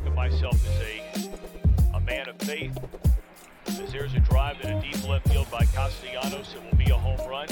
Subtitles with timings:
[0.00, 2.76] think of myself as a, a man of faith.
[3.66, 6.96] As there's a drive in a deep left field by Castellanos, it will be a
[6.96, 7.46] home run.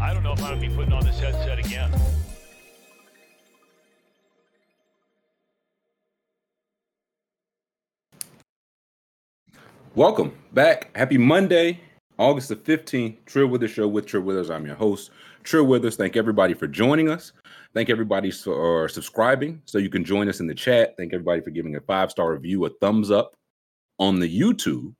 [0.00, 1.90] I don't know if I'm going to be putting on this headset again.
[9.94, 10.94] Welcome back.
[10.94, 11.80] Happy Monday,
[12.18, 13.24] August the 15th.
[13.26, 14.50] Trill Withers Show with Trill Withers.
[14.50, 15.10] I'm your host,
[15.42, 15.96] Trill Withers.
[15.96, 17.32] Thank everybody for joining us.
[17.74, 20.96] Thank everybody for subscribing so you can join us in the chat.
[20.96, 23.36] Thank everybody for giving a five star review, a thumbs up
[23.98, 24.94] on the YouTube.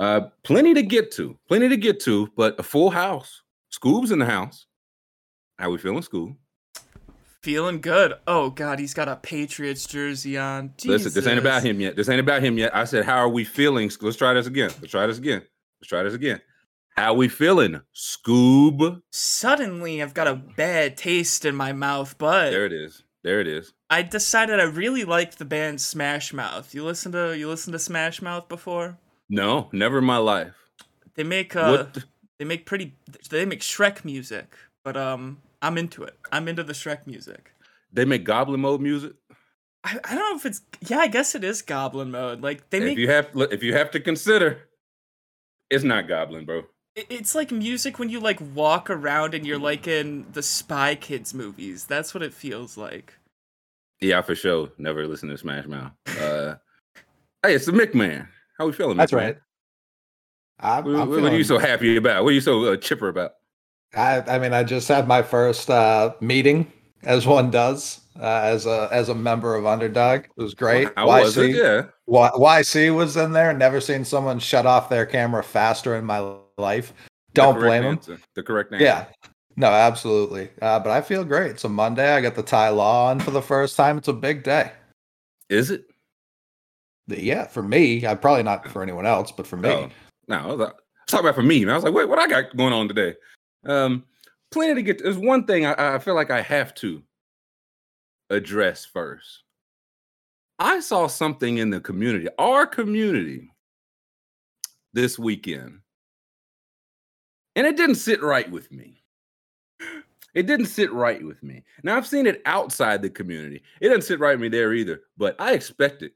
[0.00, 3.42] Uh, plenty to get to, plenty to get to, but a full house.
[3.72, 4.66] Scoob's in the house.
[5.58, 6.36] How we feeling, Scoob?
[7.42, 8.14] Feeling good.
[8.26, 10.74] Oh God, he's got a Patriots jersey on.
[10.76, 11.04] Jesus.
[11.04, 11.96] Listen, this ain't about him yet.
[11.96, 12.74] This ain't about him yet.
[12.74, 13.90] I said, how are we feeling?
[14.00, 14.70] Let's try this again.
[14.80, 15.42] Let's try this again.
[15.80, 16.40] Let's try this again.
[16.96, 19.02] How we feeling, Scoob?
[19.10, 23.04] Suddenly, I've got a bad taste in my mouth, but there it is.
[23.22, 23.72] There it is.
[23.90, 26.74] I decided I really liked the band Smash Mouth.
[26.74, 28.98] You listen to you listen to Smash Mouth before?
[29.28, 30.54] No, never in my life.
[31.14, 32.04] They make uh, what?
[32.38, 32.96] they make pretty
[33.30, 36.18] they make Shrek music, but um, I'm into it.
[36.32, 37.52] I'm into the Shrek music.
[37.92, 39.12] They make Goblin Mode music.
[39.84, 40.98] I, I don't know if it's yeah.
[40.98, 42.40] I guess it is Goblin Mode.
[42.40, 42.92] Like they make.
[42.92, 44.67] If you have if you have to consider,
[45.70, 46.64] it's not Goblin, bro.
[46.96, 51.32] It's like music when you like walk around and you're like in the Spy Kids
[51.32, 51.84] movies.
[51.84, 53.14] That's what it feels like.
[54.00, 54.70] Yeah, for sure.
[54.78, 55.92] Never listen to Smash Mouth.
[56.20, 56.56] Uh,
[57.42, 58.28] hey, it's the Mick Man.
[58.58, 58.96] How we feeling?
[58.96, 59.36] That's right.
[60.60, 62.24] I'm, what, I'm what, are you so happy about?
[62.24, 63.32] What are you so uh, chipper about?
[63.94, 66.70] I, I mean, I just had my first uh, meeting,
[67.04, 70.24] as one does, uh, as a as a member of Underdog.
[70.24, 70.88] It was great.
[70.96, 71.50] How YC, was it?
[71.54, 71.86] Yeah.
[72.08, 73.52] YC was in there.
[73.52, 76.92] Never seen someone shut off their camera faster in my life.
[77.34, 78.14] Don't blame answer.
[78.14, 78.22] him.
[78.34, 78.84] The correct answer.
[78.84, 79.06] Yeah.
[79.56, 80.50] No, absolutely.
[80.62, 81.50] Uh, but I feel great.
[81.50, 82.12] It's a Monday.
[82.14, 83.98] I got the Thai Law on for the first time.
[83.98, 84.72] It's a big day.
[85.48, 85.86] Is it?
[87.08, 88.06] Yeah, for me.
[88.06, 89.68] I probably not for anyone else, but for me.
[89.68, 89.90] Oh,
[90.28, 90.72] no, I was,
[91.08, 91.64] talking about for me.
[91.64, 91.72] Man.
[91.72, 93.14] I was like, wait, what I got going on today?
[93.64, 94.04] Um,
[94.50, 94.98] plenty to get.
[94.98, 97.02] To, there's one thing I, I feel like I have to
[98.30, 99.42] address first.
[100.58, 103.50] I saw something in the community, our community,
[104.92, 105.80] this weekend,
[107.54, 109.02] and it didn't sit right with me.
[110.34, 111.64] It didn't sit right with me.
[111.82, 113.62] Now I've seen it outside the community.
[113.80, 116.12] It doesn't sit right with me there either, but I expect it.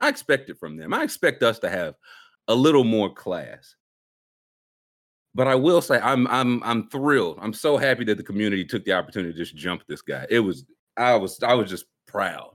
[0.00, 0.94] I expect it from them.
[0.94, 1.94] I expect us to have
[2.46, 3.74] a little more class.
[5.34, 7.38] But I will say I'm I'm I'm thrilled.
[7.40, 10.26] I'm so happy that the community took the opportunity to just jump this guy.
[10.30, 10.64] It was
[10.96, 12.54] I was I was just proud.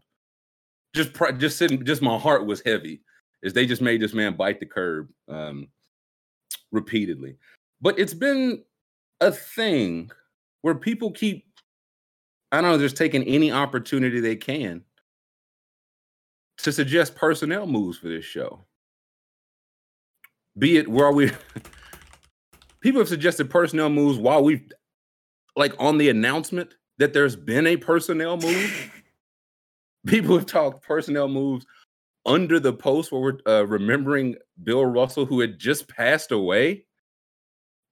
[0.94, 3.02] Just just sitting just my heart was heavy
[3.44, 5.68] as they just made this man bite the curb um
[6.72, 7.38] repeatedly.
[7.82, 8.64] But it's been
[9.22, 10.12] a thing
[10.62, 11.46] where people keep
[12.52, 14.84] I don't know, just taking any opportunity they can
[16.60, 18.64] to suggest personnel moves for this show.
[20.58, 21.32] Be it where we
[22.82, 24.72] people have suggested personnel moves while we've
[25.56, 28.92] like on the announcement that there's been a personnel move.
[30.06, 31.66] people have talked personnel moves
[32.26, 36.86] under the post where we're uh, remembering Bill Russell, who had just passed away.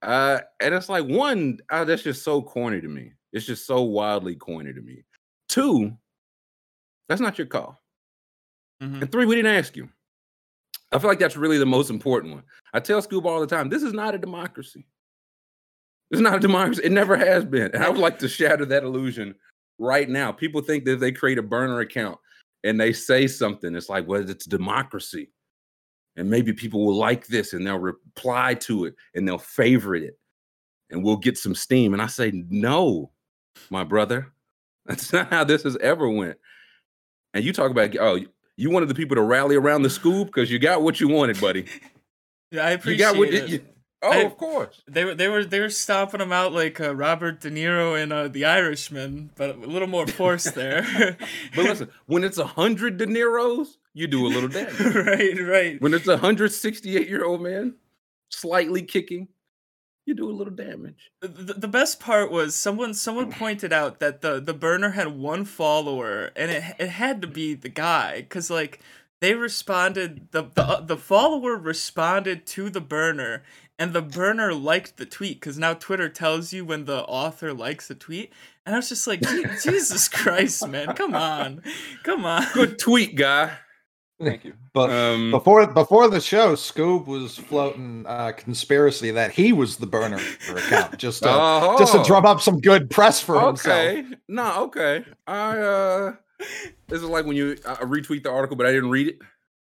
[0.02, 3.12] Uh, and it's like one, uh, that's just so corny to me.
[3.34, 5.04] It's just so wildly corny to me.
[5.48, 5.96] Two,
[7.08, 7.82] that's not your call.
[8.82, 9.04] Mm-hmm.
[9.04, 9.90] And three, we didn't ask you.
[10.92, 12.44] I feel like that's really the most important one.
[12.74, 14.86] I tell Scoob all the time, this is not a democracy.
[16.10, 16.82] It's not a democracy.
[16.84, 17.72] It never has been.
[17.74, 19.36] And I would like to shatter that illusion
[19.82, 20.32] right now.
[20.32, 22.18] People think that they create a burner account
[22.64, 25.30] and they say something, it's like, well, it's democracy.
[26.16, 30.18] And maybe people will like this and they'll reply to it and they'll favorite it
[30.90, 31.94] and we'll get some steam.
[31.94, 33.12] And I say, no,
[33.70, 34.32] my brother,
[34.86, 36.38] that's not how this has ever went.
[37.34, 38.20] And you talk about, oh,
[38.58, 41.40] you wanted the people to rally around the Scoob because you got what you wanted,
[41.40, 41.66] buddy.
[42.54, 43.50] Yeah, I appreciate you got what, it.
[43.50, 43.66] You,
[44.02, 44.82] oh, I, of course.
[44.88, 48.12] They were they were they were stomping them out like uh, Robert De Niro in
[48.12, 51.18] uh, The Irishman, but a little more force there.
[51.56, 54.80] but listen, when it's a hundred De Niros, you do a little damage.
[54.96, 55.82] right, right.
[55.82, 57.76] When it's a hundred sixty-eight year old man,
[58.30, 59.28] slightly kicking,
[60.06, 61.12] you do a little damage.
[61.22, 65.46] The, the best part was someone someone pointed out that the the burner had one
[65.46, 68.80] follower and it it had to be the guy cuz like
[69.22, 73.44] they responded the the uh, the follower responded to the burner
[73.82, 77.90] and the burner liked the tweet cuz now Twitter tells you when the author likes
[77.90, 78.32] a tweet
[78.66, 79.22] and I was just like
[79.64, 81.64] Jesus Christ man come on.
[82.04, 82.46] Come on.
[82.54, 83.58] Good tweet guy.
[84.24, 84.54] Thank you.
[84.74, 89.88] But um, before before the show, Scoob was floating uh, conspiracy that he was the
[89.88, 91.76] burner for account, just to, oh.
[91.80, 93.96] just to drum up some good press for okay.
[93.96, 94.20] himself.
[94.28, 95.06] No, okay.
[95.26, 96.16] I uh
[96.88, 99.20] This is like when you I retweet the article, but I didn't read it.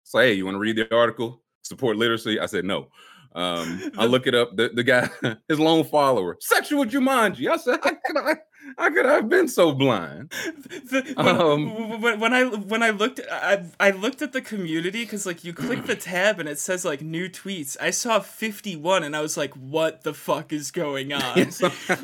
[0.04, 1.42] Say, hey, you want to read the article?
[1.62, 2.38] Support literacy.
[2.38, 2.88] I said no.
[3.34, 4.56] Um, I look it up.
[4.56, 5.08] The, the guy,
[5.48, 7.48] his lone follower, sexual Jumanji.
[7.48, 8.36] I said, how could I,
[8.78, 10.30] how could I have been so blind?
[10.30, 15.04] The, when, um, when, when, I when I looked, I I looked at the community
[15.04, 17.76] because like you click the tab and it says like new tweets.
[17.80, 21.50] I saw fifty one and I was like, what the fuck is going on?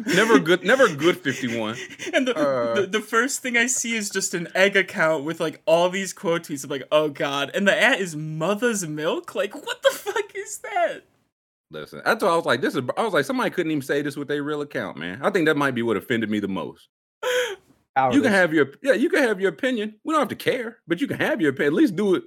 [0.06, 1.76] never good, never good fifty one.
[2.12, 5.40] And the, uh, the, the first thing I see is just an egg account with
[5.40, 6.64] like all these quote tweets.
[6.64, 9.34] I'm like, oh god, and the ad is mother's milk.
[9.34, 11.02] Like, what the fuck is that?
[11.70, 12.82] Listen, that's why I was like, this is.
[12.96, 15.20] I was like, somebody couldn't even say this with their real account, man.
[15.22, 16.88] I think that might be what offended me the most.
[18.12, 19.94] you can have your yeah, you can have your opinion.
[20.04, 21.74] We don't have to care, but you can have your opinion.
[21.74, 22.22] At least do it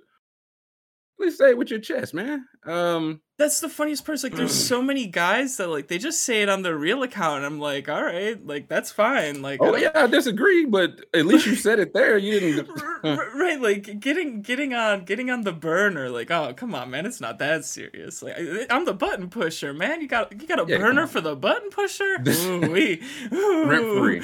[1.20, 2.46] At least say it with your chest, man.
[2.66, 4.24] Um, that's the funniest part.
[4.24, 7.38] Like, there's so many guys that like they just say it on their real account.
[7.38, 9.42] And I'm like, all right, like that's fine.
[9.42, 12.18] Like, oh I yeah, I disagree, but at least you said it there.
[12.18, 12.70] You didn't,
[13.04, 13.60] right?
[13.60, 16.10] Like getting getting on getting on the burner.
[16.10, 18.22] Like, oh come on, man, it's not that serious.
[18.22, 18.38] Like,
[18.70, 20.02] I'm the button pusher, man.
[20.02, 22.18] You got you got a yeah, burner for the button pusher.
[22.28, 23.02] Ooh, we
[23.32, 24.22] rent free.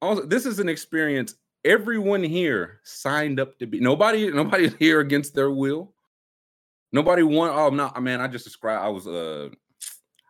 [0.00, 1.34] Also, this is an experience
[1.64, 5.91] everyone here signed up to be nobody nobody's here against their will
[6.92, 9.48] nobody want oh no man i just described i was uh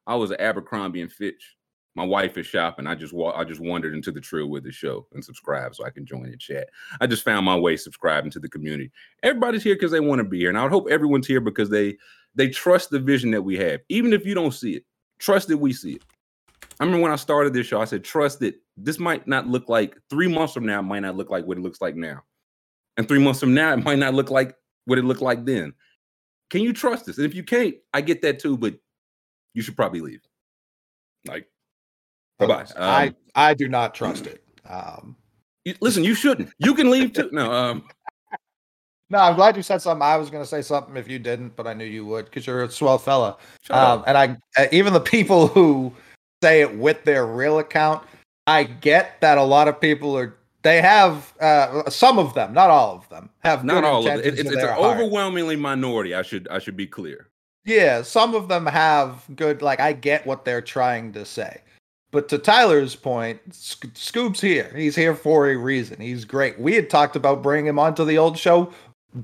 [0.06, 1.56] i was at abercrombie and fitch.
[1.94, 2.86] My wife is shopping.
[2.86, 5.84] I just wa- i just wandered into the trail with the show and subscribe so
[5.84, 6.68] i can join the chat.
[7.00, 8.90] I just found my way subscribing to the community.
[9.22, 11.68] Everybody's here because they want to be here and i would hope everyone's here because
[11.68, 11.96] they
[12.34, 13.80] they trust the vision that we have.
[13.90, 14.84] Even if you don't see it
[15.22, 16.02] trust that we see it.
[16.80, 19.68] I remember when I started this show, I said, trust that this might not look
[19.68, 22.22] like three months from now, it might not look like what it looks like now.
[22.96, 24.54] And three months from now, it might not look like
[24.86, 25.72] what it looked like then.
[26.52, 27.16] Can you trust this?
[27.16, 28.74] And if you can't, I get that too, but
[29.54, 30.20] you should probably leave.
[31.26, 31.48] Like,
[32.38, 32.62] bye bye.
[32.62, 34.44] Um, I, I do not trust it.
[34.68, 35.16] Um,
[35.64, 36.50] you, listen, you shouldn't.
[36.58, 37.30] You can leave too.
[37.32, 37.84] No, um,
[39.08, 40.02] no, I'm glad you said something.
[40.02, 42.46] I was going to say something if you didn't, but I knew you would because
[42.46, 43.38] you're a swell fella.
[43.70, 45.90] Um, and I, uh, even the people who
[46.42, 48.02] say it with their real account.
[48.46, 52.70] I get that a lot of people are they have uh, some of them, not
[52.70, 54.26] all of them, have not all of it.
[54.26, 56.14] It's, it's an overwhelmingly minority.
[56.14, 57.28] I should I should be clear.
[57.64, 59.62] Yeah, some of them have good.
[59.62, 61.60] Like I get what they're trying to say,
[62.10, 64.72] but to Tyler's point, Scoob's here.
[64.76, 66.00] He's here for a reason.
[66.00, 66.58] He's great.
[66.60, 68.72] We had talked about bringing him onto the old show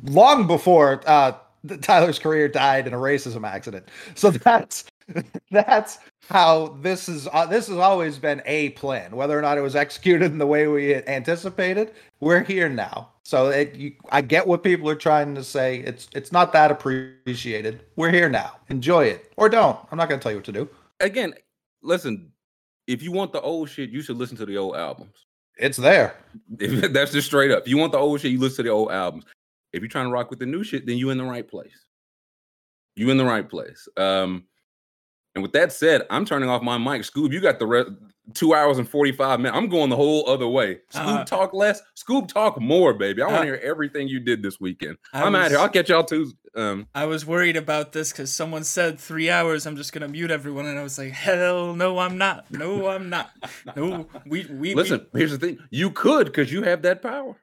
[0.04, 1.32] long before uh,
[1.82, 3.88] Tyler's career died in a racism accident.
[4.14, 4.84] So that's
[5.50, 9.14] that's how this is uh, this has always been a plan.
[9.16, 13.10] Whether or not it was executed in the way we anticipated we're here now.
[13.22, 15.78] So it, you, i get what people are trying to say.
[15.78, 17.82] It's it's not that appreciated.
[17.96, 18.56] We're here now.
[18.68, 19.32] Enjoy it.
[19.36, 19.78] Or don't.
[19.90, 20.68] I'm not going to tell you what to do.
[21.00, 21.34] Again
[21.80, 22.32] listen
[22.88, 25.26] if you want the old shit you should listen to the old albums.
[25.58, 26.16] It's there.
[26.50, 27.62] That's just straight up.
[27.62, 29.24] If you want the old shit you listen to the old albums.
[29.72, 31.84] If you're trying to rock with the new shit then you in the right place.
[32.96, 33.88] You in the right place.
[33.96, 34.44] Um
[35.34, 37.02] and with that said, I'm turning off my mic.
[37.02, 37.90] Scoob, you got the rest
[38.34, 39.56] two hours and 45 minutes.
[39.56, 40.78] I'm going the whole other way.
[40.92, 43.22] Scoob uh, talk less, Scoob talk more, baby.
[43.22, 44.98] I want to uh, hear everything you did this weekend.
[45.12, 45.58] I am out here.
[45.58, 46.32] I'll catch y'all too.
[46.54, 49.66] Um, I was worried about this because someone said three hours.
[49.66, 52.50] I'm just gonna mute everyone, and I was like, hell no, I'm not.
[52.50, 53.30] No, I'm not.
[53.76, 55.06] No, we we listen.
[55.12, 57.36] We, here's the thing: you could because you have that power.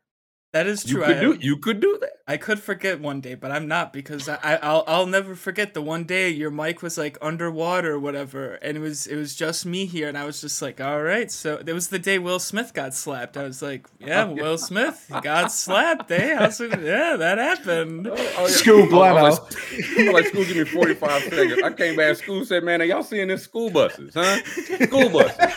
[0.56, 1.02] That is true.
[1.02, 2.12] You could, do, you could do that.
[2.30, 5.82] I could forget one day, but I'm not because I, I'll I'll never forget the
[5.82, 9.66] one day your mic was like underwater or whatever, and it was it was just
[9.66, 11.30] me here, and I was just like, all right.
[11.30, 13.36] So it was the day Will Smith got slapped.
[13.36, 16.10] I was like, yeah, Will Smith got slapped.
[16.10, 16.50] Eh?
[16.50, 18.08] Hey, yeah, that happened.
[18.08, 18.48] Oh, oh, yeah.
[18.48, 19.56] School oh, oh, blowout.
[19.74, 21.64] I like, like, Scoob, give me 45 seconds.
[21.66, 22.16] I came back.
[22.16, 24.42] Scoob said, man, are y'all seeing this school buses, huh?
[24.86, 25.54] School buses,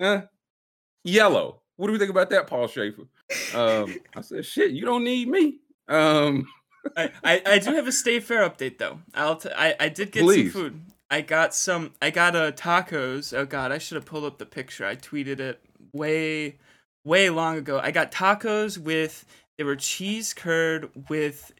[0.00, 0.22] huh?
[1.02, 1.62] Yellow.
[1.74, 3.08] What do we think about that, Paul Shaffer?
[3.54, 5.58] Um, I said, shit, you don't need me.
[5.88, 6.48] Um,
[6.96, 9.00] I, I, I, do have a stay fair update though.
[9.14, 10.52] I'll t- I, I did get Please.
[10.52, 10.80] some food.
[11.10, 11.92] I got some.
[12.00, 13.36] I got a uh, tacos.
[13.36, 14.86] Oh god, I should have pulled up the picture.
[14.86, 15.60] I tweeted it
[15.92, 16.56] way,
[17.04, 17.80] way long ago.
[17.82, 19.24] I got tacos with.
[19.58, 21.52] They were cheese curd with.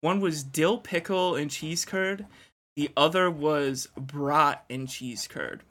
[0.00, 2.26] One was dill pickle and cheese curd.
[2.76, 5.62] The other was brat and cheese curd.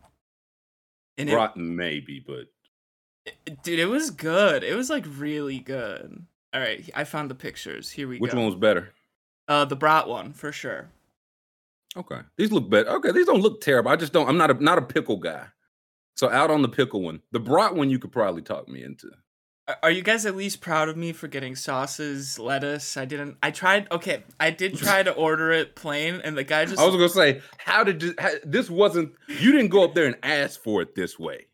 [1.18, 2.48] And brat it, maybe, but
[3.64, 4.64] Dude, it was good.
[4.64, 6.26] It was like really good.
[6.54, 7.92] All right, I found the pictures.
[7.92, 8.38] Here we Which go.
[8.38, 8.94] Which one was better?
[9.48, 10.90] Uh, the brat one for sure.
[11.96, 12.90] Okay, these look better.
[12.90, 13.92] Okay, these don't look terrible.
[13.92, 14.28] I just don't.
[14.28, 15.48] I'm not a not a pickle guy.
[16.16, 19.12] So out on the pickle one, the brat one, you could probably talk me into.
[19.82, 22.98] Are you guys at least proud of me for getting sauces, lettuce?
[22.98, 23.38] I didn't.
[23.42, 23.90] I tried.
[23.92, 26.80] Okay, I did try to order it plain, and the guy just.
[26.80, 29.14] I was gonna say, how did you, how, this wasn't?
[29.28, 31.48] You didn't go up there and ask for it this way.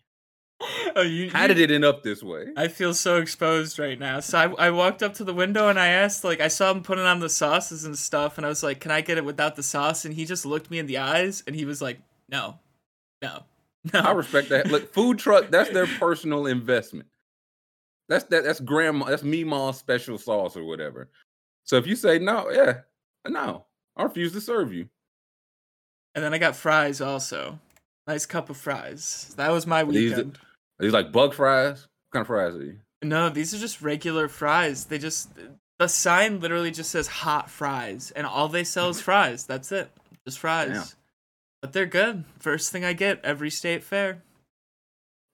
[0.96, 2.48] Oh, you, How you- did it end up this way?
[2.58, 4.20] I feel so exposed right now.
[4.20, 6.82] So I, I walked up to the window and I asked, like, I saw him
[6.82, 9.56] putting on the sauces and stuff, and I was like, "Can I get it without
[9.56, 12.60] the sauce?" And he just looked me in the eyes and he was like, "No,
[13.22, 13.44] no,
[13.94, 14.68] no." I respect that.
[14.68, 17.08] Look, food truck, that's their personal investment.
[18.10, 21.10] That's that that's grandma, that's me mom's special sauce or whatever.
[21.66, 22.80] So if you say no, yeah,
[23.28, 24.90] no, I refuse to serve you.
[26.16, 27.60] And then I got fries also.
[28.08, 29.34] Nice cup of fries.
[29.38, 30.40] That was my These- weekend.
[30.80, 31.82] Are these like bug fries?
[31.82, 32.80] What kind of fries are you?
[33.04, 34.86] No, these are just regular fries.
[34.86, 35.30] They just
[35.80, 39.46] the sign literally just says hot fries, and all they sell is fries.
[39.46, 39.92] That's it,
[40.26, 40.70] just fries.
[40.70, 40.86] Damn.
[41.62, 42.26] But they're good.
[42.40, 44.24] First thing I get every state fair.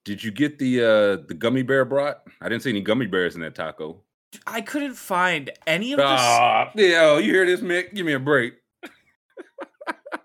[0.06, 2.24] Did you get the uh the gummy bear brat?
[2.42, 4.02] I didn't see any gummy bears in that taco.
[4.48, 6.08] I couldn't find any of this.
[6.08, 7.94] Ah, yeah, you hear this, Mick?
[7.94, 8.56] Give me a break.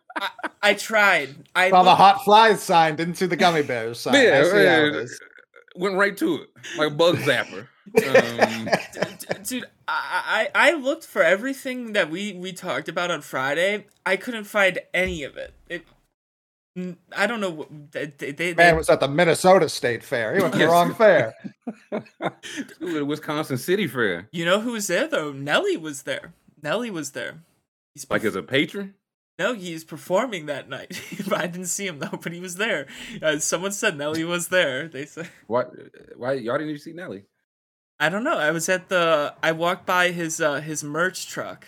[0.63, 1.35] I tried.
[1.55, 4.15] I Saw the hot flies sign, didn't see the gummy bears sign.
[4.15, 4.85] Yeah, I see how yeah.
[4.95, 5.21] is.
[5.77, 7.69] Went right to it like a bug zapper.
[8.07, 9.65] Um, D- d- dude.
[9.87, 13.87] I, I I looked for everything that we we talked about on Friday.
[14.05, 15.55] I couldn't find any of it.
[15.69, 15.87] It.
[16.77, 17.51] n- I don't know.
[17.51, 20.35] what- They, they, they, Man was at the Minnesota State Fair.
[20.35, 21.35] He went to the wrong fair.
[21.95, 22.03] Ooh,
[22.81, 24.29] the Wisconsin City Fair.
[24.33, 25.33] You know who was there though?
[25.33, 26.33] Nelly was there.
[26.63, 27.39] Nelly was there.
[27.95, 28.95] He's Like as a patron?
[29.39, 31.01] No, he's performing that night.
[31.33, 32.87] I didn't see him though, but he was there.
[33.23, 34.89] Uh, someone said Nelly was there.
[34.89, 35.65] They said Why?
[36.17, 37.25] Why y'all didn't even see Nelly?
[38.01, 38.39] I don't know.
[38.39, 39.35] I was at the.
[39.43, 41.67] I walked by his uh his merch truck,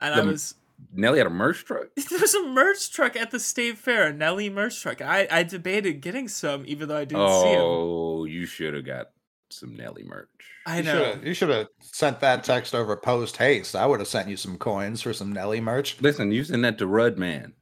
[0.00, 0.54] and I was.
[0.92, 1.88] Nelly had a merch truck.
[2.10, 5.00] There was a merch truck at the state fair, a Nelly merch truck.
[5.00, 7.60] I I debated getting some, even though I didn't see him.
[7.60, 9.10] Oh, you should have got
[9.52, 10.28] some Nelly merch.
[10.66, 11.12] I You know.
[11.12, 13.74] shoulda- You should have sent that text over post haste.
[13.76, 16.00] I would have sent you some coins for some Nelly merch.
[16.00, 17.52] Listen, you send that to Rud Man.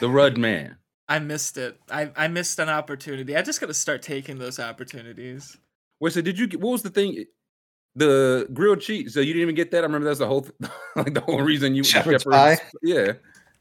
[0.00, 0.76] The Rud Man.
[1.08, 1.78] I missed it.
[1.90, 3.36] I I missed an opportunity.
[3.36, 5.56] I just got to start taking those opportunities.
[5.98, 7.24] Wait, so did you get what was the thing?
[7.96, 9.14] The grilled cheese.
[9.14, 9.78] So you didn't even get that?
[9.78, 10.54] I remember that's the whole th-
[10.96, 12.58] like the whole reason you Shepherd's pie?
[12.82, 13.12] Yeah.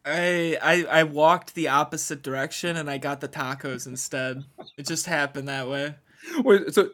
[0.05, 4.43] I, I I walked the opposite direction and I got the tacos instead.
[4.77, 5.95] It just happened that way.
[6.43, 6.89] Wait, so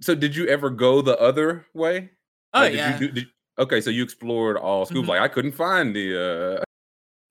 [0.00, 2.10] so did you ever go the other way?
[2.52, 2.98] Oh Like, did yeah.
[2.98, 3.26] You do, did,
[3.58, 5.06] okay, so you explored all scoops.
[5.06, 5.08] Mhm.
[5.08, 6.60] Like I couldn't find the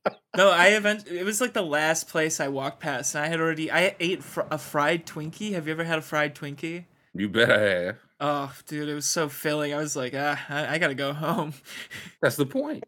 [0.08, 1.08] uh No, I event.
[1.08, 3.72] It was like the last place I walked past, and I had already.
[3.72, 5.54] I ate fr- a fried Twinkie.
[5.54, 6.86] Have you ever had a fried Twinkie?
[7.14, 8.00] You bet I have.
[8.20, 9.74] Oh, dude, it was so filling.
[9.74, 11.54] I was like, ah, I, I gotta go home.
[12.22, 12.84] That's the point.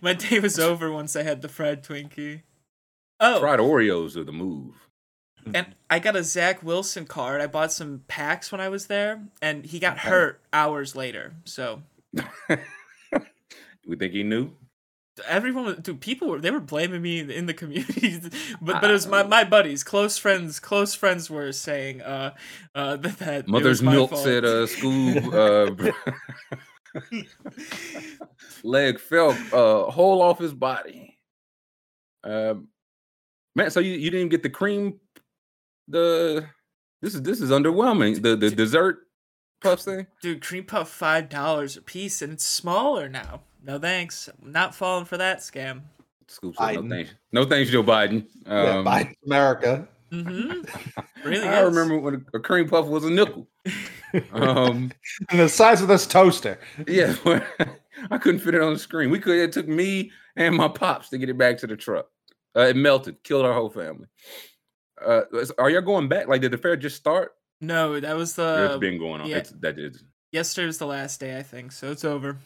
[0.00, 2.42] My day was over once I had the fried Twinkie.
[3.18, 4.74] Oh, Fried Oreos are the move.
[5.54, 7.40] And I got a Zach Wilson card.
[7.40, 11.34] I bought some packs when I was there, and he got hurt hours later.
[11.44, 11.82] So
[13.86, 14.52] we think he knew.
[15.26, 18.18] everyone, was- dude, people were they were blaming me in the community,
[18.62, 22.34] but but it was my my buddies, close friends, close friends were saying uh
[22.74, 24.22] uh that, that Mother's milk fault.
[24.22, 25.70] said uh school uh
[28.62, 31.18] leg fell uh whole off his body.
[32.24, 32.68] Um
[33.54, 35.00] man, so you, you didn't get the cream
[35.92, 36.46] the
[37.00, 38.20] this is this is underwhelming.
[38.22, 38.98] The the dessert
[39.60, 40.06] puffs thing.
[40.20, 43.42] dude, cream puff five dollars a piece, and it's smaller now.
[43.64, 45.82] No thanks, I'm not falling for that scam.
[46.28, 47.10] Scoops no thanks.
[47.32, 48.26] No thanks, Joe Biden.
[48.46, 49.86] yeah, Um, Biden America.
[50.10, 51.00] Mm-hmm.
[51.24, 51.72] Really, I is.
[51.76, 53.46] remember when a cream puff was a nickel.
[54.32, 54.90] Um
[55.30, 56.58] And the size of this toaster.
[56.88, 57.14] Yeah,
[58.10, 59.08] I couldn't fit it on the screen.
[59.10, 59.36] We could.
[59.38, 62.08] It took me and my pops to get it back to the truck.
[62.56, 64.06] Uh, it melted, killed our whole family.
[65.04, 66.28] Uh, are y'all going back?
[66.28, 67.34] Like, did the fair just start?
[67.60, 69.28] No, that was Or the it's been going on.
[69.28, 69.36] yeah.
[69.38, 70.02] It's, that is.
[70.32, 71.72] yesterday was the last day, I think.
[71.72, 72.38] So it's over.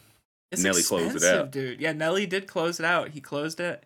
[0.53, 1.51] It's Nelly closed it out.
[1.51, 1.81] dude.
[1.81, 3.11] Yeah, Nelly did close it out.
[3.11, 3.85] He closed it.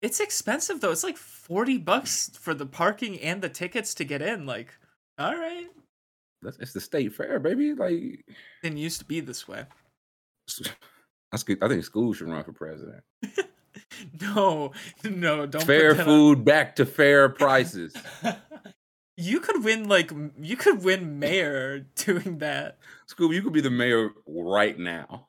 [0.00, 0.92] It's expensive though.
[0.92, 4.46] It's like forty bucks for the parking and the tickets to get in.
[4.46, 4.72] Like,
[5.18, 5.66] all right,
[6.40, 7.74] That's, it's the state fair, baby.
[7.74, 8.24] Like,
[8.62, 9.64] didn't used to be this way.
[11.32, 11.62] that's good.
[11.62, 13.02] I think Scoob should run for president.
[14.20, 15.64] No, no, don't.
[15.64, 17.94] fair that on- food back to fair prices.
[19.16, 22.78] you could win like you could win mayor doing that.
[23.10, 25.28] Scoob, you could be the mayor right now.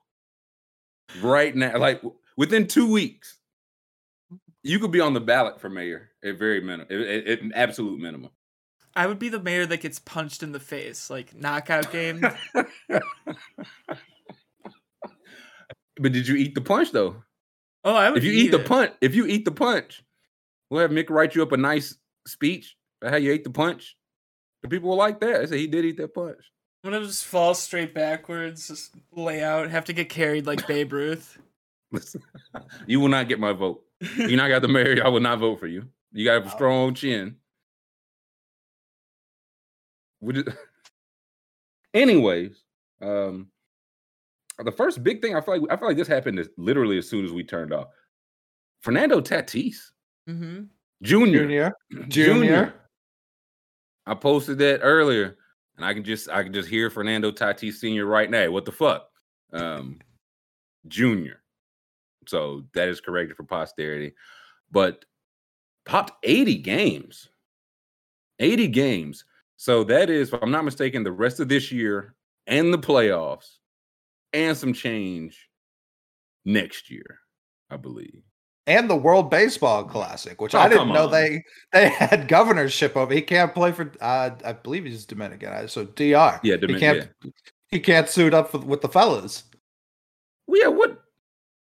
[1.22, 2.02] Right now, like
[2.38, 3.38] within two weeks,
[4.62, 8.30] you could be on the ballot for mayor at very minimum, at, at absolute minimum.
[8.96, 12.22] I would be the mayor that gets punched in the face, like knockout game.
[16.02, 17.24] But did you eat the punch though?
[17.84, 18.18] Oh, I would.
[18.18, 18.68] If you eat the it.
[18.68, 20.04] punch, if you eat the punch,
[20.70, 21.96] we'll have Mick write you up a nice
[22.28, 23.96] speech about how you ate the punch.
[24.64, 25.42] The people will like that.
[25.42, 26.52] They say he did eat that punch.
[26.84, 30.94] I'm gonna just fall straight backwards, just lay out, have to get carried like Babe
[30.94, 31.38] Ruth.
[31.92, 32.22] Listen,
[32.88, 33.84] you will not get my vote.
[34.16, 35.04] You're not got the mayor.
[35.04, 35.88] I will not vote for you.
[36.12, 37.36] You got a strong chin.
[40.22, 40.50] We just...
[41.94, 42.64] Anyways,
[43.02, 43.48] um,
[44.64, 47.10] the first big thing I feel like I feel like this happened as, literally as
[47.10, 47.88] soon as we turned off.
[48.82, 49.92] Fernando Tatis
[50.30, 50.64] Mm-hmm.
[51.02, 51.40] Junior.
[51.40, 51.74] Junior.
[51.92, 52.34] Junior.
[52.34, 52.74] Junior.
[54.06, 55.38] I posted that earlier,
[55.76, 58.50] and I can just I can just hear Fernando Tatis Senior right now.
[58.52, 59.10] What the fuck,
[59.54, 60.00] um,
[60.88, 61.42] Junior.
[62.28, 64.14] So that is corrected for posterity,
[64.72, 65.06] but
[65.86, 67.30] popped eighty games,
[68.40, 69.26] eighty games.
[69.58, 72.16] So that is, if I'm not mistaken, the rest of this year
[72.48, 73.58] and the playoffs,
[74.34, 75.48] and some change
[76.46, 77.20] next year,
[77.70, 78.22] I believe.
[78.68, 81.12] And the World Baseball Classic, which Oh, I didn't know on.
[81.12, 81.44] they
[81.74, 83.14] they had governorship over.
[83.14, 83.92] He can't play for.
[84.00, 86.40] Uh, I believe he's Dominican, uh, so DR.
[86.44, 86.74] Yeah, Dominican.
[86.74, 87.10] he can't.
[87.72, 89.44] He can't suit up with, with the fellas.
[90.48, 91.02] Well, yeah, what?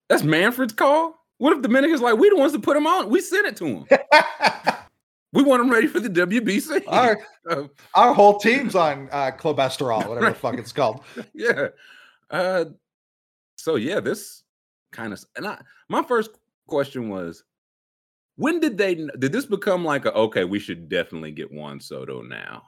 [0.08, 1.18] That's Manfred's call.
[1.38, 3.10] What if Dominicans like we the ones to put him on?
[3.10, 3.84] We sent it to him.
[5.32, 6.84] We want him ready for the WBC.
[6.86, 7.18] our
[7.94, 11.02] our whole team's on uh, cholesterol, whatever the fuck it's called.
[11.34, 11.68] yeah.
[12.30, 12.66] Uh,
[13.56, 14.42] so yeah, this
[14.92, 16.30] kind of and I my first
[16.66, 17.44] question was,
[18.36, 20.44] when did they did this become like a okay?
[20.44, 22.62] We should definitely get Juan Soto now,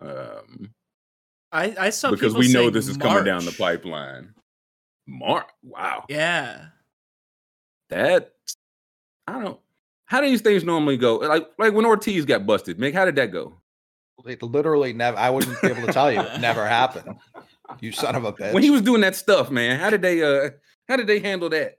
[0.00, 0.72] um,
[1.52, 4.34] I I saw because we know saying this is coming down the pipeline.
[5.06, 6.66] Mark, wow, Yeah.
[7.90, 8.32] that
[9.26, 9.58] I don't.
[10.06, 11.16] How do these things normally go?
[11.16, 13.54] Like like when Ortiz got busted, Mick, how did that go?
[14.24, 15.16] It literally never.
[15.16, 16.20] I wouldn't be able to tell you.
[16.20, 17.16] It never happened.
[17.80, 18.52] You son of a bitch.
[18.54, 20.50] When he was doing that stuff, man, how did they uh
[20.88, 21.78] how did they handle that?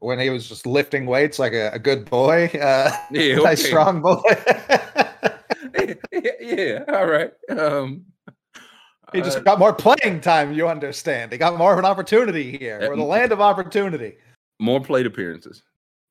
[0.00, 4.02] when he was just lifting weights like a, a good boy, uh, Yeah, nice strong
[4.02, 4.20] boy.
[6.12, 7.32] yeah, yeah, all right.
[7.50, 8.04] Um
[9.12, 10.52] he just uh, got more playing time.
[10.52, 11.30] You understand?
[11.30, 12.80] He got more of an opportunity here.
[12.88, 14.16] We're the land of opportunity.
[14.58, 15.62] more plate appearances.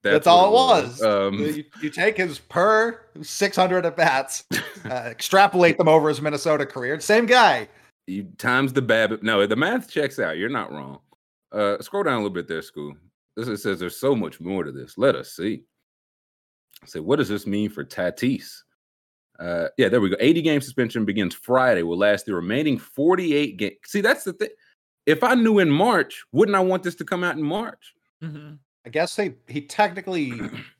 [0.01, 1.01] That's, what all it was.
[1.01, 4.45] Um, you, you take his per 600 at bats,
[4.85, 6.99] uh, extrapolate them over his Minnesota career.
[6.99, 7.67] Same guy.
[8.07, 9.23] You times the Babbitt.
[9.23, 10.37] No, the math checks out.
[10.37, 10.99] You're not wrong.
[11.51, 12.93] Uh scroll down a little bit there, Scoob.
[13.35, 14.97] This it says there's so much more to this.
[14.97, 15.63] Let us see.
[16.85, 18.61] Say, what does this mean for Tatis?
[19.39, 20.17] Uh yeah, there we go.
[20.19, 23.75] 80 game suspension begins Friday, will last the remaining 48 games.
[23.85, 24.49] See, that's the thing.
[25.05, 27.93] If I knew in March, wouldn't I want this to come out in March?
[28.21, 28.53] hmm
[28.85, 30.31] I guess they he technically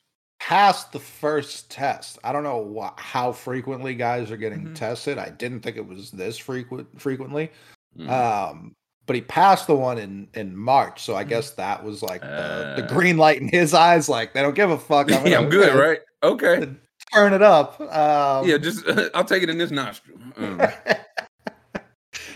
[0.48, 2.20] passed the first test.
[2.24, 4.76] I don't know wha- how frequently guys are getting Mhm.
[4.76, 5.18] tested.
[5.18, 7.52] I didn't think it was this frequent frequently.
[7.98, 8.10] Mhm.
[8.10, 8.76] Um,
[9.08, 11.30] but he passed the one in in March, so I Mhm.
[11.30, 12.88] guess that was like the, the Uh.
[12.88, 14.08] green light in his eyes.
[14.08, 15.08] Like they don't give a fuck.
[15.10, 16.00] yeah, I'm good, gonna right?
[16.22, 16.70] Okay.
[17.14, 17.80] Turn it up.
[17.82, 18.84] Um, yeah, just
[19.16, 20.18] I'll take it in this nostril.
[20.38, 20.62] Um,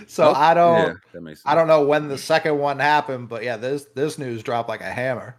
[0.07, 0.77] so oh, I don't.
[0.87, 1.51] Yeah, that makes sense.
[1.51, 4.81] I don't know when the second one happened, but yeah, this this news dropped like
[4.81, 5.35] a hammer.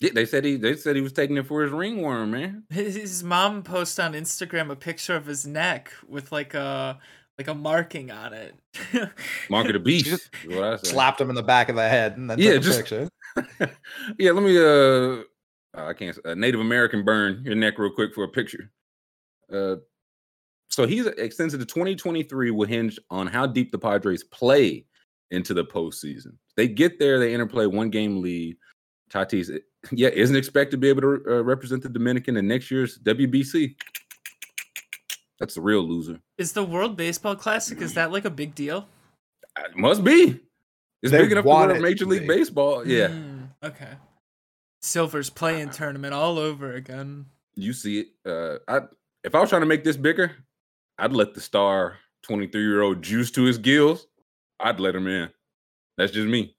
[0.00, 2.64] Yeah, they said he they said he was taking it for his ringworm, man.
[2.70, 6.98] His, his mom posted on Instagram a picture of his neck with like a
[7.38, 8.54] like a marking on it.
[9.50, 10.06] Mark of the beast.
[10.06, 10.76] is what I.
[10.76, 13.08] Slapped him in the back of the head and then Yeah, took a just- picture.
[14.18, 15.22] yeah, let me uh
[15.74, 18.70] I can't uh, Native American burn your neck real quick for a picture.
[19.52, 19.76] Uh
[20.68, 24.86] so he's extended to 2023 will hinge on how deep the Padres play
[25.30, 26.36] into the postseason.
[26.56, 28.56] They get there, they interplay one game lead.
[29.12, 29.50] Tatis,
[29.92, 33.74] yeah, isn't expected to be able to uh, represent the Dominican in next year's WBC.
[35.38, 36.20] That's the real loser.
[36.38, 38.86] is the World Baseball Classic is that like a big deal?
[39.56, 40.38] Uh, must be.
[41.02, 42.26] It's They big enough to want win a Major League be.
[42.28, 42.86] Baseball.
[42.86, 43.92] Yeah, Mm, okay.
[44.82, 47.26] Silver's playing tournament all over again.
[47.54, 48.08] you see it.
[48.26, 48.80] Uh, I
[49.24, 50.32] if I was trying to make this bigger,
[50.98, 54.06] I'd let the star 23 year old juice to his gills.
[54.58, 55.30] I'd let him in.
[55.96, 56.54] That's just me.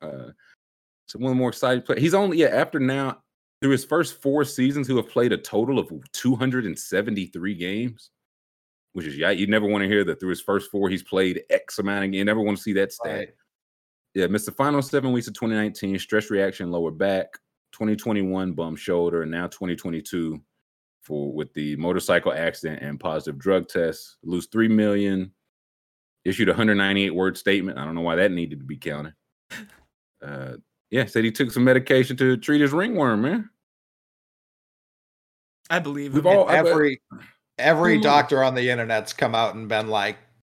[0.00, 0.28] Uh,
[1.06, 2.00] so one of the more exciting play.
[2.00, 3.18] He's only yeah after now
[3.60, 8.10] through his first four seasons, who have played a total of 273 games,
[8.92, 11.42] which is yeah you never want to hear that through his first four he's played
[11.50, 12.18] X amount of games.
[12.18, 13.14] You never want to see that stat.
[13.14, 13.28] Right.
[14.14, 17.34] Yeah, missed the final seven weeks of 2019, stress reaction, lower back,
[17.72, 20.40] 2021 bum shoulder, and now 2022
[21.02, 24.16] for with the motorcycle accident and positive drug tests.
[24.24, 25.32] Lose three million.
[26.24, 27.78] Issued a 198 word statement.
[27.78, 29.14] I don't know why that needed to be counted.
[30.24, 30.54] Uh,
[30.90, 33.50] yeah, said he took some medication to treat his ringworm, man.
[35.68, 36.32] I believe We've him.
[36.38, 37.00] all- every
[37.58, 38.02] every Hulu.
[38.02, 40.16] doctor on the internet's come out and been like,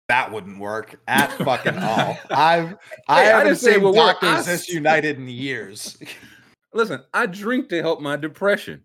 [0.09, 2.17] that wouldn't work at fucking all.
[2.29, 4.17] I've I Hey, I haven't didn't say seen would work.
[4.21, 5.97] I doctors this united in years.
[6.73, 8.83] Listen, I drink to help my depression.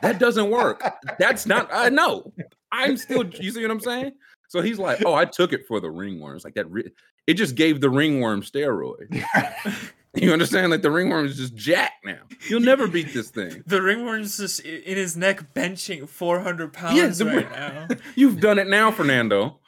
[0.00, 0.82] That doesn't work.
[1.18, 1.68] That's not.
[1.72, 2.32] I know.
[2.72, 3.24] I'm still.
[3.28, 4.12] You see what I'm saying?
[4.48, 6.44] So he's like, "Oh, I took it for the ringworms.
[6.44, 6.70] Like that.
[6.70, 6.90] Re-
[7.26, 9.22] it just gave the ringworm steroid.
[10.14, 10.70] You understand?
[10.70, 12.18] Like the ringworm is just jack now.
[12.48, 13.62] You'll never beat this thing.
[13.66, 17.88] The ringworm's just in his neck benching 400 pounds right now.
[18.14, 19.60] You've done it now, Fernando.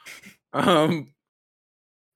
[0.53, 1.15] Um,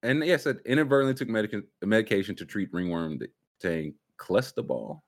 [0.03, 3.19] and yes, it inadvertently took medica- medication to treat ringworm,
[3.63, 5.01] saying Clostebol.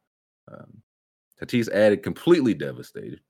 [0.50, 0.82] Um,
[1.40, 3.20] Tatis added, completely devastated.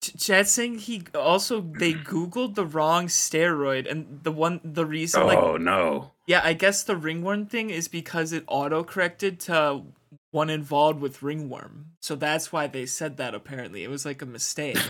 [0.00, 5.38] Ch- saying he also they googled the wrong steroid and the one the reason like
[5.38, 6.12] oh no!
[6.26, 9.82] yeah I guess the ringworm thing is because it auto corrected to
[10.30, 14.26] one involved with ringworm so that's why they said that apparently it was like a
[14.26, 14.78] mistake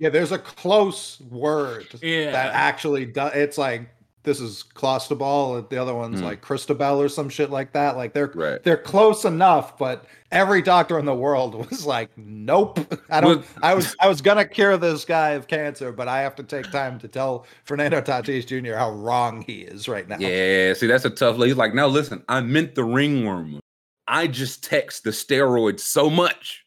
[0.00, 2.30] Yeah, there's a close word Yeah.
[2.30, 3.32] that actually does.
[3.34, 3.90] It's like
[4.28, 6.26] this is Clostebol, and the other one's Hmm.
[6.26, 7.96] like Christabel or some shit like that.
[7.96, 8.62] Like they're Right.
[8.62, 12.78] they're close enough, but every doctor in the world was like, "Nope,
[13.10, 16.36] I don't." I was I was gonna cure this guy of cancer, but I have
[16.36, 18.74] to take time to tell Fernando Tatis Jr.
[18.76, 20.18] how wrong he is right now.
[20.18, 21.36] Yeah, see, that's a tough.
[21.38, 23.60] He's like, now listen, I meant the ringworm.
[24.06, 26.64] I just text the steroid so much,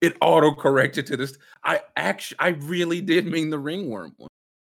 [0.00, 1.36] it auto corrected to this.
[1.62, 4.28] I actually, I really did mean the ringworm one.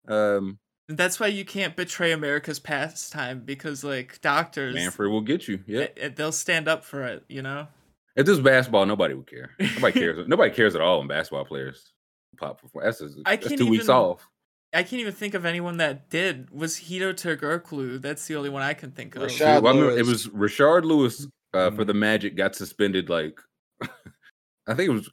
[0.08, 0.58] Um,
[0.98, 5.62] that's why you can't betray America's pastime because like doctors Manfred will get you.
[5.66, 5.86] Yeah.
[6.14, 7.68] they'll stand up for it you know
[8.16, 9.50] If this was basketball, nobody would care.
[9.58, 10.24] Nobody cares.
[10.28, 11.92] nobody cares at all when basketball players
[12.38, 12.84] pop perform.
[12.84, 14.28] That's, just, I that's can't two weeks even- off.
[14.72, 18.62] I can't even think of anyone that did was Hedo Turkoglu that's the only one
[18.62, 21.86] I can think of Rashard well, I remember it was Rashard Lewis uh, for Mhm.
[21.88, 23.08] the Magic got suspended.
[23.10, 23.40] Like,
[23.82, 25.10] I think it was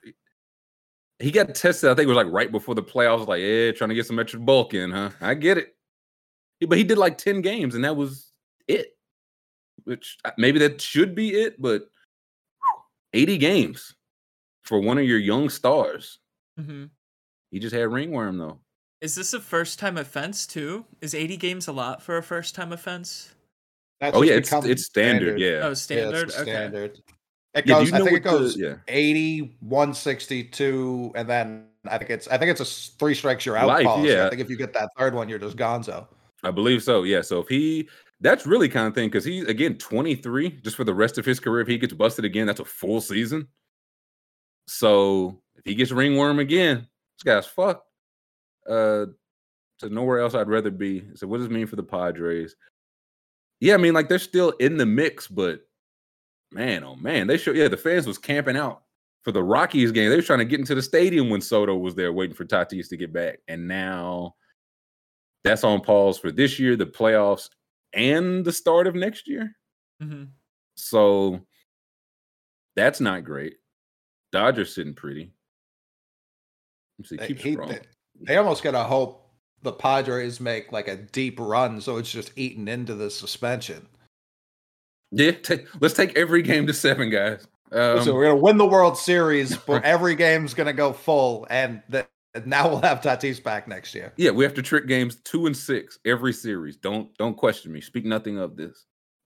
[1.20, 1.90] he got tested.
[1.90, 3.28] I think it was like right before the playoffs.
[3.28, 5.10] Like, yeah, trying to get some extra bulk in, huh?
[5.22, 5.76] I get it.
[6.68, 8.32] But he did like ten games, and that was
[8.68, 8.96] it.
[9.84, 11.90] Which uh, maybe that should be it, but
[13.14, 13.96] eighty games
[14.64, 16.20] for one of your young stars.
[16.58, 16.86] hmm
[17.52, 18.60] He just had ringworm though.
[19.00, 20.86] Is this a first time offense too?
[21.02, 23.34] Is 80 games a lot for a first time offense?
[24.02, 25.40] That's Oh yeah, it's it's standard.
[25.40, 25.60] Yeah.
[25.62, 26.30] Oh, Yeah, standard.
[26.30, 26.52] it's okay.
[26.52, 27.00] standard.
[27.58, 27.76] It yeah.
[27.76, 27.90] Goes.
[27.90, 28.76] you I think it what the- goes yeah.
[28.88, 32.66] 80, 162, and then I think it's I think it's a
[33.00, 34.10] three strikes you're out Life, policy.
[34.14, 34.26] yeah.
[34.26, 36.08] I think if you get that third one, you're just gonzo.
[36.44, 37.04] I believe so.
[37.04, 37.22] Yeah.
[37.22, 37.90] So if he,
[38.22, 41.40] that's really kind of thing because he's again 23 just for the rest of his
[41.40, 41.62] career.
[41.62, 43.48] If he gets busted again, that's a full season.
[44.68, 47.86] So if he gets ringworm again, this guy's fucked.
[48.70, 49.06] Uh,
[49.80, 51.04] so nowhere else I'd rather be.
[51.16, 52.56] So what does it mean for the Padres?
[53.60, 55.67] Yeah, I mean like they're still in the mix, but
[56.52, 58.84] man, oh man, they show yeah the fans was camping out
[59.24, 60.10] for the Rockies game.
[60.10, 62.90] They were trying to get into the stadium when Soto was there waiting for Tatis
[62.90, 64.36] to get back, and now
[65.44, 67.50] that's on pause for this year, the playoffs,
[67.94, 69.56] and the start of next year.
[70.02, 70.26] hmm
[70.76, 71.42] So
[72.76, 73.56] that's not great.
[74.32, 75.32] Dodgers sitting pretty.
[77.00, 77.80] Let's see, They, keep he- they,
[78.22, 79.24] they almost gotta hope
[79.64, 83.88] the Padres make like a deep run, so it's just eaten into the suspension.
[85.12, 87.48] Yeah, take, let's take every game to seven, guys.
[87.72, 91.82] Um, so we're gonna win the World Series, but every game's gonna go full, and
[91.90, 92.08] the,
[92.46, 94.14] now we'll have Tatis back next year.
[94.18, 96.78] yeah, we have to trick games two and six every series.
[96.78, 97.82] Don't don't question me.
[97.82, 98.86] Speak nothing of this.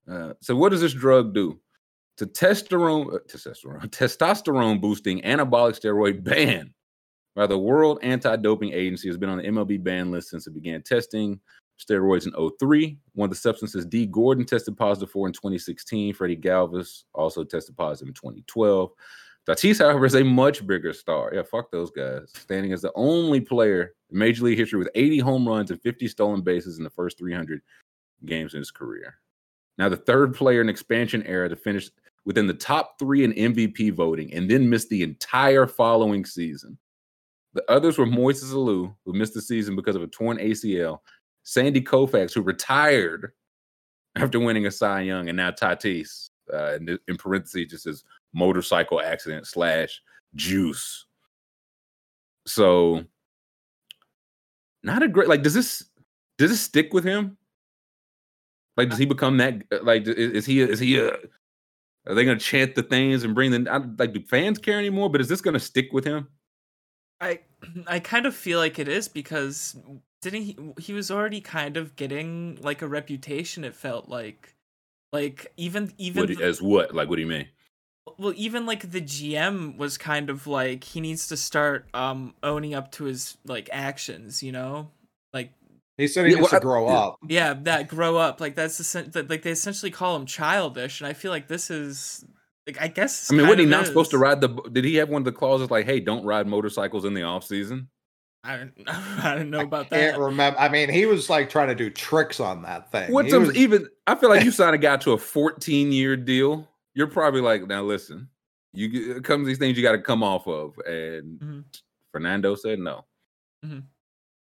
[0.10, 1.60] Uh, so what does this drug do?
[2.17, 6.74] To testosterone, uh, testosterone, testosterone boosting anabolic steroid ban
[7.36, 10.82] by the World Anti-Doping Agency has been on the MLB ban list since it began
[10.82, 11.39] testing
[11.82, 12.98] steroids in 03.
[13.13, 16.13] One of the substances Dee Gordon tested positive for in 2016.
[16.13, 18.91] Freddie Galvis also tested positive in 2012.
[19.48, 21.32] Tatis, however, is a much bigger star.
[21.34, 22.32] Yeah, fuck those guys.
[22.36, 26.08] Standing as the only player in Major League history with 80 home runs and 50
[26.08, 27.62] stolen bases in the first 300
[28.26, 29.15] games in his career.
[29.80, 31.89] Now, the third player in expansion era to finish
[32.24, 36.78] within the top three in MVP voting and then missed the entire following season.
[37.54, 41.00] The others were Moises Alou, who missed the season because of a torn ACL,
[41.43, 43.32] Sandy Koufax, who retired
[44.15, 49.01] after winning a Cy Young, and now Tatis, uh, in, in parentheses, just says motorcycle
[49.01, 50.01] accident slash
[50.36, 51.06] juice.
[52.45, 53.04] So,
[54.84, 55.43] not a great like.
[55.43, 55.86] Does this
[56.38, 57.38] does this stick with him?
[58.77, 59.62] Like, does he become that?
[59.84, 61.12] Like, is, he is he a?
[62.08, 64.13] Are they gonna chant the things and bring the like?
[64.13, 65.10] Do fans care anymore?
[65.10, 66.27] But is this gonna stick with him?
[67.19, 67.39] I
[67.86, 69.75] I kind of feel like it is because
[70.22, 74.54] didn't he he was already kind of getting like a reputation it felt like
[75.12, 76.94] like even even What, do- as what?
[76.96, 77.48] Like, what do you mean?
[78.18, 82.74] well even like the GM was kind of like he needs to start um owning
[82.74, 84.90] up to his like actions, you know?
[85.34, 85.52] Like
[85.98, 86.98] He said he Yeah, needs well, to grow yeah.
[87.00, 87.20] up.
[87.28, 91.00] yeah, that grow up like that's the sen- that, like they essentially call him childish
[91.02, 92.26] and I feel like this is
[92.68, 94.48] like I guess I mean, kind wasn't he of not supposed to ride the?
[94.72, 97.44] Did he have one of the clauses like, "Hey, don't ride motorcycles in the off
[97.44, 97.90] season"?
[98.43, 100.19] I don't, I don't know about Can't that.
[100.19, 100.60] remember.
[100.60, 103.12] I mean, he was like trying to do tricks on that thing.
[103.12, 103.88] What's He was- even?
[104.08, 107.65] I feel like you signed a guy to a 14 year deal you're probably like,
[107.67, 108.27] now listen,
[108.73, 111.63] you get- it comes these things you got to come off of, and Mhm.
[112.12, 113.06] Fernando said no.
[113.63, 113.80] I,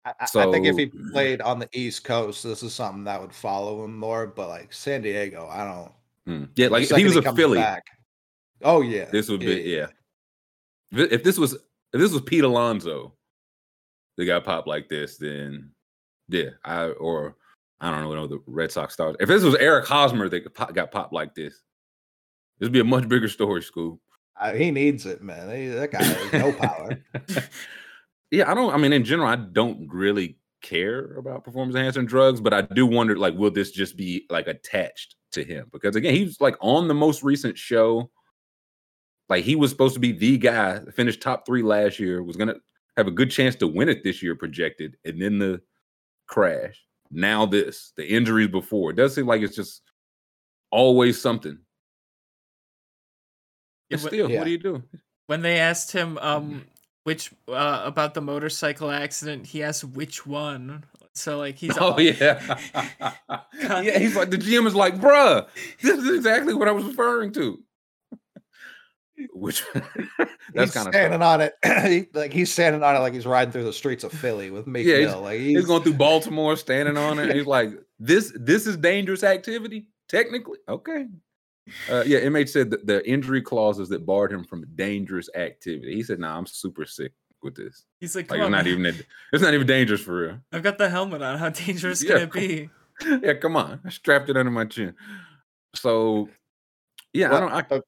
[0.07, 3.33] I- I think if he played on the East Coast, this is something that would
[3.33, 4.27] follow him more.
[4.27, 5.93] But like San Diego, I don't.
[6.27, 6.45] Hmm.
[6.57, 7.85] Yeah, like if he second was a Philly, back-
[8.63, 9.87] oh yeah, this would be yeah.
[10.93, 11.61] If if this was if
[12.01, 13.15] this was Pete Alonso,
[14.17, 15.71] they got popped like this, then
[16.29, 17.37] yeah, I or
[17.81, 19.17] I don't know the Red Sox stars.
[19.21, 21.55] If this was Eric Hosmer that got pop- got popped like this,
[22.59, 23.99] this would be a much bigger story, Scoob.
[24.41, 25.55] Uh, he needs it, man.
[25.55, 26.99] He, that guy has no power.
[28.31, 28.73] yeah, I don't.
[28.73, 32.87] I mean, in general, I don't really care about performance enhancing drugs, but I do
[32.87, 35.69] wonder, like, will this just be like attached to him?
[35.73, 38.11] Because again, he was like on the most recent show.
[39.29, 42.57] Like he was supposed to be the guy, finished top three last year, was gonna
[42.97, 45.61] have a good chance to win it this year, projected, and then the
[46.29, 46.81] crash.
[47.11, 48.91] Now this, the injuries before.
[48.91, 49.83] It does seem like it's just
[50.71, 51.59] always something.
[53.91, 54.39] Yeah, But but- still, yeah.
[54.39, 54.83] what do you do?
[55.27, 56.67] when they asked him um
[57.05, 60.85] which uh about the motorcycle accident, he asked which one.
[61.15, 62.59] So like he's oh all- yeah,
[63.61, 63.99] yeah.
[63.99, 65.47] He's like the GM is like, bruh,
[65.81, 67.63] this is exactly what I was referring to.
[69.33, 69.63] Which
[70.55, 72.09] that's kind of standing on it.
[72.15, 74.87] like he's standing on it like he's riding through the streets of Philly with Meek
[74.87, 77.35] Yeah, he's- Like he's he's, going through Baltimore, standing on it.
[77.35, 79.89] He's like, this this is dangerous activity.
[80.09, 81.07] Technically, okay.
[81.91, 85.95] Uh, yeah, MH said that the injury clauses that barred him from dangerous activity.
[85.95, 87.85] He said, "Nah, I'm super sick with this.
[88.01, 88.73] he's like, Like, Come it's on, not man.
[88.73, 91.39] even that- it's not even dangerous for real." I've got the helmet on.
[91.39, 92.71] How dangerous Yeah, can it be?
[93.27, 93.81] yeah, come on.
[93.85, 94.95] I strapped it under my chin.
[95.75, 96.29] So,
[97.15, 97.53] yeah, I don't.
[97.53, 97.79] I, uh, yeah.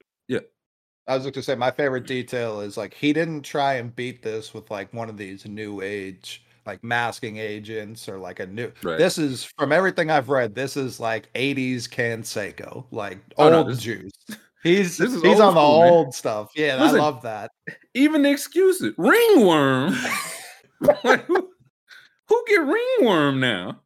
[1.08, 4.22] I was going to say my favorite detail is like he didn't try and beat
[4.22, 8.72] this with like one of these new age like masking agents or like a new.
[8.82, 8.98] Right.
[8.98, 10.54] This is from everything I've read.
[10.56, 14.12] This is like '80s Canseco, like Oh, no, old this- juice.
[14.64, 15.92] He's he's on the school, man.
[15.92, 16.50] old stuff.
[16.56, 17.52] Yeah, Listen, I love that.
[17.94, 18.94] even the excuses.
[18.98, 19.94] Ringworm.
[21.04, 21.50] like, who,
[22.28, 23.80] who get ringworm now?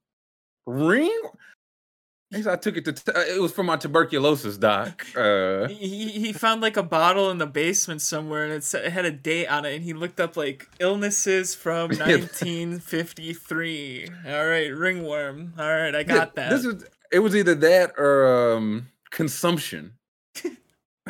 [0.66, 1.20] Ring.
[2.30, 2.92] He said, I took it to.
[2.92, 5.04] T- uh, it was for my tuberculosis, doc.
[5.16, 8.84] Uh, He, he he found like a bottle in the basement somewhere and it, said,
[8.84, 14.46] it had a date on it and he looked up like illnesses from 1953 all
[14.46, 18.54] right ringworm all right i got yeah, that This was It was either that or
[18.54, 19.94] um, consumption.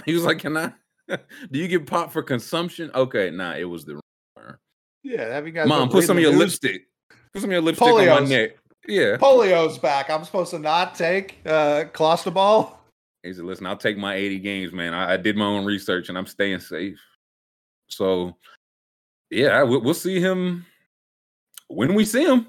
[0.04, 0.72] he was like, "Can I?
[1.08, 3.54] Do you get popped for consumption?" Okay, nah.
[3.54, 4.00] It was the
[4.36, 4.58] ringworm.
[5.02, 5.68] Yeah, have you guys?
[5.68, 6.40] Mom, put some of your news?
[6.40, 6.86] lipstick.
[7.32, 8.56] Put some of your lipstick on my neck.
[8.86, 9.16] Yeah.
[9.18, 10.08] Polio's back.
[10.10, 12.72] I'm supposed to not take uh Clostebol.
[13.22, 14.94] He said, "Listen, I'll take my 80 games, man.
[14.94, 16.98] I, I did my own research and I'm staying safe."
[17.88, 18.36] So,
[19.30, 20.64] yeah, we'll, we'll see him
[21.68, 22.46] when we see him.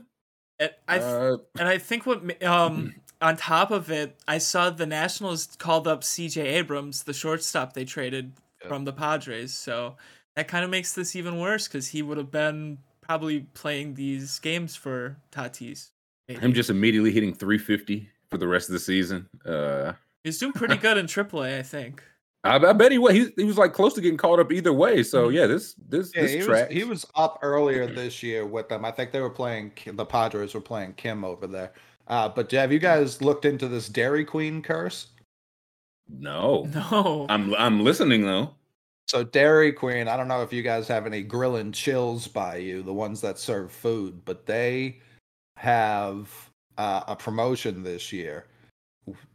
[0.60, 4.70] and i th- Uh, and i think what um on top of it i saw
[4.72, 8.67] the nationals called up cj abrams the shortstop they traded Yeah.
[8.70, 9.96] from the padres so
[10.36, 14.39] that kind of makes this even worse because he would have been probably playing these
[14.39, 16.01] games for tatis maybe.
[16.39, 19.28] Him just immediately hitting 350 for the rest of the season.
[19.46, 22.04] Uh, He's doing pretty good in AAA, I think.
[22.44, 23.13] I, I bet he was.
[23.13, 25.04] He, he was like close to getting caught up either way.
[25.04, 25.34] So Mhm.
[25.34, 26.72] yeah, this this Yeah, this he was, track.
[26.72, 28.84] he was up earlier this year with them.
[28.86, 31.72] I think they were playing the Padres were playing Kim over there.
[32.08, 35.08] Uh, but have you guys looked into this Dairy Queen curse?
[36.10, 37.26] no, No.
[37.30, 38.56] I'm I'm listening though.
[39.08, 42.58] So Dairy Queen, I don't know if you guys have any grill and chills by
[42.58, 45.00] you, the ones that serve food, but they
[45.62, 46.28] have
[46.80, 48.45] uh, a promotion this year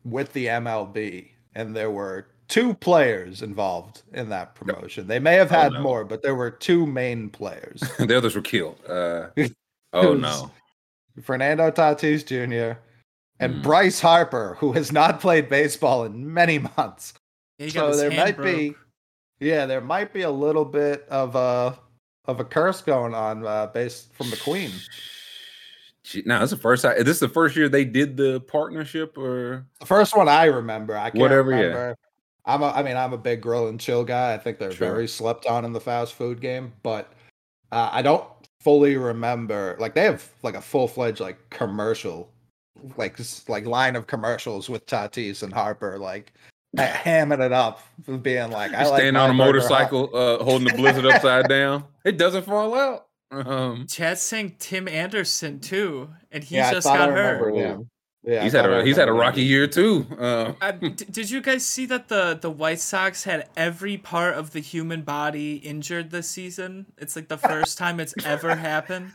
[0.04, 5.06] with the MLB, and there were two players involved in that promotion.
[5.06, 5.80] They may have Oh, had no.
[5.82, 7.80] more, but there were two main players.
[8.00, 8.76] the others were killed.
[8.88, 9.28] Uh,
[9.92, 10.50] oh no.
[11.22, 12.78] Fernando Tatis Jr.
[13.38, 13.62] and Mm.
[13.62, 17.14] Bryce Harper, who has not played baseball in many months.
[17.60, 18.46] Yeah, So there might broke.
[18.56, 18.74] be,
[19.38, 21.78] yeah, there might be a little bit of a
[22.24, 24.72] of a curse going on uh, based from the Queen.
[26.24, 26.96] Now this is the first time.
[26.96, 30.96] Is this the first year they did the partnership, or The first one I remember,
[30.96, 31.56] I can't Whatever, yeah.
[31.58, 31.96] remember.
[32.44, 34.32] I'm a, I mean, I'm a big grill and chill guy.
[34.34, 34.88] I think they're Sure.
[34.92, 37.12] very slept on in the fast food game, but
[37.72, 38.24] uh, I don't
[38.60, 39.76] fully remember.
[39.80, 42.30] Like they have like a full fledged like commercial,
[42.96, 46.32] like like line of commercials with Tatis and Harper, like
[46.78, 49.68] ha- hamming it up, for being like, I like standing on a my burger hot."
[49.70, 51.82] motorcycle, uh, holding the blizzard upside down?
[52.04, 53.05] It doesn't fall out.
[53.30, 57.42] Um, Chad's saying Tim Anderson too, and he Yeah, just I got hurt.
[57.42, 57.90] remembered him.
[58.22, 59.20] Yeah, I he's had thought I a he's had a remembered him.
[59.20, 60.06] rocky year too.
[60.18, 64.34] Uh, Uh, d- did you guys see that the the White Sox had every part
[64.34, 66.86] of the human body injured this season?
[66.98, 69.12] It's like the first time it's ever happened.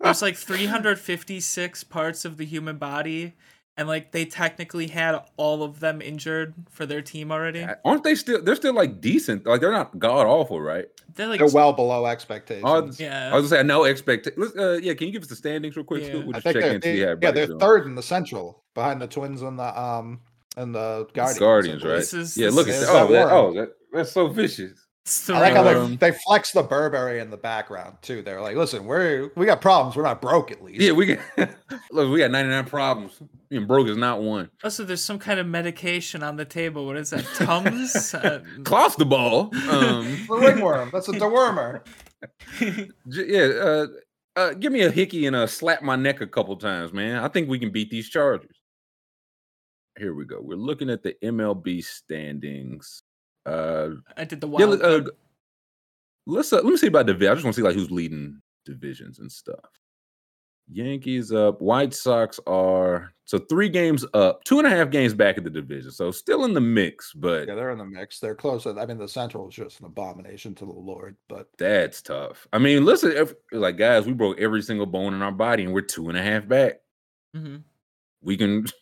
[0.00, 3.34] There's like 356 parts of the human body,
[3.76, 7.66] and like they technically had all of them injured for their team already.
[7.84, 8.42] Aren't they still?
[8.42, 9.46] They're still like decent.
[9.46, 10.86] Like they're not god awful, right?
[11.14, 12.64] They're like They're well below expectations.
[12.66, 13.30] Oh, yeah.
[13.32, 14.42] I was gonna say no expectation.
[14.58, 16.04] Uh, yeah, can you give us the standings real quick?
[16.04, 16.24] Yeah.
[16.24, 17.58] We'll I think check they're, they, yeah, they're doing.
[17.58, 20.20] third in the Central behind the Twins and the um
[20.56, 21.38] and the Guardians.
[21.38, 21.96] Guardians, right?
[21.96, 22.88] This is- yeah, look at that.
[22.88, 24.83] Oh, that that, oh, that, that's so vicious.
[25.06, 28.22] It's I like how they, they flex the Burberry in the background too.
[28.22, 29.96] They're like, listen, we're we got problems.
[29.96, 30.80] We're not broke at least.
[30.80, 31.18] Yeah, we got
[31.90, 32.10] look.
[32.10, 33.20] We got ninety nine problems.
[33.50, 34.50] And broke is not one.
[34.64, 36.86] Also, there's some kind of medication on the table.
[36.86, 37.24] What is that?
[37.34, 37.94] Tums?
[38.14, 39.54] uh, Clostebol.
[39.68, 40.90] Um, It's the ringworm.
[40.90, 41.82] That's a dewormer.
[43.06, 43.42] yeah.
[43.62, 43.86] Uh,
[44.36, 47.22] uh, give me a hickey and uh, slap my neck a couple times, man.
[47.22, 48.56] I think we can beat these Chargers.
[49.98, 50.40] Here we go.
[50.40, 53.03] We're looking at the MLB standings.
[53.46, 54.70] Uh, I did the wild.
[54.70, 55.10] let- uh, card.
[56.26, 57.32] let's uh, let me see about the division.
[57.32, 59.58] I just want to see like who's leading divisions and stuff.
[60.72, 61.60] Yankees up.
[61.60, 65.50] White Sox are so three games up, two and a half games back in the
[65.50, 65.90] division.
[65.90, 68.18] So still in the mix, but Yeah, they're in the mix.
[68.18, 68.66] They're close.
[68.66, 71.16] I mean, the Central is just an abomination to the Lord.
[71.28, 72.46] But that's tough.
[72.54, 75.74] I mean, listen, if, like guys, we broke every single bone in our body, and
[75.74, 76.80] we're two and a half back.
[77.36, 77.62] Mhm.
[78.22, 78.66] We can.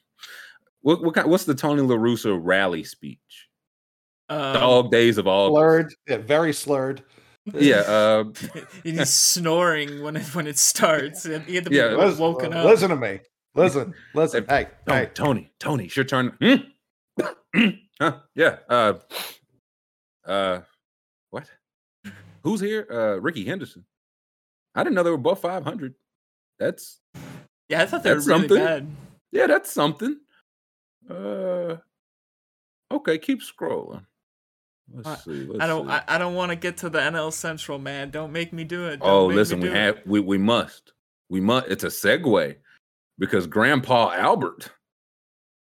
[0.85, 3.49] What, what kind, what's the Tony La Russa rally speech?
[4.33, 5.49] Um, Dog days of all.
[5.51, 5.93] slurred.
[6.09, 7.03] Yeah, very slurred.
[7.55, 7.83] Yeah.
[7.87, 8.25] Uh,
[8.85, 11.25] he's snoring when it when it starts.
[11.25, 11.87] and He had to be Yeah.
[11.97, 12.67] Listen, woken uh, up.
[12.67, 13.21] listen to me.
[13.55, 13.93] Listen.
[14.15, 14.45] Listen.
[14.49, 15.11] Hey, Tony, hey.
[15.15, 16.33] Tony, Tony, it's your turn.
[16.41, 17.25] Hmm?
[18.01, 18.13] huh?
[18.35, 18.57] Yeah.
[18.69, 18.95] Uh,
[20.25, 20.61] uh,
[21.31, 21.51] what?
[22.45, 22.87] Who's here?
[22.91, 23.85] Uh, Rickey Henderson.
[24.75, 25.95] I didn't know they were both 500.
[26.59, 27.01] That's
[27.69, 28.57] Yeah, I thought they were That's really something.
[28.65, 28.87] bad.
[29.33, 30.17] yeah, that's something.
[31.11, 31.77] Uh,
[32.91, 34.07] okay, keep scrolling.
[34.93, 35.47] Let's I- see.
[35.47, 35.87] Let's I don't.
[35.87, 35.93] see.
[35.93, 38.11] I, I don't want to get to the NL Central, man.
[38.11, 39.01] Don't make me do it.
[39.01, 39.75] Don't oh, listen, we it.
[39.75, 40.93] have we we must
[41.29, 41.69] we must.
[41.69, 42.57] It's a segue
[43.19, 44.71] because Grandpa Albert.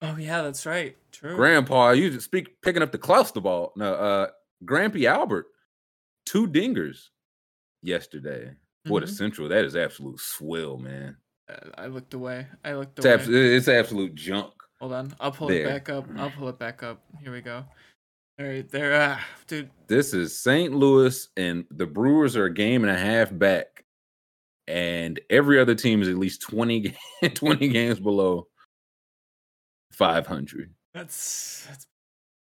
[0.00, 0.96] Oh yeah, that's right.
[1.12, 1.36] True.
[1.36, 3.70] Grandpa, you just speak picking up the Clostebol.
[3.76, 4.26] No, uh,
[4.64, 5.46] Grampy Albert,
[6.26, 7.08] two dingers
[7.82, 8.52] yesterday.
[8.84, 9.10] Boy, the Mhm.
[9.16, 11.16] Central, that is absolute swill, man.
[11.48, 12.48] Uh, I looked away.
[12.64, 13.14] I looked It's, away.
[13.14, 14.52] abs- it's absolute junk.
[14.80, 15.14] Hold on.
[15.20, 15.60] I'll pull There.
[15.60, 16.06] it back up.
[16.16, 17.00] I'll pull it back up.
[17.22, 17.64] Here we go.
[18.40, 18.94] All right, there.
[19.00, 19.70] Ah, dude.
[19.88, 20.72] This is St.
[20.74, 23.84] Louis, and the Brewers are a game and a half back,
[24.66, 26.94] and every other team is at least 20,
[27.34, 28.48] 20 games below
[29.92, 30.72] 500.
[30.94, 31.86] That's that's.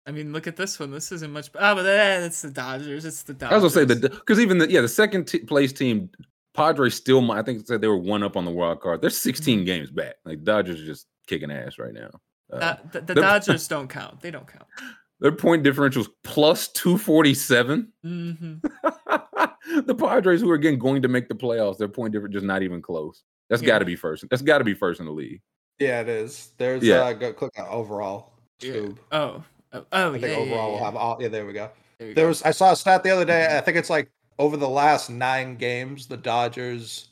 [0.06, 0.92] I mean, look at this one.
[0.92, 1.50] This isn't much.
[1.58, 3.06] Ah, but that, that's the Dodgers.
[3.06, 3.54] It's the Dodgers.
[3.54, 6.10] I was gonna say the because even the yeah the second t- place team
[6.54, 9.02] Padres still I think it said they were one up on the wild card.
[9.02, 10.16] They're 16 games back.
[10.26, 12.10] Like Dodgers are just kicking ass right now.
[12.52, 14.20] Uh, the, the the- Dodgers don't count.
[14.22, 14.68] They don't count.
[15.20, 17.92] their point differentials plus 247.
[18.04, 18.54] hmm
[19.86, 22.62] the Padres who are again going to make the playoffs, their point difference just not
[22.64, 23.24] even close.
[23.50, 23.68] That's Yeah.
[23.68, 24.26] got to be first.
[24.30, 25.42] That's got to be first in the league.
[25.80, 26.52] Yeah, it is.
[26.58, 27.02] There's Yeah.
[27.02, 28.34] uh go click on overall.
[28.62, 28.88] Yeah.
[29.12, 29.44] Oh.
[29.74, 31.70] Oh, oh I think yeah, overall yeah, we'll have all yeah, there we go.
[31.98, 32.30] There we There go.
[32.30, 33.58] was I saw a stat the other day.
[33.58, 37.10] I think it's like over the last nine games, the Dodgers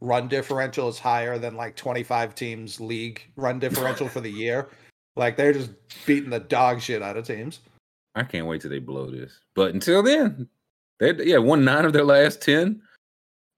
[0.00, 4.68] run differential is higher than like 25 teams league run differential for the year.
[5.16, 5.70] Like they're just
[6.06, 7.60] beating the dog shit out of teams.
[8.14, 9.40] I can't wait till they blow this.
[9.54, 10.48] But until then,
[11.00, 12.82] they yeah won nine of their last ten,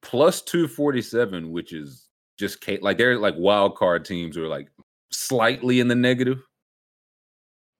[0.02, 4.48] plus two forty seven, which is just like they're like wild card teams who are
[4.48, 4.68] like
[5.10, 6.40] slightly in the negative.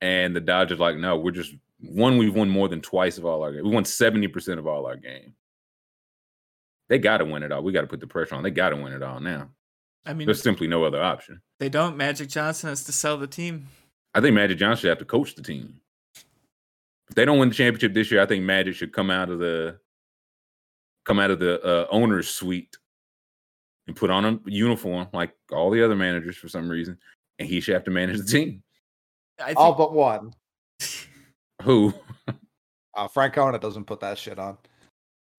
[0.00, 2.18] and the Dodgers like no, we're just one.
[2.18, 3.64] We've won more than twice of all our games.
[3.64, 5.34] We won seventy percent of all our game.
[6.88, 7.62] They got to win it all.
[7.62, 8.42] We got to put the pressure on.
[8.42, 9.50] They got to win it all now.
[10.08, 11.40] I mean, There's simply no other option.
[11.60, 11.96] they don't.
[11.96, 13.68] Magic Johnson has to sell the team.
[14.14, 15.80] I think Magic Johnson should have to coach the team.
[17.08, 19.38] If they don't win the championship this year, I think Magic should come out of
[19.38, 19.78] the
[21.04, 22.76] come out of the uh, owner's suite
[23.86, 26.98] and put on a uniform like all the other managers for some reason,
[27.38, 28.62] and he should have to manage the team.
[29.38, 30.32] I think, All but one.
[31.62, 31.92] Who?
[32.94, 34.56] Uh, Francona doesn't put that shit on.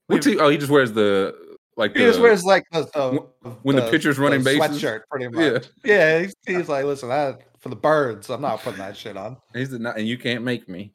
[0.07, 0.37] What's he?
[0.37, 1.48] Oh, he just wears the
[1.79, 4.61] like He just wears like the, the when the pitcher's running bases?
[4.81, 5.67] sweatshirt, pretty much.
[5.83, 9.37] Yeah, he's, he's like, listen, that for the birds, I'm not putting that shit on.
[9.53, 10.93] He's not, and you can't make me.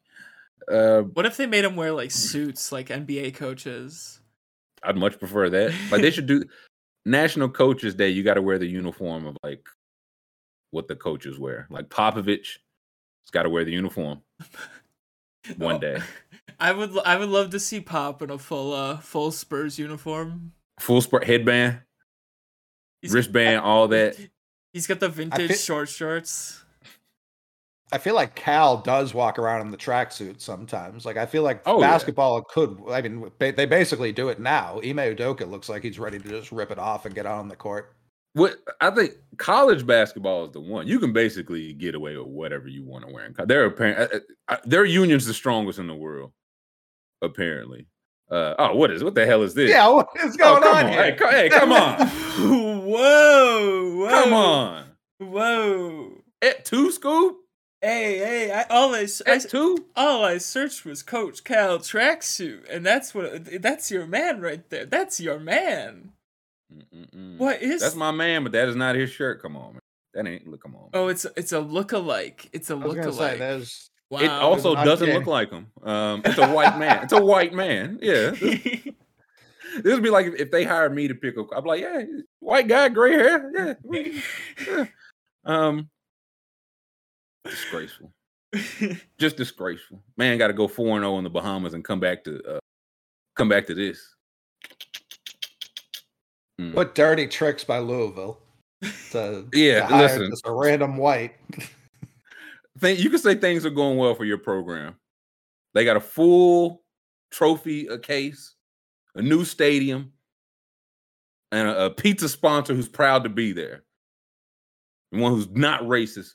[0.71, 4.21] Uh, what if they made him wear like suits, like NBA coaches?
[4.83, 5.73] I'd much prefer that.
[5.91, 6.43] Like they should do
[7.05, 8.09] National Coaches Day.
[8.09, 9.67] You got to wear the uniform of like
[10.71, 11.67] what the coaches wear.
[11.69, 12.57] Like Popovich,
[13.23, 14.21] has got to wear the uniform
[15.57, 15.99] one Oh, day.
[16.59, 16.91] I would.
[16.95, 20.53] l- I would love to see Pop in a full, uh, full Spurs uniform.
[20.79, 21.79] Full sport headband,
[23.01, 24.17] He's- wristband, all that.
[24.73, 26.61] He's got the vintage fi- short shorts.
[27.91, 31.05] I feel like Cal does walk around in the tracksuit sometimes.
[31.05, 31.87] Like I feel like Oh, yeah.
[31.91, 32.81] basketball could.
[32.89, 34.77] I mean, they basically do it now.
[34.83, 37.47] Ime Udoka looks like he's ready to just rip it off and get out on
[37.47, 37.93] the court.
[38.33, 42.67] what I think college basketball is the one you can basically get away with whatever
[42.67, 43.25] you want to wear.
[43.27, 44.19] In co- their apparent uh,
[44.49, 46.33] uh, their union's the strongest in the world,
[47.21, 47.87] apparently.
[48.29, 49.69] Uh, oh, what is what the hell is this?
[49.69, 50.91] Yeah, what is Oh, going come on, on.
[50.91, 51.15] here?
[51.15, 54.83] Hey, hey, come on, whoa, whoa, come on.
[55.19, 56.11] whoa.
[56.41, 57.35] At two, Scoob?
[57.81, 58.51] Hey, hey!
[58.51, 59.85] I all I, s- I At s- two?
[59.95, 64.85] all I searched was Coach Cal tracksuit, and that's what that's your man right there.
[64.85, 66.11] That's your man.
[66.73, 67.37] Mm-mm-mm.
[67.37, 67.81] What is?
[67.81, 69.41] That's my man, but that is not his shirt.
[69.41, 69.81] Come on, man.
[70.15, 70.63] That ain't look.
[70.63, 70.89] Come on.
[70.93, 72.49] Oh, it's it's a look-alike.
[72.53, 73.37] It's a was gonna say look-alike.
[73.39, 74.19] there's Wow.
[74.19, 75.67] it also doesn't look like him.
[75.81, 77.03] Um, it's a white man.
[77.03, 77.97] It's a white man.
[78.01, 78.31] Yeah.
[78.31, 78.61] This,
[79.83, 81.43] this would be like if, if they hired me to pick a.
[81.55, 82.03] I'm like, yeah,
[82.39, 83.77] white guy, gray hair.
[83.91, 84.13] Yeah.
[84.67, 84.85] yeah.
[85.43, 85.89] Um.
[87.43, 88.11] Disgraceful.
[89.17, 90.01] Just disgraceful.
[90.17, 92.59] Man, got to go four and zero in the Bahamas and come back to uh,
[93.35, 94.15] come back to this.
[96.59, 96.73] Mm.
[96.73, 98.39] what dirty tricks by Louisville.
[99.11, 100.29] To, Yeah, to hire listen.
[100.29, 101.35] just a random white.
[102.79, 104.95] Think you can say things are going well for your program.
[105.73, 106.83] They got a full
[107.31, 108.55] trophy a case,
[109.15, 110.11] a new stadium,
[111.51, 113.83] and a, a pizza sponsor who's proud to be there.
[115.11, 116.33] And one who's not racist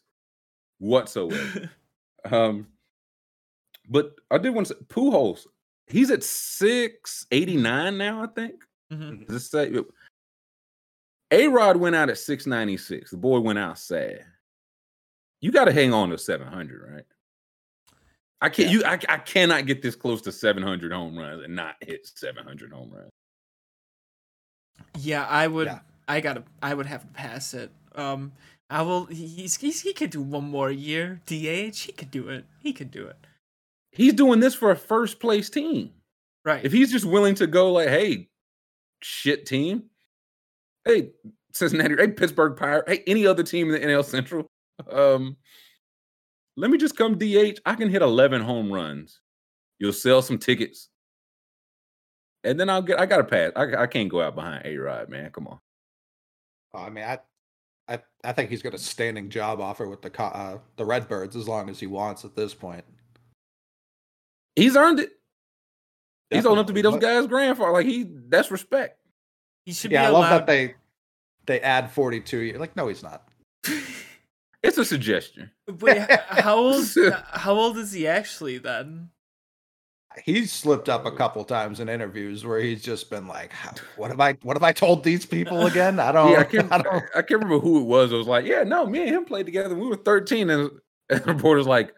[0.79, 1.71] whatsoever.
[2.31, 2.67] um,
[3.89, 5.47] but I did want to say Pujols.
[5.87, 8.23] He's at six eighty nine now.
[8.23, 8.65] I think.
[8.93, 9.27] Mhm.
[9.27, 9.73] Does it say?
[11.33, 13.13] A Rod went out at 696.
[13.13, 14.25] The boy went out sad.
[15.41, 17.05] You got to hang on to 700, right?
[18.41, 18.71] I can't.
[18.71, 18.79] Yeah.
[18.79, 22.73] You, I, I cannot get this close to 700 home runs and not hit 700
[22.73, 23.11] home runs.
[24.99, 25.67] Yeah, I would.
[25.67, 25.81] Yeah.
[26.09, 26.43] I gotta.
[26.63, 27.71] I would have to pass it.
[27.95, 28.33] Um,
[28.69, 29.07] I will.
[29.07, 31.21] he- He's, he's he could do one more year.
[31.27, 31.77] DH.
[31.77, 32.45] He could do it.
[32.61, 33.17] He could do it.
[33.93, 35.91] He's doing this for a first place team.
[36.45, 36.65] Right.
[36.65, 38.29] If he's just willing to go, like, hey,
[39.03, 39.85] shit team,
[40.87, 41.11] hey,
[41.53, 44.47] Cincinnati, hey, Pittsburgh Pirate, hey, any other team in the NL Central,
[44.91, 45.37] um,
[46.57, 47.59] let me just come DH.
[47.65, 49.21] I can hit 11 home runs.
[49.79, 50.89] You'll sell some tickets.
[52.45, 53.53] And then I'll get, I got to pass.
[53.57, 55.31] I, I can't go out behind A Rod, man.
[55.31, 55.59] Come on.
[56.75, 57.19] I mean, I,
[57.89, 61.35] I, I think he's got a standing job offer with the Co- uh, the Redbirds
[61.37, 62.85] as long as he wants at this point.
[64.55, 65.11] He's earned it.
[66.31, 67.73] He's old enough to be those guys' grandfather.
[67.73, 68.99] Like, he, that's respect.
[69.65, 70.75] he should Yeah, I love that they
[71.47, 72.61] they add 42 years.
[72.61, 73.29] Like, no, he's not.
[74.63, 75.51] It's a suggestion.
[75.81, 75.99] Wait,
[76.29, 76.85] how old?
[77.33, 79.11] how old is he actually then?
[80.25, 83.53] He's slipped up a couple times in interviews where he's just been like,
[83.97, 84.33] "What have I?
[84.43, 86.01] What have I told these people again?
[86.01, 86.33] I don't.
[86.33, 88.13] yeah, I can't, I don't I can't remember who it was.
[88.13, 89.75] I was like, yeah, no, me and him played together.
[89.75, 90.51] We were 13.
[90.51, 90.71] And,
[91.09, 91.93] and the reporter's like,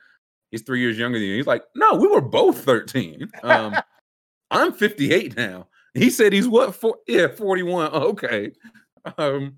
[0.50, 1.36] he's three years younger than you.
[1.36, 3.30] He's like, no, we were both 13.
[3.42, 3.76] Um,
[4.50, 5.68] I'm 58 now.
[5.94, 6.74] He said he's what?
[6.74, 7.90] For, yeah, 41.
[7.92, 8.52] Oh, okay.
[9.16, 9.56] Um,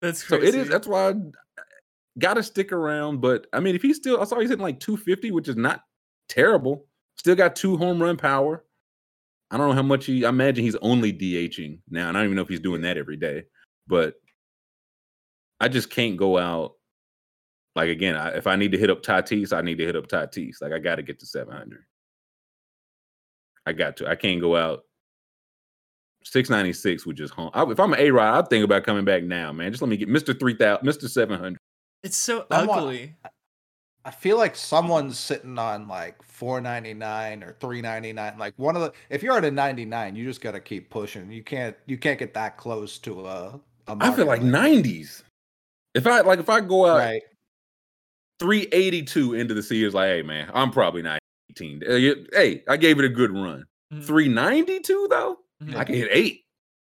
[0.00, 0.68] That's so it is.
[0.68, 1.14] That's why I
[2.18, 3.20] got to stick around.
[3.20, 5.82] But I mean, if he's still, I saw he's hitting like 250, which is not
[6.28, 6.86] terrible.
[7.16, 8.64] Still got two home run power.
[9.50, 10.24] I don't know how much he.
[10.24, 12.98] I imagine he's only DHing now, and I don't even know if he's doing that
[12.98, 13.44] every day.
[13.86, 14.14] But
[15.60, 16.74] I just can't go out.
[17.74, 20.08] Like again, I, if I need to hit up Tatis, I need to hit up
[20.08, 20.60] Tatis.
[20.60, 21.84] Like I got to get to 700.
[23.66, 24.08] I got to.
[24.08, 24.80] I can't go out.
[26.24, 27.50] 696 would just home.
[27.54, 29.70] I, if I'm an A Rod, I'd think about coming back now, man.
[29.70, 30.38] Just let me get Mr.
[30.38, 31.08] 3000, Mr.
[31.08, 31.58] 700.
[32.02, 33.14] It's so Somewhat- ugly.
[34.04, 38.38] I feel like someone's sitting on like 499 or 399.
[38.38, 41.30] Like one of the if you're at a 99, you just got to keep pushing.
[41.30, 43.60] You can't you can't get that close to a.
[43.88, 45.22] a I feel like 90s.
[45.94, 47.22] If I like, if I go out right.
[48.40, 51.18] 382 into the season, like, hey man, I'm probably not
[51.50, 51.82] 18.
[51.82, 53.64] Uh, Hey, I gave it a good run.
[53.92, 54.04] Mhm.
[54.04, 55.74] 392 though, Mhm.
[55.76, 56.44] I can hit 8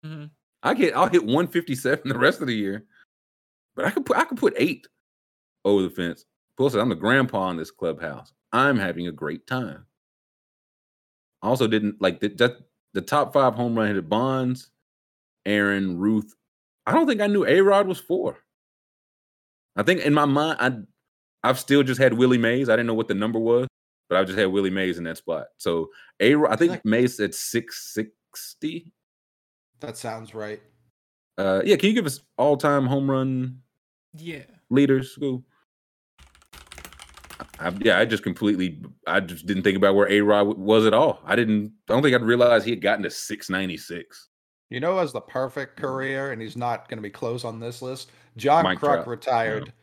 [0.06, 0.32] Mhm.
[0.64, 2.84] I get, I'll hit 157 the rest of the year.
[3.76, 4.88] But I could put, I could put eight
[5.66, 6.26] over the fence.
[6.57, 8.32] Plus, I'm the grandpa in this clubhouse.
[8.53, 9.86] I'm having a great time.
[11.41, 12.53] I also didn't like the, that,
[12.93, 14.70] the top five home run hitter Bonds,
[15.45, 16.34] Aaron, Ruth.
[16.86, 18.38] I don't think I knew A Rod was four.
[19.76, 20.78] I think in my mind, I
[21.47, 22.70] I've still just had Willie Mays.
[22.70, 23.68] I didn't know what the number was,
[24.09, 25.47] but I just had Willie Mays in that spot.
[25.57, 25.89] So
[26.22, 28.93] A Rod, I think Like- Mays said 660.
[29.82, 30.61] That sounds right.
[31.38, 33.61] Uh, yeah, can you give us all time home run
[34.13, 34.43] Yeah.
[34.70, 35.16] leaders?
[35.18, 35.43] Scoob.
[37.60, 40.93] I, yeah, I just completely, I just didn't think about where A Rod was at
[40.93, 41.22] all.
[41.26, 44.30] I didn't, I don't think I'd realize he had gotten to 696.
[44.70, 47.82] You know, as the perfect career, and he's not going to be close on this
[47.82, 48.12] list.
[48.36, 49.74] John Mike Kruk Trout, retired,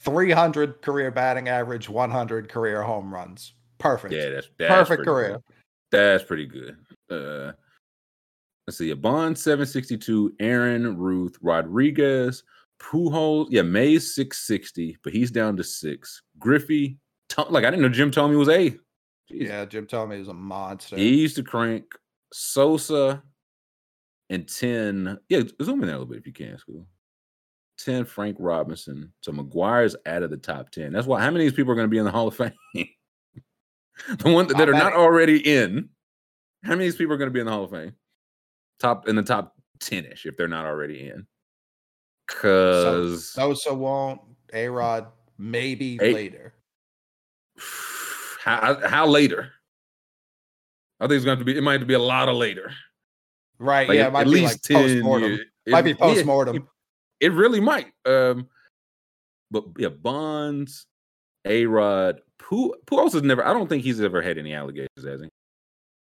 [0.00, 3.54] 300 career batting average, 100 career home runs.
[3.78, 4.12] Perfect.
[4.12, 5.32] Yeah, that's, that's perfect career.
[5.34, 5.42] good.
[5.90, 6.76] That's pretty good.
[7.10, 7.52] Uh,
[8.66, 12.42] let's see, a Bond 762, Aaron, Ruth, Rodriguez,
[12.80, 16.22] Pujols, yeah, Mays 660, but he's down to six.
[16.38, 16.98] Griffey,
[17.28, 18.70] Tom, like I didn't know Jim Thome was A.
[18.70, 18.78] Jeez.
[19.30, 20.96] Yeah, Jim Thome is a monster.
[20.96, 21.84] He used to crank
[22.32, 23.22] Sosa
[24.30, 25.18] and 10.
[25.28, 26.84] Yeah, zoom in there a little bit if you can, Scoob.
[27.78, 29.12] 10 Frank Robinson.
[29.20, 30.92] So McGwire's out of the top 10.
[30.92, 32.36] That's why how many of these people are going to be in the Hall of
[32.36, 32.52] Fame?
[32.74, 35.88] the one that Not are not already in.
[36.64, 37.92] How many of these people are going to be in the Hall of Fame?
[38.80, 41.26] Top in the top 10ish if they're not already in.
[42.28, 44.20] Cause Sosa won't.
[44.52, 46.54] A Rod maybe A- later.
[48.42, 49.50] how how later?
[51.00, 52.72] I think it's going to be it might be a lot of later.
[53.58, 53.88] Right.
[53.88, 55.30] Like, yeah, at- it might at be least like 10 post-mortem.
[55.32, 55.46] years.
[55.68, 56.56] Might be It- post-mortem.
[56.56, 56.62] It,
[57.20, 57.92] it really might.
[58.06, 58.48] Um,
[59.50, 60.86] but yeah, Bonds,
[61.44, 62.20] A Rod,
[62.92, 63.44] else has never?
[63.46, 65.28] I don't think he's ever had any allegations, has he?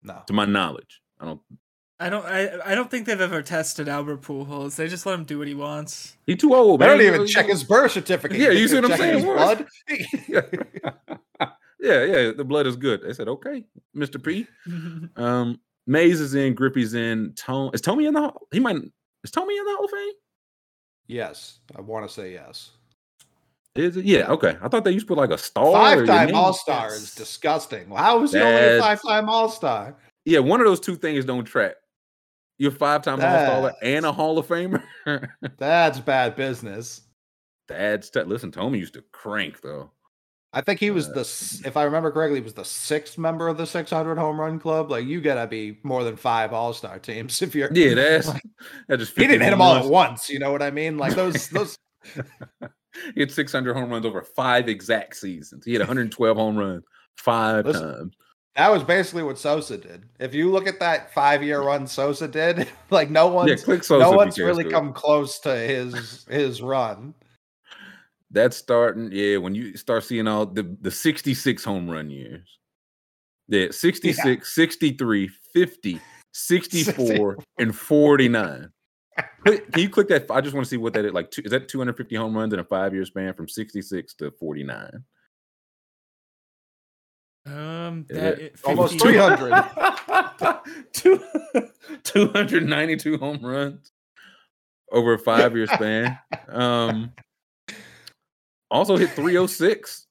[0.03, 0.21] No.
[0.27, 1.41] To my knowledge, I don't.
[1.99, 2.25] I don't.
[2.25, 4.75] I, I don't think they've ever tested Albert Pujols.
[4.75, 6.15] They just let him do what he wants.
[6.27, 6.79] He too old.
[6.79, 6.89] Man.
[6.89, 8.37] They don't even he- check his birth certificate.
[8.37, 9.23] Yeah, you see what I'm saying?
[9.25, 9.65] Blood.
[11.79, 12.31] yeah, yeah.
[12.31, 13.01] The blood is good.
[13.01, 14.45] They said, okay, Mister P.
[15.15, 16.53] Um, Mays is in.
[16.53, 17.33] Griffey's in.
[17.35, 18.21] Tone is Thome in the?
[18.21, 18.75] Hall- He might.
[18.75, 20.13] Is Thome in the Hall of Fame?
[21.07, 22.71] yes, I want to say yes.
[23.75, 24.05] Is it?
[24.05, 24.27] Yeah.
[24.31, 24.57] Okay.
[24.61, 25.71] I thought they used to put like a star.
[25.71, 26.35] Five-time.
[26.35, 27.67] All Star is Yes.
[27.95, 29.95] How was he only a five-time All Star?
[30.25, 31.75] Yeah, one of those two things don't track.
[32.57, 34.81] You're five time All Star and a Hall of Famer.
[35.57, 37.01] That's bad business.
[37.67, 38.51] That's t- listen.
[38.51, 39.91] Thome used to crank though.
[40.53, 43.47] I think he was Uh, the, if I remember correctly, he was the sixth member
[43.49, 44.89] of the 600 home run club.
[44.89, 47.69] Like you gotta be more than five All Star teams if you're.
[47.73, 48.41] Yeah, that's Like,
[48.87, 49.11] that just.
[49.13, 49.85] he 50 didn't hit them all runs.
[49.85, 50.29] at once.
[50.29, 50.97] You know what I mean?
[50.97, 51.77] Like those those.
[53.13, 55.63] He had 600 home runs over five exact seasons.
[55.65, 56.83] He had 112 home runs
[57.17, 58.13] five Listen, times.
[58.57, 60.03] That was basically what Sosa did.
[60.19, 64.03] If you look at that five-year run Sosa did, like no Yeah, one's click Sosa.
[64.03, 64.71] no one's really Stu.
[64.71, 67.13] come close to his his run.
[68.31, 69.09] That's starting.
[69.11, 72.57] Yeah, when you start seeing all the the 66 home run years.
[73.47, 76.01] Yeah, 66, 63, 50,
[76.33, 78.69] 64, and 49.
[79.45, 80.29] Can you click that?
[80.29, 81.13] I just want to see what that is.
[81.13, 84.31] Like, two, is that 250 home runs in a five year span from 66 to
[84.31, 85.03] 49?
[87.47, 89.65] Um, that, it- almost 50 300.
[90.93, 91.23] Two-
[92.03, 93.91] 292 home runs
[94.91, 96.17] over a five year span.
[96.49, 97.11] Um,
[98.69, 100.05] also hit 306.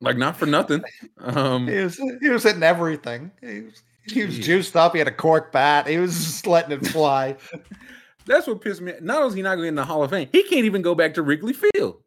[0.00, 0.82] Like, not for nothing.
[1.18, 3.30] Um, He was he was hitting everything.
[3.40, 4.92] He was, he was juiced up.
[4.92, 5.86] He had a cork bat.
[5.86, 7.36] He was just letting it fly.
[8.26, 8.92] That's what pissed me.
[9.00, 10.94] Not only is he not going in the Hall of Fame, he can't even go
[10.94, 12.02] back to Wrigley Field.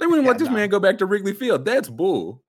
[0.00, 0.54] They wouldn't Yeah, let this no.
[0.54, 1.64] man go back to Wrigley Field.
[1.64, 2.42] That's bull.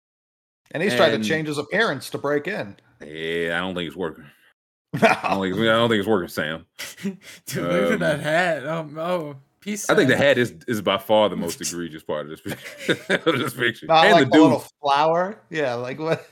[0.72, 2.76] And he's trying And- to change his appearance to break in.
[3.06, 4.26] Yeah, I don't think it's working.
[4.96, 5.00] I
[5.36, 6.66] don't think, I don't think it's working, Sam.
[7.02, 7.18] Dude,
[7.64, 8.64] look at that Um, hat.
[8.66, 9.90] Oh, oh, peace.
[9.90, 13.14] I think the hat is is by far the most egregious part of this picture.
[13.26, 13.86] of this picture.
[13.88, 15.42] Not and like the the, dude, little flower.
[15.50, 16.26] Yeah, like what?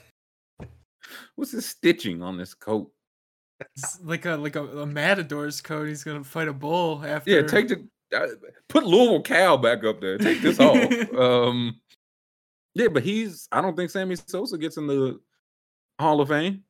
[1.35, 2.89] what's his stitching on this coat?
[3.75, 5.87] It's like a like a, a matador's coat.
[5.87, 7.29] He's gonna fight a bull after.
[7.31, 8.27] Yeah, take the uh,
[8.69, 10.17] put Louisville cow back up there.
[10.17, 11.13] Take this off.
[11.13, 11.79] um,
[12.75, 13.47] yeah, but he's.
[13.51, 15.19] I don't think Sammy Sosa gets in the
[15.99, 16.63] Hall of Fame.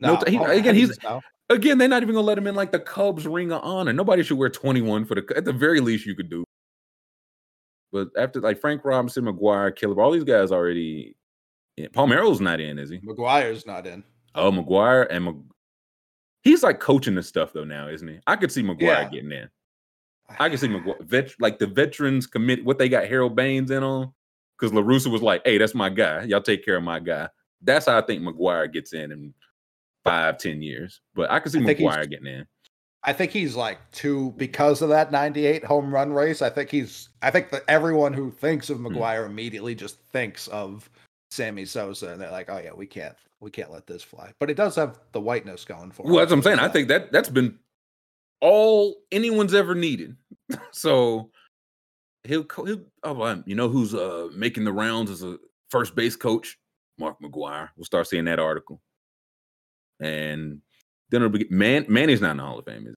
[0.00, 1.20] No, he- oh, again, he's- no.
[1.48, 3.92] Again, they're not even gonna let him in like the Cubs Ring of Honor.
[3.92, 6.44] Nobody should wear 21 for the at the very least you could do.
[7.92, 11.16] But after like Frank Robinson, McGwire, Killer, all these guys already.
[11.76, 12.98] Yeah, Palmeiro's not in, is he?
[12.98, 14.02] McGwire's not in.
[14.34, 15.36] Oh, McGwire and Mc...
[16.42, 18.18] he's like coaching this stuff though now, isn't he?
[18.26, 19.08] I could see McGwire Yeah.
[19.08, 19.48] getting in.
[20.40, 23.84] I can see McGwire, vet, like the veterans commit what they got Harold Baines in
[23.84, 24.12] on
[24.58, 26.24] because La Russa was like, "Hey, that's my guy.
[26.24, 27.28] Y'all take care of my guy."
[27.62, 29.34] That's how I think McGwire gets in in
[30.04, 31.00] five, ten years.
[31.14, 32.46] But I can see I McGwire getting in.
[33.02, 36.42] I think he's like two because of that 98 home run race.
[36.42, 38.84] I think he's I think that everyone who thinks Hmm.
[38.84, 40.90] of McGwire immediately just thinks of
[41.30, 44.50] Sammy Sosa and they're like, "Oh yeah, we can't we can't let this fly." But
[44.50, 46.06] it does have the whiteness going for it.
[46.08, 46.58] Well, that's what I'm saying.
[46.58, 47.58] I think that that's been
[48.40, 50.16] all anyone's ever needed.
[50.72, 51.30] so
[52.26, 55.38] he'll, he'll oh, um, you know who's uh making the rounds as a
[55.70, 56.58] first base coach?
[56.98, 57.68] Mark McGwire.
[57.76, 58.80] We'll start seeing that article,
[60.00, 60.60] and
[61.10, 61.86] then it'll be man.
[61.88, 62.86] Manny's not in the Hall of Fame.
[62.86, 62.94] Is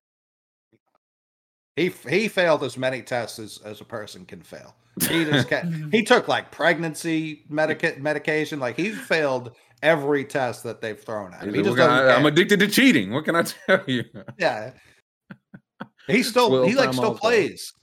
[1.76, 4.76] He he failed as many tests as, as a person can fail.
[5.02, 5.50] He just
[5.92, 8.60] he took like pregnancy medica- medication.
[8.60, 11.54] Like he failed every test that they've thrown at him.
[11.54, 13.12] He just I, I'm addicted to cheating.
[13.12, 14.04] What can I tell you?
[14.38, 14.72] yeah.
[16.08, 17.74] He still he like still plays.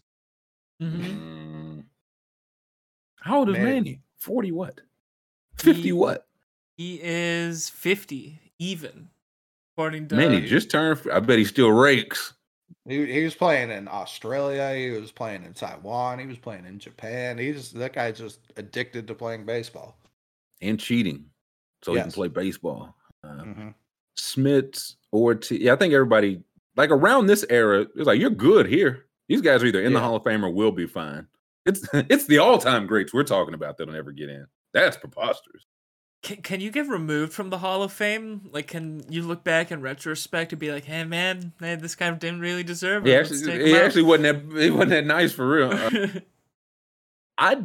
[0.81, 1.01] Mhm.
[1.03, 1.85] Mm.
[3.21, 3.65] How old is Man.
[3.65, 4.03] Manny?
[4.19, 4.81] Forty what?
[5.57, 6.27] Fifty He- what?
[6.77, 9.09] He is fifty even.
[9.75, 11.01] According to Man, he just turned.
[11.13, 12.35] I bet he still rakes.
[12.87, 14.75] He, he was playing in Australia.
[14.75, 16.19] He was playing in Taiwan.
[16.19, 17.39] He was playing in Japan.
[17.39, 19.99] He's that guy's just addicted to playing baseball.
[20.63, 21.27] and cheating
[21.83, 22.97] so he can play baseball.
[23.23, 23.75] Uh, Mhm.
[24.19, 25.63] Smits or T.
[25.63, 26.43] Yeah, I think everybody
[26.77, 29.06] like around this era it's like you're good here.
[29.29, 31.27] These guys are either in the Hall of Fame or will be fine.
[31.65, 34.47] It's it's the all time greats we're talking about that'll never get in.
[34.73, 35.65] That's preposterous.
[36.23, 38.49] Can, can you get removed from the Hall of Fame?
[38.53, 42.11] Like, can you look back in retrospect and be like, "Hey, man, man this guy
[42.11, 44.59] didn't really deserve it." He actually, he actually wasn't that.
[44.59, 45.71] It wasn't that nice for real.
[45.73, 46.09] Uh,
[47.39, 47.65] I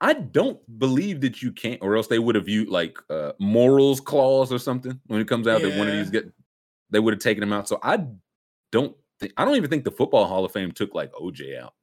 [0.00, 4.00] I don't believe that you can't, or else they would have viewed like uh, morals
[4.00, 6.30] clause or something when it comes out that one of these get
[6.90, 7.68] they would have taken him out.
[7.68, 8.04] So I
[8.70, 8.94] don't
[9.36, 11.74] I don't even think the football Hall of Fame took like OJ out.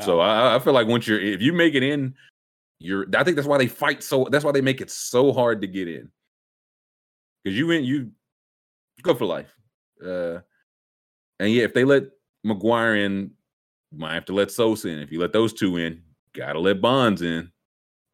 [0.00, 2.14] So I, I feel like once you're if you make it in,
[2.78, 5.60] you're I think that's why they fight so that's why they make it so hard
[5.62, 6.08] to get in.
[7.42, 8.12] Because you in you
[9.02, 9.52] go for life.
[10.04, 10.38] Uh
[11.40, 12.04] and yeah, if they let
[12.46, 13.32] McGwire in,
[13.90, 15.00] you might have to let Sosa in.
[15.00, 16.02] If you let those two in,
[16.34, 17.50] gotta let Bonds in.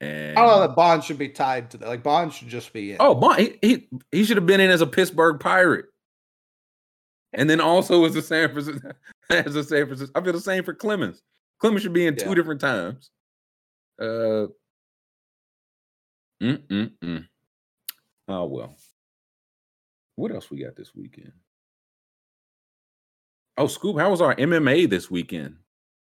[0.00, 1.88] And I don't know that Bond should be tied to that.
[1.88, 2.96] Like Bond should just be in.
[3.00, 5.86] oh Bond, he, he he should have been in as a Pittsburgh pirate.
[7.36, 8.90] And then also as a San Francisco
[9.30, 10.18] as a San Francisco.
[10.18, 11.22] I feel the same for Clemens.
[11.60, 13.10] Clemens should be in two different times.
[14.00, 14.46] Uh
[16.42, 17.26] mm-mm-mm.
[18.26, 18.76] Oh well.
[20.16, 21.32] What else we got this weekend?
[23.58, 25.56] Oh, Scoob, how was our MMA this weekend?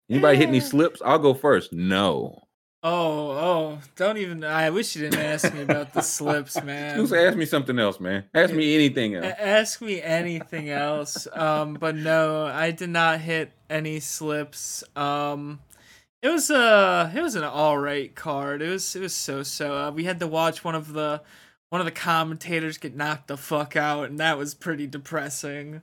[0.09, 1.01] Anybody hit any slips?
[1.03, 1.73] I'll go first.
[1.73, 2.44] No.
[2.87, 4.43] Oh, oh, don't even.
[4.43, 6.99] I wish you didn't ask me about the slips, man.
[6.99, 8.25] Scoob, ask me something else, man.
[8.31, 9.25] Ask me anything else.
[9.39, 11.27] Ask me anything else.
[11.33, 14.83] Um, but no, I did not hit any slips.
[14.95, 15.61] Um,
[16.21, 18.61] it was a it was an all right card.
[18.61, 19.75] It was it was so so.
[19.75, 21.23] Uh, we had to watch one of the
[21.69, 25.81] one of the commentators get knocked the fuck out, and that was pretty depressing.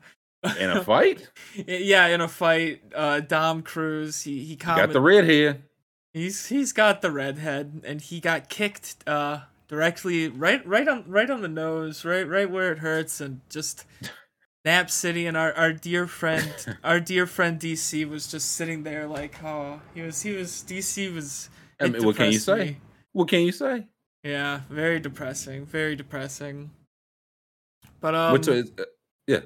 [0.57, 1.29] In a fight?
[1.67, 5.65] yeah, in a fight, uh, Dom Cruz he he Got the red redhead.
[6.13, 11.31] He's he's got the redhead, and he got kicked uh directly right right on right
[11.31, 13.87] on the nose, right right where it hurts, and just
[14.65, 19.07] Nap City and our, our dear friend our dear friend DC was just sitting there
[19.07, 21.49] like oh he was he was DC was.
[21.81, 22.65] I mean, what can you say?
[22.65, 22.77] me.
[23.13, 23.87] What can you say?
[24.23, 26.71] Yeah, very depressing, very depressing.
[28.01, 28.85] But um, uh,
[29.27, 29.41] yeah.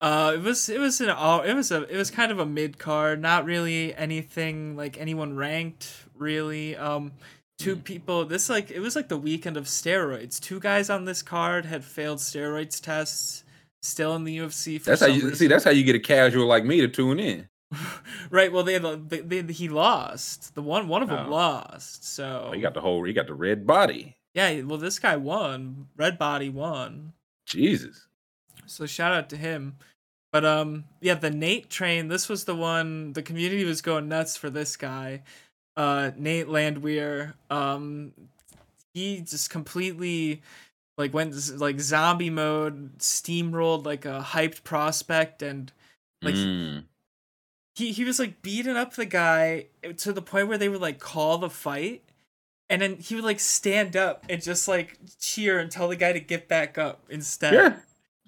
[0.00, 2.46] Uh, it was it was an all it was a it was kind of a
[2.46, 6.76] mid card, not really anything like anyone ranked really.
[6.76, 7.12] Um,
[7.58, 7.84] two Mm.
[7.84, 8.24] people.
[8.26, 10.38] This like it was like the weekend of steroids.
[10.40, 13.42] Two guys on this card had failed steroids tests.
[13.82, 14.78] Still in the UFC.
[14.80, 15.46] For That's how you see.
[15.46, 17.48] That's how you get a casual like me to tune in.
[18.30, 18.52] right.
[18.52, 20.54] Well, they, they, they he lost.
[20.54, 21.30] The one one of them Oh.
[21.30, 22.04] lost.
[22.04, 23.06] So Oh, you got the whole.
[23.06, 24.16] You got the red body.
[24.34, 24.60] yeah.
[24.62, 25.86] Well, this guy won.
[25.96, 27.12] Red Body won.
[27.46, 28.05] Jesus.
[28.66, 29.76] So shout out to him.
[30.32, 34.36] But um yeah, the Nate train, this was the one the community was going nuts
[34.36, 35.22] for this guy.
[35.76, 37.34] Uh Nate Landwehr.
[37.50, 38.12] Um
[38.94, 40.42] he just completely
[40.98, 45.72] like went like zombie mode, steamrolled like a hyped prospect and
[46.22, 46.84] like Mm.
[47.74, 49.66] he he was like beating up the guy
[49.98, 52.02] to the point where they would like call the fight
[52.70, 56.12] and then he would like stand up and just like cheer and tell the guy
[56.12, 57.52] to get back up instead.
[57.52, 57.76] yeah.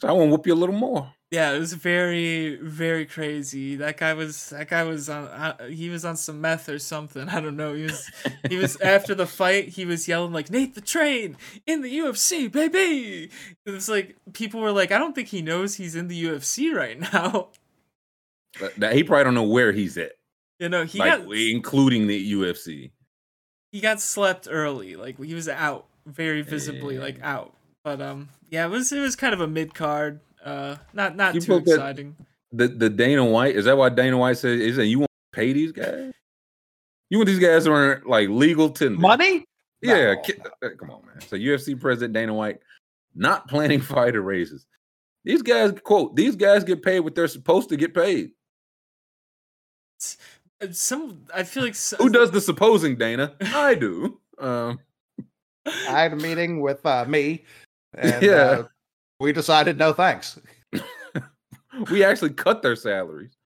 [0.00, 1.12] So I want to whoop you a little more.
[1.30, 3.76] Yeah, it was very, very crazy.
[3.76, 7.28] That guy was that guy was on uh, he was on some meth or something.
[7.28, 7.74] I don't know.
[7.74, 8.10] He was
[8.48, 9.68] he was after the fight.
[9.68, 11.36] He was yelling like Nate the Train
[11.66, 13.30] in the UFC, baby.
[13.66, 16.72] It was like people were like, I don't think he knows he's in the UFC
[16.72, 17.48] right now.
[18.58, 20.12] But that- he probably don't know where he's at.
[20.58, 22.90] You know, he like got including the UFC.
[23.70, 24.96] he got slept early.
[24.96, 27.54] Like he was out, very visibly like out.
[27.88, 30.20] But um, yeah, it was it was kind of a mid card.
[30.44, 32.16] Uh, not not You too put that- exciting.
[32.52, 35.36] The the Dana White is that why Dana White said is that you want to
[35.38, 36.12] pay these guys?
[37.08, 38.98] You want these guys who are like legal tender?
[39.00, 39.44] Money?
[39.80, 40.20] Yeah, No.
[40.22, 41.20] ki- uh, come on, man.
[41.22, 42.58] So UFC president Dana White
[43.14, 44.66] not planning fighter raises.
[45.24, 48.32] These guys quote these guys get paid what they're supposed to get paid.
[50.60, 53.34] Uh, Some I feel like s- Who does the supposing, Dana?
[53.40, 54.20] I do.
[54.38, 54.78] Um,
[55.66, 57.44] I had a meeting with uh, me,
[57.94, 58.32] and Yeah.
[58.32, 58.66] uh,
[59.20, 60.38] we decided no thanks.
[61.90, 63.36] we actually cut their salaries.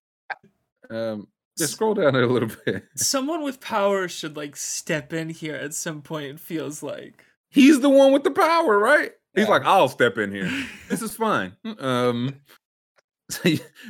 [0.89, 1.27] Um,
[1.57, 2.83] just scroll down there a little bit.
[2.95, 6.25] someone with power should like step in here at some point.
[6.25, 7.23] It feels like.
[7.49, 9.11] He's the one with the power, right?
[9.35, 10.51] He's like, I'll step in here.
[10.89, 11.55] This is fine.
[11.79, 12.35] Um,
[13.29, 13.41] so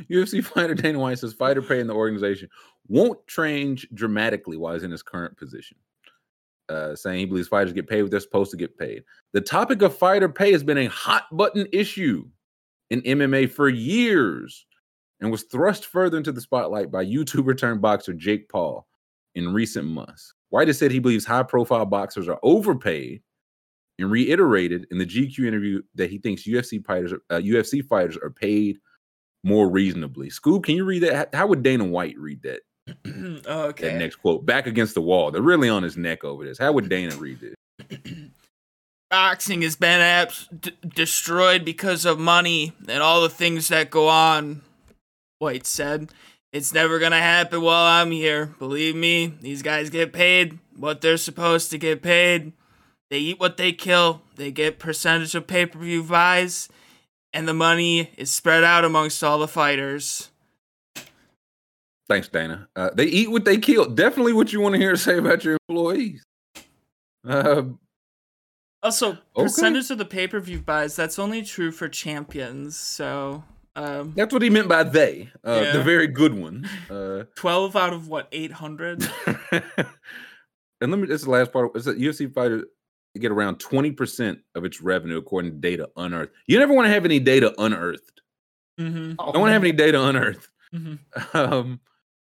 [0.10, 2.49] UFC fighter Dana White says fighter pay in the organization
[2.88, 5.78] won't change dramatically while he's in his current position.
[6.74, 9.03] Uh, saying he believes fighters get paid what they're supposed to get paid.
[9.34, 12.26] The topic of fighter pay has been a hot button issue
[12.89, 14.65] in MMA for years
[15.21, 18.88] and was thrust further into the spotlight by YouTuber turned boxer Jake Paul
[19.36, 20.34] in recent months.
[20.49, 23.21] White has said he believes high profile boxers are overpaid
[23.99, 28.30] and reiterated in the GQ interview that he thinks UFC fighters, uh, UFC fighters are
[28.30, 28.80] paid
[29.43, 30.30] more reasonably.
[30.30, 31.34] Scoob, can you read that?
[31.34, 32.61] How would Dana White read that?
[33.46, 33.90] Oh, okay.
[33.90, 35.32] That next quote, back against the wall.
[35.32, 36.58] They're really on his neck over this.
[36.58, 38.02] How would Dana read this?
[39.10, 44.08] Boxing has been abs- d- destroyed because of money and all the things that go
[44.08, 44.62] on.
[45.40, 46.12] White said,
[46.52, 48.48] "It's never gonna happen while I'm here.
[48.60, 52.54] Believe me, these guys get paid what they're supposed to get paid.
[53.10, 54.22] They eat what they kill.
[54.36, 56.70] They get percentage of pay-per-view buys,
[57.32, 60.30] and the money is spread out amongst all the fighters."
[62.10, 62.68] Thanks, Dana.
[62.76, 63.86] Uh, they eat what they kill.
[63.86, 66.24] Definitely what you want to hear say about your employees.
[67.28, 67.64] Uh,
[68.82, 69.43] Also, Okay.
[69.43, 72.76] percentage of the pay-per-view buys, that's only true for champions.
[72.78, 73.41] So,
[73.78, 75.72] um, that's what he meant by they, uh, Yeah.
[75.78, 76.68] the very good one.
[76.89, 79.08] Uh, 12 out of what, 800?
[80.82, 81.08] and let me.
[81.08, 81.72] This is the last part.
[81.78, 82.66] Is that UFC fighters
[83.20, 86.34] get around twenty percent of its revenue according to data unearthed.
[86.47, 88.22] You never want to have any data unearthed.
[88.80, 89.14] mm-hmm.
[89.20, 90.49] I don't want to have any data unearthed.
[90.76, 91.38] Mm-hmm.
[91.38, 91.80] um,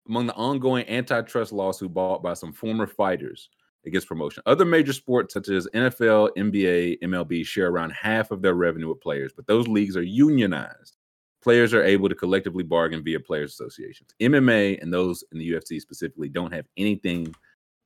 [0.09, 3.51] among the ongoing antitrust lawsuit brought by some former fighters
[3.87, 4.43] against promotion.
[4.47, 9.01] Other major sports such as NFL, NBA, MLB share around half of their revenue with
[9.01, 10.97] players, but those leagues are unionized.
[11.43, 14.11] Players are able to collectively bargain via players associations.
[14.21, 17.33] MMA and those in the UFC specifically don't have anything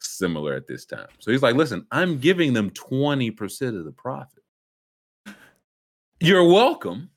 [0.00, 1.08] similar at this time.
[1.18, 4.42] So he's like, listen, I'm giving them 20% of the profit.
[6.20, 7.10] You're welcome.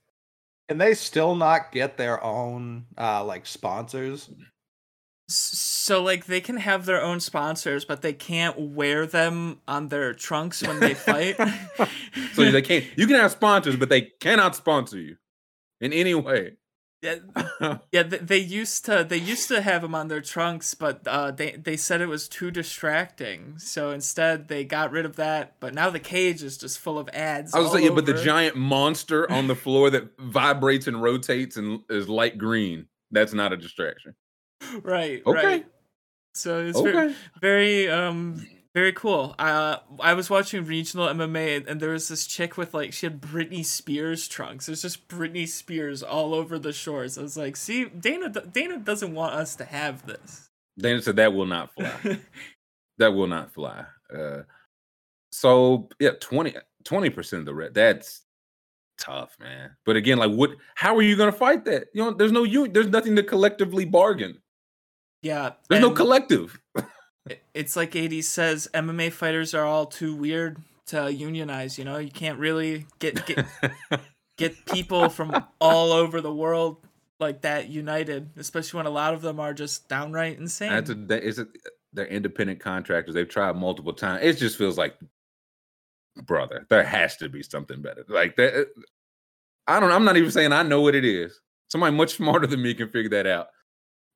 [0.69, 4.29] And they still not get their own uh like sponsors?
[5.33, 10.13] So, like, they can have their own sponsors, but they can't wear them on their
[10.13, 11.37] trunks when they fight.
[12.33, 12.85] So they can't.
[12.95, 15.17] You can have sponsors, but they cannot sponsor you
[15.81, 16.53] in any way.
[17.01, 17.15] yeah,
[17.91, 21.31] yeah, th- they used to they used to have them on their trunks, but uh,
[21.31, 23.57] they they said it was too distracting.
[23.57, 25.55] So instead, they got rid of that.
[25.59, 27.53] But now the cage is just full of ads.
[27.53, 31.57] I was all saying, but the giant monster on the floor that vibrates and rotates
[31.57, 32.87] and is light green.
[33.11, 34.15] That's not a distraction.
[34.83, 35.45] right, Okay.
[35.45, 35.65] right.
[36.35, 37.15] So it's very, Okay.
[37.41, 39.35] very um very cool.
[39.37, 43.05] Uh, I was watching regional MMA and, and there was this chick with like she
[43.05, 44.65] had Britney Spears trunks.
[44.65, 47.17] There's just Britney Spears all over the shorts.
[47.17, 50.49] I was like, see, Dana Dana doesn't want us to have this.
[50.79, 52.19] Dana said that will not fly.
[52.97, 53.85] that will not fly.
[54.11, 54.41] Uh,
[55.31, 57.75] so yeah, 20 percent of the red.
[57.75, 58.21] That's
[58.97, 59.75] tough, man.
[59.85, 60.51] But again, like, what?
[60.75, 61.87] How are you going to fight that?
[61.93, 62.67] You know, there's no you.
[62.67, 64.39] There's nothing to collectively bargain.
[65.23, 66.59] Yeah, There's no collective.
[67.53, 70.57] It's like AD says, MMA fighters are all too weird
[70.87, 71.79] to unionize.
[71.79, 73.45] You know, you can't really get get
[74.37, 76.85] get people from all over the world
[77.21, 80.71] like that united, especially when a lot of them are just downright insane.
[80.71, 81.47] That's a, that is a,
[81.93, 83.15] they're independent contractors.
[83.15, 84.23] They've tried multiple times.
[84.23, 84.95] It just feels like,
[86.17, 88.03] brother, there has to be something better.
[88.09, 88.53] Like that.
[88.53, 88.65] Uh,
[89.65, 89.93] I don't.
[89.93, 91.39] I'm not even saying I know what it is.
[91.69, 93.47] Somebody much smarter than me can figure that out.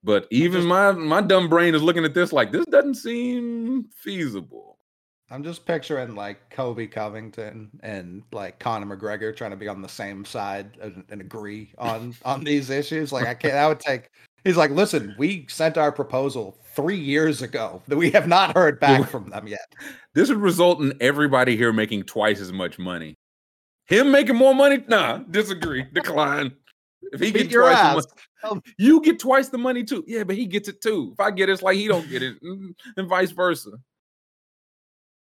[0.08, 3.90] But even just- my my dumb brain is looking at this like this doesn't seem
[3.94, 4.80] feasible.
[5.30, 9.90] I'm just picturing like Colby Covington and like Conor McGregor trying to be on the
[9.90, 13.12] same side and, and agree on on these issues.
[13.12, 13.54] Like I can't.
[13.54, 14.10] That would take.
[14.46, 18.80] He's like, listen, we sent our proposal three years ago that we have not heard
[18.88, 19.74] back from them yet.
[20.14, 23.16] This would result in everybody here making twice as much money.
[23.88, 24.82] Him making more money?
[24.88, 26.54] Nah, disagree, decline.
[27.14, 27.96] If he Beat gets your twice the ass.
[27.96, 30.04] money, Um, you get twice the money too.
[30.08, 31.12] Yeah, but he gets it too.
[31.14, 33.72] If I get it, it's like he don't get it, and vice versa.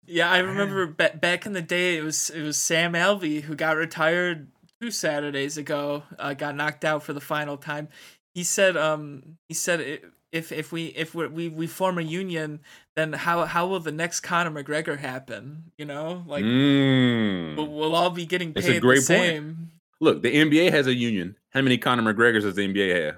[0.07, 3.55] Yeah, I remember ba- back in the day, it was it was Sam Alvey who
[3.55, 4.47] got retired
[4.81, 6.03] two Saturdays ago.
[6.19, 7.87] Uh, got knocked out for the final time.
[8.33, 9.99] He said, um, he said i-
[10.31, 12.59] if if we if we we we form a union,
[12.95, 15.71] then how how will the next Conor McGregor happen?
[15.77, 17.55] You know, like Mm.
[17.57, 19.57] we'll, we'll all be getting It's a paid great the point.
[20.05, 21.35] Look, the NBA has a union.
[21.49, 23.15] How many Conor McGregors does the NBA have?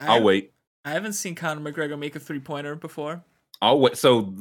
[0.00, 0.52] I I'll wait.
[0.84, 3.22] I haven't seen Conor McGregor make a three pointer before.
[3.60, 3.96] I'll wait.
[3.98, 4.34] So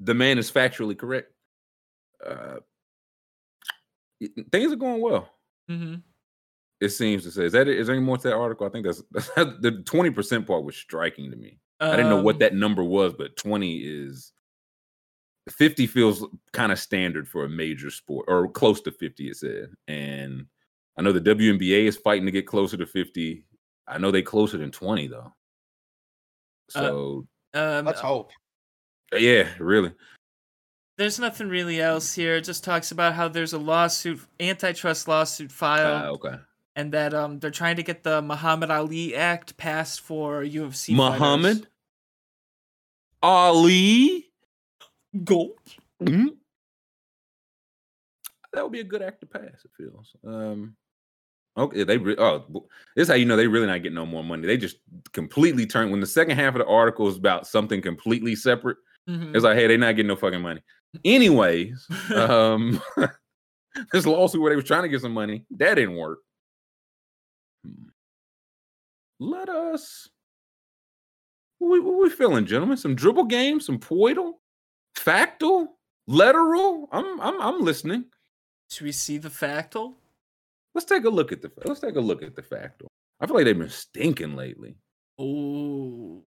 [0.00, 1.32] the man is factually correct.
[2.26, 2.56] Uh,
[4.50, 5.28] things are going well.
[5.68, 5.96] hmm
[6.80, 7.44] It seems to say.
[7.44, 7.78] Is that it?
[7.78, 8.66] Is there any more to that article?
[8.66, 11.60] I think that's, that's the twenty percent part was striking to me.
[11.78, 14.32] I didn't know what Um, that number was, but 20 is
[15.48, 19.70] 50 feels kind of standard for a major sport or close to 50, it said.
[19.88, 20.44] And
[20.96, 23.44] I know the WNBA is fighting to get closer to 50.
[23.86, 25.32] I know they closer than 20 though.
[26.74, 28.30] Uh, So Um, Let's hope.
[29.12, 29.92] yeah, really.
[30.98, 32.36] There's nothing really else here.
[32.36, 36.36] It just talks about how there's a lawsuit, antitrust lawsuit filed, Ah, okay.
[36.76, 40.94] and that um they're trying to get the Muhammad Ali Act passed for UFC.
[40.94, 41.66] Muhammad
[43.22, 44.30] Ali.
[45.24, 45.56] Go.
[46.02, 46.36] Mhm.
[48.52, 49.64] That would be a good act to pass.
[49.64, 50.12] It feels.
[50.26, 50.76] Um,
[51.56, 52.44] okay, they re- oh,
[52.96, 54.46] this is how you know they really not getting no more money.
[54.46, 54.78] They just
[55.12, 58.78] completely turn when the second half of the article is about something completely separate.
[59.08, 59.34] Mhm.
[59.34, 60.62] It's like, hey, they not getting no fucking money.
[61.04, 62.80] Anyways, um,
[63.92, 66.18] this lawsuit where they was trying to get some money that didn't work.
[67.64, 67.88] Hmm.
[69.20, 70.08] Let us.
[71.58, 72.78] What we, what we feeling, gentlemen?
[72.78, 74.32] Some dribble game, some poidal,
[74.96, 75.66] Factle,
[76.08, 76.86] letteral.
[76.90, 78.06] I'm I'm I'm listening.
[78.70, 79.94] Should we see the Factle?
[80.74, 82.86] Let's take a look at the let's take a look at the Factle.
[83.20, 84.76] I feel like they've been stinking lately.
[85.18, 86.24] Oh,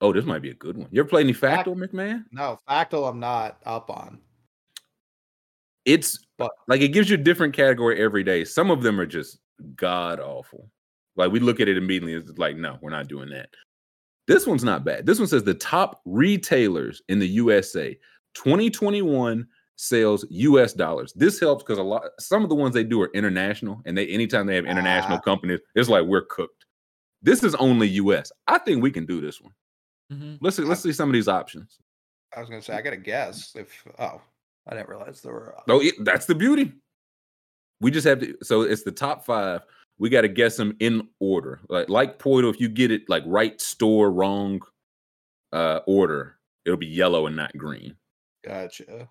[0.00, 0.88] Oh, this might be a good one.
[0.90, 2.24] You ever play any Fact- McMahon?
[2.32, 4.18] No, Factle, I'm not up on.
[5.84, 8.44] It's But- like it gives you a different category every day.
[8.44, 9.38] Some of them are just
[9.76, 10.68] god awful.
[11.14, 13.50] Like we look at it immediately, it's like, no, we're not doing that.
[14.26, 15.06] This one's not bad.
[15.06, 17.96] This one says the top retailers in the USA
[18.34, 19.46] 2021
[19.76, 21.12] sales US dollars.
[21.14, 24.06] This helps because a lot some of the ones they do are international, and they
[24.08, 25.22] anytime they have international Ah.
[25.22, 26.66] companies, it's like we're cooked.
[27.22, 28.30] This is only US.
[28.46, 29.52] I think we can do this one.
[30.10, 31.78] hmm Let's see, let's see some of these options.
[32.36, 34.20] I was gonna say I gotta guess if oh
[34.66, 36.72] I didn't realize there were uh, Oh, it, that's the beauty.
[37.80, 38.36] We just have to.
[38.42, 39.62] So it's the top five.
[39.98, 41.60] We got to guess them in order.
[41.68, 44.60] Like like Poito, if you get it like right store wrong
[45.52, 47.96] uh order, it'll be yellow and not green.
[48.44, 49.08] gotcha.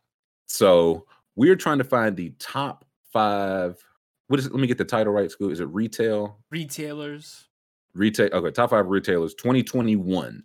[0.52, 3.84] So we're trying to find the top five.
[4.28, 4.52] What is it?
[4.52, 5.30] Let me get the title right.
[5.30, 5.52] Scoob.
[5.52, 6.40] Is it retail?
[6.50, 7.48] retailers.
[7.94, 8.30] Retail.
[8.34, 10.44] Okay, top five retailers 2021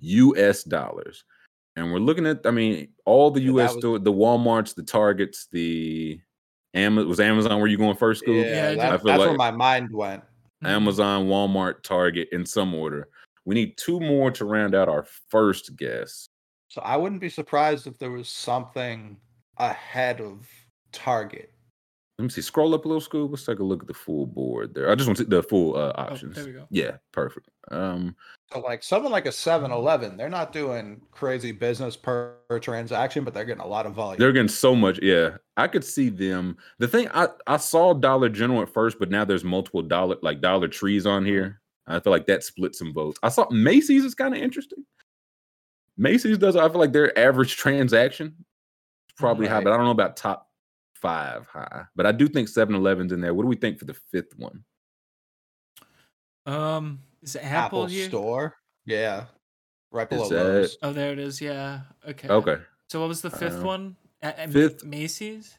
[0.00, 1.24] US dollars.
[1.76, 4.74] And we're looking at, I mean, all the Yeah, that US was- store, the Walmarts,
[4.74, 6.20] the Targets, the
[6.72, 8.44] Amazon was Amazon where you going first, Scoob?
[8.44, 10.22] Yeah, Yeah, that- I feel that's where my mind went.
[10.62, 10.68] Mhm.
[10.68, 13.08] Amazon, Walmart, Target in some order.
[13.44, 16.28] We need two more to round out our first guess.
[16.68, 19.16] So I wouldn't be surprised if there was something
[19.58, 20.46] ahead of
[20.92, 21.50] Target.
[22.18, 22.42] Let me see.
[22.42, 23.30] Scroll up a little, Scoob.
[23.30, 24.88] Let's take a look at the full board there.
[24.88, 26.36] I just want to see the full uh, Oh, options.
[26.36, 26.64] there we go.
[26.70, 27.48] Yeah, perfect.
[27.72, 28.14] Um,
[28.52, 33.34] So like someone like a 7-Eleven, they're not doing crazy business per, per transaction, but
[33.34, 34.20] they're getting a lot of volume.
[34.20, 35.00] they're getting so much.
[35.02, 36.56] Yeah, I could see them.
[36.78, 40.40] The thing I I saw Dollar General at first, but now there's multiple dollar like
[40.40, 41.60] Dollar Trees on here.
[41.88, 43.18] I feel like that split some votes.
[43.24, 44.84] I saw Macy's is kind of interesting.
[45.96, 46.54] Macy's does.
[46.54, 48.36] I feel like their average transaction
[49.14, 50.48] is probably high, but I don't know about top
[50.94, 51.84] five high.
[51.96, 53.34] But I do think 7-Eleven's in there.
[53.34, 54.64] What do we think for the fifth one?
[56.46, 57.88] Um, is it Apple, Apple?
[58.08, 58.54] Store.
[58.84, 59.24] Yeah.
[59.90, 60.78] Right below Is that- Lowe's.
[60.82, 61.40] Oh, there it is.
[61.40, 61.80] Yeah.
[62.06, 62.28] Okay.
[62.28, 62.56] Okay.
[62.88, 63.96] So what was the fifth Uh, one?
[64.22, 65.56] At, at fifth- Macy's.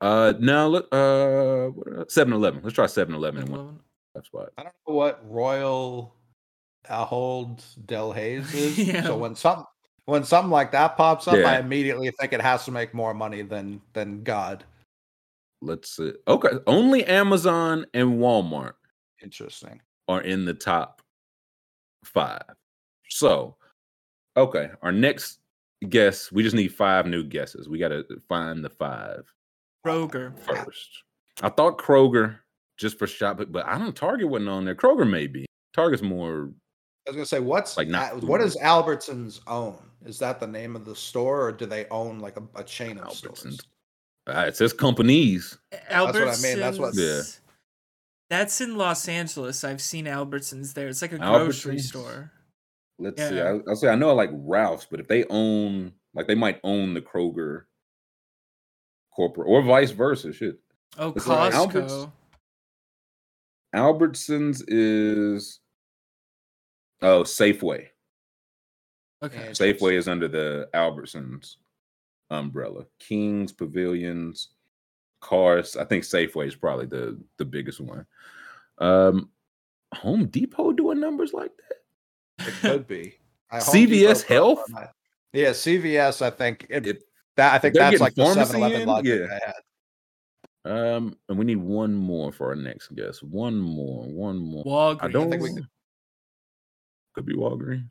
[0.00, 0.86] Uh, now look.
[0.92, 2.60] Uh, what, 7-Eleven.
[2.62, 3.80] Let's try 7-Eleven in one 7-Eleven?
[4.14, 4.48] that spot.
[4.56, 6.14] I don't know what Royal
[6.88, 8.78] Ahold Delhaize is.
[8.78, 9.02] Yeah.
[9.04, 9.64] So when some
[10.10, 13.42] when something like that pops up, I immediately think it has to make more money
[13.42, 14.64] than than God.
[15.62, 16.12] Let's see.
[16.26, 18.74] Okay, only Amazon and Walmart
[19.22, 19.80] Interesting.
[20.08, 21.02] are in the top
[22.04, 22.42] five.
[23.08, 23.56] So,
[24.36, 25.40] okay, our next
[25.88, 27.68] guess, we just need five new guesses.
[27.68, 29.24] We got to find the five
[29.86, 30.38] Kroger.
[30.40, 31.02] first.
[31.42, 32.38] I thought Kroger
[32.78, 33.94] just for shopping, but I don't.
[33.94, 34.74] Target wasn't on there.
[34.74, 35.44] Kroger maybe.
[35.74, 36.50] Target's more.
[37.06, 39.76] I was gonna say, what's Like, not a- what does Albertsons own?
[40.04, 42.98] Is that the name of the store, or do they own like a, a chain
[42.98, 43.44] of stores?
[43.44, 43.60] Albertsons.
[44.26, 45.58] Uh, it says companies.
[45.90, 46.12] Albertsons.
[46.12, 47.22] That's what I mean, that's what- Yeah.
[48.30, 49.64] That's in Los Angeles.
[49.64, 50.86] I've seen Albertsons there.
[50.88, 51.80] It's like a grocery Albertsons?
[51.80, 52.32] store.
[52.98, 53.34] Let's see.
[53.36, 53.58] Yeah.
[53.66, 56.60] I, I'll say I know I like Ralph's, but if they own, like, they might
[56.62, 57.62] own the Kroger
[59.16, 60.32] corporate, or vice versa.
[60.32, 60.60] Shit.
[60.96, 61.54] Oh, It's like Costco.
[61.74, 62.06] Albert's-
[63.74, 65.60] Albertsons is
[67.02, 67.88] oh Safeway.
[69.22, 69.48] Okay.
[69.48, 71.56] And- Safeway is under the Albertsons
[72.30, 72.84] umbrella.
[72.98, 74.48] Kings, Pavilions,
[75.20, 75.76] Cars.
[75.76, 78.06] I think Safeway is probably the the biggest one.
[78.78, 79.30] Um,
[79.94, 82.46] Home Depot doing numbers like that.
[82.48, 83.18] It could be.
[83.52, 84.64] CVS Depot Health?
[84.70, 84.88] might-
[85.32, 86.22] Yeah, CVS.
[86.22, 87.04] I think it, It-
[87.36, 87.52] that.
[87.54, 88.88] I think that's like getting the 7-Eleven in?
[88.88, 89.26] logic Yeah.
[89.36, 89.54] I had.
[90.62, 93.22] Um, and we need one more for our next guest.
[93.22, 94.04] One more.
[94.06, 94.62] One more.
[94.64, 94.98] Walgreens.
[95.02, 95.66] I don't think we think
[97.14, 97.88] could be Walgreens.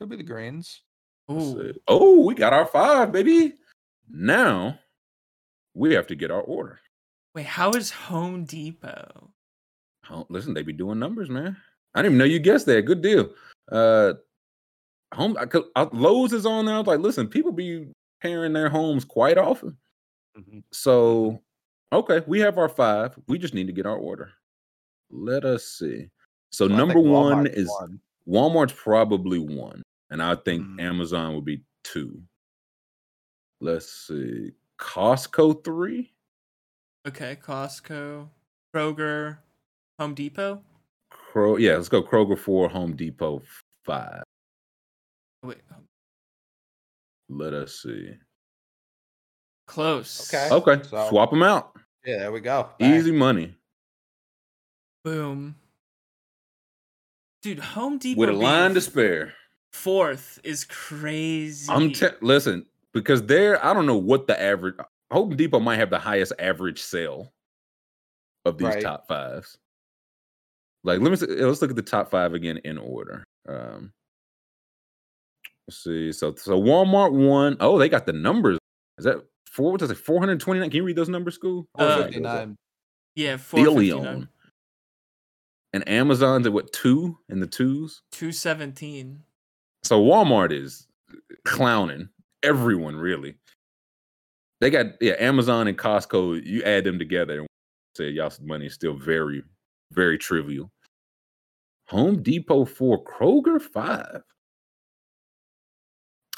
[0.00, 0.82] Could be the Greens.
[1.28, 1.72] Let's Ooh.
[1.88, 3.54] Oh, we got our five, baby.
[4.10, 4.78] Now
[5.74, 6.80] we have to get our order.
[7.34, 9.30] Wait, how is Home Depot?
[10.10, 11.56] Oh, listen, they be doing numbers, man.
[11.94, 12.82] I didn't even know you guessed that.
[12.82, 13.30] Good deal.
[13.70, 14.14] Uh,
[15.14, 16.74] home I could, uh, Lowe's is on there.
[16.74, 17.88] I was like, listen, people be
[18.20, 19.76] pairing their homes quite often.
[20.36, 20.62] Mhm.
[20.72, 21.40] So,
[21.92, 23.18] okay, we have our five.
[23.28, 24.32] We just need to get our order.
[25.10, 26.08] Let us see.
[26.50, 28.00] So, So number one Walmart's is one.
[28.26, 30.80] Walmart's probably one, and I think Mhm.
[30.80, 32.22] Amazon would be two.
[33.60, 34.52] Let's see.
[34.78, 36.12] Costco three.
[37.06, 38.28] Okay, Costco,
[38.74, 39.38] Kroger,
[39.98, 40.64] Home Depot.
[41.10, 43.42] Kro- yeah, let's go Kroger four, Home Depot
[43.84, 44.22] five.
[45.42, 45.86] Oh, Wait, um,
[47.28, 48.18] Let us see.
[49.66, 50.32] close.
[50.32, 50.54] Okay.
[50.54, 51.76] Okay, So- swap them out.
[52.04, 52.74] Yeah, there we go.
[52.78, 52.94] Bang.
[52.94, 53.56] Easy money
[55.04, 55.56] Boom.
[57.42, 59.34] Dude, Home Depot with a line to spare.
[59.72, 61.70] fourth is crazy.
[61.72, 63.64] I'm te- listen because there.
[63.64, 64.76] I don't know what the average.
[65.10, 67.32] Home Depot might have the highest average sale
[68.44, 68.82] of these Right.
[68.82, 69.58] top fives.
[70.84, 73.24] Like, let me see, let's look at the top five again in order.
[73.48, 73.92] Um,
[75.68, 76.12] let's see.
[76.12, 77.56] So, so Walmart one.
[77.60, 78.58] Oh, they got the numbers.
[78.98, 79.16] Is that
[79.46, 79.72] four?
[79.72, 79.96] What does it?
[79.98, 80.70] Four hundred twenty nine.
[80.70, 81.66] Can you read those numbers, school?
[81.76, 82.08] Uh,
[83.14, 83.64] yeah, 459.
[83.64, 84.28] Billion.
[85.72, 88.02] And Amazon's at what two in the twos?
[88.12, 89.22] 217.
[89.82, 90.86] So Walmart is
[91.44, 92.08] clowning
[92.42, 93.36] everyone really.
[94.60, 96.44] They got yeah, Amazon and Costco.
[96.44, 97.48] You add them together and
[97.96, 99.42] say y'all's money is still very,
[99.90, 100.70] very trivial.
[101.88, 104.22] Home Depot four, Kroger five.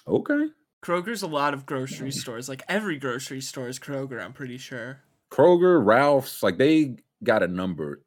[0.07, 0.49] Okay,
[0.82, 2.49] Kroger's a lot of grocery stores.
[2.49, 5.01] Like every grocery store is Kroger, I'm pretty sure.
[5.30, 8.03] Kroger, Ralph's, like they got a number.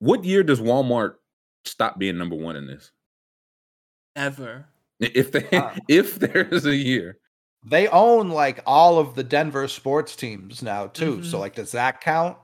[0.00, 1.14] What year does Walmart
[1.64, 2.90] stop being number one in this?
[4.16, 4.66] Ever.
[4.98, 5.76] If they, Ah.
[5.88, 7.16] if there's a year,
[7.64, 11.22] They own like all of the Denver sports teams now too.
[11.22, 11.40] So Mhm.
[11.40, 12.38] like, does that count?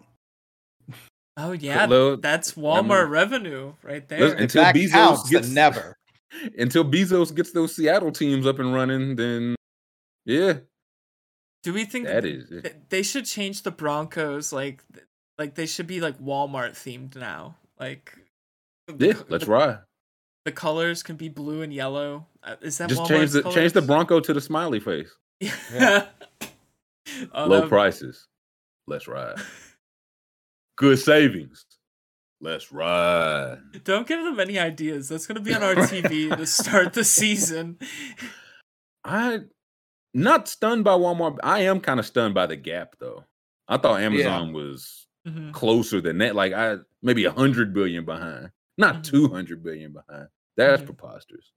[1.38, 4.20] Oh yeah, Lo- that's Walmart mean- revenue right there.
[4.20, 5.96] Listen, If Until that Bezos counts, gets- then never.
[6.58, 9.54] until Bezos gets those Seattle teams up and running, then
[10.26, 10.58] yeah,
[11.62, 15.06] Do we think that th- is th- they should change the Broncos like th-
[15.38, 17.56] like they should be like Walmart themed now?
[17.78, 18.16] Like
[18.88, 19.12] the yeah.
[19.14, 19.78] co- Let's the, ride.
[20.44, 22.26] The colors can be blue and yellow.
[22.42, 23.82] Uh, Is that Just Walmart's change the change the?
[23.82, 25.10] Bronco to the smiley face.
[25.40, 26.06] Yeah.
[27.32, 28.26] Oh, Low that- prices.
[28.86, 29.36] Let's ride.
[30.76, 31.64] Good savings.
[32.40, 33.58] Let's ride.
[33.84, 35.08] Don't give them any ideas.
[35.08, 37.78] That's gonna be on our TV to start the season.
[39.04, 39.40] I
[40.14, 41.38] not stunned by Walmart.
[41.42, 43.24] I am kind of stunned by the gap though.
[43.68, 45.52] I thought Amazon was Mhm.
[45.52, 46.34] closer than that.
[46.36, 49.04] Like I maybe a hundred billion behind, not Mhm.
[49.04, 50.28] two hundred billion behind.
[50.56, 50.86] That's Mhm.
[50.86, 51.52] preposterous.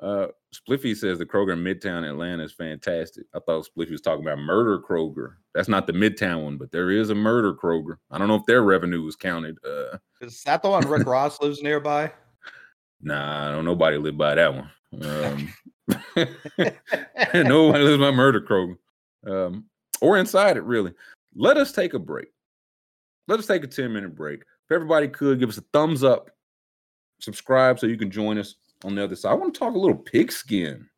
[0.00, 3.26] Uh, Spliffy says the Kroger in Midtown Atlanta is fantastic.
[3.34, 5.34] I thought Spliffy was talking about Murder Kroger.
[5.54, 7.96] That's not the Midtown one, but there is a Murder Kroger.
[8.10, 9.58] I don't know if their revenue was counted.
[9.64, 12.12] Uh, Is that the one Rick Ross lives nearby?
[13.00, 13.64] nah, I don't.
[13.64, 14.70] Nobody live by that one.
[15.02, 15.52] Um,
[17.34, 18.78] nobody lives by Murder Kroger,
[19.26, 19.64] um,
[20.00, 20.62] or inside it.
[20.62, 20.94] Really.
[21.34, 22.28] Let us take a break.
[23.28, 24.40] Let us take a ten minute break.
[24.40, 26.30] If everybody could give us a thumbs up,
[27.20, 29.30] subscribe so you can join us on the other side.
[29.30, 30.88] I want to talk a little pigskin.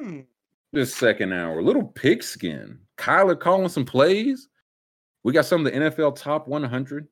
[0.00, 0.20] Hmm.
[0.72, 1.58] this second hour.
[1.58, 2.78] A little pigskin.
[2.96, 4.48] Kyler calling some plays.
[5.22, 7.06] We got some of the NFL top 100.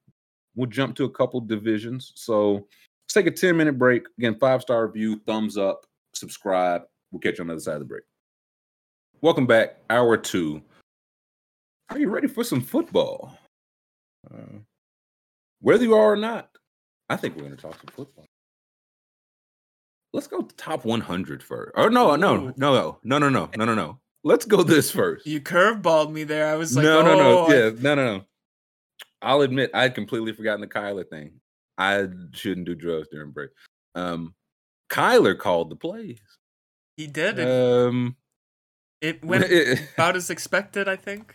[0.54, 2.12] We'll jump to a couple divisions.
[2.16, 4.04] So let's take a 10 minute break.
[4.18, 6.82] Again, five star review, thumbs up, subscribe.
[7.12, 8.04] We'll catch you on the other side of the break.
[9.20, 9.76] Welcome back.
[9.90, 10.62] Hour two.
[11.90, 13.36] Are you ready for some football?
[14.28, 14.58] Uh,
[15.60, 16.50] whether you are or not,
[17.08, 18.26] I think we're going to talk some football.
[20.12, 21.72] Let's go top 100 first.
[21.76, 24.00] Or no, no, no, no, no, no, no, no, no, no.
[24.24, 25.26] Let's go this first.
[25.26, 26.46] You curveballed me there.
[26.46, 27.48] I was like, no, oh, no, no.
[27.48, 28.24] Yeah, no, no, no.
[29.22, 31.40] I'll admit I had completely forgotten the Kyler thing.
[31.78, 33.50] I shouldn't do drugs during break.
[33.94, 34.34] Um,
[34.90, 36.20] Kyler called the plays.
[36.96, 37.40] he did.
[37.40, 38.16] Um,
[39.00, 39.46] it went
[39.94, 41.34] about as expected, I think.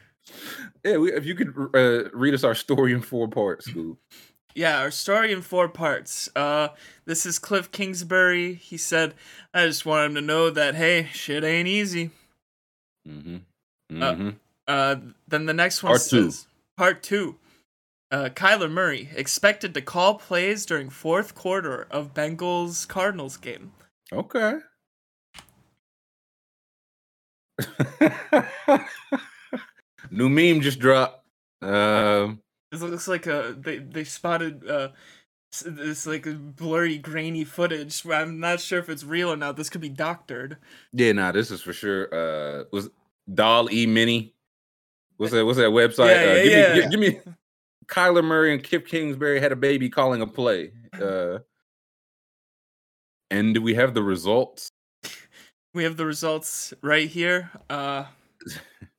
[0.83, 3.97] Yeah, we, if you could uh, read us our story in four parts, Scoob.
[4.53, 6.29] Yeah, our story in four parts.
[6.35, 6.69] Uh,
[7.05, 8.53] this is Cliff Kingsbury.
[8.53, 9.13] He said,
[9.53, 12.11] "I just want him to know that hey, shit ain't easy."
[13.07, 13.37] Mm-hmm.
[14.01, 14.29] Uh, Mm-hmm.
[14.67, 14.95] Uh,
[15.27, 16.31] then the next one Part two.
[16.75, 17.35] part two.
[18.11, 23.73] Uh, Kyler Murray expected to call plays during fourth quarter of Bengals Cardinals game.
[24.11, 24.59] okay.
[30.15, 31.25] New meme just dropped.
[31.61, 32.41] Um,
[32.71, 34.89] It looks like uh they they spotted uh
[35.63, 38.05] this like blurry grainy footage.
[38.05, 39.55] I'm not sure if it's real or not.
[39.57, 40.57] This could be doctored.
[40.91, 42.13] Yeah, nah, this is for sure.
[42.13, 42.89] Uh, was
[43.33, 44.33] Doll E Mini?
[45.17, 45.45] What's that?
[45.45, 46.09] What's that website?
[46.09, 46.73] Yeah, uh, yeah, give yeah.
[46.73, 47.33] me, gi- give me.
[47.87, 50.71] Kyler Murray and Kip Kingsbury had a baby calling a play.
[50.99, 51.39] Uh,
[53.29, 54.69] and do we have the results?
[55.73, 57.51] We have the results right here.
[57.69, 58.05] Uh,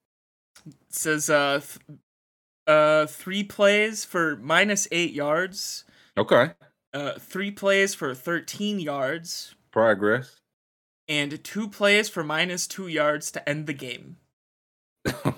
[0.88, 1.98] says uh, th-
[2.66, 5.84] uh, three plays for minus eight yards.
[6.16, 6.50] Okay.
[6.92, 10.40] Uh, three plays for thirteen yards, Progress.
[11.08, 14.16] and two plays for minus two yards to end the game.
[15.06, 15.34] so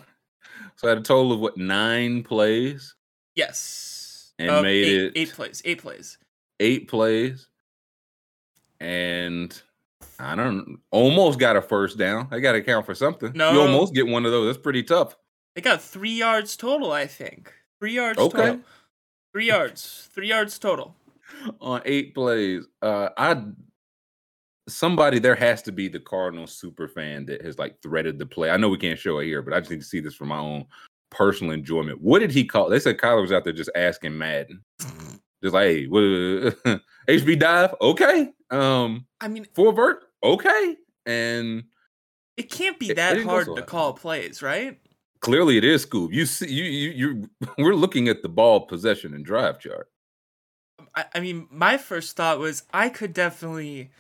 [0.84, 2.94] I had a total of what nine plays,
[3.34, 4.32] Yes.
[4.38, 5.60] And Uh, made eight, it- eight plays.
[5.64, 6.16] Eight plays.
[6.60, 7.48] eight plays,
[8.80, 9.60] and
[10.20, 12.28] I don't almost got a first down.
[12.30, 13.32] I got to count for something.
[13.34, 13.52] No.
[13.52, 14.46] you almost get one of those.
[14.46, 15.16] That's pretty tough.
[15.58, 17.52] They got three yards total, I think.
[17.80, 18.36] Three yards Okay.
[18.36, 18.60] total.
[19.32, 20.08] Three yards.
[20.14, 20.94] Three yards total.
[21.60, 22.62] on eight plays.
[22.80, 23.42] Uh, I
[24.68, 28.50] somebody there has to be the Cardinals super fan that has like threaded the play.
[28.50, 30.26] I know we can't show it here, but I just need to see this for
[30.26, 30.64] my own
[31.10, 32.00] personal enjoyment.
[32.00, 32.68] What did he call?
[32.70, 34.62] They said Kyler was out there just asking Madden,
[35.42, 36.00] just like, hey, what,
[37.08, 41.64] HB dive, okay, um, I mean, full vert, okay, and
[42.36, 43.68] it can't be It- it that hard so to hard.
[43.68, 44.78] call plays, right?
[45.20, 46.12] Clearly it is Scoob.
[46.12, 49.88] You see, you you you we're looking at the ball possession and drive chart.
[50.94, 53.90] I, I mean, my first thought was I could definitely,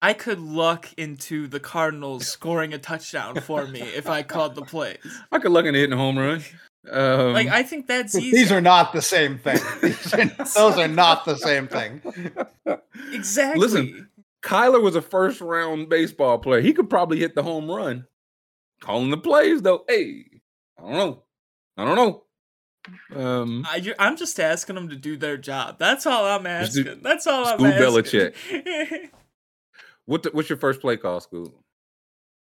[0.00, 4.62] I could luck into the Cardinals scoring a touchdown for me if I called the
[4.62, 4.98] plays.
[5.32, 6.42] I could look into hitting a home run.
[6.90, 8.30] Um, Like, I think that's easy.
[8.34, 9.58] These are not the same thing.
[9.58, 12.00] Are- Those are not the same thing.
[13.12, 13.60] exactly.
[13.60, 14.08] Listen,
[14.42, 16.60] Kyler was a first round baseball player.
[16.62, 18.06] He could probably hit the home run.
[18.80, 19.84] Calling the plays though.
[19.88, 20.37] Hey,
[20.78, 21.22] I don't know.
[21.76, 22.24] I don't know.
[23.14, 25.78] Um, I, I'm just asking them to do their job.
[25.78, 27.02] That's all I'm Just do- asking.
[27.02, 28.32] That's all I'm asking.
[30.06, 31.52] what the, what's your first play call, school?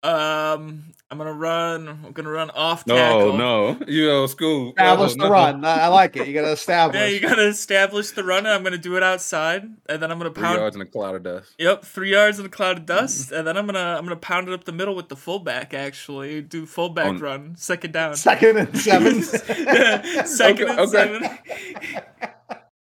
[0.03, 1.87] Um, I'm gonna run.
[1.87, 3.37] I'm gonna run off tackle.
[3.37, 4.69] no, no, you know, school.
[4.69, 5.33] Establish no, the no.
[5.33, 5.63] run.
[5.63, 6.27] I I like it.
[6.27, 6.99] You got to establish.
[6.99, 8.39] Yeah, you gotta establish the run.
[8.39, 10.57] And I'm gonna do it outside, and then I'm gonna Three pound.
[10.59, 11.51] yards in a cloud of dust.
[11.59, 14.47] Yep, three yards in a cloud of dust, and then I'm gonna I'm gonna pound
[14.49, 15.73] it up the middle with the fullback.
[15.75, 18.15] Actually, do fullback On- run, second down.
[18.15, 19.21] Second and seven.
[20.25, 20.85] Second Okay, and okay.
[20.87, 22.29] seven.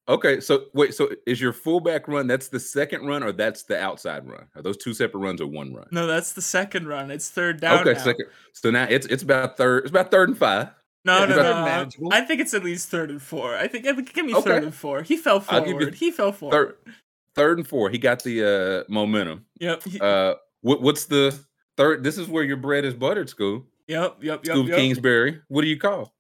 [0.10, 2.26] Okay, so wait, so is your fullback run?
[2.26, 4.48] That's the second run, or that's the outside run?
[4.56, 5.88] Are those two separate runs or one run?
[5.92, 7.12] No, that's the second run.
[7.12, 7.80] It's third down.
[7.82, 8.00] okay, now.
[8.04, 8.26] second.
[8.54, 9.84] So now it's it's about third.
[9.84, 10.70] It's about third and five.
[11.06, 11.64] No, Yeah, no, no.
[11.66, 12.10] manageable.
[12.12, 13.56] I think it's at least third and four.
[13.56, 14.42] I think give me Okay.
[14.50, 15.04] third and four.
[15.04, 15.96] He fell I'll give you forward.
[15.96, 16.54] He fell forward.
[16.54, 16.94] Third,
[17.36, 17.90] third and four.
[17.92, 18.44] He got the
[18.90, 19.46] uh momentum.
[19.60, 19.84] Yep.
[19.84, 21.40] he- Uh, what, what's the
[21.78, 22.04] third?
[22.04, 23.66] This is where your bread is buttered, school.
[23.88, 24.18] yep.
[24.22, 24.46] Yep.
[24.46, 24.46] Yep.
[24.56, 24.78] School yep.
[24.78, 25.40] Kingsbury.
[25.50, 26.14] What do you call?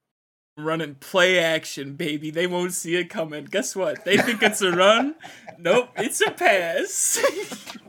[0.59, 2.31] Running play action, baby.
[2.31, 3.45] They won't see it coming.
[3.45, 4.03] Guess what?
[4.03, 5.15] They think it's a run.
[5.57, 7.19] nope, it's a pass.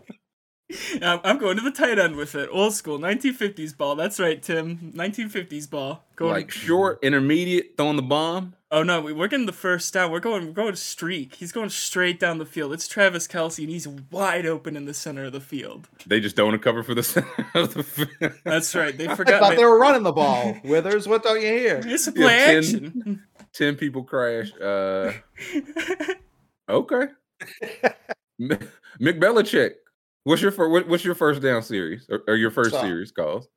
[1.03, 2.49] I'm I'm going to the tight end with it.
[2.53, 3.95] Old school, 1950s ball.
[3.97, 4.93] That's right, Tim.
[4.95, 6.05] 1950s ball.
[6.17, 6.33] Going.
[6.33, 8.55] Like short, intermediate, throwing the bomb.
[8.71, 10.13] oh no, we- we're getting the first down.
[10.13, 10.47] We're going.
[10.47, 11.35] We're going streak.
[11.37, 12.73] He's going straight down the field.
[12.75, 15.89] It's Travis Kelce, and he's wide open in the center of the field.
[16.07, 18.33] They just don't cover for the center of the field.
[18.45, 18.97] That's right.
[18.97, 19.41] They I forgot.
[19.41, 20.57] thought ma- they were running the ball.
[20.63, 21.81] Withers, what don't you hear?
[21.85, 23.23] It's a Yeah, play 10 action.
[23.53, 24.53] Ten people crash.
[24.61, 25.13] Uh,
[26.69, 27.07] okay.
[28.41, 28.59] M-
[29.01, 29.73] Mick Belichick.
[30.25, 33.11] What's your fir- what, what's your first down series or, or your first So- series
[33.13, 33.49] calls?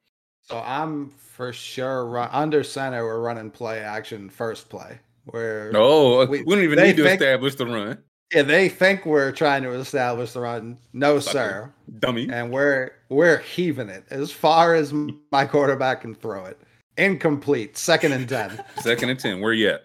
[0.43, 3.05] So I'm for sure run, under center.
[3.05, 4.99] We're running play action first play.
[5.25, 7.97] Where Oh, we, we- don't even need to think- establish the run,
[8.33, 10.79] yeah, they think we're trying to establish the run.
[10.91, 11.71] No, sir.
[11.99, 12.27] dummy.
[12.31, 14.91] And we're we're heaving it as far as
[15.31, 16.59] my quarterback can throw it.
[16.97, 17.77] Incomplete.
[17.77, 18.63] Second and ten.
[18.81, 19.39] Second and ten.
[19.39, 19.81] Where you at?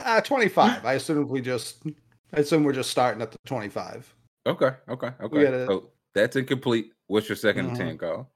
[0.00, 0.84] Uh, 25.
[0.84, 1.82] I assume we just
[2.34, 4.12] I assume we're just starting at the 25.
[4.46, 5.44] Okay, okay, okay.
[5.44, 6.92] gotta- So that's incomplete.
[7.06, 7.76] What's your 2nd and Mhm.
[7.76, 8.30] ten call?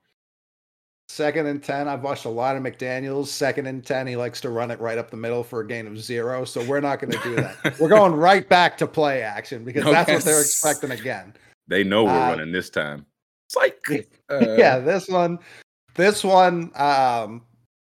[1.10, 1.88] Second and 10.
[1.88, 3.28] I've watched a lot of McDaniels.
[3.28, 5.86] Second and 10, he likes to run it right up the middle for a gain
[5.86, 6.44] of zero.
[6.44, 7.78] So we're not going to do that.
[7.80, 11.32] we're going right back to play action because that's what they're expecting again.
[11.66, 13.06] They know we're Uh, running this time.
[13.50, 13.82] Psych.
[14.30, 15.38] Uh, yeah, this one,
[15.94, 17.42] this one, um,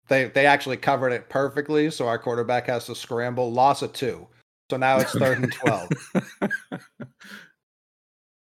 [0.08, 1.91] they they actually covered it perfectly.
[1.91, 3.52] So our quarterback has to scramble.
[3.52, 4.26] Loss of two.
[4.72, 5.90] So now it's third and 12.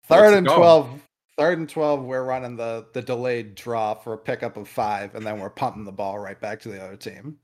[0.10, 0.58] What's Third the and call?
[0.58, 1.02] 12.
[1.38, 5.26] Third and 12, we're running the the delayed draw for a pickup of five, and
[5.26, 7.38] then we're pumping the ball right back to the other team.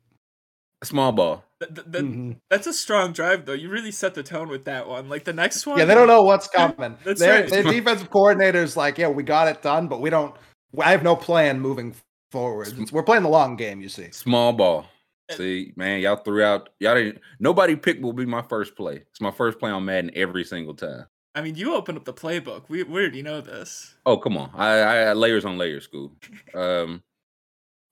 [0.83, 1.43] Small ball.
[1.61, 2.37] Th- th- th- Mhm.
[2.49, 3.53] That's a strong drive, though.
[3.53, 5.07] You really set the tone with that one.
[5.07, 5.79] Like the next one.
[5.79, 6.97] Yeah, they don't know what's coming.
[7.05, 7.49] That's their, right.
[7.49, 10.35] their defensive coordinator's like, yeah, we got it done, but we don't.
[10.79, 11.95] I have no plan moving
[12.31, 12.67] forward.
[12.67, 14.11] It's- We're playing the long game, you see.
[14.11, 14.85] Small ball.
[15.31, 16.69] Uh, See, man, y'all threw out.
[16.79, 17.21] Y'all didn't.
[17.39, 18.97] Nobody picked will be my first play.
[19.09, 21.05] It's my first play on Madden every single time.
[21.35, 22.63] I mean, you open up the playbook.
[22.69, 23.93] We, we already know this.
[24.05, 24.49] Oh, come on.
[24.53, 26.13] I, I layers on layers, school.
[26.53, 27.03] Um,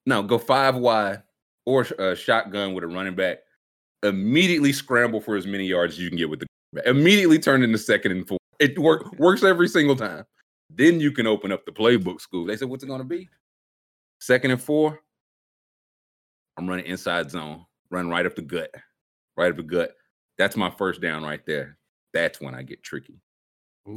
[0.06, 1.22] no, go five wide
[1.66, 3.40] or uh, shotgun with a running back.
[4.02, 6.46] Immediately scramble for as many yards as you can get with the.
[6.88, 8.38] Immediately turn into second and four.
[8.58, 10.24] It work, works every single time.
[10.70, 12.46] Then you can open up the playbook school.
[12.46, 13.28] They said, what's it gonna be?
[14.20, 15.00] Second and four.
[16.56, 18.70] I'm running inside zone, run right up the gut,
[19.36, 19.92] right up the gut.
[20.38, 21.76] That's my first down right there.
[22.12, 23.20] That's when I get tricky.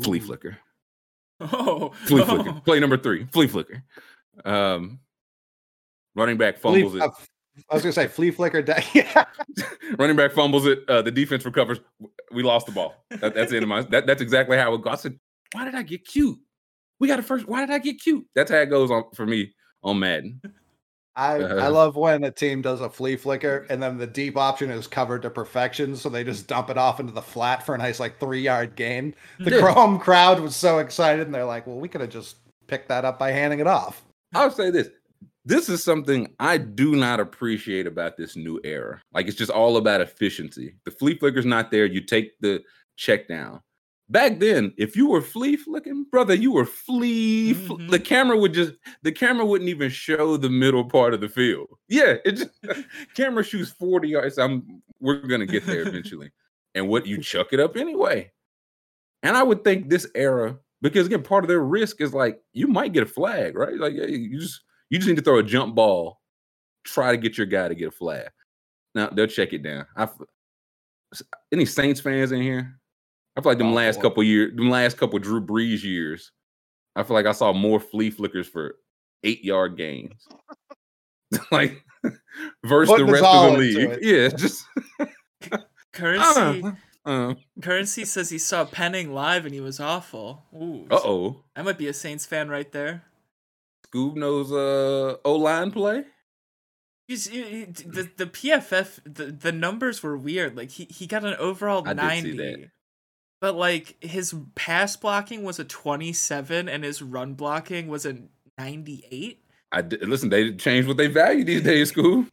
[0.03, 0.57] Flea flicker.
[1.39, 2.49] Oh, Flea flicker.
[2.49, 2.61] oh.
[2.65, 3.25] Play number three.
[3.31, 3.83] Flea flicker.
[4.43, 4.99] Um,
[6.15, 7.01] running back Flea- fumbles it.
[7.03, 7.09] uh,
[7.69, 8.63] I was gonna say flea flicker.
[8.63, 9.25] Da- yeah.
[9.99, 10.79] running back fumbles it.
[10.89, 11.79] Uh, the defense recovers.
[12.31, 12.95] We lost the ball.
[13.11, 13.81] That, that's the end of my.
[13.83, 14.93] That, that's exactly how it goes.
[14.93, 15.19] I said,
[15.53, 16.39] "Why did I get cute?
[16.99, 17.47] We got a first.
[17.47, 19.53] Why did I get cute?" That's how it goes on for me
[19.83, 20.41] on Madden.
[21.17, 21.71] I, I Uh-huh.
[21.71, 25.23] love when a team does a flea flicker and then the deep option is covered
[25.23, 28.19] to perfection, so they just dump it off into the flat for a nice like
[28.19, 29.13] three yard gain.
[29.39, 29.59] The.
[29.59, 32.37] Chrome crowd was so excited, and they're like, "Well, we could have just
[32.67, 34.03] picked that up by handing it off."
[34.33, 34.89] I'll say this.
[35.45, 39.01] This is something I do not appreciate about this new era.
[39.13, 40.75] Like it's just all about efficiency.
[40.83, 41.85] The flea flicker's not there.
[41.85, 42.61] You take the
[42.97, 43.61] check down.
[44.09, 47.53] Back then, if you were flea flicking, brother, you were flea.
[47.53, 47.91] fl- Mhm.
[47.91, 48.73] The camera would just
[49.03, 51.67] the camera wouldn't even show the middle part of the field.
[51.89, 52.51] Yeah, it just
[53.15, 54.37] camera shoots 40 yards.
[54.37, 56.31] I'm we're gonna get there eventually.
[56.75, 58.31] and what you chuck it up anyway.
[59.23, 62.67] And I would think this era, because again, part of their risk is like you
[62.67, 63.75] might get a flag, right?
[63.77, 66.21] Like you just you just need to throw a jump ball,
[66.85, 68.29] try to get your guy to get a flag.
[68.95, 69.85] Now they'll check it down.
[69.97, 70.07] I
[71.51, 72.79] any Saints fans in here?
[73.37, 74.01] I feel like them Oh, last boy.
[74.01, 76.31] couple years, them last couple Drew Brees years.
[76.95, 78.75] I feel like I saw more flea flickers for
[79.23, 80.27] eight yard gains.
[81.51, 81.83] like
[82.65, 83.99] versus Putting the rest of the league.
[84.01, 84.65] Yeah, just
[85.93, 86.63] Currency
[87.05, 90.43] uh Currency says he saw Penning live and he was awful.
[90.53, 90.87] Ooh.
[90.91, 91.43] oh.
[91.55, 93.03] That might be a Saints fan right there.
[93.87, 96.03] Scoob knows uh O line play.
[97.07, 100.57] He's, he, he- the the PFF the, the numbers were weird.
[100.57, 102.69] Like he, he got an overall I did see ninety, that.
[103.41, 108.17] But like his pass blocking was a twenty seven and his run blocking was a
[108.57, 109.41] ninety eight.
[109.71, 110.29] I did, listen.
[110.29, 112.25] They changed what they value these days, school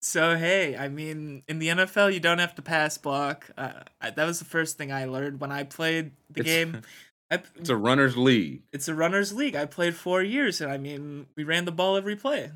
[0.00, 3.50] So hey, I mean, in the NFL, you don't have to pass block.
[3.56, 6.82] Uh, I, that was the first thing I learned when I played the It's- game.
[7.30, 8.62] I, It's a runner's league.
[8.72, 9.54] it's a runners league.
[9.54, 12.50] I played four years, and I mean, we ran the ball every play.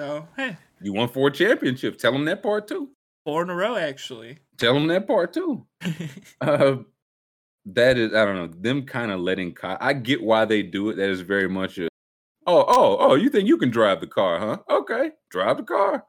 [0.00, 2.02] So hey, You won four championships.
[2.02, 2.88] Tell them that part too.
[3.24, 4.38] four in a row actually.
[4.58, 5.66] Tell them that part too.
[6.40, 6.78] Uh,
[7.66, 9.54] that is, I don't know, them kind of letting.
[9.54, 10.96] Ky- I get why they do it.
[10.96, 11.88] That is very much a.
[12.46, 13.14] Oh, oh, oh!
[13.16, 14.58] You think you can drive the car, huh?
[14.70, 16.04] Okay, drive the car.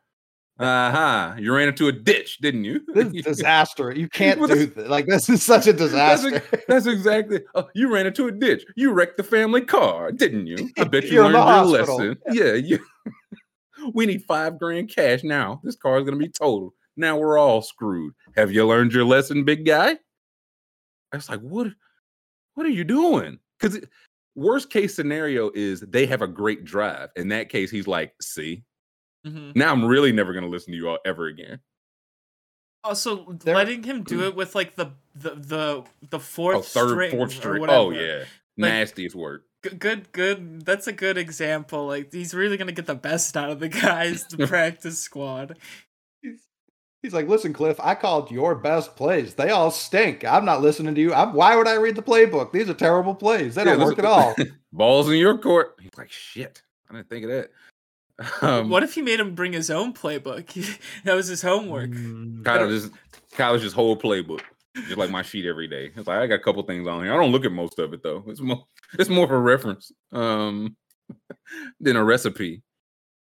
[0.60, 1.36] Uh huh.
[1.38, 2.82] You ran into a ditch, didn't you?
[2.94, 3.92] This disaster.
[3.92, 4.88] You can't do this.
[4.88, 6.44] Like this is such a That's, disaster.
[6.68, 7.42] that's exactly.
[7.54, 8.66] Oh, you ran into a ditch.
[8.76, 10.70] You wrecked the family car, didn't you?
[10.78, 12.18] I bet you learned your lesson.
[12.32, 12.80] Yeah, you.
[13.94, 15.62] we need five grand cash now.
[15.64, 16.74] This car is gonna be totaled.
[16.96, 18.14] Now we're all screwed.
[18.36, 19.98] Have you learned your lesson, big guy?
[21.14, 21.68] I was like, what?
[22.56, 23.40] What are you doing?
[23.60, 23.80] Because
[24.36, 27.10] worst case scenario is they have a great drive.
[27.16, 28.64] In that case, he's like, see,
[29.26, 29.56] Mhm.
[29.56, 31.60] now I'm really never gonna listen to you all ever again.
[32.84, 36.90] Also, There- letting him do it with like the the the the fourth Oh, third,
[36.92, 37.66] string fourth or string.
[37.70, 38.26] Oh yeah,
[38.56, 39.44] nastiest work.
[39.66, 40.66] G- good, good.
[40.66, 41.88] That's a good example.
[41.88, 45.58] Like he's really gonna get the best out of the guys, the practice squad.
[47.02, 49.36] He's, he's like, listen, Cliff, I called your best plays.
[49.36, 50.26] They all stink.
[50.26, 51.14] I'm not listening to you.
[51.14, 52.52] I'm, why would I read the playbook?
[52.52, 53.56] These are terrible plays.
[53.56, 54.36] They don't work at all.
[54.72, 55.80] balls in your court.
[55.82, 56.62] He's like, shit.
[56.90, 57.52] I didn't think of that.
[58.42, 60.80] Um, what if he made him bring his own playbook?
[61.04, 61.92] that was his homework.
[61.92, 62.92] Mm, kind of just
[63.34, 64.42] Kyle's whole playbook,
[64.76, 65.92] just like my sheet every day.
[65.96, 67.14] It's like I got a couple things on here.
[67.14, 68.24] I don't look at most of it though.
[68.26, 68.66] It's more,
[68.98, 70.76] it's more of a reference um,
[71.80, 72.64] than a recipe.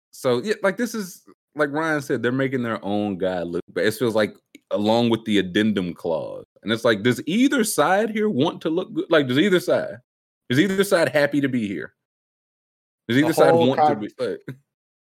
[0.10, 1.26] So yeah, like this is
[1.56, 3.62] like Ryan said, they're making their own guy look.
[3.74, 4.36] But it feels like
[4.72, 8.94] along with the addendum clause, and it's like, does either side here want to look
[8.94, 9.06] good?
[9.10, 9.98] Like, does either side?
[10.50, 11.94] Is either side happy to be here?
[13.08, 14.10] Does either side want to be?
[14.18, 14.40] Like,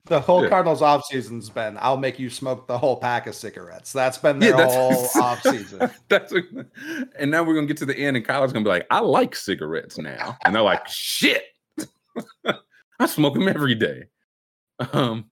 [0.07, 0.51] The whole Yeah.
[0.51, 3.93] Cardinals offseason's been, I'll make you smoke the whole pack of cigarettes.
[3.93, 5.93] That's been Yeah, their that's- whole offseason.
[6.09, 6.43] That's a,
[7.19, 9.35] and now we're gonna get to the end, and Kyle's gonna be like, "I like
[9.35, 11.43] cigarettes now," and they're like, "Shit,
[13.01, 14.05] I smoke them every day."
[14.93, 15.29] Um,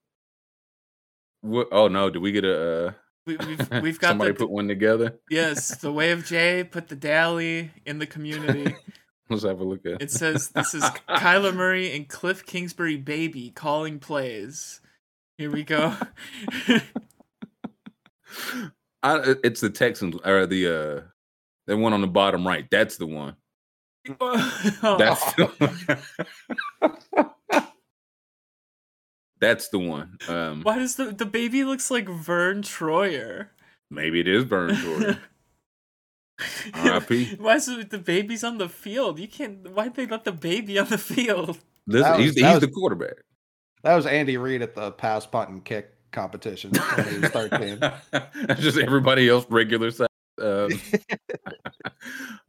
[1.45, 1.69] what?
[1.73, 2.89] Oh no, did we get a?
[2.89, 2.93] Uh,
[3.27, 5.19] We, we've we've got somebody the put one together.
[5.31, 8.75] yes, the way of Jay put the DALL-E in the community.
[9.31, 9.93] Let's have a look at.
[9.93, 14.81] It It says this is Kyler Murray and Cliff Kingsbury baby calling plays.
[15.39, 15.97] Here we go.
[19.03, 21.01] I, it's the Texans or the uh,
[21.67, 22.67] the one on the bottom right.
[22.71, 23.37] That's the one.
[24.09, 25.47] That's the
[26.81, 27.31] one.
[29.45, 30.17] That's the one.
[30.27, 33.49] Um, Why does the the baby looks like Verne Troyer?
[33.91, 35.19] maybe it is Verne Troyer.
[36.75, 37.37] R.I.P..
[37.37, 39.19] Why is it the baby's on the field?
[39.19, 39.71] You can't.
[39.71, 41.59] Why'd they let the baby on the field?
[41.87, 43.17] Listen, That he's, he's was- the quarterback.
[43.83, 47.79] That was Andy Reid at the pass, punt, and kick competition when he was 13.
[47.79, 50.09] That's just everybody else regular size.
[50.41, 50.71] Um,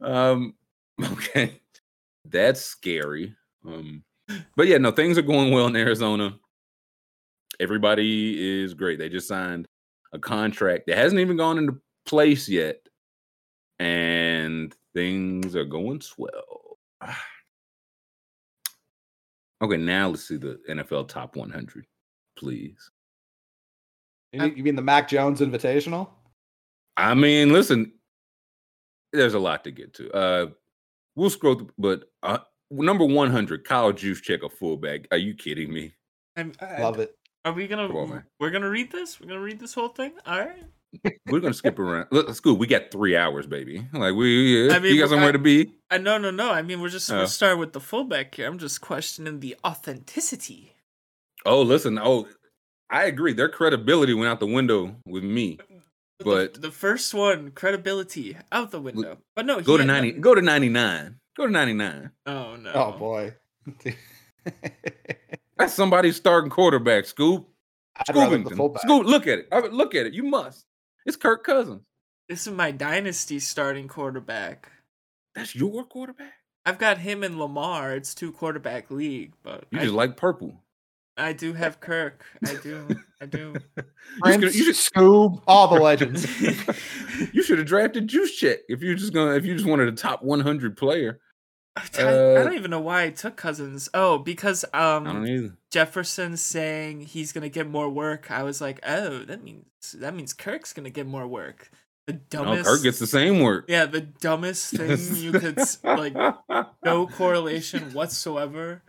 [0.00, 0.54] um,
[1.12, 1.60] okay,
[2.24, 3.36] that's scary.
[3.66, 4.02] Um,
[4.56, 6.38] but yeah, no, things are going well in Arizona.
[7.60, 8.98] Everybody is great.
[8.98, 9.66] They just signed
[10.12, 12.76] a contract that hasn't even gone into place yet,
[13.78, 16.78] and things are going swell.
[19.62, 21.86] Okay, now let's see the NFL top 100,
[22.38, 22.90] please.
[24.32, 26.10] You mean- the Mac Jones Invitational?
[26.98, 27.92] I mean, listen,
[29.14, 30.10] there's a lot to get to.
[30.12, 30.46] Uh,
[31.14, 32.38] we'll scroll, through, but uh,
[32.70, 35.08] number 100, Kyle Juszczyk, a fullback.
[35.10, 35.94] Are you kidding me?
[36.36, 37.15] I'm, I, Love it.
[37.46, 37.86] Are we gonna?
[37.88, 39.20] On, we're gonna read this.
[39.20, 40.12] We're gonna read this whole thing.
[40.26, 40.64] All right.
[41.26, 42.06] We're gonna skip around.
[42.10, 42.56] Look, It's cool.
[42.56, 43.86] We got three hours, baby.
[43.92, 45.72] Like we, I mean, you got I- somewhere to be.
[45.90, 46.50] I no no no.
[46.50, 47.18] I mean, we're just Oh.
[47.18, 48.46] we're starting with the fullback here.
[48.48, 50.72] I'm just questioning the authenticity.
[51.44, 51.98] Oh, listen.
[52.02, 52.26] Oh,
[52.90, 53.32] I agree.
[53.34, 55.58] Their credibility went out the window with me.
[56.18, 59.18] But- the, first one, credibility out the window.
[59.36, 60.08] But no, Go to ninety.
[60.08, 61.20] nothing- Go to ninety nine.
[61.36, 62.10] Go to ninety nine.
[62.26, 62.72] Oh no.
[62.72, 63.34] Oh boy.
[65.56, 67.06] That's somebody's starting quarterback.
[67.06, 67.48] Scoop.
[67.96, 68.56] I'd rather the Scoopington.
[68.56, 68.82] fullback.
[68.82, 69.06] Scoop.
[69.06, 69.48] Look at it.
[69.52, 70.12] I mean, Look at it.
[70.14, 70.66] You must.
[71.06, 71.82] It's Kirk Cousins.
[72.28, 74.70] This is my dynasty starting quarterback.
[75.34, 76.32] That's your quarterback.
[76.64, 77.94] I've got him and Lamar.
[77.94, 80.62] It's two quarterback league, but You I, just like purple.
[81.16, 82.24] I do have Kirk.
[82.44, 82.86] I do.
[83.20, 83.54] I do.
[83.76, 86.24] You Prince, should- you should- Scoob, all the legends.
[87.34, 90.22] you should have drafted Juszczyk if you're just gonna if you just wanted a top
[90.22, 91.20] 100 player.
[91.76, 93.88] I, I Uh, don't even know why I took Cousins.
[93.94, 95.56] Oh, because I um.
[95.70, 98.30] Jefferson saying he's gonna get more work.
[98.30, 99.66] I was like, oh, that means
[99.98, 101.70] that means Kirk's gonna get more work.
[102.06, 102.64] The No, dumbest.
[102.66, 103.64] Kirk gets the same work.
[103.68, 106.14] yeah, the dumbest thing you could like.
[106.84, 108.82] No correlation whatsoever.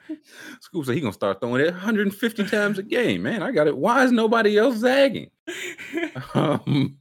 [0.62, 3.24] School said he gonna start throwing it 150 times a game.
[3.24, 3.76] Man, I got it.
[3.76, 5.32] Why is nobody else zagging?
[6.36, 6.98] Um,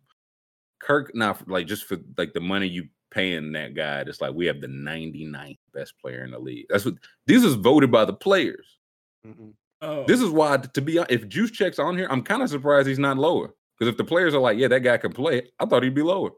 [0.81, 4.01] Kirk, not like just for like the money you paying that guy.
[4.03, 6.67] It's like we have the 99th best player in the league.
[6.69, 6.95] That's what
[7.27, 8.79] this is voted by the players.
[9.27, 9.55] Mhm.
[9.81, 12.87] oh, This is why, to be hon- if Juszczyk's on here, I'm kind of surprised
[12.87, 13.55] he's not lower.
[13.79, 16.03] Because if the players are like, yeah, that guy can play, I thought he'd be
[16.03, 16.31] lower.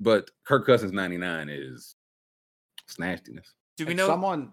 [0.00, 1.94] But Kirk Cousins 99 is
[2.88, 3.52] it's nastiness.
[3.76, 4.06] do we know?
[4.06, 4.52] someone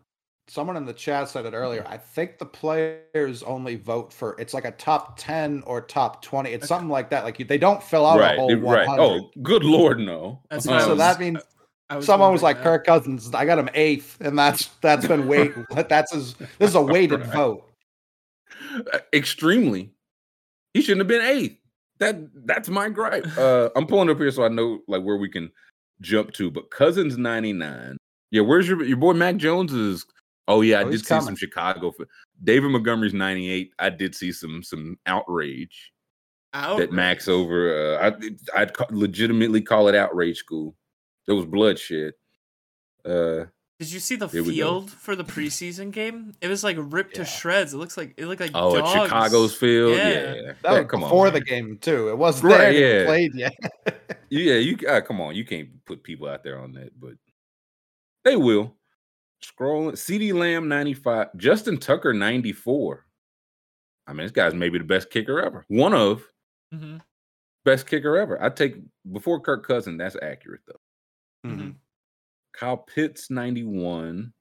[0.49, 1.85] someone in the chat said it earlier.
[1.87, 6.49] I think the players only vote for it's like a top 10 or top 20.
[6.51, 7.23] It's something like that.
[7.23, 8.87] Like you, they don't fill out right, a whole they- 100.
[8.89, 8.99] right.
[8.99, 10.41] Oh, good lord, no.
[10.49, 11.39] That's Um, what so was- that means
[11.93, 12.63] was someone was like that.
[12.63, 13.33] Kirk Cousins.
[13.33, 15.53] I got him eighth, and that's that's been weight.
[15.89, 16.33] that's his.
[16.35, 17.33] This is a weighted Right.
[17.33, 17.65] vote.
[18.93, 19.91] uh, extremely.
[20.73, 21.57] He shouldn't have been eighth.
[21.99, 23.25] That that's my gripe.
[23.37, 25.51] Uh, I'm pulling up here so I know like where we can
[26.01, 26.49] jump to.
[26.51, 27.97] But Cousins 99.
[28.31, 30.05] Yeah, where's your your boy Mac Jones is?
[30.49, 31.35] Oh yeah, I Oh, did he's see some.
[31.35, 31.93] Chicago.
[32.43, 33.71] David Montgomery's 98.
[33.79, 35.91] I did see some some outrage
[36.53, 37.97] that Max over.
[37.99, 38.09] Uh,
[38.55, 40.75] I I'd ca- legitimately call it outrage school.
[41.27, 42.13] There was bloodshed.
[43.05, 43.45] Uh,
[43.79, 44.63] Did you see the Here we go.
[44.81, 46.33] field for the preseason game?
[46.41, 47.73] It was like ripped to shreds.
[47.73, 48.91] It looks like it looked like oh, dogs.
[48.91, 49.95] Chicago's field.
[49.95, 50.09] Yeah.
[50.09, 51.09] Yeah, That Yeah, was come on.
[51.09, 51.33] before man.
[51.35, 52.09] the game too.
[52.09, 52.73] It wasn't Right, there.
[52.73, 52.99] Yeah.
[53.01, 53.05] yeah.
[53.05, 53.55] Played yet.
[54.31, 57.13] Yeah, you uh, come on, you can't put people out there on that, but
[58.23, 58.75] they will.
[59.43, 63.05] Scrolling, CeeDee Lamb 95, Justin Tucker 94.
[64.07, 65.65] I mean, this guy's maybe the best kicker ever.
[65.67, 66.23] One of
[66.73, 66.97] hmm
[67.65, 68.41] best kicker ever.
[68.41, 68.75] I take
[69.11, 71.49] before Kirk Cousin, that's accurate though.
[71.49, 71.75] Mhm.
[72.53, 74.33] Kyle Pitts 91.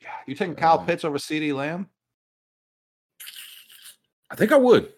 [0.00, 1.88] Yeah, you taking Kyle Uh, Pitts over CeeDee Lamb?
[4.30, 4.92] I think I would.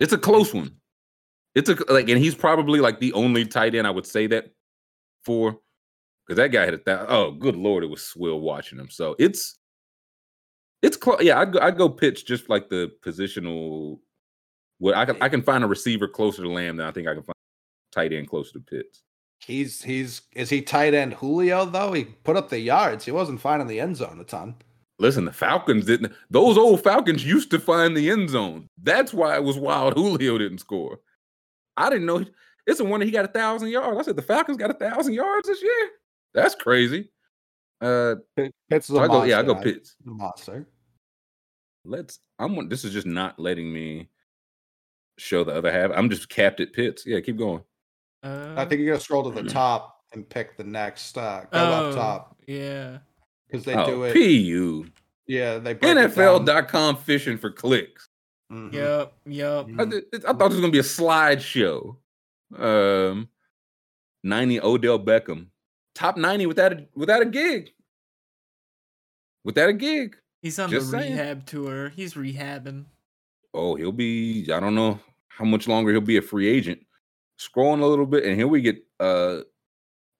[0.00, 0.76] It's a close one.
[1.54, 4.46] It's a like, and he's probably like the only tight end I would say that
[5.24, 5.60] for,
[6.26, 7.06] because that guy had a thousand.
[7.10, 8.90] Oh, good lord, it was swill watching him.
[8.90, 9.58] So it's
[10.82, 11.22] it's close.
[11.22, 13.98] Yeah, I'd go, I'd go Pitts just like the positional.
[14.78, 17.08] What I can I eh can find a receiver closer to Lamb than I think
[17.08, 17.34] I can find
[17.92, 19.02] tight end closer to Pitts.
[19.38, 21.92] He's he's is he tight end Julio though?
[21.92, 23.04] He put up the yards.
[23.04, 24.56] He wasn't finding the end zone a ton.
[24.98, 26.12] Listen, the Falcons didn't.
[26.30, 28.68] Those old Falcons used to find the end zone.
[28.82, 29.94] That's why it was wild.
[29.94, 31.00] Julio didn't score.
[31.76, 32.24] I didn't know.
[32.66, 33.98] It's a wonder he got a thousand yards.
[33.98, 35.90] I said the Falcons got a thousand yards this year.
[36.34, 37.10] That's crazy.
[37.80, 39.22] Uh, Pitt- Pitts is so a I go.
[39.24, 39.72] Yeah, I go monster.
[39.72, 39.96] Pitts.
[40.06, 40.68] A monster.
[41.84, 42.18] Let's.
[42.38, 42.68] I'm.
[42.68, 44.08] This is just not letting me
[45.18, 45.90] show the other half.
[45.94, 47.06] I'm just capped at Pitts.
[47.06, 47.62] Yeah, keep going.
[48.22, 51.16] Uh, I think you got to scroll to the top and pick the next.
[51.18, 52.98] Uh, go oh, up top Yeah.
[53.46, 54.14] because they oh, do it.
[54.14, 54.86] pu
[55.26, 56.46] Yeah, they break it down.
[56.46, 58.08] NFL.com fishing for clicks.
[58.50, 58.72] Mhm.
[58.72, 59.12] Yep.
[59.26, 59.66] Yep.
[59.78, 61.96] I, th- I thought it was gonna be a slideshow.
[62.56, 63.28] Um,
[64.22, 65.48] 90 Odell Beckham.
[65.94, 67.70] Top 90 without a without a gig.
[69.44, 70.16] Without a gig.
[70.42, 71.12] He's on Just the saying.
[71.12, 71.90] rehab tour.
[71.90, 72.86] He's rehabbing.
[73.52, 74.98] Oh, he'll be, I don't know
[75.28, 76.80] how much longer he'll be a free agent.
[77.38, 79.40] Scrolling a little bit, and here we get uh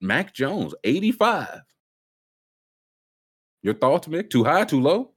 [0.00, 1.60] Mac Jones, 85.
[3.62, 4.28] Your thoughts, Mick?
[4.30, 5.12] Too high, too low?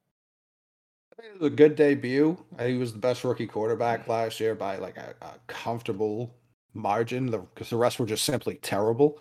[1.11, 2.37] I think it was a good debut.
[2.61, 6.33] He was the best rookie quarterback last year by like a, a comfortable
[6.73, 9.19] margin because the rest were just simply terrible.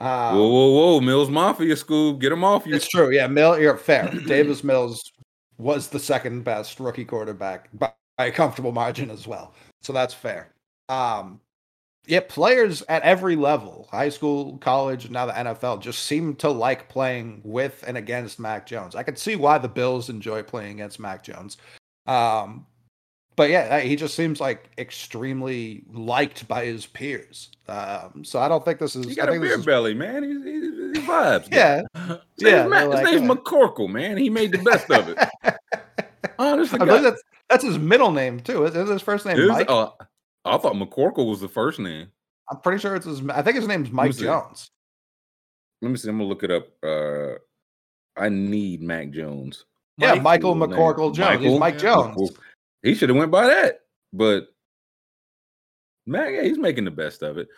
[0.00, 1.00] Um, whoa, whoa, whoa.
[1.00, 2.20] Mills Mafia Scoob.
[2.20, 2.74] Get him off you.
[2.74, 3.10] It's true.
[3.10, 4.10] Yeah, Mill, you're fair.
[4.26, 5.12] Davis Mills
[5.58, 9.54] was the second best rookie quarterback by, by a comfortable margin as well.
[9.82, 10.52] So that's fair.
[10.88, 11.40] Um,
[12.06, 16.88] yeah, players at every level, high school, college, now the NFL, just seem to like
[16.88, 18.94] playing with and against Mac Jones.
[18.94, 21.56] I could see why the Bills enjoy playing against Mac Jones.
[22.06, 22.66] Um,
[23.36, 27.50] but yeah, he just seems like extremely liked by his peers.
[27.68, 29.06] Um, so I don't think this is.
[29.06, 30.22] He I got a think this beer is- belly, man.
[30.22, 30.60] He, he,
[31.00, 31.48] he vibes.
[31.52, 32.66] Yeah, His name's, yeah.
[32.66, 33.34] Matt- they're his like, name's yeah.
[33.34, 34.16] McCorkle, man.
[34.16, 35.18] He made the best of it.
[36.38, 38.64] Honestly, I believe that's that's his middle name too.
[38.64, 39.70] Is, is his first name Is- Mike?
[39.70, 39.90] uh,
[40.44, 42.08] I thought McCorkle was the first name.
[42.50, 43.22] I'm pretty sure it's his.
[43.30, 44.22] I think his name's Mike see.
[44.24, 44.70] Jones.
[45.80, 46.08] Let me see.
[46.08, 46.66] I'm gonna look it up.
[46.82, 47.34] Uh,
[48.16, 49.64] I need Mac Jones.
[49.98, 50.78] yeah, Mike- Michael Cool name.
[50.78, 51.40] McCorkle Jones.
[51.42, 52.16] He's Mike Jones.
[52.16, 52.36] McCorkle.
[52.84, 53.80] He should have went by that,
[54.12, 54.48] but
[56.06, 57.48] Mac, yeah, he's making the best of it.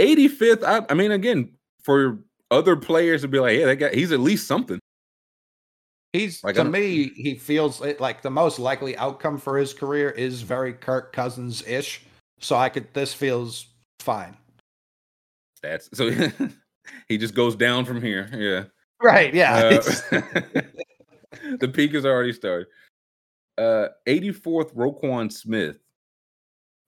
[0.00, 0.64] 85th.
[0.64, 1.52] I, I mean, again,
[1.82, 2.18] for
[2.50, 4.80] other players to be like, yeah, that guy, he's at least something.
[6.12, 10.10] He's Like, to me, he feels it, like the most likely outcome for his career
[10.10, 12.02] is very Kirk Cousins ish.
[12.40, 12.92] So I could.
[12.94, 13.66] This feels
[14.00, 14.36] fine.
[15.62, 16.10] That's so
[17.08, 18.28] he just goes down from here.
[18.32, 18.64] Yeah.
[19.02, 19.34] Right?
[19.34, 19.80] Yeah.
[20.12, 20.20] Uh,
[21.58, 22.68] the peak has already started.
[23.56, 25.78] Uh 84th Roquan Smith.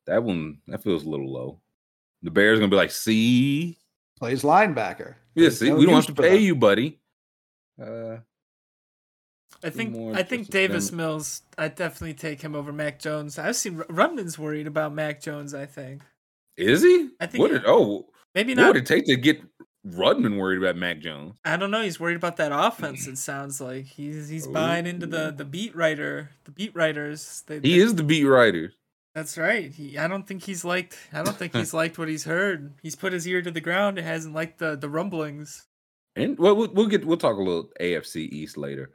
[0.06, 1.60] That one that feels a little low.
[2.22, 3.78] The Bears gonna be like, see,
[4.18, 5.14] plays linebacker.
[5.34, 6.42] yeah, see, no we don't have to pay them.
[6.42, 6.98] you, buddy.
[7.80, 8.18] Uh
[9.64, 11.42] I think I think Davis them- Mills.
[11.56, 13.38] I definitely take him over Mac Jones.
[13.38, 15.54] I've seen R- Rumden's worried about Mac Jones.
[15.54, 16.02] I think
[16.56, 17.10] is he?
[17.20, 18.62] I think what he- did, oh maybe not.
[18.62, 18.74] what not.
[18.74, 19.40] would it take to get
[19.86, 21.36] Rudman worried about Mac Jones?
[21.44, 21.82] I don't know.
[21.82, 23.06] He's worried about that offense.
[23.06, 24.52] It sounds like he's he's oh.
[24.52, 27.42] buying into the the beat writer, the beat writers.
[27.46, 28.72] They, He is the beat writer.
[29.14, 29.72] That's right.
[29.72, 29.96] He.
[29.96, 30.98] I don't think he's liked.
[31.12, 32.74] I don't think he's liked what he's heard.
[32.82, 33.98] He's put his ear to the ground.
[33.98, 35.66] It hasn't liked the the rumblings.
[36.16, 38.90] And well, we'll we'll get we'll talk a little AFC East later.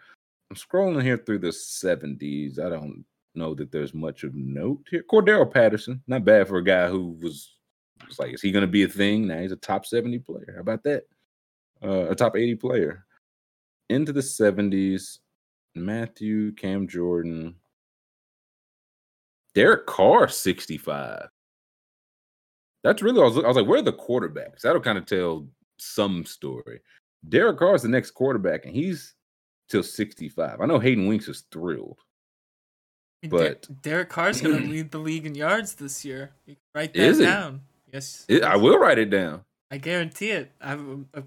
[0.51, 2.59] I'm scrolling here through the 70s.
[2.59, 3.05] I don't
[3.35, 5.01] know that there's much of note here.
[5.09, 7.55] Cordarrelle Patterson, not bad for a guy who was,
[8.11, 9.27] was like, is he going to be a thing?
[9.27, 10.51] Now he's a top 70 player.
[10.55, 11.03] How about that?
[11.83, 13.05] Uh, a top 80 player.
[13.89, 15.19] Into the 70s,
[15.75, 17.55] Matthew, Cam Jordan,
[19.53, 21.27] Derek Carr, 65.
[22.83, 24.61] That's really, I was, I was like, where are the quarterbacks?
[24.61, 25.47] That'll kind of tell
[25.77, 26.79] some story.
[27.29, 29.13] Derek Carr is the next quarterback, and he's
[29.69, 30.59] till 65.
[30.61, 31.99] I know Hayden Winks is thrilled.
[33.23, 36.31] Der- But- Derek Carr's gonna lead the league in yards this year.
[36.73, 37.61] Write that down.
[37.93, 39.41] Yes, It- I will write it down.
[39.69, 40.51] I guarantee it.
[40.59, 41.21] I uh,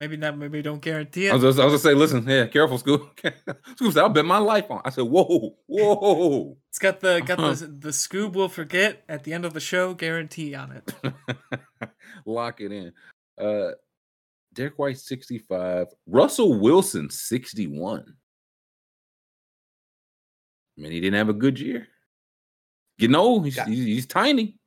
[0.00, 0.36] maybe not.
[0.36, 1.34] Maybe don't guarantee I it.
[1.34, 3.10] was, just, I was just say, listen, yeah, careful, school.
[3.76, 4.82] school said, I'll bet my life on.
[4.84, 6.56] I said, whoa, whoa.
[6.68, 7.54] It's got the got Uh-huh.
[7.54, 10.94] the the Scoob will forget at the end of the show guarantee on it.
[12.26, 12.92] Lock it in.
[13.40, 13.70] Uh
[14.52, 18.04] Derek White 65, Russell Wilson 61.
[20.76, 21.86] I mean, he didn't have a good year.
[22.98, 24.58] You know, he's, he's, he's tiny.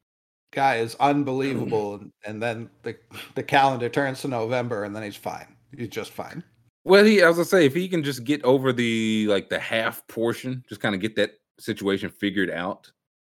[0.54, 2.96] Guy is unbelievable, and, and then the
[3.34, 5.48] the calendar turns to November, and then he's fine.
[5.76, 6.44] He's just fine.
[6.86, 10.06] Well, he, as I say, if he can just get over the like the half
[10.08, 12.92] portion, just kind of get that situation figured out,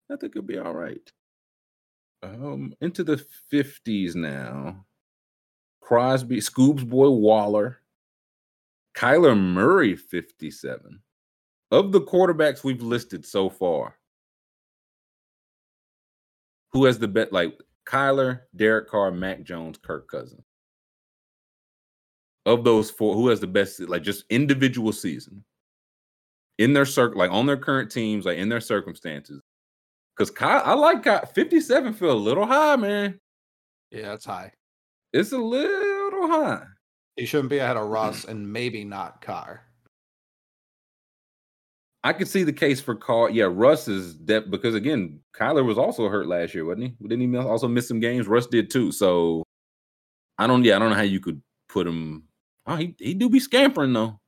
[0.10, 1.12] I think it'll be all right.
[2.24, 3.18] Um, into the
[3.50, 4.86] fifties now.
[5.82, 7.82] Crosby, Scoob's boy Waller,
[8.96, 11.02] Kyler Murray, fifty-seven.
[11.72, 13.99] Of the quarterbacks we've listed so far,
[16.72, 17.34] who has the bet?
[17.34, 20.44] Like Kyler, Derek Carr, Mac Jones, Kirk Cousins
[22.46, 25.44] of those four, who has the best, like just individual season
[26.58, 29.42] in their circle, like on their current teams, like in their circumstances?
[30.16, 33.20] Because Kyle, I like Ky- 57 feel a little high, man.
[33.92, 34.52] Yeah, that's high.
[35.14, 36.64] It's a little high.
[37.16, 39.69] He shouldn't be ahead of Russ, and maybe not Carr.
[42.04, 43.30] I could see the case for Carr.
[43.30, 47.08] Yeah, Russ is depth because again, Kyler was also hurt last year, wasn't he?
[47.08, 48.28] Didn't he also miss some games?
[48.28, 48.92] Russ did too.
[48.92, 49.44] So
[50.38, 50.64] I don't.
[50.64, 52.24] Yeah, I don't know how you could put him.
[52.66, 54.20] Oh, he he do be scampering though.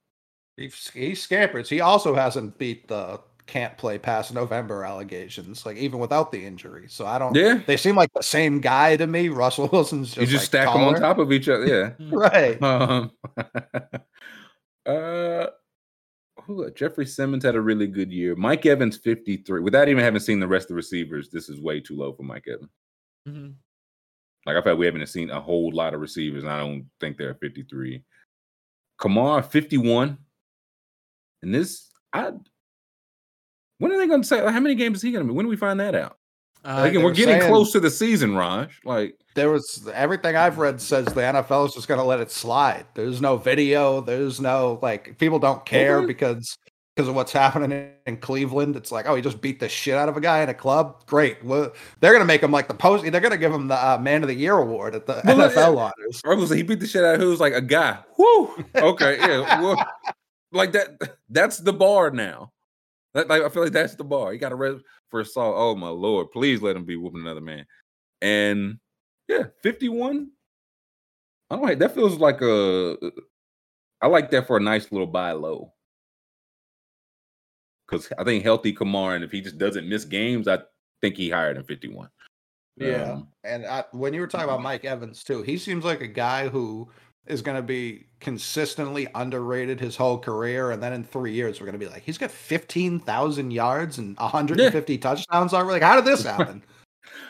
[0.58, 1.70] He he scampers.
[1.70, 3.22] He also hasn't beat the
[3.52, 6.86] can't play past November allegations, like even without the injury.
[6.88, 7.36] So I don't.
[7.36, 7.60] Yeah.
[7.66, 9.30] They seem like the same guy to me.
[9.30, 11.66] Russell Wilson's just You just like, stack them on top of each other.
[11.66, 11.92] Yeah.
[12.12, 12.62] Right.
[12.62, 13.12] Um,
[14.86, 15.48] uh,
[16.46, 18.36] who, Jeffrey Simmons had a really good year.
[18.36, 19.62] Mike Evans, 53.
[19.62, 22.24] Without even having seen the rest of the receivers, this is way too low for
[22.24, 22.72] Mike Evans.
[23.28, 23.56] Mhm.
[24.46, 27.18] Like, I felt we haven't seen a whole lot of receivers, and I don't think
[27.18, 28.04] they're 53.
[29.00, 30.18] Kamara, 51.
[31.44, 32.32] And this, I,
[33.78, 35.36] when are they going to say, how many games is he going to be?
[35.36, 36.18] When do we find that out?
[36.64, 38.80] Uh, Again, we're getting saying- close to the season, Raj.
[38.86, 42.30] Like, There was everything I've read says the NFL is just going to let it
[42.32, 42.86] slide.
[42.94, 44.02] There's no video.
[44.02, 46.58] There's no like people don't care because
[46.96, 48.76] because of what's happening in, Cleveland.
[48.76, 51.06] It's like oh, he just beat the shit out of a guy in a club.
[51.08, 51.44] Great.
[51.44, 51.72] Well,
[52.02, 53.04] they're going to make him like the post.
[53.10, 55.38] They're going to give him the uh, Man of the Year award at the Well,
[55.50, 56.22] NFL honors.
[56.26, 57.98] Ruggles, he beat the shit out of who's like a guy.
[58.18, 58.54] Whoo.
[58.76, 59.62] Okay, yeah.
[59.62, 59.84] Well,
[60.52, 61.18] like that.
[61.30, 62.52] That's the bar now.
[63.14, 64.32] That, like I feel like that's the bar.
[64.32, 65.56] He got a arrested for assault.
[65.58, 66.32] Oh my lord!
[66.32, 67.66] Please let him be whooping another man.
[68.22, 68.80] And
[69.28, 70.32] yeah, fifty-one.
[71.50, 71.80] I don't.
[71.80, 72.98] That feels like a.
[74.02, 75.74] I like that for a nice little buy low.
[77.88, 80.60] Because I think healthy Kamara, and if he just doesn't miss games, I
[81.02, 82.10] think he higher than fifty-one.
[82.78, 83.12] Yeah.
[83.12, 86.08] Um, And I, when you were talking about Mike Evans too, he seems like a
[86.08, 86.90] guy who
[87.28, 91.66] is going to be consistently underrated his whole career, and then in three years we're
[91.66, 95.74] going to be like, he's got fifteen thousand yards and 150 touchdowns already.
[95.74, 96.64] Like, how did this happen?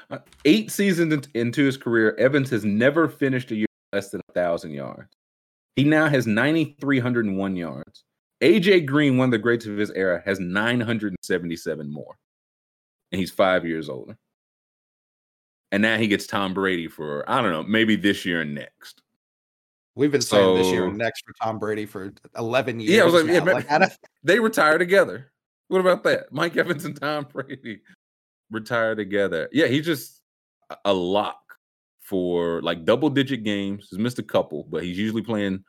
[0.09, 4.33] Uh, Eight seasons into his career, Evans has never finished a year less than a
[4.33, 5.09] thousand yards.
[5.77, 8.03] He now has 9,301 yards.
[8.41, 12.17] AJ Green, one of the greats of his era, has 977 more.
[13.11, 14.17] And he's five years older.
[15.71, 19.00] And now he gets Tom Brady for, I don't know, maybe this year and next.
[19.95, 22.91] We've been saying this year next for Tom Brady for 11 years.
[22.91, 23.91] Yeah, I was like, yeah, Like, don't-
[24.23, 25.31] They retire together.
[25.67, 26.31] What about that?
[26.31, 27.81] Mike Evans and Tom Brady
[28.49, 29.49] retire together.
[29.51, 30.21] Yeah, he's just
[30.69, 31.37] a- a lock
[31.99, 33.87] for like double digit games.
[33.89, 35.63] He's missed a couple, but he's usually playing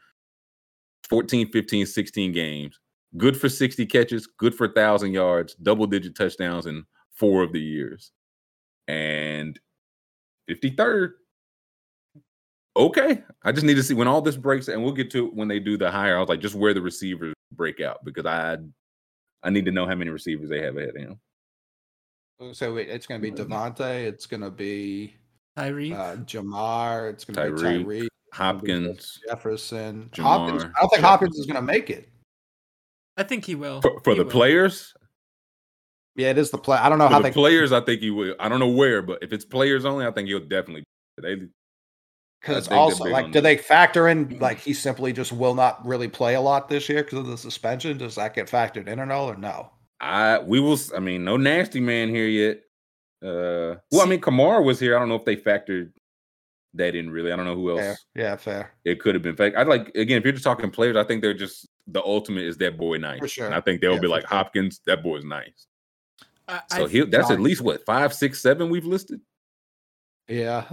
[1.09, 2.78] 14, 15, 16 games.
[3.16, 6.85] Good for 60 catches, good for 1,000 yards, double digit touchdowns in
[7.15, 8.11] four of the years.
[8.89, 9.59] And
[10.49, 11.11] 53rd.
[12.77, 13.23] Okay.
[13.44, 15.49] I just need to see when all this breaks, and we'll get to it when
[15.49, 16.16] they do the hire.
[16.16, 18.57] I was like, just where the receivers break out because I
[19.43, 21.20] I need to know how many receivers they have ahead of him.
[22.55, 24.05] so it's going to be Davante.
[24.07, 25.15] It's going to be
[25.59, 25.93] Tyreek.
[25.94, 27.11] uh, Ja'Marr.
[27.11, 28.09] It's going to be Tyreek, Tyreek.
[28.32, 30.09] Hopkins Jefferson.
[30.15, 30.65] Ja'Marr, Hopkins.
[30.65, 32.09] I don't think Hopkins is going to make it.
[33.19, 33.82] I think he will.
[33.82, 34.31] for, for He the will.
[34.31, 34.94] players.
[36.16, 36.78] Yeah, it is the play.
[36.78, 38.35] I don't know For how the they players, I think he will.
[38.40, 40.85] I don't know where, but if it's players only, I think he'll definitely.
[41.20, 41.36] They
[42.43, 46.35] because also like do they factor in like he simply just will not really play
[46.35, 47.97] a lot this year because of the suspension?
[47.97, 49.70] Does that get factored in at all or no?
[50.01, 50.78] I we will.
[50.94, 52.56] I mean, no nasty man here yet.
[53.23, 54.97] Uh, well, I mean, Kamara was here.
[54.97, 55.93] I don't know if they factored
[56.74, 57.09] that in.
[57.09, 57.97] Really, I don't know who else Fair.
[58.16, 58.73] Yeah, fair.
[58.85, 59.55] it could have been fake.
[59.56, 60.97] I'd like again if you're just talking players.
[60.97, 63.20] I think they're just the ultimate is that boy nice.
[63.20, 63.47] For sure.
[63.47, 64.36] And I think they'll Yeah, be like sure.
[64.36, 64.81] Hopkins.
[64.86, 65.66] That boy's nice.
[66.48, 69.20] I, So I, he that's at least what five, six, seven we've listed.
[70.27, 70.64] Yeah.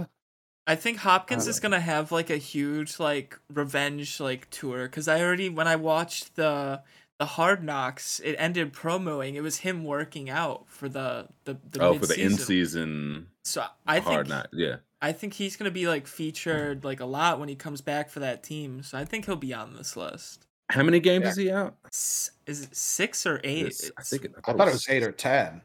[0.66, 5.08] I think Hopkins I is gonna have like a huge like revenge like tour because
[5.08, 6.82] I already when I watched the
[7.18, 11.80] the Hard Knocks it ended promoing it was him working out for the the, the
[11.80, 13.26] oh, for the in mid-season.
[13.44, 14.48] So I hard think not.
[14.52, 14.76] Yeah.
[15.02, 18.20] I think he's gonna be like featured like a lot when he comes back for
[18.20, 18.82] that team.
[18.82, 20.46] So I think he'll be on this list.
[20.70, 21.30] How many games Yeah.
[21.30, 21.74] is he out?
[21.86, 23.66] S- Is it six or eight?
[23.66, 25.62] It's- I think it, I thought it was eight or ten.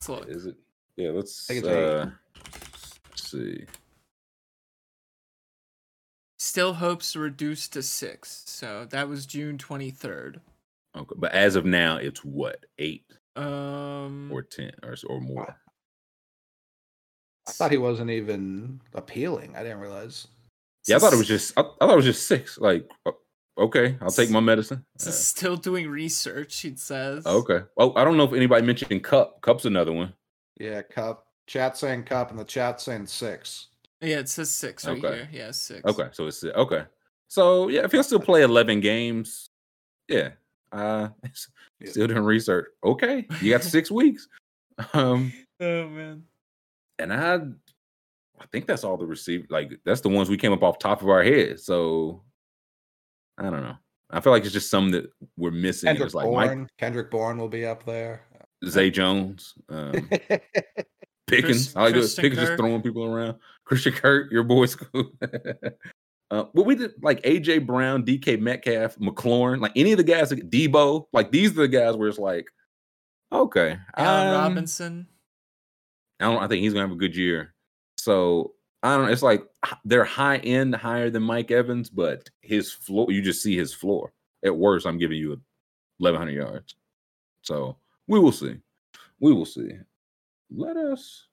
[0.00, 0.28] Let's look.
[0.28, 0.56] Is it?
[0.96, 1.10] Yeah.
[1.10, 1.50] Let's.
[1.50, 1.84] I think it's eight.
[1.84, 2.10] uh,
[3.10, 3.64] let's see.
[6.46, 8.44] Still hopes to reduce to six.
[8.46, 10.40] So that was June twenty third.
[10.96, 13.04] Okay, but as of now, it's what eight
[13.34, 15.56] Um, or ten or or more.
[17.48, 19.56] I thought he wasn't even appealing.
[19.56, 20.28] I didn't realize.
[20.86, 21.52] Yeah, I thought it was just.
[21.58, 22.58] I, I thought it was just six.
[22.58, 22.88] Like,
[23.58, 24.84] okay, I'll take my medicine.
[24.98, 27.26] So Uh, still doing research, it says.
[27.26, 27.62] okay.
[27.76, 29.40] Well, I don't know if anybody mentioned Kupp.
[29.42, 30.14] Kupp's another one.
[30.60, 31.26] Yeah, Kupp.
[31.48, 33.66] Chat saying Kupp and the chat saying six.
[34.00, 35.16] Yeah, it says six right Okay.
[35.16, 35.28] here.
[35.32, 35.82] Yeah, six.
[35.84, 36.84] Okay, so it's okay.
[37.28, 39.48] So yeah, if he'll still play eleven games,
[40.08, 40.30] yeah.
[40.72, 41.08] Uh,
[41.80, 41.90] Yeah.
[41.90, 42.66] still doing research.
[42.84, 44.28] Okay, you got six weeks.
[44.92, 46.22] Um, Oh man.
[46.98, 49.46] and I, I think that's all the receive.
[49.48, 51.60] Like that's the ones we came up off top of our head.
[51.60, 52.22] So
[53.38, 53.76] I don't know.
[54.10, 55.86] I feel like it's just some that we're missing.
[55.88, 56.68] Kendrick It's like Mike Bourne.
[56.78, 58.22] Kendrick Bourne will be up there.
[58.66, 59.92] Zay Jones, um,
[61.26, 61.72] Pickens.
[61.72, 61.98] Chris- I like it.
[61.98, 63.36] Christian Pickens just throwing people around.
[63.66, 65.12] Christian Kirk, your boy school.
[66.30, 70.30] uh, what we did, like AJ Brown, DK Metcalf, McLaurin, like any of the guys,
[70.30, 72.48] like Deebo, like these are the guys where it's like,
[73.32, 73.78] Okay.
[73.96, 75.06] Allen um, Robinson.
[76.20, 76.42] I don't.
[76.42, 77.54] I think he's gonna have a good year.
[77.98, 79.06] So I don't.
[79.06, 79.12] know.
[79.12, 79.42] It's like
[79.84, 83.10] they're high end, higher than Mike Evans, but his floor.
[83.10, 84.12] You just see his floor.
[84.44, 85.30] At worst, I'm giving you
[85.98, 86.76] 1,100 yards.
[87.42, 87.76] So
[88.06, 88.56] we will see.
[89.18, 89.72] We will see.
[90.54, 91.26] Let us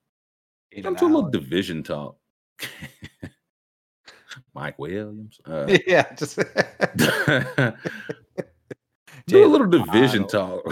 [0.72, 2.16] Keenan come to a little division talk.
[4.54, 5.40] Mike Williams.
[5.44, 6.36] Uh, yeah, just
[9.26, 10.62] do a little division talk.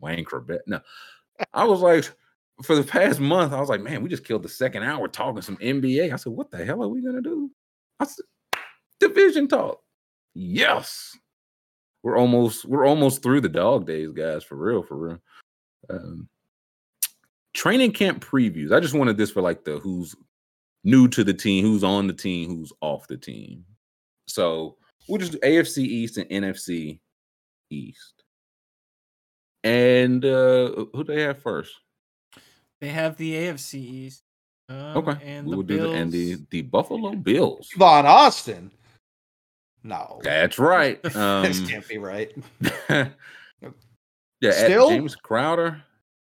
[0.00, 0.62] Wayne Corbett.
[0.66, 0.80] No,
[1.52, 2.10] I was like,
[2.62, 5.42] for the past month, I was like, man, we just killed the second hour talking
[5.42, 6.12] some NBA.
[6.12, 7.50] I said, what the hell are we gonna do?
[7.98, 8.24] I said,
[8.98, 9.80] division talk.
[10.34, 11.16] Yes,
[12.02, 14.44] we're almost we're almost through the dog days, guys.
[14.44, 15.18] For real, for real.
[15.88, 16.28] Um,
[17.54, 18.72] training camp previews.
[18.72, 20.14] I just wanted this for like the who's
[20.84, 23.64] new to the team, who's on the team, who's off the team.
[24.26, 24.76] So
[25.08, 27.00] we'll just do AFC East and NFC
[27.70, 28.24] East.
[29.62, 31.72] And uh who do they have first?
[32.80, 34.22] They have the AFC East.
[34.68, 35.18] Um, Okay.
[35.24, 37.68] And we the will do the and the, the Buffalo Bills.
[37.76, 38.70] Von Austin.
[39.82, 41.02] No, That's right.
[41.02, 42.32] this Um can't be right.
[42.90, 44.90] yeah, Still?
[44.90, 45.82] James Crowder,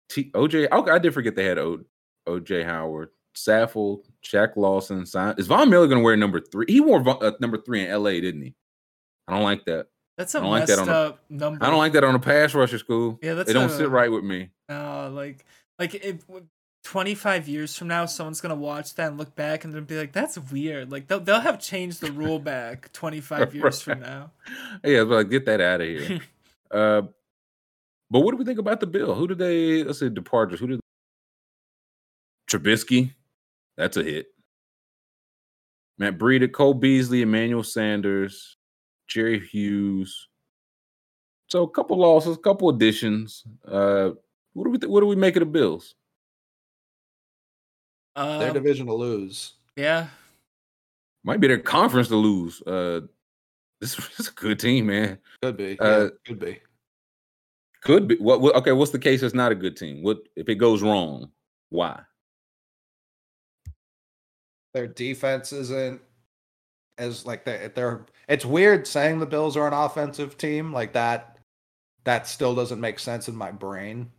[0.09, 0.71] T, OJ.
[0.71, 1.81] Okay, I did forget they had o,
[2.29, 5.05] OJ Howard, Saffold, Shaq Lawson.
[5.07, 6.67] Sign, is Von Miller going to wear number three?
[6.69, 8.55] He wore Von- uh, number three in LA, didn't he?
[9.29, 9.87] I don't like that.
[10.17, 11.65] That's a I don't like messed that on up number.
[11.65, 13.19] I don't like that on a pass rusher school.
[13.23, 14.51] Yeah, that's it don't a- sit right with me.
[14.69, 15.45] Uh, like,
[15.79, 16.25] like if
[16.85, 19.99] twenty five years from now, someone's gonna watch that and look back and they'll be
[19.99, 24.01] like, "That's weird." Like they'll they'll have changed the rule back twenty five years from
[24.01, 24.31] now.
[24.85, 26.21] Yeah, but like, get that out of here.
[26.71, 27.03] uh,
[28.11, 29.15] but what do we think about the bill?
[29.15, 29.83] Who did they?
[29.83, 30.61] Let's say departures.
[30.61, 30.81] Who did?
[32.49, 33.15] Trubisky,
[33.77, 34.27] that's a hit.
[35.99, 38.57] Matt Breida, Cole Beasley, Emmanuel Sanders,
[39.07, 40.29] Jerry Hughes.
[41.49, 43.45] So a couple losses, a couple additions.
[43.67, 44.11] Uh,
[44.55, 45.95] what do we th- what do we make of the Bills?
[48.17, 49.55] Their Um, division to lose.
[49.77, 50.09] yeah,
[51.25, 52.63] Might be their conference to lose.
[52.63, 53.01] Uh,
[53.81, 55.19] this, this is a good team, man.
[55.43, 55.79] Could be.
[55.81, 56.61] uh, yeah, could be.
[57.83, 58.17] Could be.
[58.17, 58.55] What, what?
[58.57, 59.23] Okay, what's the case?
[59.23, 60.03] It's not a good team.
[60.03, 61.31] What if it goes wrong?
[61.71, 62.01] Why?
[64.75, 66.01] Their defense isn't
[66.99, 71.39] as like they they're it's weird saying the Bills are an offensive team like that
[72.05, 74.11] that still doesn't make sense in my brain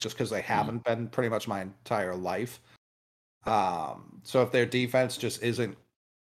[0.00, 2.60] just because they haven't been pretty much my entire life.
[3.46, 5.76] Um so if their defense just isn't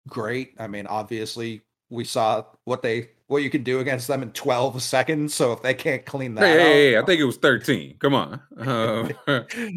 [0.08, 4.30] great, I mean obviously we saw what they what you can do against them in
[4.32, 7.24] 12 seconds, so if they can't clean that Hey, up, hey, hey, I think it
[7.24, 7.96] was 13.
[7.98, 8.40] Come on.
[8.58, 9.08] Uh,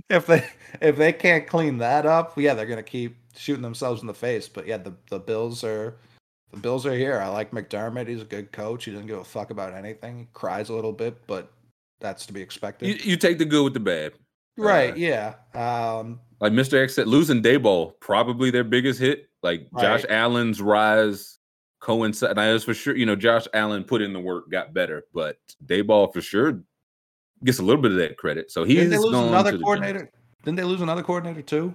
[0.10, 0.46] if they
[0.82, 4.48] if they can't clean that up, yeah, they're gonna keep shooting themselves in the face.
[4.48, 5.98] But yeah, the the Bills are
[6.52, 7.20] the Bills are here.
[7.20, 8.08] I like McDermott.
[8.08, 8.86] He's a good coach.
[8.86, 10.20] He doesn't give a fuck about anything.
[10.20, 11.52] He cries a little bit, but
[12.00, 12.90] that's to be expected.
[12.90, 14.14] you, you take the good with the bad.
[14.58, 14.94] right?
[14.94, 15.34] uh, yeah.
[15.54, 16.20] Um.
[16.40, 16.84] Like Mr.
[16.84, 19.30] X said, losing Daboll, probably their biggest hit.
[19.44, 21.40] Like Josh Allen's rise
[21.82, 22.36] coincide.
[22.36, 22.96] Now, that's for sure.
[22.96, 26.62] You know, Josh Allen put in the work, got better, but Daboll for sure
[27.44, 28.52] gets a little bit of that credit.
[28.52, 30.12] So he's Didn't they lose another to the coordinator?
[30.44, 31.74] Didn't they lose another coordinator too?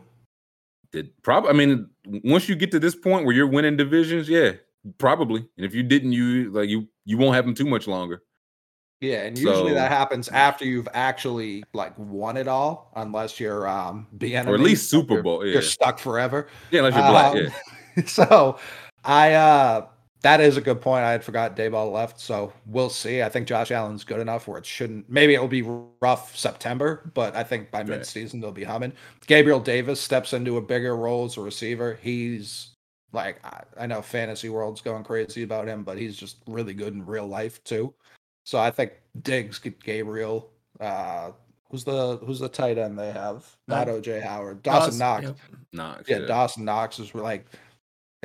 [0.92, 1.50] Did probably?
[1.50, 1.88] I mean,
[2.24, 4.52] once you get to this point where you're winning divisions, yeah,
[4.98, 5.46] probably.
[5.56, 8.22] And if you didn't, you like you you won't have them too much longer.
[9.00, 13.68] Yeah, and usually So- that happens after you've actually like won it all, unless you're
[13.68, 16.48] um BN Or at least Super you're, Bowl, You're stuck forever.
[16.70, 17.34] Yeah, unless you're black.
[17.36, 17.52] Um,
[17.96, 18.04] Yeah.
[18.06, 18.58] so
[19.04, 19.86] I uh
[20.26, 21.04] that is a good point.
[21.04, 23.22] I had forgot Daboll left, so we'll see.
[23.22, 25.08] I think Josh Allen's good enough where it shouldn't.
[25.08, 25.62] Maybe it'll be
[26.00, 27.90] rough September, but I think by Right.
[27.90, 28.92] mid-season they'll be humming.
[29.28, 31.96] Gabriel Davis steps into a bigger role as a receiver.
[32.02, 32.70] He's
[33.12, 33.40] like
[33.78, 37.28] I, know fantasy world's going crazy about him, but he's just really good in real
[37.28, 37.94] life too.
[38.44, 40.50] So I think Diggs, get Gabriel.
[40.80, 41.30] Uh,
[41.70, 43.46] who's the who's the tight end they have?
[43.68, 44.64] Not OJ Howard.
[44.64, 45.22] Dawson Knox.
[45.22, 45.36] yep.
[45.72, 46.08] Knox.
[46.08, 47.46] Yeah, Dawson Knox is like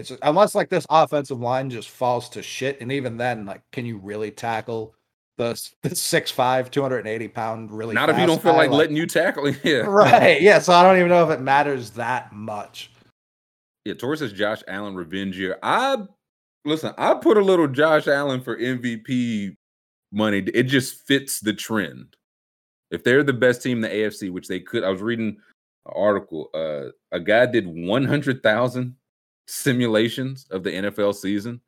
[0.10, 3.86] it's unless like this offensive line just falls to shit, and even then, like, can
[3.86, 4.96] you really tackle
[5.38, 5.54] the,
[5.84, 7.96] the 6'5", 280 pound really?
[7.96, 8.60] Not if you don't feel guy?
[8.60, 9.50] like letting you tackle.
[9.64, 9.82] Yeah.
[9.82, 10.42] right.
[10.42, 12.92] Yeah, so I don't even know if it matters that much.
[13.86, 15.58] Yeah, Torres says Josh Allen revenge year.
[15.64, 15.98] I
[16.66, 19.56] listen, I put a little Josh Allen for MVP
[20.12, 20.40] money.
[20.54, 22.16] It just fits the trend.
[22.92, 25.38] If they're the best team in the AFC, which they could, I was reading
[25.86, 26.50] an article.
[26.54, 28.96] Uh, a guy did 100,000
[29.52, 31.62] simulations of the NFL season.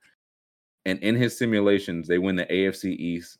[0.85, 3.37] And in his simulations, they win the AFC East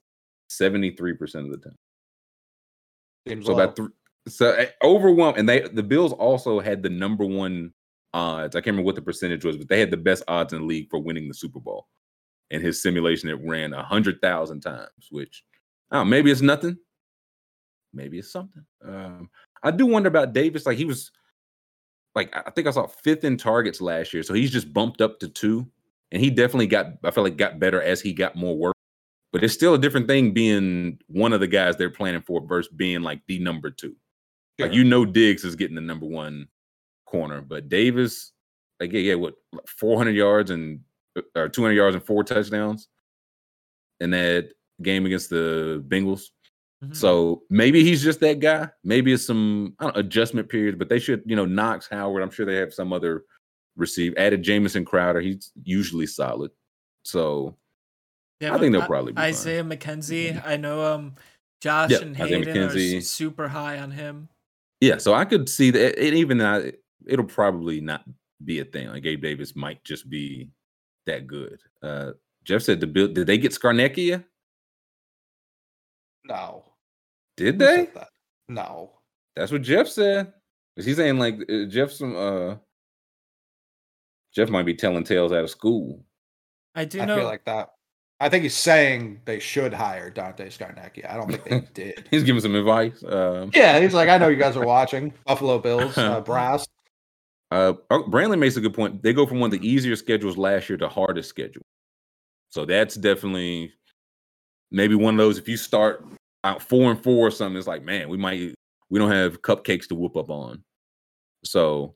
[0.50, 1.78] 73% of the time.
[3.28, 3.64] Seems So low.
[3.64, 3.88] about three,
[4.28, 7.74] so uh, overwhelmed, and they the Bills also had the number one
[8.14, 8.56] odds.
[8.56, 10.66] I can't remember what the percentage was, but they had the best odds in the
[10.66, 11.88] league for winning the Super Bowl.
[12.52, 15.44] In his simulation, it ran a hundred thousand times, which
[15.92, 16.78] I don't know, maybe it's nothing,
[17.94, 18.66] maybe it's something.
[18.86, 19.30] Um,
[19.62, 20.66] I do wonder about Davis.
[20.66, 21.12] Like he was,
[22.16, 25.20] like I think I saw fifth in targets last year, so he's just bumped up
[25.20, 25.68] to two,
[26.12, 26.88] and he definitely got.
[27.04, 28.76] I feel like got better as he got more work.
[29.32, 32.72] But it's still a different thing being one of the guys they're planning for versus
[32.72, 33.96] being like the number two.
[34.60, 36.48] Like you know, Diggs is getting the number one
[37.08, 38.32] corner, but Davis,
[38.80, 39.34] like yeah, yeah, what
[39.66, 40.82] 400 yards and
[41.18, 42.88] uh, or 200 yards and four touchdowns
[44.00, 44.52] in that
[44.84, 46.26] game against the Bengals.
[46.84, 46.96] Mhm.
[46.96, 48.70] So maybe he's just that guy.
[48.84, 52.22] Maybe it's some I don't know, adjustment period, but they should, you know, Knox, Howard.
[52.24, 53.24] I'm sure they have some other
[53.76, 54.14] receive.
[54.18, 55.22] Added Jamison Crowder.
[55.22, 56.52] He's usually solid.
[57.04, 57.58] So
[58.40, 59.26] Yeah, I think they'll probably be fine.
[59.26, 60.46] Isaiah McKenzie.
[60.46, 61.16] I know um
[61.62, 62.98] Josh Yeah, and Hayden are McKenzie.
[62.98, 64.28] s- super high on him.
[64.82, 65.98] yeah, so I could see that.
[65.98, 66.72] And even uh,
[67.08, 68.04] it'll probably not
[68.44, 68.90] be a thing.
[68.90, 70.50] Like Gabe Davis might just be
[71.06, 71.60] that good.
[71.82, 72.12] Uh
[72.44, 73.08] Jeff said the bill.
[73.08, 74.26] Did they get Scarnecchia?
[76.26, 76.73] No.
[77.38, 77.86] Did Who they?
[77.96, 78.10] that?
[78.48, 78.92] No.
[79.36, 80.34] That's what Jeff said.
[80.78, 82.56] Is he saying like uh, Jeff some uh
[84.36, 86.04] Jeff might be telling tales out of school.
[86.76, 87.70] I do I know feel like that.
[88.20, 91.10] I think he's saying they should hire Dante Scarnecchia.
[91.12, 92.08] I don't think they did.
[92.10, 93.04] He's giving some advice.
[93.08, 96.68] Um Yeah, he's like, I know you guys are watching Buffalo Bills, uh, brass.
[97.52, 99.04] uh oh, Brandley makes a good point.
[99.04, 101.64] They go from one of the easier schedules last year to hardest schedule.
[102.50, 103.74] So that's definitely
[104.72, 106.06] maybe one of those if you start
[106.44, 108.54] out four and four or something, it's like, man, we might
[108.90, 110.64] we don't have cupcakes to whoop up on.
[111.46, 111.96] So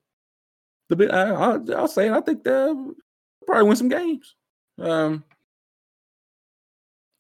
[0.90, 2.94] the bit I, I'll, I'll say I think they'll
[3.45, 4.36] probably win some games.
[4.80, 5.24] Um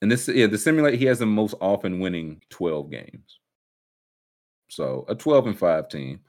[0.01, 3.39] and this yeah, the simulate he has the most often winning 12 games.
[4.69, 6.19] So a 12 and 5 team.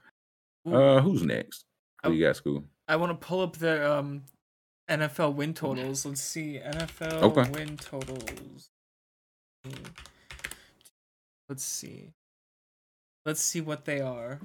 [0.65, 1.65] Uh who's next?
[2.03, 2.11] Who Oh.
[2.13, 2.63] you got, Scoob?
[2.87, 4.23] I want to pull up the um
[4.89, 6.05] NFL win totals.
[6.05, 7.49] Let's see NFL Okay.
[7.51, 8.69] win totals.
[11.49, 12.11] Let's see.
[13.25, 14.39] Let's see what they are.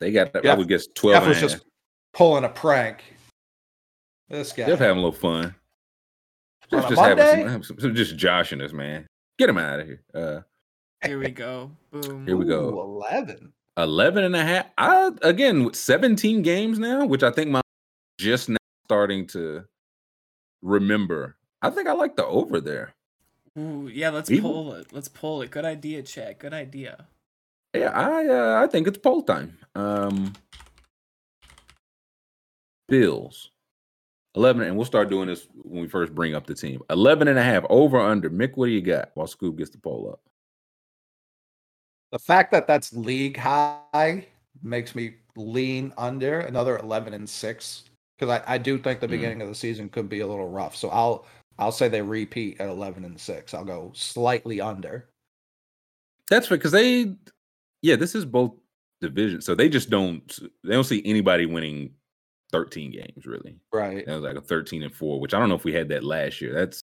[0.00, 1.64] They got I Jeff- would guess 12 Jeff was just
[2.12, 3.02] pulling a prank.
[4.28, 4.66] This guy.
[4.66, 5.54] Jeff having a little fun.
[6.70, 9.06] Jeff just having some, some- some- just joshing us, man.
[9.38, 10.02] Get him out of here.
[10.14, 10.40] Uh
[11.04, 11.70] Here we go.
[11.90, 12.26] Boom.
[12.26, 12.70] Here we go.
[12.70, 13.52] Ooh, 11.
[13.76, 14.66] 11 and a half.
[14.76, 17.60] I again with 17 games now, which I think my
[18.18, 18.56] just now
[18.86, 19.64] starting to
[20.62, 21.36] remember.
[21.62, 22.92] I think I like the over there.
[23.58, 24.92] Ooh, yeah, let's Even- pull it.
[24.92, 25.50] Let's pull it.
[25.50, 26.38] Good idea, Chad.
[26.38, 27.06] Good idea.
[27.74, 29.58] Yeah, I uh, I think it's poll time.
[29.74, 30.32] Um
[32.88, 33.50] Bills.
[34.36, 36.80] 11 and we'll start doing this when we first bring up the team.
[36.90, 38.30] 11 and a half over under.
[38.30, 40.20] Mick, what do you got while Scoob gets the poll up?
[42.12, 44.26] The fact that that's league high
[44.62, 47.84] makes me lean under another 11 and 6
[48.18, 49.10] because I, I do think the Mm.
[49.10, 50.76] beginning of the season could be a little rough.
[50.76, 51.26] So I'll
[51.60, 53.54] I'll say they repeat at 11 and 6.
[53.54, 55.08] I'll go slightly under.
[56.30, 56.56] That's right.
[56.56, 57.14] because they,
[57.82, 58.52] yeah, this is both
[59.00, 61.92] divisions, so they just don't they don't see anybody winning
[62.52, 63.56] thirteen games really.
[63.72, 64.04] Right.
[64.06, 66.04] That was like a thirteen and four, which I don't know if we had that
[66.04, 66.52] last year.
[66.54, 66.82] That's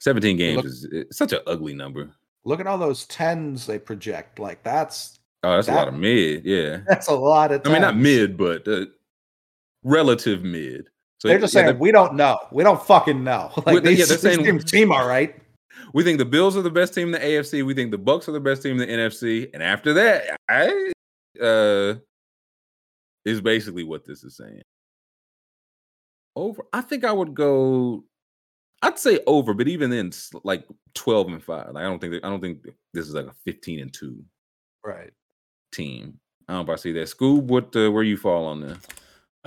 [0.00, 2.10] seventeen games Look- is such an ugly number.
[2.44, 4.38] Look at all those 10s they project.
[4.38, 6.44] Like that's Oh, that's a lot of mid.
[6.46, 8.86] Yeah, that's a lot of I mean not mid, but uh,
[9.82, 10.88] relative mid.
[11.20, 12.38] So They're just yeah, saying we don't know.
[12.52, 13.50] We don't fucking know.
[13.56, 15.34] Like Well, yeah, they're saying- teams seem all right.
[15.92, 17.64] we think the Bills are the best team in the AFC.
[17.64, 19.50] We think the Bucs are the best team in the NFC.
[19.52, 20.92] And after that, I
[21.42, 21.94] uh
[23.24, 24.62] is basically what this is saying.
[26.36, 26.62] Over.
[26.72, 28.04] I think I would go.
[28.80, 30.12] I'd say over, but even then,
[30.44, 30.64] like
[30.94, 31.72] twelve and five.
[31.72, 32.64] Like I don't think that, I don't think
[32.94, 34.22] this is like a fifteen and two
[34.84, 35.10] Right.
[35.72, 36.18] team.
[36.48, 37.08] I don't know if I see that.
[37.08, 38.78] Scoob, what uh, where you fall on this?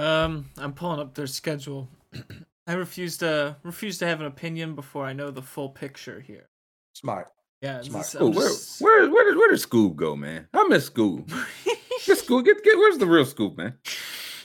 [0.02, 1.90] Um, I'm pulling up their schedule.
[2.68, 6.48] I refuse to refuse to have an opinion before I know the full picture here.
[6.94, 7.28] Smart.
[7.62, 8.06] Yeah, Smart.
[8.06, 10.48] this- Oh, I'm where just- where where did where did Scoob go, man?
[10.54, 11.28] I miss Scoob.
[12.06, 12.46] Get Scoob.
[12.46, 12.78] Get get.
[12.78, 13.78] Where's the real Scoob, man?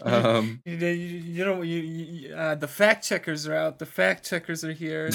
[0.03, 0.61] Um.
[0.67, 3.79] You, you, you know, you, you, uh, the fact checkers are out.
[3.79, 5.11] The fact checkers are here.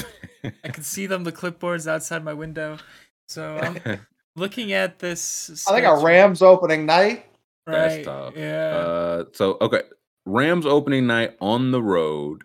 [0.63, 1.23] I can see them.
[1.23, 2.77] The clipboards outside my window.
[3.27, 3.99] So I'm
[4.35, 5.67] looking at this.
[5.67, 7.25] I think a Rams opening night.
[7.67, 8.03] That's Right.
[8.05, 8.33] tough.
[8.35, 8.75] Yeah.
[8.75, 9.83] Uh, so okay,
[10.31, 12.43] Rams opening night on the road,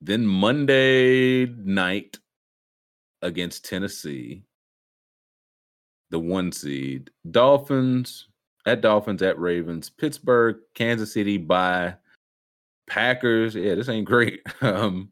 [0.00, 2.18] then Monday night
[3.20, 4.44] against Tennessee,
[6.10, 7.10] the one seed.
[7.30, 8.28] Dolphins
[8.66, 11.94] at Dolphins at Ravens, Pittsburgh, Kansas City by
[12.88, 13.54] Packers.
[13.54, 14.40] Yeah, this ain't great.
[14.62, 15.10] Um,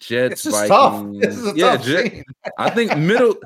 [0.00, 0.92] Jets, This is tough.
[1.02, 1.20] Vikings.
[1.20, 2.24] This is yeah, tough Jet-
[2.58, 3.36] I think middle.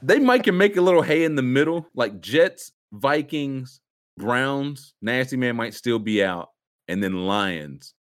[0.00, 3.80] They might can make a little hay in the middle, like Jets, Vikings,
[4.18, 4.94] Browns.
[5.02, 6.50] Nasty man might still be out,
[6.88, 7.94] and then Lions.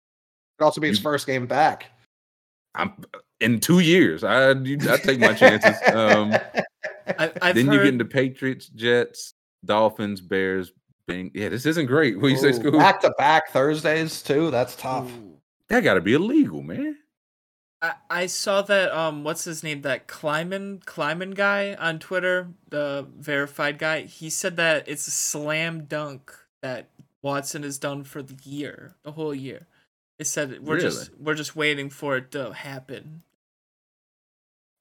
[0.59, 1.87] It also be his You- first game back.
[2.75, 2.93] I'm
[3.39, 4.23] in two years.
[4.23, 5.75] I you- I take my chances.
[5.93, 6.33] Um,
[7.41, 9.33] I, then heard, you get into Patriots, Jets,
[9.65, 10.71] Dolphins, Bears.
[11.05, 11.31] Bing.
[11.33, 12.17] Yeah, this isn't great.
[12.17, 12.77] What you say, Scoob?
[12.79, 14.49] back to back Thursdays too.
[14.51, 15.11] That's tough.
[15.11, 15.37] Ooh.
[15.67, 16.95] That got to be illegal, man.
[17.83, 23.05] I, I saw that um what's his name that Kleiman Kleiman guy on Twitter the
[23.19, 26.89] verified guy he said that it's a slam dunk that
[27.21, 29.67] Watson is done for the year the whole year.
[30.19, 33.23] It said we're just we're just waiting for it to happen.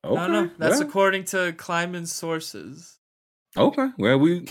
[0.04, 0.20] Okay.
[0.20, 0.58] I don't.
[0.58, 2.98] That's well, according to Kleiman's sources.
[3.56, 3.88] okay.
[3.98, 4.46] Well, we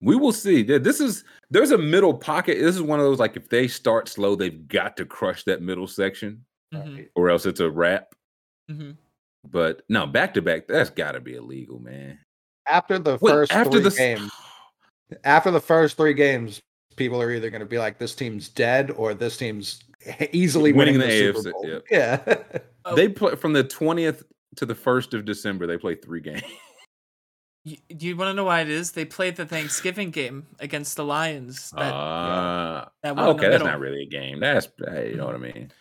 [0.00, 0.62] we will see.
[0.62, 2.58] This is there's a middle pocket.
[2.58, 5.62] This is one of those like if they start slow, they've got to crush that
[5.62, 6.44] middle section,
[6.74, 8.14] hmm or else it's a wrap.
[8.68, 8.92] hmm
[9.50, 12.18] But no, back to back, that's got to be illegal, man.
[12.66, 14.32] After the Wait, first after three the s- games,
[15.24, 16.60] after the first three games,
[16.96, 19.84] people are either going to be like, "This team's dead," or "This team's
[20.32, 21.82] easily Winning winning, the the, AFC, Super Bowl." yep.
[21.90, 22.60] Yeah.
[22.86, 22.94] Oh.
[22.96, 24.24] They play from the twentieth
[24.56, 25.66] to the first of December.
[25.66, 26.42] They play three games.
[27.66, 28.92] Y- do you want to know why it is?
[28.92, 31.70] They played the Thanksgiving game against the Lions.
[31.70, 34.40] That Ah, that one in the okay, that's not really a game.
[34.40, 35.72] That's hey, you know what I mean.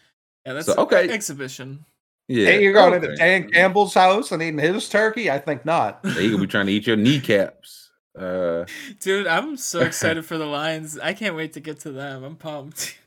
[0.45, 1.09] Yeah, that's so, okay.
[1.09, 1.85] exhibition.
[2.27, 3.05] Yeah, Hey, you're going okay.
[3.05, 5.29] into Dan Campbell's house and eating his turkey?
[5.29, 6.01] I think not.
[6.03, 7.91] They gonna be trying to eat your kneecaps.
[8.17, 8.65] Uh,
[8.99, 10.99] Dude, I'm so excited for the Lions.
[10.99, 12.23] I can't wait to get to them.
[12.23, 12.97] I'm pumped.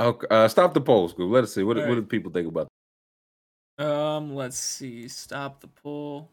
[0.00, 1.30] okay, uh, stop the polls, Scoob.
[1.30, 2.68] Let us see what, All what do people think about.
[3.78, 5.08] Um, let's see.
[5.08, 6.28] Stop the poll.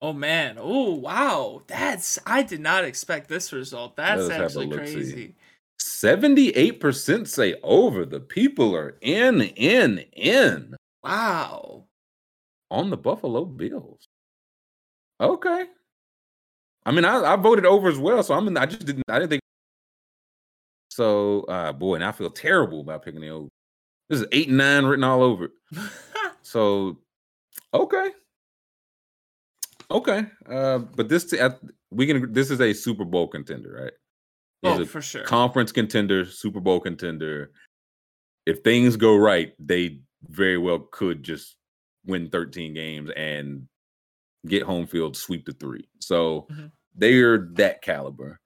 [0.00, 0.56] Oh man.
[0.60, 1.62] Oh wow.
[1.68, 3.96] That's I did not expect this result.
[3.96, 4.94] That's Let us have a actually look-see.
[4.94, 5.34] crazy.
[5.82, 8.04] Seventy-eight percent say over.
[8.06, 11.86] The people are in, in, in Wow.
[12.70, 14.06] on the Buffalo Bills.
[15.20, 15.66] Okay.
[16.86, 18.46] I mean, I, I voted over as well, so I'm.
[18.48, 19.02] In, I just didn't.
[19.08, 19.42] I didn't think.
[20.90, 23.48] So, uh, boy, and I feel terrible about picking the over.
[24.08, 25.46] This is eight and nine written all over.
[25.46, 25.50] it.
[26.44, 26.98] So,
[27.72, 28.10] okay,
[29.90, 30.26] okay.
[30.44, 31.54] Uh, but this t- I-
[31.90, 32.32] we can.
[32.32, 33.92] This is a Super Bowl contender, right?
[34.64, 35.24] Oh, for sure.
[35.24, 37.50] conference contender, Super Bowl contender.
[38.46, 41.56] If things go right, they very well could just
[42.06, 43.66] win 13 games and
[44.46, 45.88] get home field, sweep the three.
[46.00, 46.72] So Mhm.
[46.94, 48.40] they're that caliber.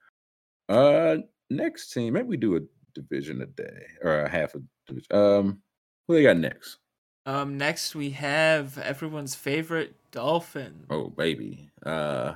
[0.69, 1.19] Uh,
[1.51, 2.61] next team, maybe we do a
[2.95, 5.07] division a day or a half a division.
[5.13, 5.63] Um,
[6.09, 6.79] who they got next?
[7.27, 10.87] Um, next we have everyone's favorite Dolphin.
[10.91, 11.71] Oh, baby.
[11.85, 12.35] Uh,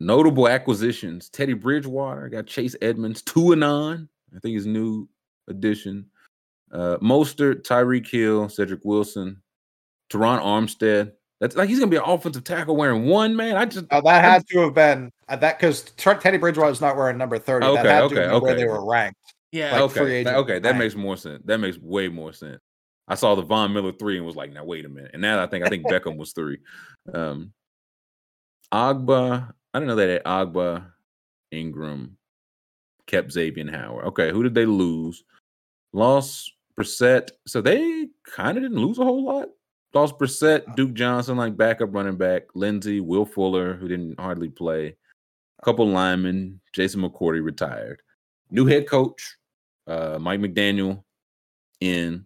[0.00, 4.08] notable acquisitions: Teddy Bridgewater got Chase Edmonds, Tuanon.
[4.34, 5.08] I think his new
[5.48, 6.06] addition.
[6.72, 9.40] Uh, Mostert, Tyreek Hill, Cedric Wilson,
[10.10, 11.12] Terron Armstead.
[11.40, 13.56] That's like he's gonna be an offensive tackle wearing one man.
[13.56, 17.18] I just Oh, that had to have been uh, that because Teddy Bridgewater's not wearing
[17.18, 17.66] number thirty.
[17.66, 19.20] Okay, that had to okay, have been where they were ranked.
[19.52, 19.72] Yeah.
[19.72, 20.78] like, okay, free tha- agent okay, that rank.
[20.78, 21.42] makes more sense.
[21.44, 22.60] That makes way more sense.
[23.06, 25.10] I saw the Von Miller three and was like, now wait a minute.
[25.12, 26.58] And now I think I think Beckham was three.
[27.12, 27.52] Um
[28.72, 30.86] Ogbah, I don't know that Ogbah,
[31.50, 32.16] Ingram
[33.06, 34.06] kept Xavier Howard.
[34.06, 35.22] Okay, who did they lose?
[35.92, 37.28] Lost Brissett.
[37.46, 39.48] So they kind of didn't lose a whole lot.
[39.92, 44.96] Lost Brissett, Duke Johnson, like backup running back, Lindsey, Will Fuller, who didn't hardly play.
[45.58, 48.00] A couple linemen, Jason McCourty retired.
[48.50, 49.36] New head coach,
[49.86, 51.04] uh, Mike McDaniel
[51.82, 52.24] in.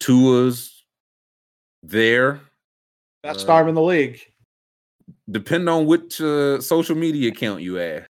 [0.00, 0.84] Tua's
[1.82, 2.42] there.
[3.22, 4.20] Best Uh, arm in the league.
[5.30, 8.06] Depend on which uh, social media account you add.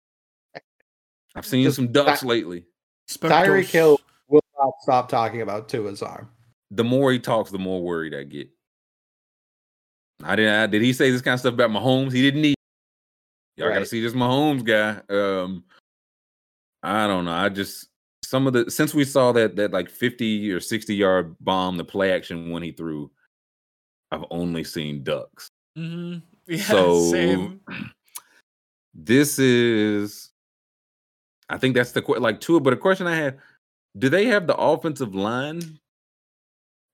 [1.35, 2.65] I've seen Just some ducks Ty- lately.
[3.09, 3.65] Tyreek Spectros.
[3.69, 6.30] Hill will not stop talking about Tua's arm.
[6.72, 8.49] The more he talks, the more worried I get.
[10.23, 10.53] I didn't.
[10.53, 12.11] I, did he say this kind of stuff about Mahomes?
[12.13, 12.55] He didn't need.
[13.57, 13.88] Y'all got to Right.
[13.88, 15.01] see this Mahomes guy.
[15.13, 15.63] Um,
[16.84, 17.34] I don't know.
[17.34, 17.88] I just
[18.23, 21.84] some of the since we saw that that like fifty or sixty yard bomb, the
[21.84, 23.11] play action when he threw,
[24.11, 25.49] I've only seen ducks.
[25.77, 26.19] Mm-hmm.
[26.47, 27.61] Yeah, so same.
[28.93, 30.31] this is
[31.49, 33.38] i think that's the like two but a question i have
[33.97, 35.80] do they have the offensive line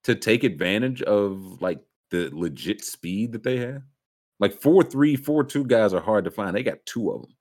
[0.04, 1.80] to take advantage of like
[2.12, 3.84] the legit speed that they have?
[4.40, 6.56] Like four three four two guys are hard to find.
[6.56, 7.32] They got two of them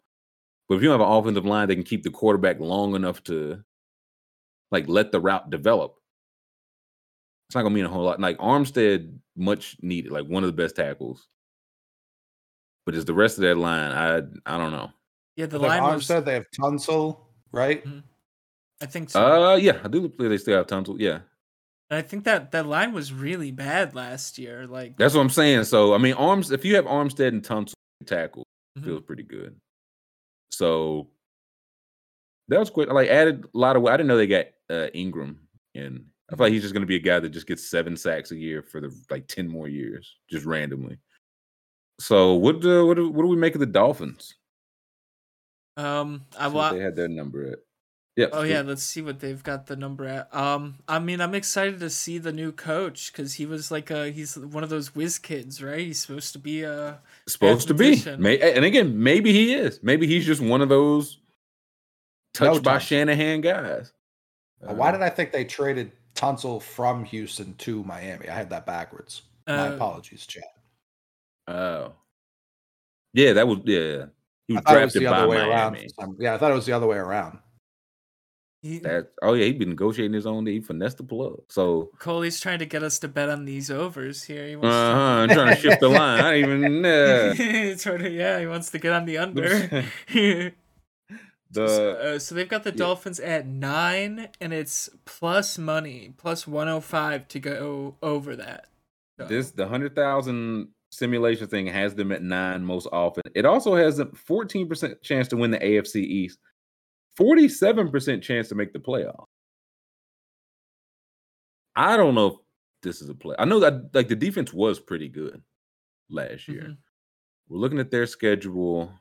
[0.68, 3.62] but if you have an offensive line they can keep the quarterback long enough to
[4.70, 5.94] like let the route develop
[7.48, 8.18] it's not gonna mean a whole lot.
[8.18, 11.28] Like armstead much needed like one of the best tackles
[12.86, 13.90] but is the rest of that line?
[13.92, 14.90] I I don't know.
[15.36, 16.06] Yeah, the The line was.
[16.08, 17.20] Armstead, they have Tunsil,
[17.52, 17.84] right?
[18.80, 19.20] I think so.
[19.52, 20.96] Uh, yeah, I do believe they still have Tunsil.
[20.98, 21.20] Yeah,
[21.90, 24.66] And I think that that line was really bad last year.
[24.66, 25.64] Like, that's what I'm saying.
[25.64, 26.50] So I mean, arms.
[26.50, 27.74] If you have Armstead and Tunsil
[28.06, 28.44] tackle,
[28.78, 28.84] Mhm.
[28.84, 29.56] feels pretty good.
[30.50, 31.10] So
[32.48, 32.88] that was quick.
[32.90, 33.84] Like added a lot of.
[33.84, 35.40] I didn't know they got uh, Ingram,
[35.74, 37.96] and I feel like he's just going to be a guy that just gets seven
[37.96, 40.98] sacks a year for the like ten more years, just randomly.
[41.98, 44.34] So what do what do, what do we make of the Dolphins?
[45.76, 47.58] Um, I See what wa- they had their number at.
[48.16, 48.30] Yep.
[48.32, 48.48] Oh Scoob.
[48.48, 50.34] yeah, let's see what they've got the number at.
[50.34, 54.10] Um, I mean, I'm excited to see the new coach because he was like a
[54.10, 55.80] he's one of those whiz kids, right?
[55.80, 58.02] He's supposed to be a supposed to be.
[58.18, 59.80] May, and again, maybe he is.
[59.82, 61.18] Maybe he's just one of those
[62.32, 62.80] touched No by time.
[62.80, 63.92] Shanahan guys.
[64.66, 68.30] Uh, Why Uh, did I think they traded Tunsil from Houston to Miami?
[68.30, 69.22] I had that backwards.
[69.46, 70.42] My Uh, apologies, Chad.
[71.48, 71.92] Oh,
[73.12, 74.06] yeah, that was yeah.
[74.48, 75.50] He was thought it was drafted the by other way Miami.
[75.50, 75.74] around.
[75.76, 77.38] for some- Yeah, I thought it was the other way around.
[78.62, 80.46] he, That oh yeah, he'd been negotiating his own.
[80.46, 81.40] He finessed the plug.
[81.48, 84.46] So Coley's trying to get us to bet on these overs here.
[84.46, 86.20] He uh-huh, I'm trying to shift the line.
[86.24, 89.84] I didn't even uh, to, trying to- yeah, he wants to get on the under.
[91.50, 92.76] the uh, so they've got the yeah.
[92.76, 98.66] Dolphins at nine, and it's plus money, plus 105 to go over that.
[99.18, 103.22] So- this the hundred thousand simulation thing has them at nine most often.
[103.34, 106.38] It also has a fourteen percent chance to win the AFC East,
[107.16, 109.26] forty seven percent chance to make the playoff.
[111.74, 112.34] I don't know if
[112.82, 113.36] this is a play.
[113.38, 115.42] I know that like the defense was pretty good
[116.08, 116.62] last year.
[116.62, 116.76] Mhm.
[117.48, 118.92] We're looking at their schedule.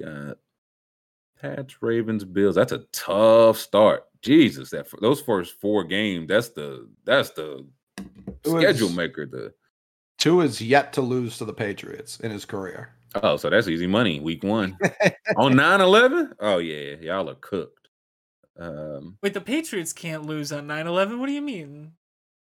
[0.00, 0.38] Got
[1.40, 2.54] Pats, Ravens, Bills.
[2.54, 4.04] That's a tough start.
[4.22, 6.28] Jesus, that f- those first four games.
[6.28, 7.66] That's the that's the
[8.44, 9.26] was- schedule maker.
[9.26, 9.52] The
[10.18, 12.94] Tua is yet to lose to the Patriots in his career.
[13.22, 14.20] oh, so that's easy money.
[14.20, 14.76] Week one
[15.36, 16.32] on 9-11?
[16.40, 17.88] Oh yeah, y'all are cooked.
[18.58, 21.18] Um, Wait, the Patriots can't lose on 9-11?
[21.18, 21.92] What do you mean?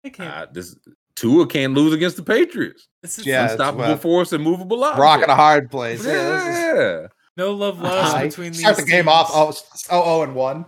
[0.04, 0.30] They can't.
[0.34, 0.76] uh, this
[1.16, 2.88] Tua can't lose against the Patriots.
[3.02, 5.00] this is Yeah, Unstoppable well, force and movable object.
[5.00, 6.04] Rock in a hard place.
[6.04, 7.06] Yeah, this is- Yeah.
[7.36, 8.60] no love lost I between these.
[8.60, 9.86] start these the game off teams.
[9.90, 10.66] oh, oh, oh and one.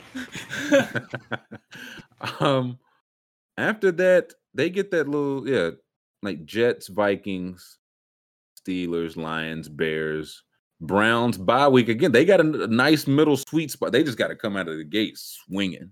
[2.41, 2.79] um
[3.59, 5.71] after that they get that little yeah
[6.25, 7.79] like jets vikings
[8.61, 10.43] steelers lions bears
[10.81, 14.37] browns bye week again they got a nice middle sweet spot they just got to
[14.37, 15.91] come out of the gate swinging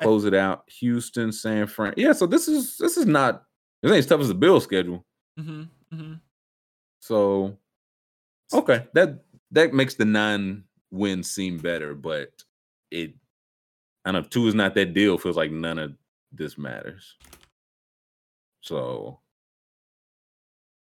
[0.00, 3.44] close it out houston san fran yeah so this is this is not
[3.82, 5.04] this ain't as tough as the bill schedule
[5.38, 6.14] hmm hmm
[7.06, 7.56] so
[8.52, 9.20] okay, that
[9.52, 12.30] that makes the nine wins seem better, but
[12.90, 13.14] it
[14.04, 15.18] I don't know, Tua is not that deal.
[15.18, 15.92] Feels like none of
[16.32, 17.14] this matters.
[18.66, 19.20] So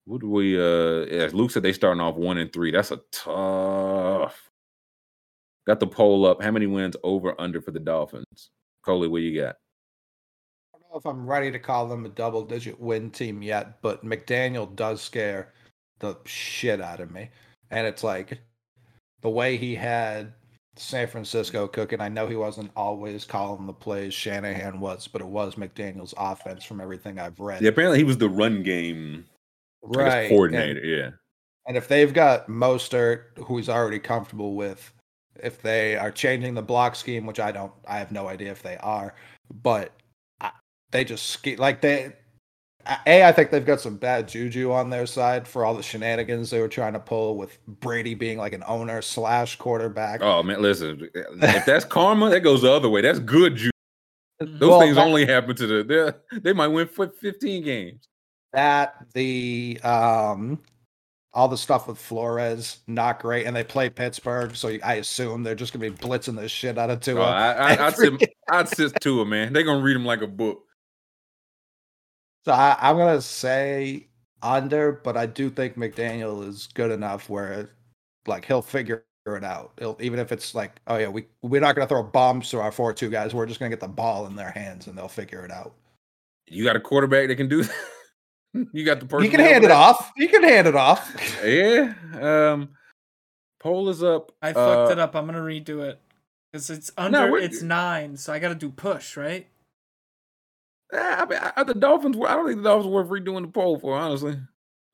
[0.05, 2.71] what do we uh as Luke said they starting off one and three.
[2.71, 4.51] That's a tough.
[5.65, 6.43] Got the poll up.
[6.43, 8.51] How many wins over under for the Dolphins?
[8.83, 9.55] Coley, what you got?
[10.75, 13.81] I don't know if I'm ready to call them a double digit win team yet,
[13.81, 15.53] but McDaniel does scare
[15.99, 17.29] the shit out of me.
[17.71, 18.39] And it's like
[19.21, 20.33] the way he had
[20.75, 22.01] San Francisco cooking.
[22.01, 26.63] I know he wasn't always calling the plays Shanahan was, but it was McDaniel's offense
[26.63, 27.61] from everything I've read.
[27.61, 29.25] Yeah, apparently he was the run game
[29.83, 30.23] right.
[30.23, 30.83] and- coordinator.
[30.83, 31.11] yeah.
[31.65, 34.91] And if they've got Mostert, who he's already comfortable with,
[35.41, 38.61] if they are changing the block scheme, which I don't, I have no idea if
[38.61, 39.15] they are,
[39.61, 39.93] but
[40.41, 40.51] I,
[40.91, 42.13] they just ski like they.
[43.07, 46.49] A, I think they've got some bad juju on their side for all the shenanigans
[46.49, 50.21] they were trying to pull with Brady being like an owner slash quarterback.
[50.21, 51.09] Oh man, listen.
[51.13, 53.01] If that's karma, that goes the other way.
[53.01, 53.55] That's good.
[53.55, 53.69] Ju-
[54.41, 54.59] Mhm.
[54.59, 58.07] Those Well, things that- only happen to the they they might win for 15 games.
[58.51, 60.59] that the um
[61.35, 65.55] all the stuff with Flores not great, and they play Pittsburgh, so I assume they're
[65.55, 67.23] just gonna be blitzing the shit out of Oh, Tua.
[67.25, 69.53] I, I, I'd sit, I'd sit to it, man.
[69.53, 70.63] They're gonna read them like a book.
[72.45, 74.07] So I, I'm gonna say
[74.41, 77.69] under, but I do think McDaniel is good enough where,
[78.27, 79.71] like, he'll figure it out.
[79.79, 82.71] He'll even if it's like, oh yeah, we we're not gonna throw bombs to our
[82.71, 83.33] four two guys.
[83.33, 85.73] We're just gonna get the ball in their hands and they'll figure it out.
[86.47, 87.75] You got a quarterback that can do that.
[88.73, 89.23] you got the person.
[89.23, 90.11] He can hand it off.
[90.17, 91.15] He can hand it off.
[91.45, 91.93] Yeah.
[92.21, 92.69] Um.
[93.61, 94.33] Poll is up.
[94.41, 95.15] I fucked Uh, it up.
[95.15, 95.97] I'm gonna redo it
[96.51, 97.31] because it's under.
[97.31, 99.47] we're- it's nine, so I gotta do push, right?
[100.93, 102.17] Eh, I mean, I, the Dolphins.
[102.17, 103.95] were- I don't think the Dolphins worth redoing the poll for.
[103.95, 104.37] Honestly,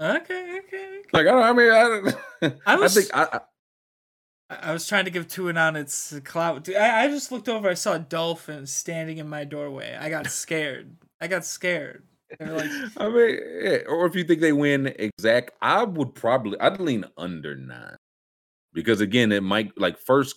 [0.01, 1.01] Okay, okay.
[1.13, 1.43] like I don't.
[1.43, 2.15] I mean, I, don't,
[2.65, 3.39] I I think I,
[4.49, 6.63] I, I was trying to give two and on its clout.
[6.63, 7.69] Dude, I, I just looked over.
[7.69, 9.97] I saw dolphins standing in my doorway.
[9.99, 10.95] I got scared.
[11.21, 12.03] I got scared.
[12.39, 16.79] Like, I mean, yeah, or if you think they win exact, I would probably I'd
[16.79, 17.97] lean under nine
[18.73, 20.35] because again, it might like first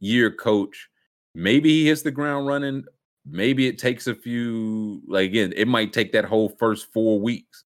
[0.00, 0.88] year coach.
[1.34, 2.84] Maybe he hits the ground running.
[3.28, 5.02] Maybe it takes a few.
[5.06, 7.64] Like again, it might take that whole first four weeks.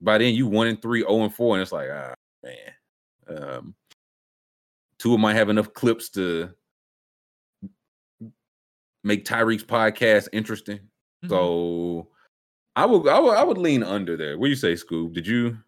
[0.00, 2.14] By then, you one and three, zero and four, and it's like, ah,
[2.44, 2.72] man.
[3.28, 3.74] Um,
[4.98, 6.50] two of might have enough clips to
[9.02, 10.80] make Tyreek's podcast interesting.
[11.24, 11.28] mhm.
[11.28, 12.08] So
[12.76, 14.38] I would, I would I would lean under there.
[14.38, 15.14] What do you say, Scoob?
[15.14, 15.58] Did you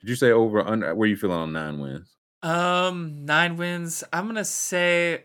[0.00, 0.94] Did you say over under?
[0.94, 2.16] Where you feeling on nine wins?
[2.42, 4.04] Um, nine wins.
[4.12, 5.24] I'm gonna say.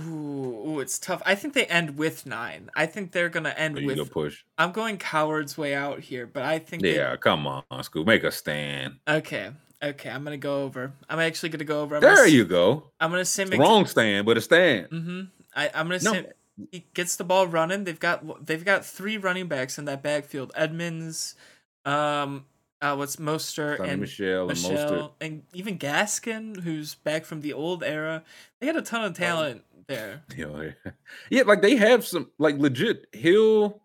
[0.00, 1.22] Ooh, ooh, it's tough.
[1.24, 2.70] I think they end with nine.
[2.76, 3.96] I think they're gonna end with.
[3.96, 4.44] go push?
[4.58, 6.82] I'm going coward's way out here, but I think.
[6.82, 8.96] they- Yeah, come on, Scoob, make a stand.
[9.08, 9.50] Okay.
[9.82, 10.10] Okay.
[10.10, 10.92] I'm gonna go over.
[11.08, 11.96] I'm actually gonna go over.
[11.96, 12.90] I'm There you go.
[13.00, 13.44] I'm gonna say.
[13.44, 14.88] The wrong stand, but a stand.
[14.90, 15.20] Mm-hmm.
[15.54, 16.12] I, I'm gonna No.
[16.12, 16.26] say
[16.72, 17.84] he gets the ball running.
[17.84, 20.52] They've got they've got three running backs in that backfield.
[20.54, 21.34] Edmonds,
[21.84, 22.46] um,
[22.80, 24.70] uh, what's Moster and Michel, and Mostert.
[24.70, 28.22] Michel, and even Gaskin, who's back from the old era.
[28.60, 30.22] They had a ton of talent there.
[30.36, 30.92] You yeah.
[31.30, 33.80] yeah, like they have some like legit Hill,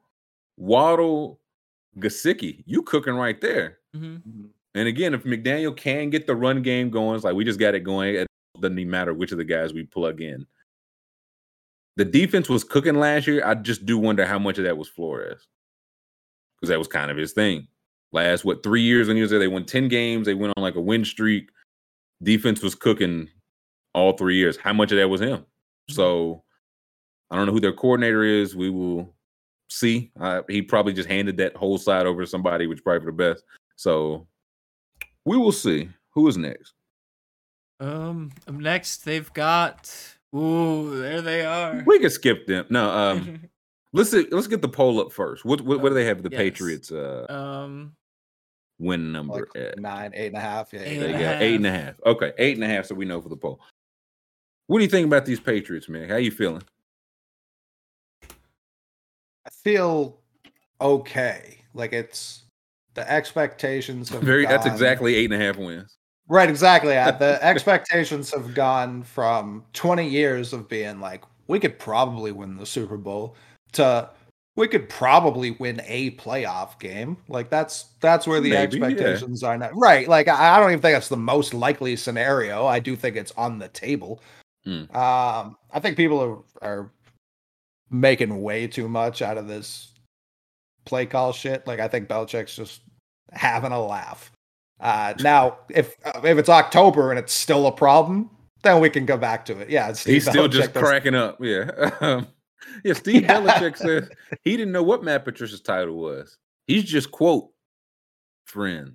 [0.58, 1.40] Waddle,
[1.98, 2.64] Gesicki.
[2.66, 3.80] You cooking right there.
[3.94, 4.18] hmm
[4.76, 7.76] And again, if McDaniel can get the run game going, it's like we just got
[7.76, 8.16] it going.
[8.16, 8.28] It
[8.60, 10.46] doesn't even matter which of the guys we plug in.
[11.98, 13.46] The defense was cooking last year.
[13.46, 15.48] I just do wonder how much of that was Flores.
[16.56, 17.68] Because that was kind of his thing.
[18.14, 20.64] Last what three years when he was there, they won 10 games, they went on
[20.64, 21.50] like a win streak.
[22.24, 23.30] Defense was cooking
[23.94, 24.58] all three years.
[24.58, 25.46] How much of that was him?
[25.96, 26.44] So
[27.30, 28.56] I don't know who their coordinator is.
[28.56, 29.14] We will
[29.70, 30.12] see.
[30.20, 33.12] Uh, he probably just handed that whole side over to somebody, which is probably for
[33.12, 33.44] the best.
[33.76, 34.28] So
[35.26, 35.90] we will see.
[36.14, 36.74] Who is next?
[37.80, 39.92] Um, next they've got.
[40.36, 41.84] Ooh, there they are.
[41.86, 42.66] We can skip them.
[42.70, 43.42] No, um,
[43.94, 45.46] let's see, let's get the poll up first.
[45.46, 46.22] What what, what do they have?
[46.24, 46.38] The Yes.
[46.38, 47.96] Patriots uh um,
[48.78, 49.80] win number Like at?
[49.80, 50.72] nine, eight and a half.
[50.74, 51.96] Yeah, Eight They and a got eight and a half.
[52.06, 52.86] Okay, eight and a half.
[52.86, 53.62] So we know for the poll.
[54.72, 56.08] What do you think about these Patriots, man?
[56.08, 56.64] How you feeling?
[58.24, 60.18] I feel
[60.80, 61.58] okay.
[61.74, 62.44] Like it's
[62.94, 64.46] the expectations have Very.
[64.46, 65.98] That's gone- exactly eight and a half wins.
[66.30, 66.50] right.
[66.50, 66.94] Exactly.
[66.94, 72.66] The expectations have gone from 20 years of being like we could probably win the
[72.66, 73.36] Super Bowl
[73.74, 74.10] to
[74.56, 77.18] we could probably win a playoff game.
[77.28, 78.86] Like that's that's where the Maybe, yeah.
[78.86, 79.72] expectations are now.
[79.74, 80.08] Right.
[80.08, 82.66] Like I, I don't even think that's the most likely scenario.
[82.66, 84.22] I do think it's on the table.
[84.66, 84.94] Mm.
[84.96, 86.92] Um, I think people are are
[87.90, 89.92] making way too much out of this
[90.86, 91.66] play call shit.
[91.68, 92.82] Like I think Belichick's just
[93.32, 94.32] having a laugh.
[94.80, 98.30] Uh, now, if uh, if it's October and it's still a problem,
[98.64, 99.70] then we can go back to it.
[99.70, 101.38] Yeah, Steve He's still just that's- cracking up.
[101.44, 101.92] Yeah.
[102.02, 102.28] Um,
[102.84, 102.94] yeah.
[102.94, 103.42] Steve Yeah.
[103.42, 104.10] Belichick says
[104.44, 106.38] he didn't know what Matt Patricia's title was.
[106.68, 107.50] He's just quote
[108.46, 108.94] friend.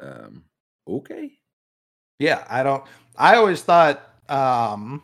[0.00, 0.44] Um.
[0.88, 1.32] Okay.
[2.18, 2.84] Yeah, I don't.
[3.16, 5.02] I always thought um,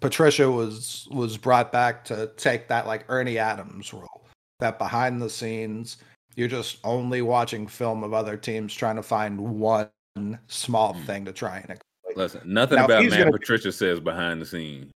[0.00, 4.24] Patricia was was brought back to take that like Ernie Adams role,
[4.60, 5.98] that behind the scenes
[6.36, 9.88] you're just only watching film of other teams trying to find one
[10.48, 11.02] small Hmm.
[11.04, 12.16] thing to try and exploit.
[12.16, 14.92] Listen, nothing Now, about Matt Patricia says behind the scenes.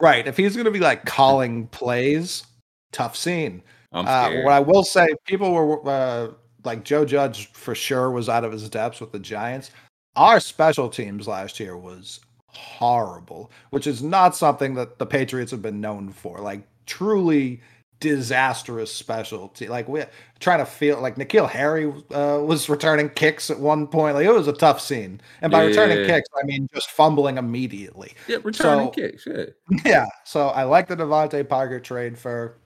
[0.00, 0.26] Right.
[0.26, 2.44] If he's going to be like calling plays,
[2.92, 3.62] tough scene.
[3.92, 6.28] Uh, what I will say, people were uh,
[6.64, 9.70] like Joe Judge for sure was out of his depths with the Giants.
[10.16, 12.20] Our special teams last year was
[12.52, 16.38] horrible, which is not something that the Patriots have been known for.
[16.38, 17.60] Like truly
[18.00, 19.68] disastrous specialty.
[19.68, 20.08] Like we're
[20.40, 24.14] trying to feel like N'Keal Harry uh, was returning kicks at one point.
[24.14, 26.06] Like it was a tough scene, and by returning Yeah.
[26.06, 28.14] kicks, I mean just fumbling immediately.
[28.26, 29.26] yeah, returning so- kicks.
[29.26, 29.44] Yeah.
[29.84, 30.06] Yeah.
[30.24, 32.56] So I like the DeVante Parker trade for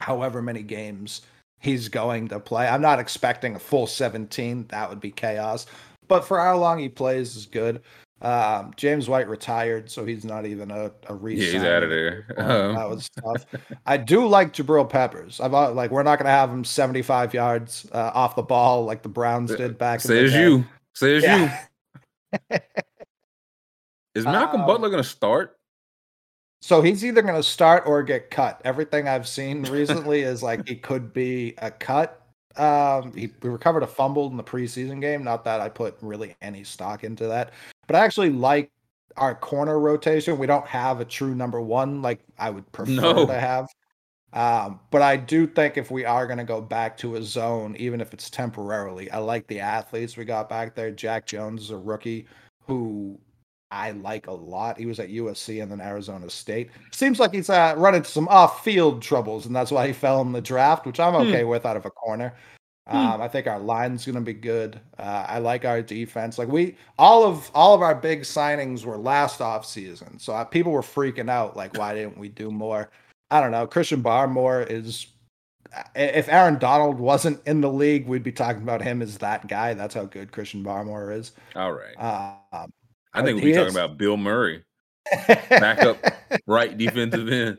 [0.00, 1.22] however many games
[1.60, 2.68] he's going to play.
[2.68, 4.66] I'm not expecting a full 17.
[4.68, 5.66] That would be chaos.
[6.06, 7.82] But for how long he plays is good.
[8.20, 11.90] Um, James White retired, so he's not even a, a re Yeah, he's out of
[11.90, 12.26] there.
[12.38, 13.46] Um, that was tough.
[13.86, 15.40] I do like Jabril Peppers.
[15.40, 19.02] I've uh, like we're not gonna have him 75 yards uh, off the ball like
[19.02, 20.04] the Browns did back.
[20.04, 20.64] in the Says you.
[20.94, 21.28] Says you.
[21.28, 22.58] Yeah.
[24.14, 25.56] Is Malcolm Um, Butler going to start?
[26.60, 28.60] So he's either going to start or get cut.
[28.64, 32.20] Everything I've seen recently is like he could be a cut.
[32.56, 35.22] Um, he he recovered a fumble in the preseason game.
[35.22, 37.52] Not that I put really any stock into that,
[37.88, 38.70] but I actually like
[39.16, 40.38] our corner rotation.
[40.38, 43.26] We don't have a true number one like I would prefer No.
[43.26, 43.66] to have.
[44.32, 47.74] Um, but I do think if we are going to go back to a zone,
[47.78, 50.90] even if it's temporarily, I like the athletes we got back there.
[50.90, 52.26] Jack Jones is a rookie
[52.66, 53.18] who
[53.70, 54.78] I like a lot.
[54.78, 56.70] He was at USC and then Arizona State.
[56.92, 60.32] Seems like he's uh, run into some off-field troubles, and that's why he fell in
[60.32, 61.28] the draft, which I'm Hmm.
[61.28, 62.34] okay with out of a corner.
[62.88, 62.96] Hmm.
[62.96, 64.80] Um, I think our line's going to be good.
[64.98, 66.38] Uh, I like our defense.
[66.38, 70.44] Like we, all of all of our big signings were last off season, so uh,
[70.44, 71.56] people were freaking out.
[71.56, 72.90] Like, why didn't we do more?
[73.30, 73.66] I don't know.
[73.66, 75.06] Christian Barmore is.
[75.94, 79.74] If Aaron Donald wasn't in the league, we'd be talking about him as that guy.
[79.74, 81.32] That's how good Christian Barmore is.
[81.54, 81.94] All right.
[82.00, 82.72] Um,
[83.12, 84.64] I think he we're talking about Bill Murray,
[85.60, 85.98] up.
[86.46, 87.58] right defensive end,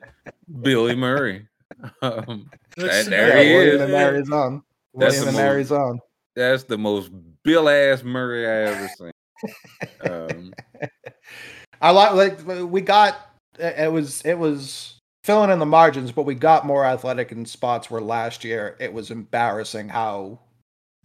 [0.62, 1.46] Billy Murray.
[2.02, 3.82] Um, Looks there Yeah, he is.
[3.82, 4.64] and Mary's own.
[5.00, 5.42] That's William the move.
[5.42, 5.72] Mary's
[6.36, 7.12] that's the most
[7.44, 9.12] Bill ass Murray I ever seen.
[10.02, 10.54] Um,
[11.82, 13.16] I like like we got
[13.58, 17.90] it was it was filling in the margins, but we got more athletic in spots
[17.92, 20.40] where last year it was embarrassing how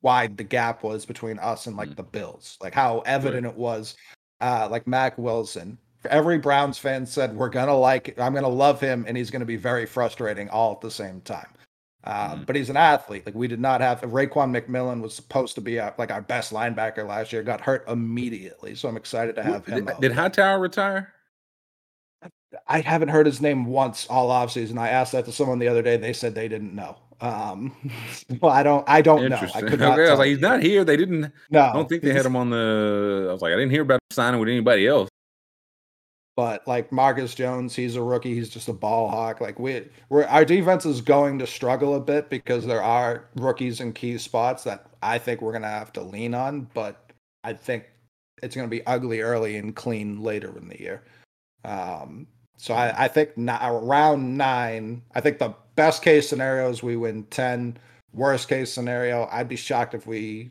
[0.02, 1.96] wide the gap was between us and like Mm.
[1.96, 2.58] the Bills.
[2.60, 3.96] Like how evident it was.
[4.40, 5.78] Uh like Mack Wilson.
[6.10, 9.56] Every Browns fan said we're gonna like I'm gonna love him and he's gonna be
[9.56, 11.48] very frustrating all at the same time.
[12.06, 12.46] Um, Mhm.
[12.46, 13.24] But he's an athlete.
[13.24, 16.52] Like we did not have Raekwon McMillan was supposed to be our, like our best
[16.52, 17.42] linebacker last year.
[17.42, 19.86] Got hurt immediately, so I'm excited to have him.
[19.86, 20.12] did, did.
[20.12, 21.14] Hightower retire?
[22.68, 24.78] I haven't heard his name once all offseason.
[24.78, 25.96] I asked that to someone the other day.
[25.96, 26.96] They said they didn't know.
[27.20, 27.74] Um,
[28.40, 28.84] well, I don't.
[28.88, 29.36] I don't know.
[29.36, 30.84] I could Okay, not I was like, he's not here.
[30.84, 31.32] They didn't.
[31.50, 33.26] No, I don't think they had him on the.
[33.30, 35.08] I was like, I didn't hear about signing with anybody else.
[36.36, 38.34] But like Marcus Jones, he's a rookie.
[38.34, 39.40] He's just a ball hawk.
[39.40, 43.80] Like we, we're our defense is going to struggle a bit because there are rookies
[43.80, 46.68] in key spots that I think we're gonna have to lean on.
[46.74, 47.12] But
[47.44, 47.84] I think
[48.42, 51.04] it's gonna be ugly early and clean later in the year.
[51.64, 55.02] Um, so I, I think not, around nine.
[55.14, 57.78] I think the best case scenario is we win ten.
[58.12, 60.50] Worst case scenario, I'd be shocked if we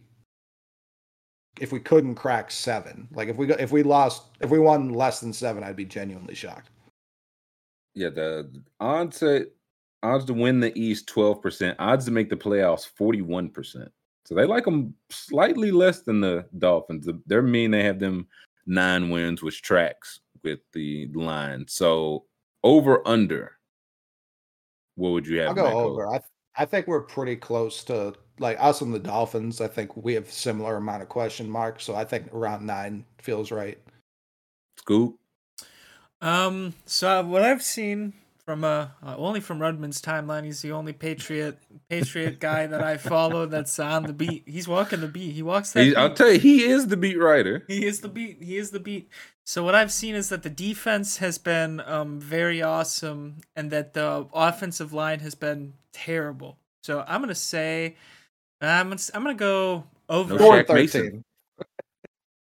[1.59, 3.07] if we couldn't crack seven.
[3.11, 6.35] Like if we if we lost if we won less than seven, I'd be genuinely
[6.35, 6.69] shocked.
[7.95, 8.49] Yeah, the
[8.79, 9.49] odds to
[10.01, 11.75] odds to win the East twelve percent.
[11.79, 13.91] Odds to make the playoffs forty one percent.
[14.25, 17.07] So they like them slightly less than the Dolphins.
[17.25, 18.27] They're mean they have them
[18.65, 21.65] nine wins, which tracks with the line.
[21.67, 22.25] So
[22.63, 23.57] over under.
[24.95, 25.49] What would you have?
[25.49, 26.07] I'll go over.
[26.07, 26.21] I
[26.55, 29.61] I think we're pretty close to like us and the Dolphins.
[29.61, 31.83] I think we have similar amount of question marks.
[31.83, 33.77] So I think around nine feels right.
[34.79, 35.15] Scoob.
[36.21, 38.13] Um, so uh, what I've seen
[38.45, 42.97] from uh, uh only from Rudman's timeline, he's the only Patriot Patriot guy that I
[42.97, 44.43] follow that's on the beat.
[44.45, 45.33] He's walking the beat.
[45.33, 45.83] He walks that.
[45.83, 47.63] He- I'll tell you, he is the beat writer.
[47.67, 48.41] He is the beat.
[48.41, 49.09] He is the beat.
[49.45, 53.93] So what I've seen is that the defense has been um very awesome, and that
[53.93, 56.57] the offensive line has been terrible.
[56.83, 57.95] So I'm gonna say,
[58.67, 60.33] I'm gonna, I'm gonna go over.
[60.33, 61.23] No Four Shaq Mason.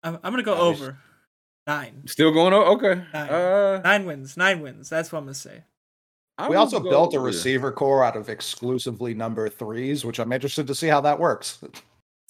[0.04, 0.62] I'm, I'm gonna go Nice.
[0.62, 0.98] over
[1.68, 2.04] nine.
[2.06, 2.66] Still going over.
[2.94, 3.02] Okay.
[3.14, 3.30] Nine.
[3.30, 4.38] Uh, Nine wins.
[4.38, 4.90] Nine wins.
[4.90, 5.64] That's what I'm gonna say.
[6.38, 10.32] I We also built a with- receiver core out of exclusively number threes, which I'm
[10.32, 11.60] interested to see how that works.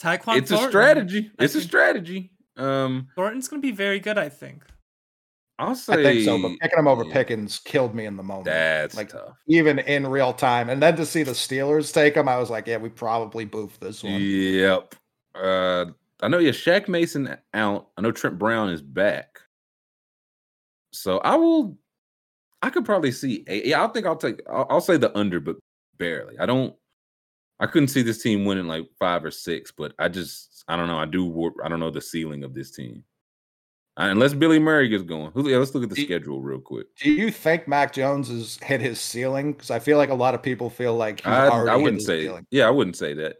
[0.02, 0.38] Tyquan.
[0.38, 1.32] It's a strategy.
[1.40, 2.32] I It's a strategy.
[2.58, 4.18] Um, Thornton's gonna be very good.
[4.18, 4.64] I think.
[5.58, 8.24] I'll say I think so, but picking him over yeah, Pickens killed me in the
[8.24, 8.46] moment.
[8.46, 9.38] That's like tough.
[9.48, 12.68] even in real time, and then to see the Steelers take him, I was like,
[12.68, 14.20] yeah, we probably boofed this one.
[14.20, 14.96] Yep.
[15.34, 15.86] Uh,
[16.22, 16.40] I know.
[16.40, 17.88] Yeah, Shaq Mason out.
[17.98, 19.40] I know Trent Brown is back.
[20.92, 21.78] So I will.
[22.62, 23.46] I could probably see.
[23.48, 24.42] Yeah, I think I'll take.
[24.50, 25.56] I'll, I'll say the under, but
[25.98, 26.38] barely.
[26.38, 26.76] I don't.
[27.62, 30.66] I couldn't see this team winning like five or six, but I just.
[30.68, 31.00] I don't know.
[31.00, 31.54] I do.
[31.64, 33.04] I don't know the ceiling of this team.
[33.98, 35.32] Uh, unless Billy Murray gets going.
[35.36, 36.88] Yeah, let's look at the Do- schedule real quick.
[36.98, 39.54] Do you think Mac Jones has hit his ceiling?
[39.54, 41.96] Because I feel like a lot of people feel like he's I, already I wouldn't
[42.02, 42.24] his say.
[42.24, 42.46] ceiling.
[42.52, 43.38] Yeah, I wouldn't say that.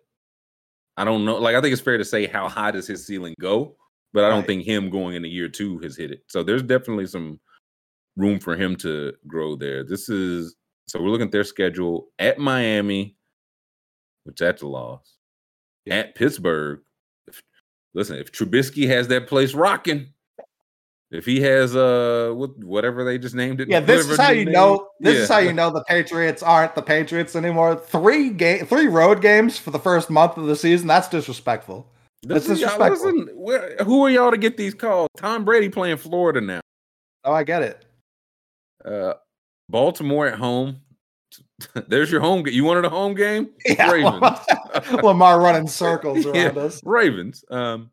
[0.96, 1.36] I don't know.
[1.36, 3.76] Like, I think it's fair to say how high does his ceiling go,
[4.14, 4.48] but I don't Right.
[4.48, 6.24] think him going into year two has hit it.
[6.30, 7.38] So there's definitely some
[8.16, 9.84] room for him to grow there.
[9.84, 10.56] This is
[10.88, 13.18] so we're looking at their schedule at Miami,
[14.24, 15.18] which that's a loss.
[15.90, 16.80] At Pittsburgh,
[17.28, 17.42] if,
[17.94, 20.14] listen, if Trubisky has that place rocking,
[21.16, 24.46] if he has uh what, whatever they just named it, Yeah, this is how you
[24.46, 24.88] name- know.
[25.00, 27.76] This is how you know the Patriots aren't the Patriots anymore.
[27.76, 30.88] Three game, three road games for the first month of the season.
[30.88, 31.92] That's disrespectful.
[32.24, 33.12] That's Listen, disrespectful.
[33.14, 35.10] listen, where, who are y'all to get these calls?
[35.18, 36.62] Tom Brady playing Florida now.
[37.24, 37.86] Oh, I get it.
[38.84, 39.14] Uh,
[39.70, 40.82] Baltimore at home.
[41.88, 42.54] There's your home game.
[42.54, 43.50] You wanted a home game?
[43.66, 44.40] Yeah, Ravens.
[45.04, 46.46] Lamar running circles Yeah.
[46.48, 46.82] around us.
[46.84, 47.44] Ravens.
[47.52, 47.92] Um,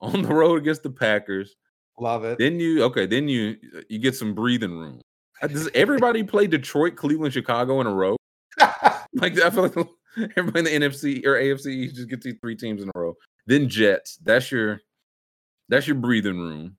[0.00, 1.54] on the road against the Packers.
[1.98, 2.38] Love it.
[2.38, 3.06] Then you okay.
[3.06, 3.56] Then you
[3.88, 5.00] you get some breathing room.
[5.42, 8.16] Uh, Does everybody play Detroit, Cleveland, Chicago in a row?
[9.14, 9.88] Like I feel like
[10.36, 13.14] everybody in the NFC or AFC you just get these three teams in a row.
[13.46, 14.18] Then Jets.
[14.22, 14.80] That's your
[15.68, 16.76] that's your breathing room.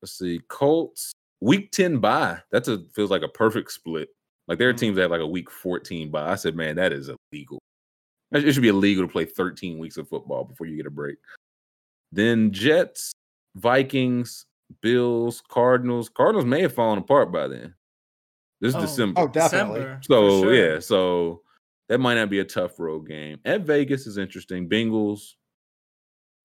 [0.00, 0.40] Let's see.
[0.48, 2.38] Colts week 10 bye.
[2.52, 4.08] That's a feels like a perfect split.
[4.48, 4.78] Like there are Mhm.
[4.78, 6.30] teams that have like a week 14 bye.
[6.30, 7.58] I said, man, that is illegal.
[8.32, 10.90] It it should be illegal to play 13 weeks of football before you get a
[10.90, 11.16] break.
[12.12, 13.12] Then Jets,
[13.54, 14.46] Vikings,
[14.80, 16.08] Bills, Cardinals.
[16.08, 17.74] Cardinals may have fallen apart by then.
[18.60, 18.80] This is Oh.
[18.82, 19.20] December.
[19.20, 19.80] Oh, definitely.
[19.80, 20.54] December, So sure.
[20.54, 21.42] yeah, so
[21.88, 23.38] that might not be a tough road game.
[23.44, 24.68] At Vegas is interesting.
[24.68, 25.34] Bengals,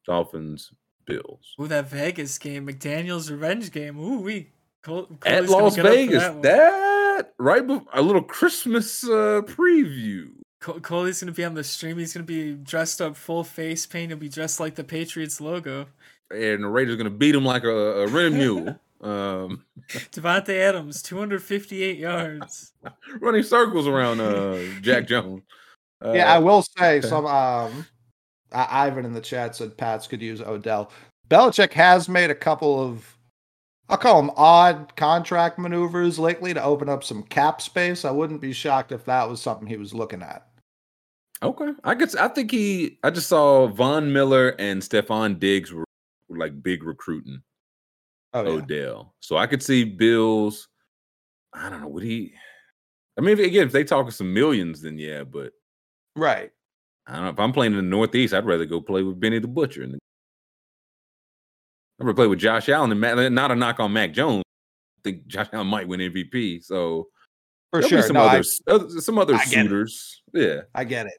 [0.05, 0.71] Dolphins,
[1.05, 1.55] Bills.
[1.61, 3.99] Ooh, that Vegas game, McDaniel's revenge game.
[3.99, 4.51] Ooh, we.
[4.83, 9.41] Col- At Las get up for Vegas, that that right before a little Christmas uh,
[9.45, 10.29] preview.
[10.61, 11.97] Col- Coley's gonna be on the stream.
[11.97, 14.11] He's gonna be dressed up full face paint.
[14.11, 15.87] He'll be dressed like the Patriots logo.
[16.31, 18.79] And the Raiders gonna beat him like a, a rim mule.
[18.99, 22.73] Um, Davante Adams, 258 yards.
[23.21, 25.43] running circles around uh, Jack Jones.
[26.03, 27.25] Uh, yeah, I will say some.
[27.25, 27.85] Um,
[28.51, 30.91] I- Ivan in the chat said Pats could use Odell.
[31.29, 33.17] Belichick has made a couple of,
[33.89, 38.05] I'll call them odd contract maneuvers lately to open up some cap space.
[38.05, 40.47] I wouldn't be shocked if that was something he was looking at.
[41.43, 42.97] Okay, I guess I think he.
[43.03, 45.85] I just saw Von Miller and Stefon Diggs were, were
[46.29, 47.41] like big recruiting
[48.33, 48.49] Oh yeah.
[48.61, 50.67] Odell, so I could see Bills.
[51.53, 51.87] I don't know.
[51.87, 52.33] Would he?
[53.17, 55.23] I mean, if- again, if they talking some millions, then yeah.
[55.23, 55.53] But
[56.15, 56.51] right.
[57.07, 57.29] I don't know.
[57.29, 59.83] If I'm playing in the Northeast, I'd rather go play with Benny the Butcher.
[59.83, 59.95] And
[61.99, 63.31] I'd rather play with Josh Allen and Matt.
[63.31, 64.43] Not a knock on Mac Jones.
[64.45, 66.63] I think Josh Allen might win MVP.
[66.63, 67.07] So
[67.71, 68.01] For sure.
[68.03, 69.49] some no, I, other other- some other get it.
[69.49, 70.21] suitors.
[70.33, 70.61] Yeah.
[70.75, 71.13] I get it.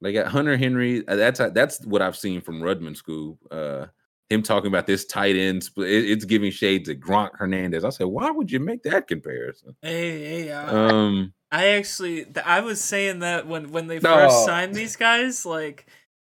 [0.00, 1.06] They got Hunter Henry.
[1.08, 3.38] uh, That's that's what I've seen from Rudman School.
[3.50, 3.86] Uh,
[4.30, 5.90] him talking about this tight end split.
[5.90, 7.84] it- it's giving shades of Gronk Hernandez.
[7.84, 9.76] I said, why would you make that comparison?
[9.82, 14.44] Hey, hey, uh, Um, I actually, th- I was saying that when when they first
[14.44, 15.86] signed these guys, like,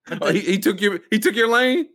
[0.08, 1.88] but oh, he, he took your he took your lane.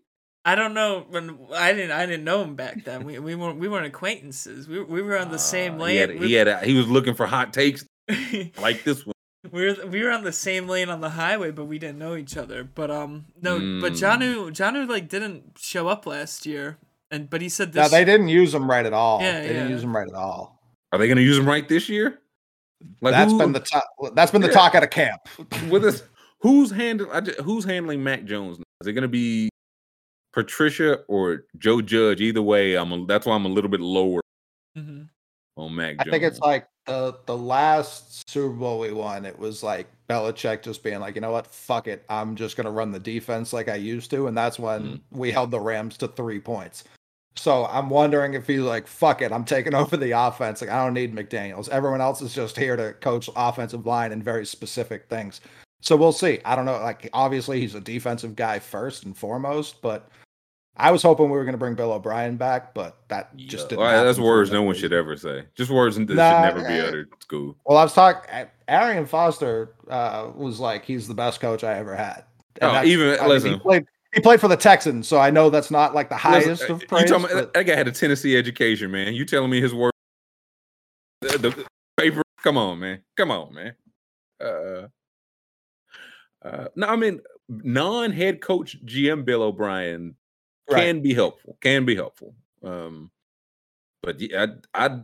[0.45, 3.05] I don't know when I didn't I didn't know him back then.
[3.05, 4.67] We we weren't we weren't acquaintances.
[4.67, 6.23] We we were on the same Uh, he had, lane.
[6.23, 7.85] he had a, he was looking for hot takes
[8.59, 9.13] like this one.
[9.53, 12.17] We were we were on the same lane on the highway, but we didn't know
[12.17, 12.65] each other.
[12.65, 14.01] But um no, but Mm.
[14.01, 16.77] Jonnu Jonnu like didn't show up last year,
[17.11, 19.21] and but he said No, they didn't use them right at all.
[19.23, 20.61] Yeah, they didn't use them right at all.
[20.93, 22.19] Are they going to use him right this year?
[23.01, 23.85] Like that's who- been the top.
[24.15, 24.55] That's been the Yeah.
[24.55, 25.21] talk at a camp.
[25.71, 26.03] with this.
[26.41, 27.27] Who's handling?
[27.45, 28.59] Who's handling Mac Jones?
[28.59, 28.65] now?
[28.81, 29.51] Is it going to be
[30.33, 32.21] Patricia or Joe Judge?
[32.21, 32.93] Either way, I'm.
[32.93, 34.21] A, that's why I'm a little bit lower
[34.77, 35.09] Mhm.
[35.59, 35.97] On Mac.
[35.99, 36.13] I Jones.
[36.13, 39.27] think it's like the the last Super Bowl we won.
[39.27, 42.71] It was like Belichick just being like, you know what, fuck it, I'm just gonna
[42.71, 45.01] run the defense like I used to, and that's when Mm.
[45.11, 46.85] we held the Rams to three points.
[47.37, 50.61] So I'm wondering if he's like, fuck it, I'm taking over the offense.
[50.61, 51.69] Like I don't need McDaniels.
[51.69, 55.41] Everyone else is just here to coach offensive line and very specific things.
[55.81, 56.41] So we'll see.
[56.45, 56.79] I don't know.
[56.81, 60.09] Like obviously he's a defensive guy first and foremost, but
[60.79, 63.69] I was hoping we were going to bring Bill O'Brien back, but that just Yeah,
[63.71, 63.81] didn't.
[63.81, 65.45] well, that's words no one should ever say.
[65.57, 66.87] Just words that Nah, should never be eh.
[66.87, 67.09] uttered.
[67.13, 67.57] at School.
[67.67, 68.47] Well, I was talking.
[68.69, 72.25] Arian Foster uh, was like, he's the best coach I ever had.
[72.63, 73.87] Oh, that's- even- I mean, he played.
[74.15, 76.81] He played for the Texans, so I know that's not like the highest Listen, of
[76.83, 77.11] you praise.
[77.11, 79.13] talking but- that guy had a Tennessee education, man.
[79.15, 79.93] You telling me his work?
[81.21, 81.67] The, the
[81.99, 82.23] paper?
[82.43, 83.03] Come on, man.
[83.19, 83.75] Come on, man.
[84.43, 84.87] Uh,
[86.43, 90.15] uh, no, I mean, non-head coach GM Bill O'Brien
[90.71, 90.85] Right.
[90.85, 91.57] can be helpful.
[91.61, 92.35] Can be helpful.
[92.63, 93.11] Um,
[94.03, 95.01] but yeah, I, I,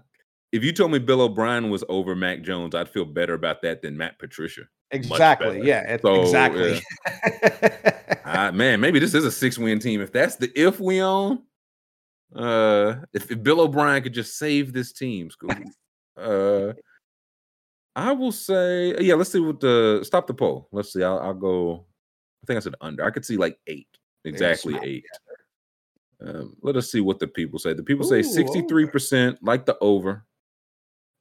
[0.53, 3.83] if you told me Bill O'Brien was over Mac Jones, I'd feel better about that
[3.83, 4.63] than Matt Patricia.
[4.91, 5.63] exactly.
[5.63, 5.97] Yeah.
[6.01, 6.81] So, exactly.
[8.25, 10.01] Ah, man, maybe this is a six-win team.
[10.01, 11.43] If that's the if we own,
[12.35, 15.71] uh, if, if Bill O'Brien could just save this team, Scoob,
[16.17, 16.73] uh,
[17.95, 19.15] I will say, yeah.
[19.15, 20.69] Let's see what the stop the poll.
[20.73, 21.03] Let's see.
[21.03, 21.85] I'll, I'll go.
[22.43, 23.05] I think I said under.
[23.05, 23.89] I could see like eight,
[24.25, 25.05] exactly eight.
[26.21, 27.73] Um, let us see what the people say.
[27.75, 30.25] The people say sixty-three percent like the over,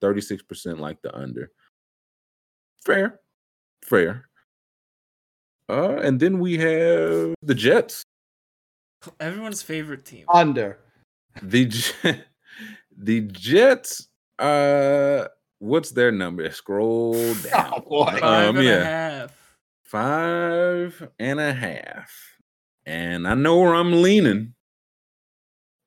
[0.02, 1.52] thirty-six percent like the under.
[2.86, 3.20] Fair,
[3.84, 4.28] fair.
[5.70, 8.03] Uh, and then we have the Jets.
[9.20, 10.26] Everyone's favorite team.
[10.34, 10.80] Under.
[11.41, 12.22] The J-
[12.98, 14.07] the Jets.
[14.40, 15.28] Uh,
[15.60, 16.49] what's their number?
[16.52, 17.14] Scroll
[17.44, 17.74] down.
[17.76, 18.18] Oh boy.
[18.20, 18.84] Five Um, and a yeah.
[18.84, 19.38] half.
[19.84, 22.11] Five and a half.
[22.86, 24.53] And I know where I'm leaning,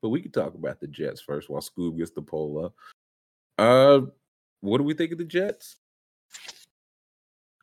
[0.02, 2.74] but we can talk about the Jets first while Scoob gets the poll up.
[3.58, 4.06] Uh,
[4.60, 5.76] what do we think of the Jets?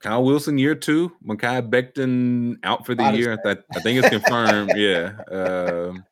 [0.02, 1.14] Kyle Wilson, year two.
[1.26, 3.40] Mekhi Becton out for the Not year.
[3.46, 4.74] I, I think it's confirmed.
[4.76, 5.14] yeah.
[5.32, 6.04] Um,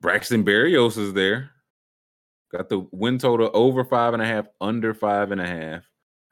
[0.00, 1.50] Braxton Berrios is there.
[2.50, 5.84] Got the win total over five and a half, under five and a half.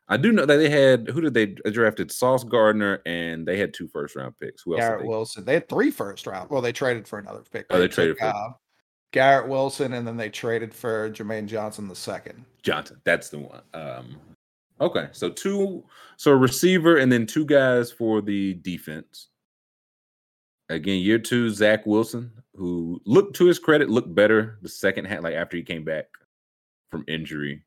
[0.08, 2.12] I do know that they had who did they drafted?
[2.12, 4.62] Sauce Gardner, and they had two first round picks.
[4.62, 4.80] Who else?
[4.80, 5.44] Garrett they- Wilson.
[5.44, 6.48] They had three first round.
[6.50, 7.66] Well, they traded for another pick.
[7.70, 8.52] Oh, they traded took, for- uh,
[9.12, 12.44] Garrett Wilson, and then they traded for Jermaine Johnson the second.
[12.62, 13.00] Johnson.
[13.04, 13.62] That's the one.
[13.74, 14.16] Um,
[14.80, 15.84] okay, so two,
[16.16, 19.28] so a receiver, and then two guys for the defense.
[20.68, 25.22] Again, year two, Zach Wilson, who looked to his credit, looked better the second half,
[25.22, 26.06] like after he came back
[26.90, 27.62] from injury.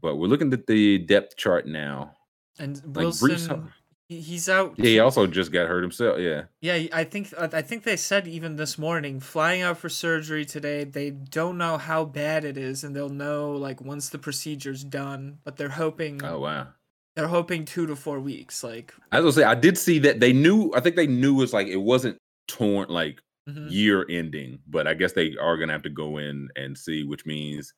[0.00, 2.12] But we're looking at the depth chart now.
[2.58, 3.68] And Like Breece Wilson, Hall-
[4.08, 4.74] He- He's out.
[4.76, 6.20] Yeah, he also just got hurt himself.
[6.20, 6.44] Yeah.
[6.60, 10.84] Yeah, I think I think they said even this morning, flying out for surgery today.
[10.84, 15.38] They don't know how bad it is, and they'll know like once the procedure's done.
[15.44, 16.68] But they're hoping Oh wow.
[17.16, 18.62] they're hoping two to four weeks.
[18.62, 20.70] Like, I was gonna say I did see that they knew.
[20.74, 22.16] I think they knew it's like it wasn't
[22.46, 23.20] torn like
[23.50, 23.66] mhm.
[23.68, 27.26] year ending, but I guess they are gonna have to go in and see, which
[27.26, 27.74] means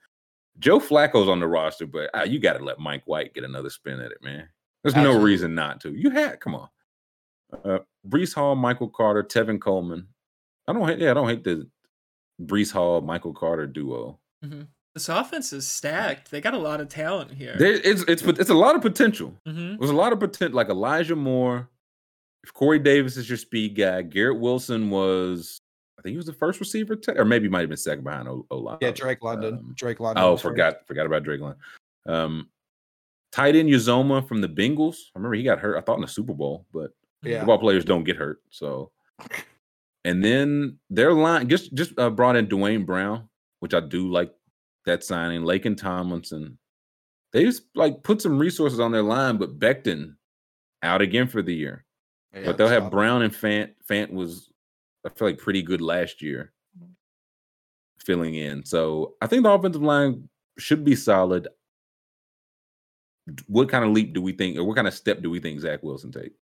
[0.58, 3.70] Joe Flacco's on the roster, but uh, you got to let Mike White get another
[3.70, 4.48] spin at it, man.
[4.82, 5.24] There's no Absolutely.
[5.30, 5.92] reason not to.
[5.94, 6.68] You had come on.
[7.64, 10.08] Uh, Breece Hall, Michael Carter, Tevin Coleman.
[10.66, 10.98] I don't hate.
[10.98, 11.68] Yeah, I don't hate the
[12.42, 14.18] Breece Hall, Michael Carter duo.
[14.94, 16.30] this offense is stacked.
[16.30, 17.56] They got a lot of talent here.
[17.58, 19.34] There, it's it's it's a lot of potential.
[19.46, 21.68] hmm There's a lot of potential, like Elijah Moore.
[22.44, 25.60] If Corey Davis is your speed guy, Garrett Wilson was,
[25.98, 28.04] I think he was the first receiver, te- or maybe he might have been second
[28.04, 28.78] behind O.
[28.80, 29.54] Yeah, Drake London.
[29.54, 30.22] Um, Drake London.
[30.22, 30.42] Oh, first.
[30.44, 31.58] forgot forgot about Drake London.
[32.06, 32.48] Um,
[33.32, 34.96] tight end Uzomah from the Bengals.
[35.14, 35.76] I remember he got hurt.
[35.76, 36.92] I thought in the Super Bowl, but
[37.22, 37.40] Yeah.
[37.40, 38.40] football players don't get hurt.
[38.50, 38.92] So,
[40.04, 44.32] and then their line just just uh, brought in Duane Brown, which I do like
[44.86, 45.42] that signing.
[45.42, 46.58] Laken Tomlinson.
[47.32, 50.14] They just like put some resources on their line, but Becton
[50.82, 51.84] out again for the year.
[52.32, 53.72] Yeah, but they'll have Brown and Fant.
[53.90, 54.47] Fant was
[55.08, 56.52] I feel like pretty good last year,
[57.98, 58.64] filling in.
[58.64, 60.28] So I think the offensive line
[60.58, 61.48] should be solid.
[63.46, 65.60] What kind of leap do we think, or what kind of step do we think
[65.60, 66.32] Zach Wilson take?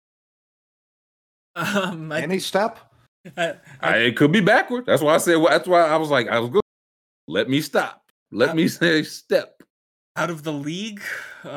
[1.54, 2.78] Um, I, Any step?
[3.36, 4.86] I, I, I, it could be backward.
[4.86, 5.36] That's why I said.
[5.36, 6.62] well, That's why I was like, I was good.
[7.28, 8.02] Let me stop.
[8.32, 9.62] Let me say step.
[10.16, 11.00] out of the league.
[11.44, 11.50] Um,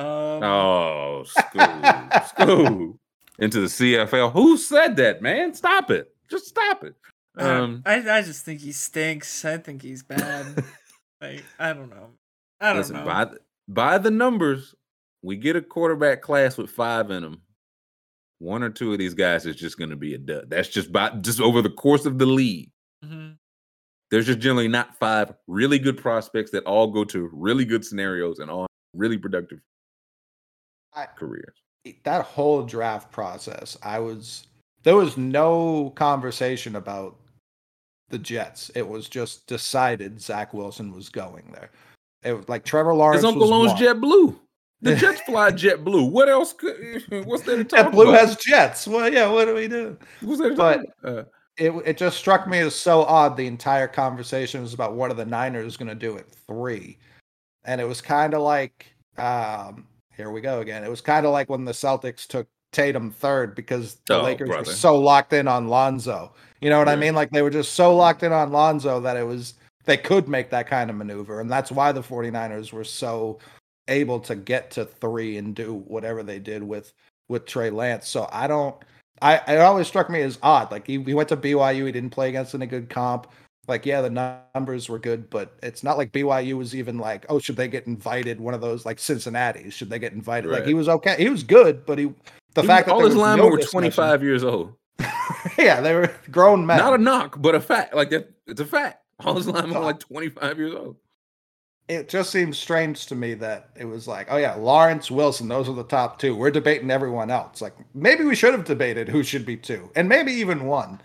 [0.44, 3.00] Oh, school, school
[3.40, 4.32] into the CFL.
[4.34, 5.54] Who said that, man?
[5.54, 6.16] Stop it.
[6.32, 6.96] Just stop it.
[7.38, 9.46] Um, I I just think he stinks.
[9.46, 10.64] I think he's bad.
[11.22, 12.10] like I don't know.
[12.60, 13.06] I don't listen, know.
[13.06, 14.76] by the, by the numbers,
[15.24, 17.42] we get a quarterback class with five in them.
[18.40, 20.50] One or two of these guys is just going to be a dud.
[20.50, 22.72] That's just by just over the course of the league.
[23.06, 23.38] Mhm.
[24.12, 28.40] There's just generally not five really good prospects that all go to really good scenarios
[28.40, 29.60] and all really productive
[30.94, 31.56] I- careers.
[32.04, 34.48] that whole draft process, I was
[34.84, 37.16] there was no conversation about
[38.10, 38.72] the Jets.
[38.76, 41.70] It was just decided Zach Wilson was going there.
[42.24, 43.22] It was like Trevor Lawrence.
[43.22, 44.40] His uncle owns Jet Blue.
[44.82, 46.06] The Jets fly Jet Blue.
[46.06, 46.54] What else?
[46.54, 48.20] Could, what's there to talk JetBlue about?
[48.28, 48.88] has Jets.
[48.88, 49.28] Well, yeah.
[49.30, 49.98] What do we do?
[50.22, 51.18] What's there to but- talk about?
[51.20, 51.24] Uh,
[51.58, 53.36] It it just struck me as so odd.
[53.36, 56.98] The entire conversation was about what are the Niners going to do at three,
[57.66, 58.86] and it was kind of like,
[59.18, 59.86] um,
[60.16, 60.86] here we go again.
[60.86, 64.48] It was kind of like when the Celtics took Tatum third because the Oh, Lakers
[64.50, 64.62] brother.
[64.62, 66.34] were so locked in on Lonzo.
[66.62, 67.16] You know what I mean?
[67.16, 69.56] Like they were just so locked in on Lonzo that it was
[69.86, 73.40] they could make that kind of maneuver, and that's why the 49ers were so
[73.88, 76.94] able to get to three and do whatever they did with
[77.30, 78.08] with Trey Lance.
[78.08, 78.76] So I don't.
[79.22, 80.72] I it always struck me as odd.
[80.72, 83.28] Like he, he went to BYU, he didn't play against any good comp.
[83.68, 87.40] Like yeah, the numbers were good, but it's not like BYU was even like, oh,
[87.40, 88.40] should they get invited?
[88.40, 90.50] One of those like Cincinnati, should they get invited?
[90.52, 92.12] Like he was okay, he was good, but he
[92.54, 94.74] the he- fact that all there his linemen no were 25 years old.
[95.58, 96.78] yeah, they were grown men.
[96.78, 97.94] Not a knock, but a fact.
[97.94, 99.04] Like that, it's a fact.
[99.24, 100.96] All his linemen were like 25 years old.
[101.88, 105.68] it just seems strange to me that it was like, oh yeah, Lawrence Wilson, those
[105.70, 106.36] are the top two.
[106.36, 107.62] We're debating everyone else.
[107.62, 111.02] Like maybe we should have debated who should be two, and maybe even one.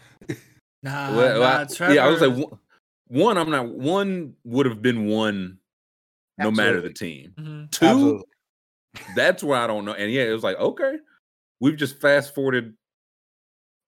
[0.82, 1.94] Nah, Well, nah, I- Trevor.
[1.94, 2.58] yeah, I was like one,
[3.08, 3.38] one.
[3.38, 3.68] I'm not.
[3.68, 5.58] One would have been one,
[6.38, 7.32] no matter the team.
[7.38, 7.70] Mhm.
[7.70, 8.24] Two, Absolutely.
[9.16, 9.94] that's where I don't know.
[9.94, 10.96] And yeah, it was like okay,
[11.65, 12.74] we've just fast forwarded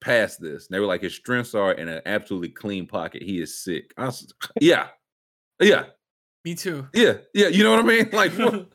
[0.01, 0.66] past this.
[0.66, 3.23] And they were like, his strengths are in an absolutely clean pocket.
[3.23, 3.93] He is sick.
[3.98, 4.89] I was, yeah,
[5.61, 5.85] yeah,
[6.43, 6.89] Me too.
[6.94, 7.48] yeah, yeah.
[7.48, 8.09] You know what I mean?
[8.12, 8.69] Like, what?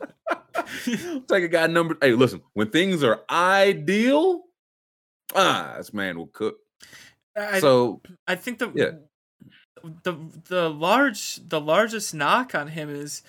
[0.85, 1.97] take a guy number.
[1.99, 4.43] Hey, listen, when things are ideal,
[5.33, 6.57] ah, this man will cook.
[7.35, 8.91] I, so I think the Yeah.
[10.03, 10.13] the
[10.47, 13.23] the large the largest knock on him is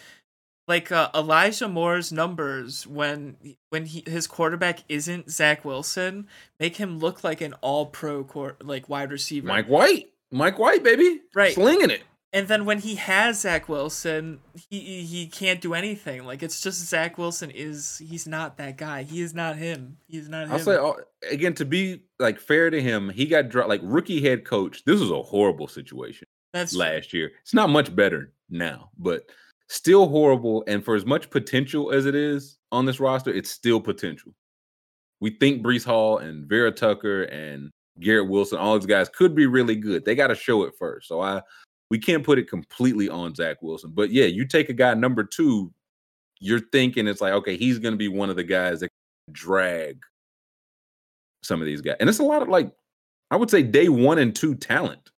[0.72, 3.36] like uh, Elijah Moore's numbers when
[3.68, 6.26] when he his quarterback isn't Zach Wilson
[6.58, 8.26] make him look like an all pro
[8.62, 9.48] like wide receiver.
[9.48, 11.52] Mike White, Mike White, baby, Right.
[11.52, 12.02] slinging it.
[12.32, 14.40] And then when he has Zach Wilson,
[14.70, 16.24] he he can't do anything.
[16.24, 19.02] Like it's just Zach Wilson is he's not that guy.
[19.02, 19.98] He is not him.
[20.08, 20.50] He's not.
[20.50, 20.92] I'll say uh,
[21.30, 24.84] again to be like fair to him, he got dropped like rookie head coach.
[24.86, 27.32] This was a horrible situation That's last year.
[27.42, 29.26] It's not much better now, but
[29.72, 30.62] still horrible.
[30.66, 34.34] And for as much potential as it is on this roster, it's still potential.
[35.20, 37.70] We think Breece Hall and Vera Tucker and
[38.00, 40.04] Garrett Wilson, all these guys could be really good.
[40.04, 41.08] They got to show it first.
[41.08, 41.42] So I
[41.90, 43.92] we can't put it completely on Zach Wilson.
[43.94, 45.72] But yeah, you take a guy number two,
[46.40, 50.00] you're thinking it's like, okay, he's gonna be one of the guys that can drag
[51.42, 52.72] some of these guys, and it's a lot of like
[53.30, 55.10] I would say day one and two talent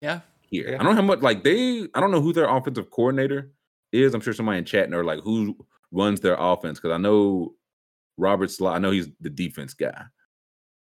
[0.00, 0.20] Yeah.
[0.40, 0.70] here.
[0.70, 0.74] Yeah.
[0.80, 1.88] I don't know how much like they.
[1.94, 3.52] I don't know who their offensive coordinator
[3.92, 4.14] is.
[4.14, 5.56] I'm sure somebody in chat know like who
[5.90, 7.54] runs their offense because I know
[8.16, 8.74] Robert Saleh.
[8.74, 10.04] I know he's the defense guy.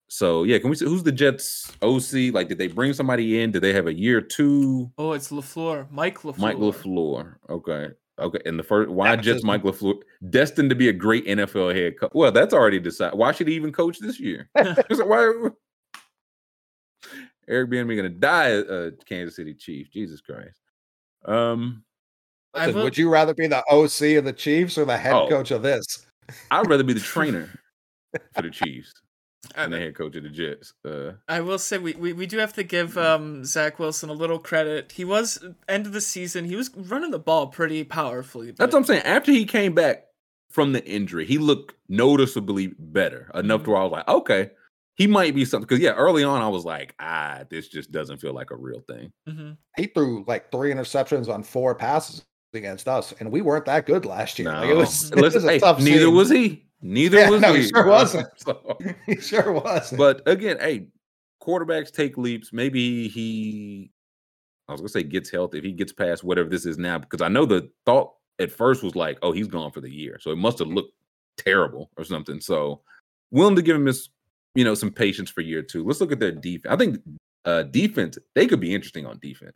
[0.09, 2.33] So yeah, can we see who's the Jets OC?
[2.33, 3.51] Like, did they bring somebody in?
[3.51, 4.91] Did they have a year two?
[4.97, 6.37] Oh, it's Lafleur, Mike Lafleur.
[6.37, 7.35] Mike Lafleur.
[7.49, 7.89] Okay.
[8.19, 8.39] Okay.
[8.45, 9.99] And the first why Jets Mike Lafleur
[10.29, 12.11] destined to be a great NFL head coach.
[12.13, 13.17] Well, that's already decided.
[13.17, 14.49] Why should he even coach this year?
[14.55, 15.49] It's like, why
[17.49, 19.91] Eric Bieniemy gonna die at uh, Kansas City Chief?
[19.91, 20.59] Jesus Christ.
[21.25, 21.86] Um, I
[22.57, 25.27] Listen, will- would you rather be the OC of the Chiefs or the head Oh.
[25.29, 25.85] coach of this?
[26.51, 27.49] I'd rather be the trainer
[28.33, 28.93] for the Chiefs
[29.55, 30.73] and the head coach of the Jets.
[30.83, 34.13] Uh, I will say we, we, we do have to give um Zach Wilson a
[34.13, 34.91] little credit.
[34.91, 36.45] He was end of the season.
[36.45, 38.51] He was running the ball pretty powerfully.
[38.51, 39.03] that's what I'm saying.
[39.03, 40.05] After he came back
[40.49, 44.49] from the injury, he looked noticeably better enough to where I was like, okay,
[44.95, 45.67] he might be something.
[45.67, 48.81] Because yeah, early on I was like, ah, this just doesn't feel like a real
[48.81, 49.11] thing.
[49.29, 49.57] Mhm.
[49.77, 54.05] He threw like three interceptions on four passes against us, and we weren't that good
[54.05, 54.51] last year.
[54.51, 56.15] No, Like, it was, it was a hey, neither scene.
[56.15, 56.65] was he.
[56.81, 57.61] Neither Yeah, was no, he.
[57.63, 58.27] he sure wasn't.
[58.37, 59.93] So- he sure was.
[59.97, 60.87] but again, hey,
[61.41, 62.51] quarterbacks take leaps.
[62.53, 63.91] Maybe he,
[64.67, 67.21] I was gonna say gets healthy if he gets past whatever this is now, because
[67.21, 70.31] I know the thought at first was like, oh, he's gone for the year, so
[70.31, 70.93] it must have looked
[71.37, 72.39] terrible or something.
[72.39, 72.81] So
[73.31, 74.09] willing to give him his,
[74.55, 75.83] you know, some patience for year two.
[75.83, 76.71] Let's look at their defense.
[76.71, 76.99] I think
[77.45, 79.55] uh defense they could be interesting on defense.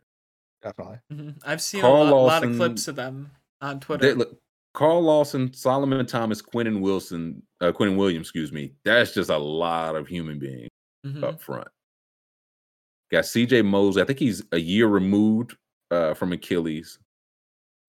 [0.62, 0.98] Definitely.
[1.12, 1.38] Mhm.
[1.44, 3.30] I've seen Carl a lot, lot of clips of them
[3.60, 4.06] on Twitter.
[4.06, 4.38] They, look,
[4.74, 8.72] Carl Lawson, Solomon Thomas, Quentin Wilson, uh, Quentin Williams, excuse me.
[8.84, 10.68] That's just a lot of human beings.
[11.04, 11.24] Mhm.
[11.24, 11.66] up front.
[13.10, 14.02] Got CJ Mosley.
[14.02, 15.56] I think he's a year removed
[15.90, 16.98] uh, from Achilles.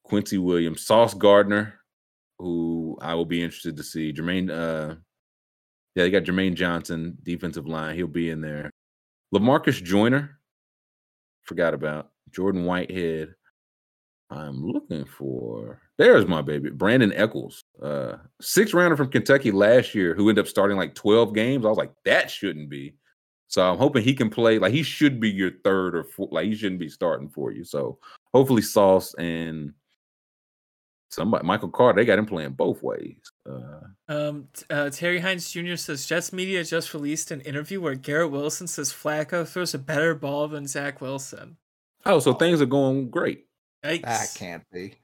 [0.03, 1.79] Quincy Williams, Sauce Gardner,
[2.39, 4.11] who I will be interested to see.
[4.11, 4.95] Jermaine, uh,
[5.95, 7.95] yeah, they got Jermaine Johnson, defensive line.
[7.95, 8.71] He'll be in there.
[9.33, 10.39] Lamarcus Joyner,
[11.43, 13.35] forgot about Jordan Whitehead.
[14.29, 15.79] I'm looking for.
[15.97, 20.49] There's my baby, Brandin Echols, uh, six rounder from Kentucky last year, who ended up
[20.49, 21.65] starting like 12 games.
[21.65, 22.95] I was like, that shouldn't be.
[23.47, 24.57] So I'm hoping he can play.
[24.57, 26.07] Like he should be your third or.
[26.31, 27.63] Like he shouldn't be starting for you.
[27.63, 27.99] So
[28.33, 29.73] hopefully Sauce and
[31.11, 33.17] somebody, Michael Carter, they got him playing both ways.
[33.47, 35.75] Uh, Um, uh, Terry Hines Jr.
[35.75, 40.15] says Jets media just released an interview where Garrett Wilson says Flacco throws a better
[40.15, 41.57] ball than Zach Wilson.
[42.05, 43.45] Oh, so things are going great.
[43.83, 44.01] Yikes.
[44.03, 44.95] That can't be.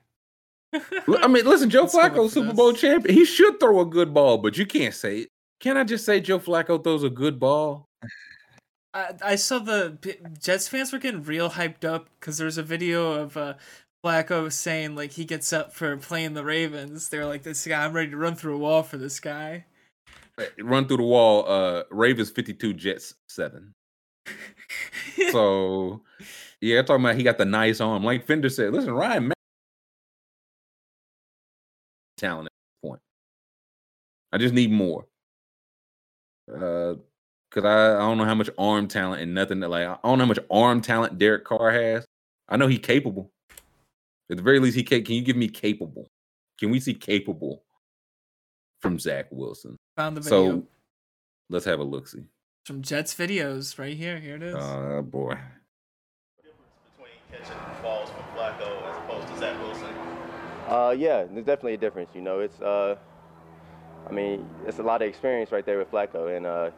[0.73, 2.81] L- I mean, listen, Joe Let's Flacco, Super Bowl this.
[2.81, 3.15] champion.
[3.15, 5.30] He should throw a good ball, but you can't say it.
[5.59, 7.85] Can I just say Joe Flacco throws a good ball?
[8.93, 9.97] I, I saw the
[10.41, 13.53] Jets fans were getting real hyped up because there's a video of uh,
[14.03, 17.09] Flacco saying like he gets up for playing the Ravens.
[17.09, 19.65] They're like, "This guy, I'm ready to run through a wall for this guy."
[20.59, 21.45] Run through the wall.
[21.47, 23.73] Uh, Ravens 52, Jets 7.
[25.31, 26.01] So,
[26.61, 28.03] yeah, talking about he got the nice arm.
[28.03, 29.34] Like Fender said, listen, Ryan Ma-
[32.18, 33.02] talent at this point.
[34.31, 35.06] I just need more.
[36.52, 36.95] Uh,
[37.52, 40.18] cause I, I don't know how much arm talent and nothing that like I don't
[40.18, 42.06] know how much arm talent Derek Carr has.
[42.48, 43.31] I know he's capable.
[44.31, 45.03] At the very least, he can.
[45.03, 46.07] Can you give me capable?
[46.60, 47.64] Can we see capable
[48.81, 49.77] from Zach Wilson?
[49.98, 50.68] Found the video So
[51.49, 52.07] let's have a look.
[52.07, 52.23] See.
[52.65, 54.19] from Jets videos right here.
[54.19, 54.56] Here it is.
[54.57, 55.38] Oh boy.
[57.43, 59.93] Catching balls from Flacco as opposed to Zach Wilson?
[60.67, 62.11] Uh, yeah, there's definitely a difference.
[62.13, 62.95] You know, it's uh,
[64.07, 66.71] I mean, it's a lot of experience right there with Flacco, and uh,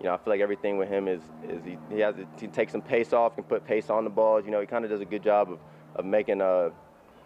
[0.00, 2.46] you know, I feel like everything with him is is he, he has to, he
[2.46, 4.44] takes some pace off, can put pace on the balls.
[4.44, 5.58] You know, he kind of does a good job of
[5.96, 6.70] of making uh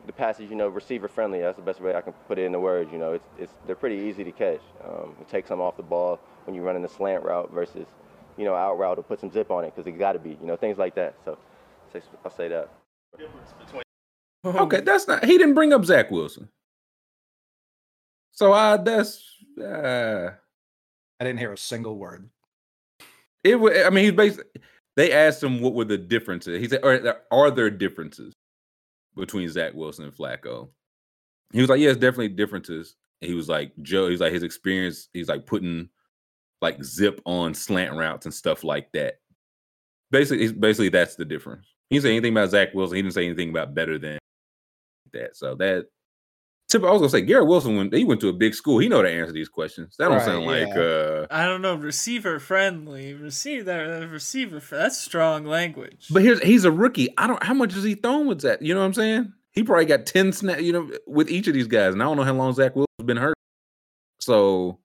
[0.06, 1.40] the passes, you know, receiver friendly.
[1.40, 2.90] That's the best way I can put it into words.
[2.92, 4.60] You know, it's it's they're pretty easy to catch.
[4.84, 7.86] Um, it takes some off the ball when you're running the slant route versus,
[8.36, 10.30] you know, out route to put some zip on it because it got to be.
[10.30, 11.14] You know, things like that.
[11.24, 11.38] So,
[12.24, 12.70] I'll say that.
[14.44, 15.24] Okay, that's not.
[15.24, 16.48] He didn't bring up Zach Wilson.
[18.32, 19.22] So I that's
[19.60, 20.30] uh
[21.20, 22.28] I didn't hear a single word.
[23.44, 23.56] it.
[23.60, 24.50] wa- I mean, he's basically.
[24.96, 26.60] They asked him what were the differences.
[26.60, 28.34] He said, "Are there, are there differences
[29.16, 30.68] between Zach Wilson and Flacco?"
[31.52, 35.08] He was like, "Yes, definitely differences." And he was like, "Joe." He's like his experience.
[35.12, 35.88] He's like putting
[36.60, 39.20] like zip on slant routes and stuff like that.
[40.10, 41.66] Basically, basically that's the difference.
[41.92, 42.96] He didn't say anything about Zach Wilson.
[42.96, 44.18] He didn't say anything about better than
[45.12, 45.36] that.
[45.36, 45.86] So that.
[46.68, 48.88] Tip, I was gonna say Garrett Wilson when he went to a big school, he
[48.88, 49.94] know to answer these questions.
[49.98, 53.12] That don't Right, sound like uh I don't know, receiver friendly.
[53.12, 54.58] Receive that that receiver.
[54.58, 56.06] Fr- that's strong language.
[56.10, 57.10] But here's he's a rookie.
[57.18, 58.62] I don't how much is he throwing with that?
[58.62, 59.32] You know what I'm saying?
[59.50, 61.92] He probably got 10 snap, you know, with each of these guys.
[61.92, 63.34] And I don't know how long Zach Wilson's been hurt.
[64.20, 64.78] So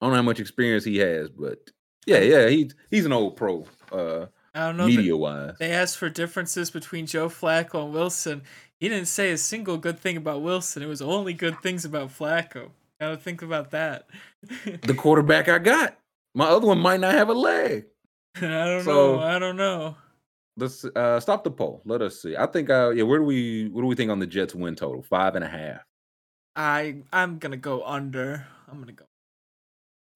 [0.00, 1.58] I don't know how much experience he has, but
[2.04, 4.86] Yeah, yeah, he he's an old pro, uh, I don't know.
[4.86, 5.54] Media wise.
[5.58, 8.42] they asked for differences between Joe Flacco and Wilson.
[8.80, 10.82] He didn't say a single good thing about Wilson.
[10.82, 12.70] It was only good things about Flacco.
[13.00, 14.06] Gotta think about that.
[14.82, 15.96] The quarterback I got.
[16.34, 17.86] My other one might not have a leg.
[18.36, 19.20] I don't So- know.
[19.22, 19.96] I don't know.
[20.58, 21.80] Let's uh stop the poll.
[21.86, 22.36] Let us see.
[22.36, 24.74] I think uh yeah, where do we what do we think on the Jets win
[24.74, 25.00] total?
[25.02, 25.80] Five and a half.
[26.56, 28.46] I I'm gonna go under.
[28.70, 29.06] I'm gonna go.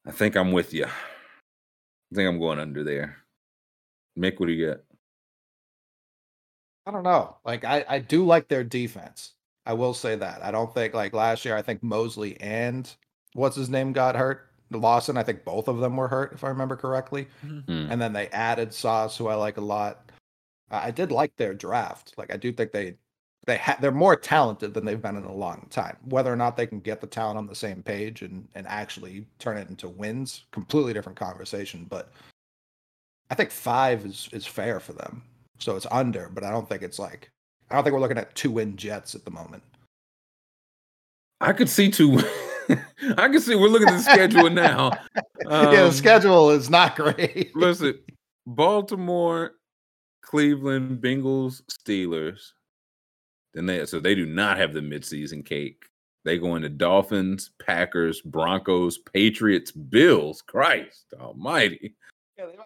[0.06, 0.84] I think I'm with you.
[0.84, 3.16] I think I'm going under there.
[4.18, 4.84] Mick, what do you get?
[6.86, 7.36] I don't know.
[7.44, 9.32] Like I, I do like their defense.
[9.66, 10.44] I will say that.
[10.44, 11.56] I don't think like last year.
[11.56, 12.88] I think Mosley and
[13.34, 14.48] what's his name got hurt.
[14.70, 15.16] Lawson.
[15.16, 17.28] I think both of them were hurt, if I remember correctly.
[17.40, 17.86] Hmm.
[17.90, 20.10] And then they added Sauce, who I like a lot.
[20.70, 22.14] I I did like their draft.
[22.16, 22.94] Like I do think they
[23.47, 25.97] they ha- they're more talented than they've been in a long time.
[26.05, 29.26] Whether or not they can get the talent on the same page and and actually
[29.38, 31.86] turn it into wins, completely different conversation.
[31.88, 32.12] But
[33.31, 35.23] I think five is is fair for them.
[35.59, 37.31] So it's under, but I don't think it's like
[37.70, 39.62] I don't think we're looking at two win Jets at the moment.
[41.40, 42.19] I could see two.
[43.16, 44.90] I can see we're looking at the schedule now.
[45.16, 47.55] yeah, the Um, schedule is not great.
[47.55, 47.98] Listen,
[48.47, 49.53] Baltimore,
[50.23, 52.53] Cleveland, Bengals, Steelers.
[53.55, 55.85] Then they so they do not have the midseason cake.
[56.24, 60.43] They go into Dolphins, Packers, Broncos, Patriots, Bills.
[60.43, 61.94] Christ Almighty!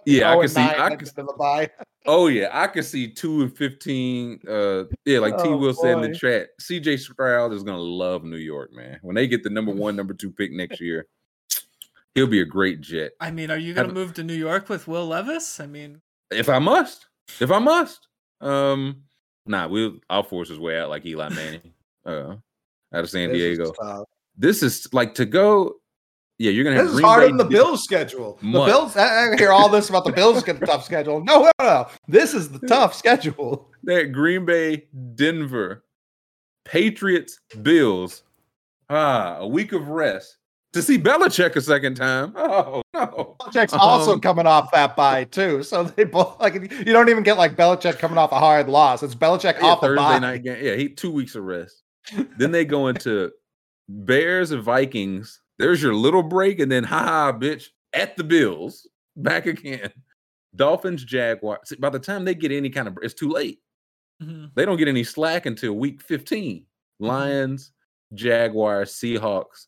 [0.07, 1.71] Yeah, I Oh, can see- I can- into the bye.
[2.07, 4.41] Oh yeah, I can see two and fifteen.
[4.49, 5.43] Uh, yeah, like T.
[5.45, 6.97] Oh, Will said in the chat, C.J.
[6.97, 8.99] Stroud is gonna love New York, man.
[9.03, 11.07] When they get the number one, number two pick next year,
[12.15, 13.13] he'll be a great Jet.
[13.21, 15.61] I mean, are you gonna Have- move to New York with Will Levis?
[15.61, 17.07] I mean, If I must,
[17.39, 18.09] if I must,
[18.41, 19.03] um,
[19.45, 21.75] nah, we'll I'll force his way out like Eli Manning,
[22.07, 22.37] uh,
[22.95, 23.73] out of San This is Diego.
[23.73, 24.07] tough.
[24.39, 25.80] This is like to go.
[26.41, 28.39] Yeah, you're gonna have This is harder Bay than the Bills' schedule.
[28.41, 28.97] The Bills.
[28.97, 31.23] I I hear all this about the Bills getting a tough schedule.
[31.23, 31.87] No, no, no.
[32.09, 33.69] This is the tough schedule.
[33.85, 35.85] That Green Bay, Denver,
[36.65, 38.23] Patriots, Bills.
[38.89, 40.39] Ah, a week of rest
[40.73, 42.33] to see Belichick a second time.
[42.37, 43.37] Oh no!
[43.41, 45.63] Belichick's also Um, coming off that bye too.
[45.63, 49.03] So they both like you don't even get like Belichick coming off a hard loss.
[49.03, 50.19] It's Belichick Yeah, off a Thursday bye.
[50.19, 50.57] night game.
[50.65, 51.83] Yeah, he two weeks of rest.
[52.39, 53.31] then they go into
[53.91, 55.40] Bears and Vikings.
[55.61, 59.93] There's your little break, and then ha ha, bitch, at the Bills, back again.
[60.57, 61.73] Dolphins, Jaguars.
[61.79, 63.61] By the time they get any kind of, it's too late.
[64.23, 64.51] mhm.
[64.55, 66.65] They don't get any slack until week 15.
[66.99, 67.73] Lions,
[68.15, 69.67] Jaguars, Seahawks,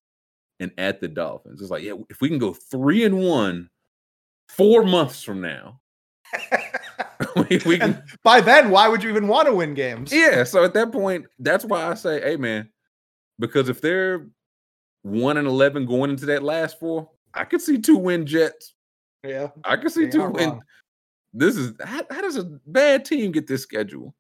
[0.61, 1.61] and at the Dolphins.
[1.61, 3.69] It's like, yeah, if we can go three and one
[4.49, 5.81] four months from now,
[7.37, 8.03] we, we can.
[8.23, 10.13] By then, why would you even want to win games?
[10.13, 10.45] Yeah.
[10.45, 12.69] So at that point, that's why I say, hey, man,
[13.39, 14.27] because if they're
[15.03, 18.75] one and 11 going into that last four, I could see two win Jets.
[19.25, 19.49] Yeah.
[19.65, 20.51] I could see They two win.
[20.51, 20.63] wrong.
[21.33, 24.15] This is how, how does a bad team get this schedule?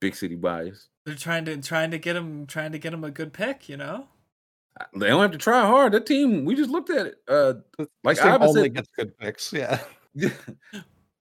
[0.00, 0.88] Big city bias.
[1.06, 3.68] they're trying to trying to get him trying to get him a good pick.
[3.68, 4.06] You know,
[4.94, 5.92] They don't have to try hard.
[5.92, 7.14] That team, we just looked at it.
[7.26, 7.54] Uh,
[8.04, 9.52] Like This team Ivan only said- gets good picks.
[9.52, 9.80] Yeah.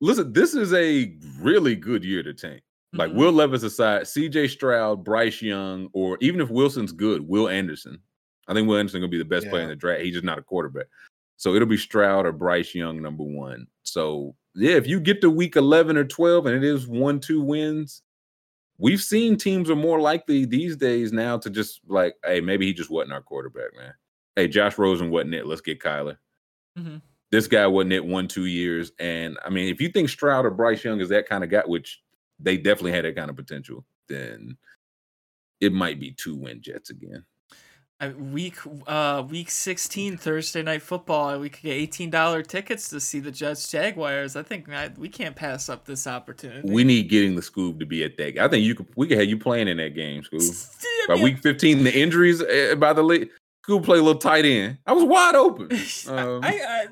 [0.01, 2.61] listen, this is a really good year to tank.
[2.95, 3.15] Like Mhm.
[3.15, 7.99] Will Levis aside, CJ Stroud, Bryce Young, or even if Wilson's good, Will Anderson.
[8.47, 10.01] I think Will Anderson gonna be the best player in the draft.
[10.01, 10.87] He's just not a quarterback.
[11.37, 13.67] So it'll be Stroud or Bryce Young number one.
[13.83, 17.41] So yeah, if you get to week 11 or 12 and it is one, two
[17.41, 18.01] wins,
[18.77, 22.73] we've seen teams are more likely these days now to just like, hey, maybe he
[22.73, 23.93] just wasn't our quarterback, man.
[24.35, 25.45] Hey, Josh Rosen wasn't it.
[25.45, 26.17] Let's get Kyler.
[26.77, 27.01] Mhm.
[27.31, 28.91] This guy wasn't it one, two years.
[28.99, 31.63] And I mean, if you think Stroud or Bryce Young is that kind of guy,
[31.65, 32.01] which
[32.39, 34.57] they definitely had that kind of potential, then
[35.61, 37.25] it might be two win Jets again.
[38.01, 38.57] I, week
[38.87, 41.39] uh week sixteen Thursday night football.
[41.39, 44.35] We could get eighteen dollar tickets to see the Jets Jaguars.
[44.35, 46.69] I think I, we can't pass up this opportunity.
[46.69, 48.37] We need getting the Scoob to be at that.
[48.37, 48.87] I think you could.
[48.97, 50.75] We could have you playing in that game, Scoob.
[51.09, 53.29] I By week fifteen, the injuries uh, by the league.
[53.67, 54.77] Scoob play a little tight end.
[54.85, 55.69] I was wide open.
[56.07, 56.87] I, Um, I, I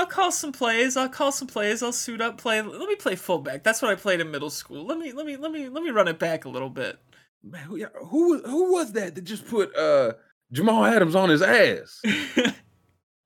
[0.00, 0.96] I'll call some plays.
[0.96, 1.82] I'll call some plays.
[1.82, 2.62] I'll suit up, play.
[2.62, 3.64] Let me play fullback.
[3.64, 4.86] That's what I played in middle school.
[4.86, 6.98] Let me let me let me let me run it back a little bit.
[7.42, 10.12] Man, who, who was- who was that that just put uh
[10.52, 12.00] Jamal Adams on his ass?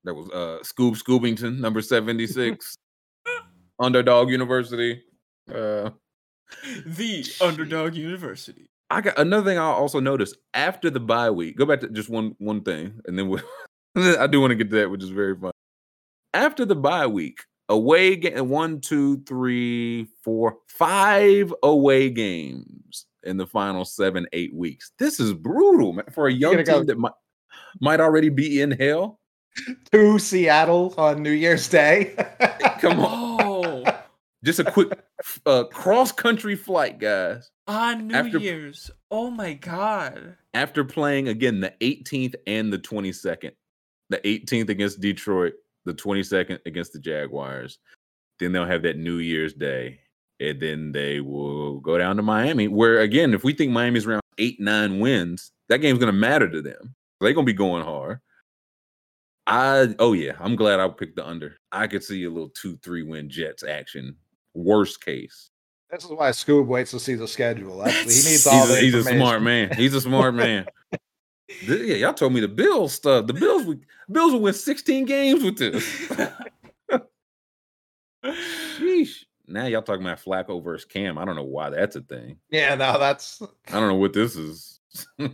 [0.04, 2.76] That was uh Scoob Scoobington, number 76.
[3.80, 5.02] Underdog University.
[5.52, 5.90] Uh
[6.86, 8.70] the Underdog University.
[8.90, 11.56] I got another thing I also noticed after the bye week.
[11.56, 13.40] Go back to just one one thing, and then we
[13.96, 15.52] I do want to get to that, which is very fun.
[16.34, 23.46] After the bye week, away game one, two, three, four, five away games in the
[23.46, 24.92] final seven, eight weeks.
[24.98, 27.12] This is brutal, man, for a young gonna go- team that might
[27.80, 29.18] might already be in hell.
[29.90, 32.14] to Seattle on New Year's Day.
[32.80, 33.45] Come on.
[34.46, 34.96] Just a quick
[35.44, 37.50] uh, cross country flight, guys.
[37.66, 38.92] on New After- Year's.
[39.10, 40.36] Oh my god.
[40.54, 43.50] After playing again the 18th and the 22nd,
[44.08, 47.78] the 18th against Detroit, the 22nd against the Jaguars.
[48.38, 49.98] Then they'll have that New Year's Day.
[50.38, 54.20] And then they will go down to Miami, where again, if we think Miami's around
[54.38, 56.94] eight, nine wins, that game's going to matter to them.
[57.20, 58.20] They're going to be going hard.
[59.48, 61.56] I, oh yeah, I'm glad I picked the under.
[61.72, 64.16] I could see a little two, three win Jets action.
[64.56, 65.50] Worst case.
[65.90, 67.78] this is why Scoob waits to see the schedule.
[67.78, 69.70] That's, he needs all he's, the a, he's a smart man.
[69.76, 70.66] He's a smart man.
[71.66, 73.26] Th- yeah, y'all told me the Bills stuff.
[73.26, 75.84] The Bills would Bills will win 16 games with this.
[78.24, 79.24] Sheesh.
[79.46, 81.18] Now y'all talking about Flacco versus Cam.
[81.18, 82.38] I don't know why that's a thing.
[82.50, 84.80] Yeah, no, that's I don't know what this is.
[85.18, 85.28] hey,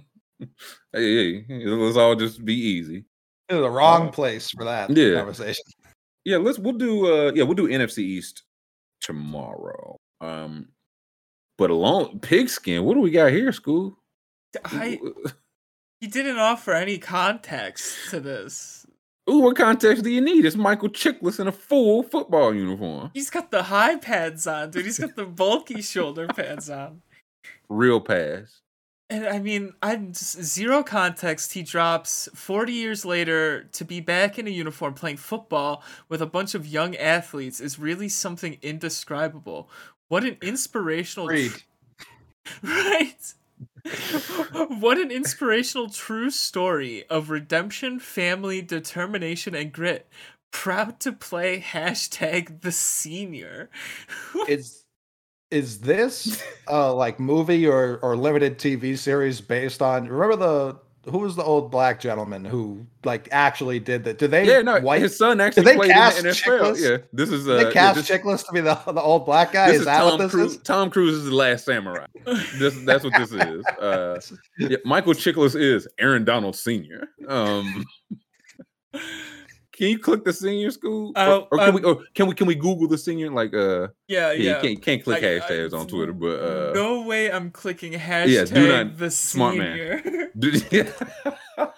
[0.92, 3.04] hey, let's all just be easy.
[3.48, 5.14] In the wrong Uh, place for that yeah.
[5.14, 5.64] conversation.
[6.24, 8.42] Yeah, let's we'll do uh yeah, we'll do NFC East
[9.02, 9.96] tomorrow.
[10.20, 10.68] Um
[11.58, 13.94] but alone pigskin, what do we got here, Scoob?
[14.64, 14.98] I,
[16.00, 18.86] he didn't offer any context to this.
[19.30, 20.44] Ooh, what context do you need?
[20.44, 23.10] It's Michael Chiklis in a full football uniform.
[23.14, 24.84] He's got the high pads on, dude.
[24.84, 27.02] He's got the bulky shoulder pads on.
[27.68, 28.61] Real pass.
[29.12, 31.52] And I mean, I'm zero context.
[31.52, 36.26] He drops 40 years later to be back in a uniform playing football with a
[36.26, 39.68] bunch of young athletes is really something indescribable.
[40.08, 41.62] What an inspirational Agreed.
[42.62, 43.34] right
[44.78, 50.08] what an inspirational true story of redemption family determination and grit
[50.52, 53.68] proud to play hashtag the senior
[54.48, 54.81] Is
[55.52, 60.76] is this uh like movie or or limited TV series based on remember the
[61.10, 64.18] who was the old black gentleman who like actually did that?
[64.18, 66.60] Did they Yeah, no, white his son actually they played in cast the NFL.
[66.74, 66.90] Chiklis?
[66.90, 69.26] Yeah, this is uh, did they yeah, cast this, Chiklis to be the the old
[69.26, 69.66] black guy?
[69.66, 70.52] this Is, is that Tom what this Cruise.
[70.52, 70.62] is?
[70.62, 72.06] Tom Cruise is the last samurai.
[72.56, 73.64] this, that's what this is.
[73.80, 74.20] Uh,
[74.58, 77.08] yeah, Michael Chiklis is Aaron Donald Senior.
[77.26, 77.84] Um,
[79.72, 81.80] can you click the senior Scoob, or, Oh, or can we?
[81.82, 82.34] um, Or can we?
[82.34, 83.30] Can we Google the senior?
[83.30, 86.72] Like, uh, yeah yeah, yeah can't can't click I- I- hashtags on Twitter, but uh,
[86.74, 90.30] no way i'm clicking hashtag do not- the smart man.
[90.70, 90.90] yeah.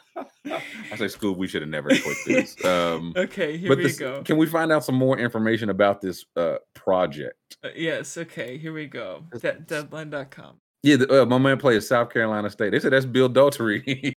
[0.92, 1.36] I say Scoob.
[1.38, 2.56] We should have never clicked this.
[2.64, 6.24] Um, okay here we this, go can we find out some more information about this
[6.36, 7.56] uh, project?
[7.64, 12.10] Uh, yes okay here we go De- deadline.com Yeah, the, uh, my man plays South
[12.10, 12.70] Carolina State.
[12.70, 14.12] They said that's Bill Daltery.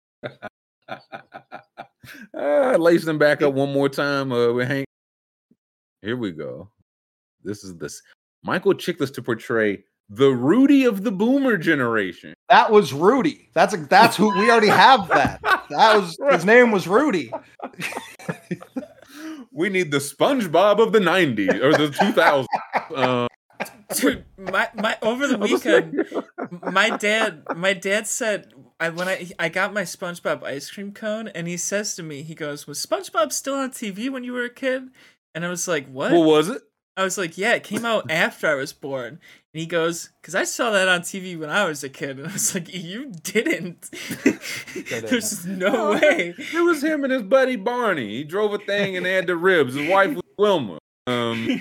[2.36, 4.86] Uh, lace them back up one more time uh, with Hank.
[6.02, 6.70] Here we go.
[7.42, 8.02] This is this
[8.42, 12.34] Michael Chiklis to portray the Rudy of the Boomer generation.
[12.49, 13.49] That was Rudy.
[13.55, 15.41] That's a, that's who we already have that.
[15.42, 17.33] That was his name was Rudy.
[19.52, 22.47] we need the SpongeBob of the '90s or the 2000s.
[22.94, 23.26] Uh,
[23.94, 26.07] Dude, my, my over the weekend
[26.73, 31.28] my dad my dad said I when I I got my SpongeBob ice cream cone
[31.28, 34.44] and he says to me he goes was SpongeBob still on TV when you were
[34.44, 34.89] a kid
[35.34, 36.62] and I was like what what was it?
[36.97, 40.34] I was like yeah it came out after I was born and he goes because
[40.34, 43.12] I saw that on TV when I was a kid and I was like you
[43.23, 43.91] didn't
[44.91, 48.08] there's no way It was him and his buddy Barney.
[48.08, 49.74] He drove a thing and they had the ribs.
[49.74, 50.78] His wife was Wilma.
[51.07, 51.60] Um,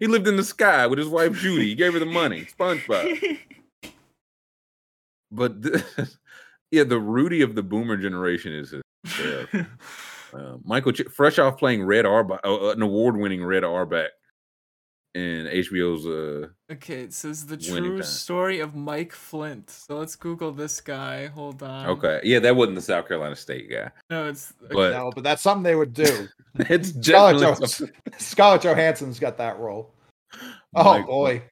[0.00, 1.66] he lived in the sky with his wife Judy.
[1.68, 2.46] He gave her the money.
[2.58, 3.38] SpongeBob.
[5.30, 5.82] But th-
[6.70, 8.74] yeah, the Rudy of the Boomer generation is.
[10.34, 14.10] Uh, Michael, Ch- fresh off playing Red Arba, uh, an award-winning Red Auerbach
[15.14, 16.06] in HBO's.
[16.06, 18.02] Uh, okay it says the true time.
[18.02, 22.74] story of Mike Flynt so let's Google this guy hold on okay, yeah, that wasn't
[22.76, 26.26] the South Carolina State guy, no it's but No, but that's something they would do.
[26.58, 27.40] it's Scarlett, definitely.
[27.40, 29.94] Johansson, something- Scarlett Johansson's got that role.
[30.76, 31.42] Oh Mike- boy.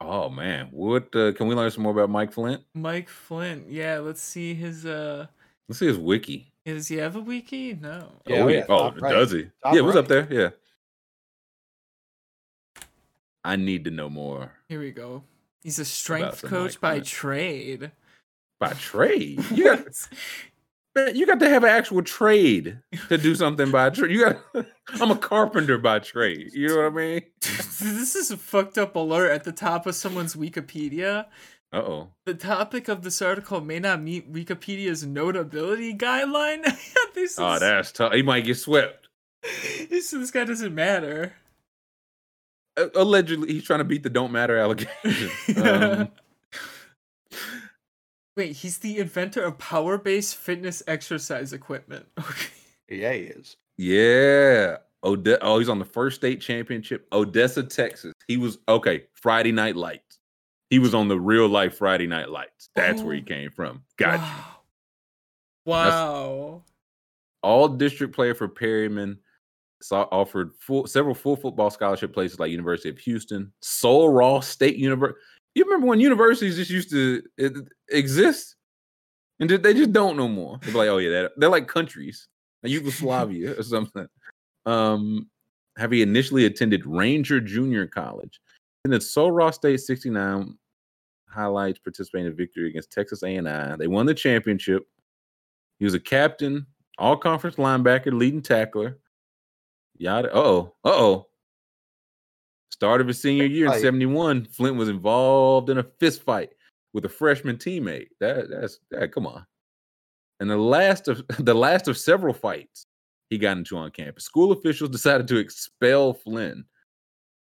[0.00, 2.62] Oh man, what uh, can we learn some more about Mike Flynt?
[2.74, 3.68] Mike Flynt.
[3.70, 5.26] Yeah, let's see his uh
[5.68, 6.52] Let's see his wiki.
[6.66, 7.74] does he have a wiki?
[7.80, 8.08] No.
[8.26, 8.56] Yeah, oh, oh, yeah.
[8.56, 9.12] yeah, oh right.
[9.12, 9.44] does he?
[9.62, 10.26] Top yeah, what's up there?
[10.28, 10.48] Yeah.
[13.44, 15.24] I need to know more Here we go.
[15.62, 17.92] He's a strength coach by trade.
[18.58, 19.44] by trade.
[19.50, 19.84] You got
[20.94, 24.10] man, you got to have an actual trade to do something by trade.
[24.10, 24.66] You got.
[25.00, 26.52] I'm a carpenter by trade.
[26.52, 27.22] You know what I mean?
[27.40, 31.26] this is a fucked up alert at the top of someone's Wikipedia.
[31.72, 32.08] Uh oh.
[32.26, 36.64] The topic of this article may not meet Wikipedia's notability guideline.
[37.14, 38.12] this is, Oh, that's tough.
[38.12, 39.08] He might get swept.
[39.88, 41.32] this, this guy doesn't matter.
[42.76, 45.30] Uh, allegedly, he's trying to beat the don't matter allegation.
[45.62, 46.08] um,
[48.36, 52.06] Wait, he's the inventor of power-based fitness exercise equipment.
[52.90, 53.56] Yeah, he is.
[53.78, 54.76] Yeah.
[55.02, 57.06] Ode- oh, he's on the first state championship.
[57.10, 58.12] Odessa, Texas.
[58.28, 59.04] He was okay.
[59.14, 60.18] Friday Night Lights.
[60.68, 62.68] He was on the real life Friday Night Lights.
[62.74, 63.24] That's where he Oh.
[63.24, 63.82] came from.
[63.96, 64.20] Gotcha.
[64.20, 64.54] Wow.
[65.64, 66.62] Wow.
[67.42, 69.18] All district player for Permian.
[69.90, 75.18] Offered full several full football scholarship places like University of Houston, Sul Ross State University.
[75.54, 77.52] You remember when universities just used to it,
[77.90, 78.56] exist,
[79.40, 80.58] and they just don't no more.
[80.62, 82.28] They're like, oh yeah, they're, like countries,
[82.62, 84.06] like Yugoslavia or something.
[84.66, 85.28] Um,
[85.76, 88.40] have he initially attended Ranger Junior College,
[88.84, 90.56] then Sul Ross State sixty nine
[91.28, 93.74] highlights participating in victory against Texas A and I.
[93.76, 94.86] They won the championship.
[95.78, 96.66] He was a captain,
[96.98, 98.98] all conference linebacker, leading tackler.
[99.98, 100.30] Yada.
[100.34, 101.26] Oh, oh.
[102.70, 106.50] Start of his senior year in 71, Flynt was involved in a fist fight
[106.92, 108.08] with a freshman teammate.
[108.20, 109.46] That that's that come on.
[110.40, 112.86] And the last of the last of several fights
[113.30, 114.24] he got into on campus.
[114.24, 116.64] School officials decided to expel Flynt.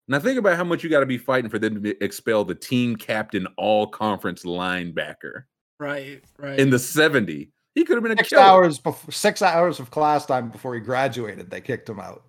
[0.08, 2.44] Now think about how much you got to be fighting for them to be- expel
[2.44, 5.44] the team captain all conference linebacker
[5.78, 6.22] Right.
[6.38, 6.58] Right.
[6.58, 7.50] in the 70.
[7.74, 8.42] He could have been a Six killer.
[8.42, 12.22] hours before six hours of class time before he graduated, they kicked him out.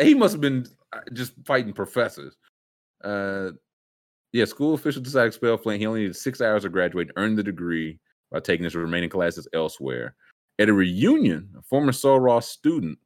[0.00, 2.36] he must have been uh, just fighting professors.
[3.04, 3.50] Uh,
[4.32, 5.80] yeah, school officials decided to expel Flynt.
[5.80, 7.98] He only needed six hours to graduate and earn the degree
[8.30, 10.14] by taking his remaining classes elsewhere.
[10.58, 12.98] At a reunion, a former Sul Ross student,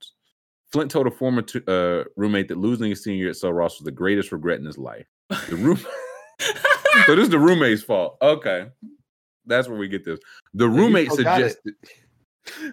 [0.72, 3.78] Flynt told a former t- uh, roommate that losing his senior year at Sul Ross
[3.78, 5.06] was the greatest regret in his life.
[5.48, 5.78] The room.
[7.06, 8.16] so this is the roommate's fault.
[8.20, 8.66] Okay,
[9.46, 10.20] that's where we get this.
[10.54, 11.74] The roommate suggested.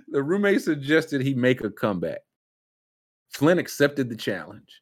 [0.09, 2.19] The roommate suggested he make a comeback.
[3.29, 4.81] Flynt accepted the challenge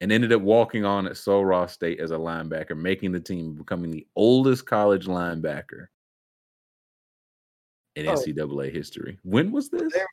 [0.00, 3.54] and ended up walking on at Sul Ross State as a linebacker, making the team,
[3.56, 5.86] becoming the oldest college linebacker
[7.96, 8.12] in Oh.
[8.14, 9.18] NCAA history.
[9.24, 9.92] When was this?
[9.92, 10.06] There-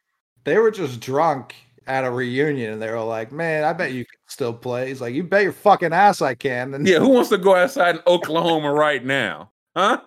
[0.46, 1.54] They were just drunk
[1.86, 4.88] at a reunion and they were like, Man, I bet you can still play.
[4.88, 6.74] He's like, You bet your fucking ass I can.
[6.74, 9.52] And Yeah, who wants to go outside in Oklahoma right now?
[9.76, 10.02] Huh?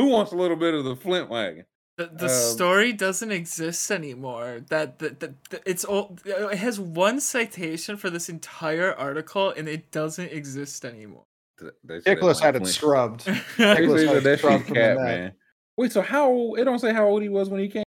[0.00, 1.64] Who wants a little bit of the Flynt wagon?
[1.96, 4.62] The, the Um, story doesn't exist anymore.
[4.68, 9.68] That the, the, the it's all it has one citation for this entire article and
[9.68, 11.24] it doesn't exist anymore.
[11.58, 13.26] Th- they said that Nicholas had it scrubbed.
[13.26, 15.32] They Nicholas had that, that scrubbed from cat, man.
[15.76, 16.58] Wait, so how old?
[16.58, 17.84] It don't say how old he was when he came.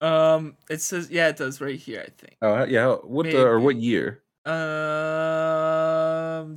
[0.00, 2.00] um, it says yeah, it does right here.
[2.04, 2.36] I think.
[2.42, 4.22] Oh yeah, how- what the or what year?
[4.46, 4.56] Um,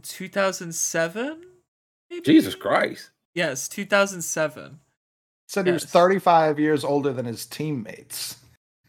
[0.01, 1.43] two thousand seven.
[2.23, 3.11] Jesus Christ!
[3.33, 4.79] Yes, two thousand seven.
[5.47, 8.37] Said he was 35 years older than his teammates.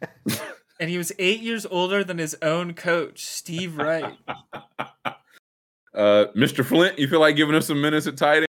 [0.81, 4.19] And he was eight years older than his own coach, Steve Wright.
[5.95, 6.65] Uh, Mr.
[6.65, 8.47] Flynt, you feel like giving us some minutes at tight end?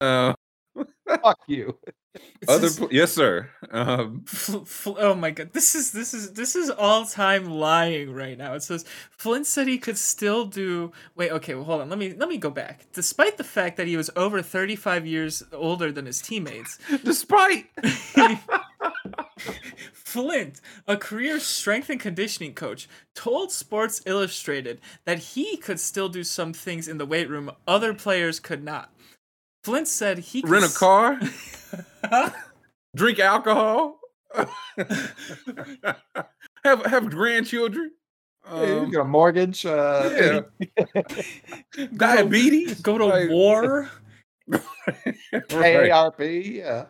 [0.00, 0.34] Uh,
[1.22, 1.78] Fuck you.
[2.14, 3.50] It other, pl- yes, sir.
[3.70, 8.12] Um, Fl- Fl- oh my god, this is this is this is all time lying
[8.12, 8.54] right now.
[8.54, 10.92] It says Flynt said he could still do.
[11.14, 11.88] Wait, okay, well, hold on.
[11.90, 12.86] Let me let me go back.
[12.92, 17.66] Despite the fact that he was over thirty five years older than his teammates, despite
[19.92, 26.24] Flynt, a career strength and conditioning coach, told Sports Illustrated that he could still do
[26.24, 28.92] some things in the weight room other players could not.
[29.68, 31.20] Flynt said he could rent a s- car,
[32.96, 34.00] drink alcohol,
[36.64, 37.90] have have grandchildren,
[38.50, 39.66] Yeah, you um, got a mortgage.
[39.66, 40.40] Uh,
[41.76, 43.90] yeah, diabetes, go to like- war.
[44.48, 44.64] right.
[45.90, 46.54] AARP.
[46.54, 46.86] Yeah.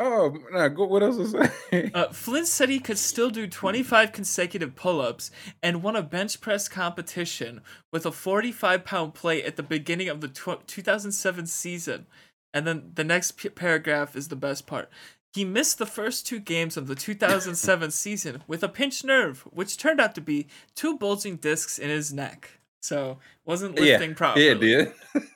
[0.00, 1.90] Oh, nah, go, what else is that?
[1.92, 6.40] Uh, Flynt said he could still do 25 consecutive pull ups and won a bench
[6.40, 7.60] press competition
[7.92, 12.06] with a 45 pound plate at the beginning of the tw- 2007 season.
[12.54, 14.88] And then the next p- paragraph is the best part.
[15.34, 19.76] He missed the first two games of the 2007 season with a pinched nerve, which
[19.76, 22.50] turned out to be two bulging discs in his neck.
[22.80, 24.46] So, wasn't lifting properly.
[24.46, 24.84] yeah,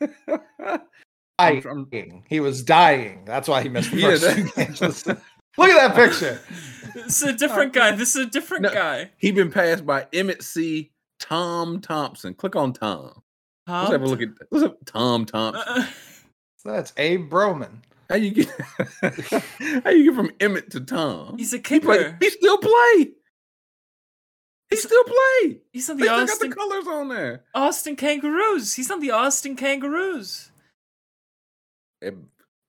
[0.00, 0.80] it
[1.50, 1.66] did.
[1.66, 3.24] I'm- I'm- He was dying.
[3.24, 4.80] That's why he missed the Yeah, first that- two games.
[4.80, 5.20] Listen,
[5.58, 6.40] Look at that picture.
[6.94, 7.90] This is a different guy.
[7.94, 8.72] This is a different No.
[8.72, 9.10] guy.
[9.18, 10.90] he been passed by Emmett C.
[11.20, 12.34] Tom Thompson.
[12.34, 13.22] Click on Tom.
[13.66, 15.62] Let's have a look at let's have Tom Thompson.
[15.66, 15.86] Uh,
[16.64, 17.82] That's Abe Broman.
[18.08, 18.48] How you get
[19.84, 21.36] how you get from Emmett to Tom?
[21.38, 22.16] he's a he, play, kicker.
[22.20, 23.10] he still play.
[24.70, 25.58] He still play.
[25.72, 27.44] He's on They the got the colors on there.
[27.54, 28.74] Austin Kangaroos.
[28.74, 30.50] He's on the Austin Kangaroos.
[32.02, 32.14] That,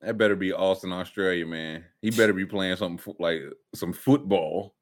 [0.02, 1.84] that better be Austin, Australia, man.
[2.02, 3.42] He better be playing something like
[3.76, 4.76] some football.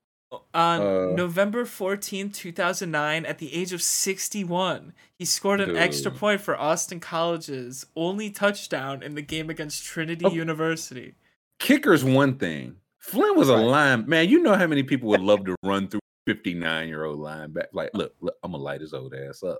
[0.53, 6.39] On Uh, November 14, 2009, at the age of 61, he scored an extra point
[6.39, 10.31] for Austin College's only touchdown in the game against Trinity Oh.
[10.31, 11.15] University.
[11.59, 12.77] Kicker's one thing.
[12.99, 13.61] Flynt was a Right.
[13.65, 14.29] line man.
[14.29, 17.67] You know how many people would love to run through 59 year old linebacker?
[17.73, 19.59] Like, look, look, I'm gonna light his old ass up.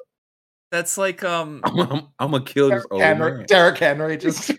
[0.72, 3.46] That's like um I'm, I'm, I'm gonna kill this Derrick old Henry, man.
[3.46, 4.46] Derrick Henry just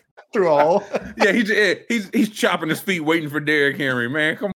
[0.32, 0.84] through a hole.
[1.16, 1.50] Yeah, he's
[1.88, 4.08] he's he's chopping his feet, waiting for Derrick Henry.
[4.08, 4.52] Man, come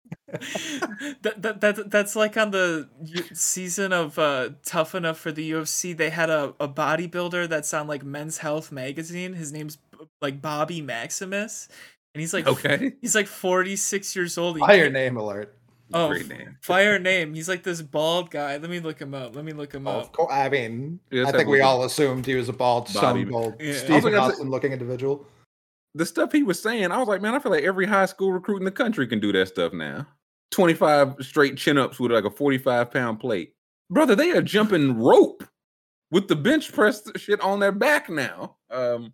[1.23, 2.89] that, that, that that's like on the
[3.32, 7.86] season of uh tough enough for the UFC they had a, a bodybuilder that's on
[7.86, 9.78] like Men's Health magazine his name's
[10.20, 11.68] like Bobby Maximus
[12.14, 12.55] and he's like on.
[12.55, 15.56] Okay, he's like 46 years old He Fire name alert.
[15.93, 16.57] Oh great name.
[16.63, 19.73] fire name he's like this bald guy let me look him up let me look
[19.75, 20.33] him Oh, up of course.
[20.33, 23.31] I mean, Yes, I that think we all assumed he was a bald, Bobby- stone
[23.31, 23.71] cold, Yeah.
[23.71, 25.27] I Stephen Austin looking individual.
[25.95, 28.33] The stuff he was saying, I was like, man, I feel like every high school
[28.33, 30.07] recruit in the country can do that stuff now.
[30.51, 33.55] 25 straight chin ups with like a 45 pound plate.
[33.91, 35.45] Brother, they are jumping rope
[36.11, 38.57] with the bench press shit on their back now.
[38.71, 39.13] Um,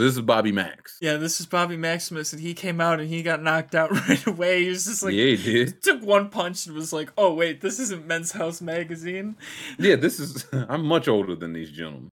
[0.00, 0.96] so this is Bobby Max.
[1.02, 4.26] yeah this is Bobby Maximus and he came out and he got knocked out right
[4.26, 5.82] away he was just like yeah, he did.
[5.82, 9.36] took one punch and was like oh wait this isn't Men's Health magazine
[9.78, 10.46] Yeah, this is.
[10.52, 12.08] I'm much older than these gentlemen.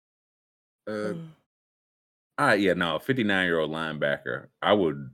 [0.89, 1.15] Uh,
[2.39, 4.47] right, yeah, no, 59 year old linebacker.
[4.62, 5.10] I would,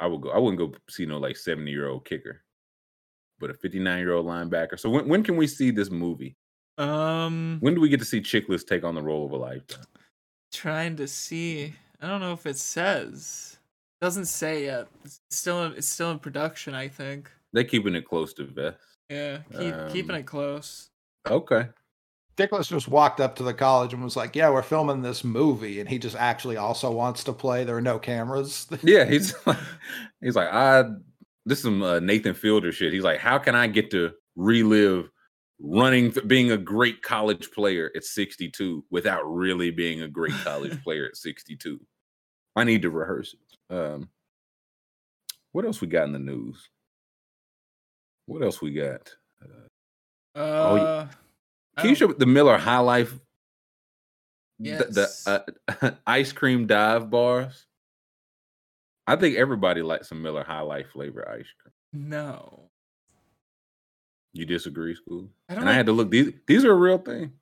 [0.00, 0.30] I would go.
[0.30, 2.42] I wouldn't go see no like 70 year old kicker,
[3.38, 4.78] but a 59 year old linebacker.
[4.78, 6.36] So when when can we see this movie?
[6.78, 9.84] um When do we get to see Chiklis take on the role of a lifetime?
[10.52, 11.74] trying to see.
[12.00, 13.58] I don't know if it says.
[14.00, 14.88] Doesn't say yet.
[15.04, 16.74] It's still in, it's still in production.
[16.74, 17.30] I think.
[17.52, 18.76] They're keeping it close to vest.
[19.08, 20.90] Yeah, keep keeping Um, it close.
[21.28, 21.68] Okay.
[22.36, 25.80] Chiklis just walked up to the college and was like, "Yeah, we're filming this movie,"
[25.80, 27.64] and he just actually also wants to play.
[27.64, 28.66] There are no cameras.
[28.82, 29.56] Yeah, he's like,
[30.20, 30.84] he's like, I.
[31.46, 32.92] This is some uh, Nathan Fielder shit.
[32.92, 35.08] He's like, how can I get to relive
[35.60, 41.06] running, being a great college player at 62 without really being a great college player
[41.06, 41.80] at 62?
[42.54, 43.74] I need to rehearse it.
[43.74, 44.08] Um,
[45.52, 46.68] what else we got in the news?
[48.26, 49.10] What else we got?
[50.34, 51.08] Uh, oh,
[51.78, 53.12] Can you don't- show the Miller High Life?
[54.58, 55.24] The, Yes.
[55.24, 55.44] the
[55.82, 57.66] uh, ice cream dive bars.
[59.06, 62.08] I think everybody likes some Miller High Life flavor ice cream.
[62.08, 62.65] no.
[64.36, 65.28] You disagree, Scoob?
[65.48, 66.10] I don't And I had to look.
[66.10, 67.32] These these are a real thing.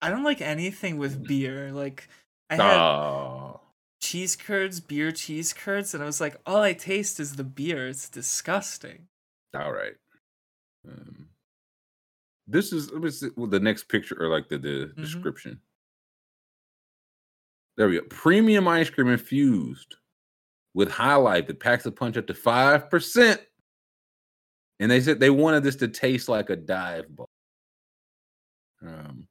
[0.00, 1.70] I don't like anything with beer.
[1.72, 2.08] Like
[2.50, 3.60] I had Oh,
[4.00, 7.86] cheese curds, beer cheese curds, and I was like, all I taste is the beer.
[7.88, 9.06] It's disgusting.
[9.54, 9.94] all right.
[10.88, 11.28] Um,
[12.48, 14.96] this is let me see, well, the next picture or like the, the Mhm.
[14.96, 15.60] description.
[17.76, 18.06] There we go.
[18.10, 19.94] Premium ice cream infused
[20.74, 23.40] with High Life that packs a punch up to five percent.
[24.80, 27.26] And they said they wanted this to taste like a dive bar.
[28.84, 29.28] Um,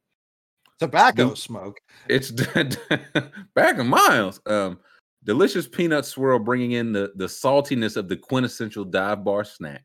[0.78, 1.78] Tobacco The- smoke.
[2.08, 2.30] It's
[3.54, 4.40] back of miles.
[4.46, 4.78] Um,
[5.24, 9.84] delicious peanut swirl, bringing in the the saltiness of the quintessential dive bar snack.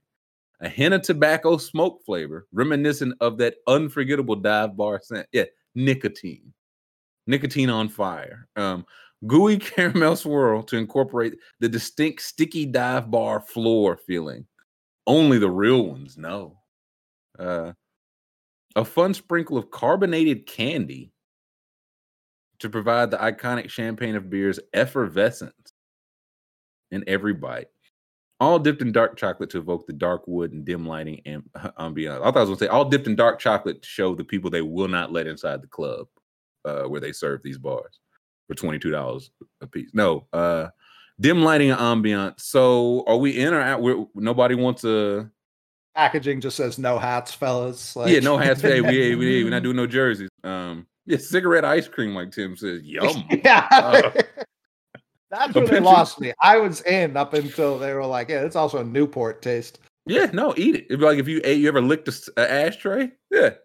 [0.62, 5.28] A hint of tobacco smoke flavor, reminiscent of that unforgettable dive bar scent.
[5.32, 5.44] Yeah,
[5.76, 6.52] nicotine,
[7.28, 8.48] nicotine on fire.
[8.56, 8.84] Um,
[9.28, 14.48] gooey caramel swirl to incorporate the distinct sticky dive bar floor feeling.
[15.08, 16.60] Only the real ones know.
[17.40, 17.72] Uh,
[18.76, 21.12] a fun sprinkle of carbonated candy
[22.60, 25.74] to provide the iconic champagne of beers effervescence
[26.92, 27.68] in every bite.
[28.40, 31.44] All dipped in dark chocolate to evoke the dark wood and dim lighting and
[31.80, 32.22] ambiance.
[32.22, 34.50] I thought I was gonna say all dipped in dark chocolate to show the people
[34.50, 36.08] they will not let inside the club
[36.66, 38.00] uh, where they serve these bars
[38.48, 39.90] for twenty two dollars a piece.
[39.94, 40.68] No, uh,
[41.20, 42.42] dim lighting and ambiance.
[42.42, 43.82] So are we in or out?
[43.82, 45.30] We're, nobody wants a
[45.96, 47.96] Packaging just says no hats, fellas.
[47.96, 48.62] Like, yeah, no hats.
[48.62, 50.30] Hey, we we we're not doing no jerseys.
[50.44, 52.84] Um, yeah, cigarette ice cream, like Tim says.
[52.84, 53.26] Yum.
[53.44, 53.68] yeah.
[53.72, 54.12] Uh,
[55.32, 56.34] That's a where they lost me.
[56.40, 60.28] I was in up until they were like, "Yeah, it's also a Newport taste." Yeah,
[60.34, 60.86] no, eat it.
[60.86, 63.12] It'd be like if you ate, you ever licked a s- a ashtray?
[63.32, 63.56] Yeah.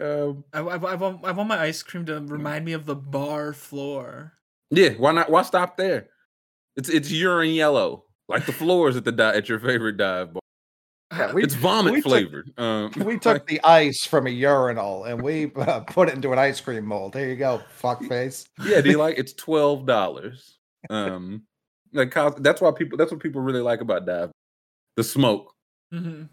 [0.00, 2.94] Um, I, I, I, want, I want my ice cream to remind me of the
[2.94, 4.34] bar floor.
[4.70, 4.90] yeah.
[4.90, 5.28] Why not?
[5.28, 6.08] Why stop there?
[6.78, 10.40] It's it's urine yellow, like the floors at the di- at your favorite dive bar.
[11.12, 12.52] Yeah, we it's vomit we took- flavored.
[12.56, 16.38] um, we took the ice from a urinal and we uh, put it into an
[16.38, 17.12] ice cream mold.
[17.14, 18.46] There you go, fuck face.
[18.64, 18.80] yeah.
[18.80, 19.18] Do you like?
[19.22, 20.58] It's twelve dollars.
[20.88, 21.42] Um,
[21.92, 22.96] like that's why people.
[22.96, 24.30] That's what people really like about dive.
[24.96, 25.52] The smoke.
[25.92, 26.24] hmm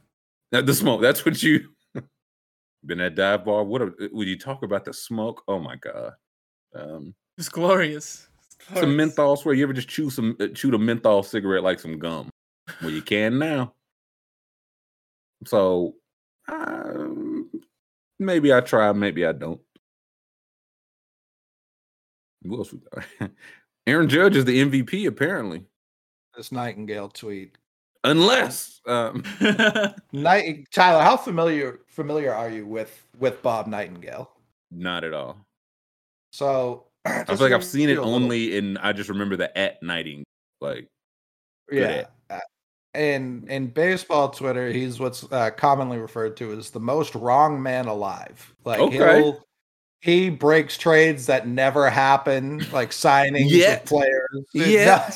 [0.54, 1.02] Uh, The smoke.
[1.02, 1.70] That's what you
[2.86, 3.64] been at dive bar.
[3.64, 5.42] What a, would you talk about the smoke?
[5.48, 6.14] Oh my god.
[6.76, 8.28] Um, It's glorious.
[8.69, 9.53] It's some menthol swear.
[9.53, 12.30] You ever just chew some uh, chewed a menthol cigarette like some gum?
[12.82, 13.74] Well, you can now.
[15.45, 15.95] So
[16.48, 17.50] um,
[18.19, 19.61] maybe I try, maybe I don't.
[22.43, 23.32] Who else we got?
[23.88, 25.66] Aaron Judge is the MVP apparently.
[26.35, 27.58] This Nightengale tweet
[28.06, 29.24] Unless um,
[30.14, 34.27] Night Tyler, how familiar familiar are you with with Bob Nightengale?
[34.72, 35.38] not at all.
[36.32, 40.24] So I feel like I've seen it only in I just remember the at nighting.
[40.61, 40.88] Like
[41.72, 42.06] Yeah.
[42.30, 42.40] Uh,
[42.93, 47.85] In in baseball Twitter, he's what's uh, commonly referred to as the most wrong man
[47.88, 48.53] alive.
[48.64, 48.98] Like Okay.
[48.98, 49.43] he'll
[50.01, 53.82] he breaks trades that never happen, like signings Yet.
[53.82, 54.45] with players.
[54.53, 55.11] Yeah,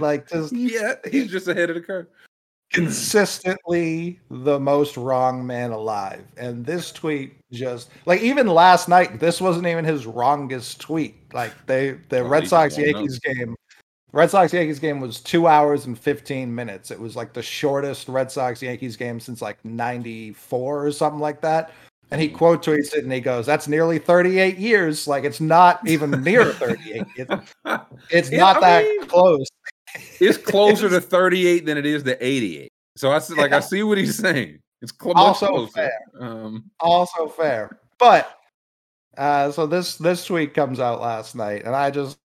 [0.00, 2.06] like just yeah, he's just ahead of the curve.
[2.74, 6.24] Consistently the most wrong man alive.
[6.36, 11.14] And this tweet just like even last night, this wasn't even his wrongest tweet.
[11.32, 12.84] Like they the Oh, Red Sox know.
[12.84, 13.54] Yankees game.
[14.12, 16.90] Red Sox Yankees game was two hours and 15 minutes.
[16.92, 21.40] It was like the shortest Red Sox Yankees game since like 94 or something like
[21.40, 21.72] that.
[22.10, 25.08] And he quote tweets it and he goes, That's nearly 38 years.
[25.08, 27.02] Like it's not even near 38.
[27.16, 27.54] It's,
[28.10, 29.46] it's Yeah, not I that mean- close.
[30.20, 32.68] It's closer to 38 than it is to 88.
[32.96, 34.58] So I see, like I see what he's saying.
[34.82, 35.72] It's cl- Also closer.
[35.72, 35.92] fair.
[36.20, 37.78] Um, also fair.
[37.98, 38.38] But
[39.16, 42.18] uh so this this tweet comes out last night and I just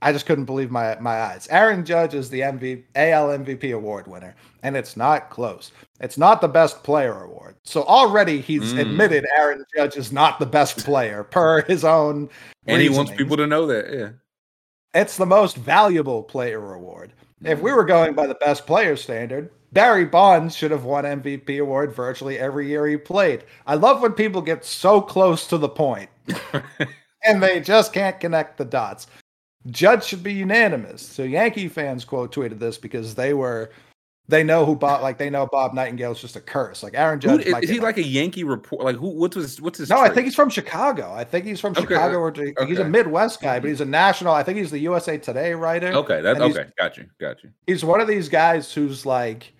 [0.00, 1.46] I just couldn't believe my my eyes.
[1.50, 5.70] Aaron Judge is the MV, AL MVP award winner and it's not close.
[6.00, 7.56] It's not the best player award.
[7.64, 8.80] So already he's Mm.
[8.80, 12.28] admitted Aaron Judge is not the best player per his own
[12.66, 13.92] and he wants people to know that.
[13.92, 14.08] Yeah.
[14.94, 17.12] It's the most valuable player award.
[17.44, 17.76] If we mm.
[17.76, 22.38] were going by the best player standard, Barry Bonds should have won MVP award virtually
[22.38, 23.44] every year he played.
[23.66, 26.10] I love when people get so close to the point
[27.24, 29.06] and they just can't connect the dots.
[29.68, 31.00] Judge should be unanimous.
[31.00, 33.70] So Yankee fans quote tweeted this because they were
[34.28, 36.82] they know who Bob like they know Bob Nightengale's just a curse.
[36.82, 38.84] Like Aaron Who, Judge is, is he like a Yankee report?
[38.84, 39.08] Like who?
[39.08, 39.60] What's his?
[39.60, 39.90] What's his?
[39.90, 41.12] no, I think he's from Chicago.
[41.12, 42.32] I think he's from Okay, Chicago or
[42.66, 42.84] he's a.
[42.84, 44.32] Midwest guy, but he's a national.
[44.32, 45.88] I think he's the USA Today writer.
[45.88, 46.66] Okay, that's okay.
[46.78, 47.06] Got you.
[47.20, 47.50] Got you.
[47.66, 49.52] he's one of these guys who's like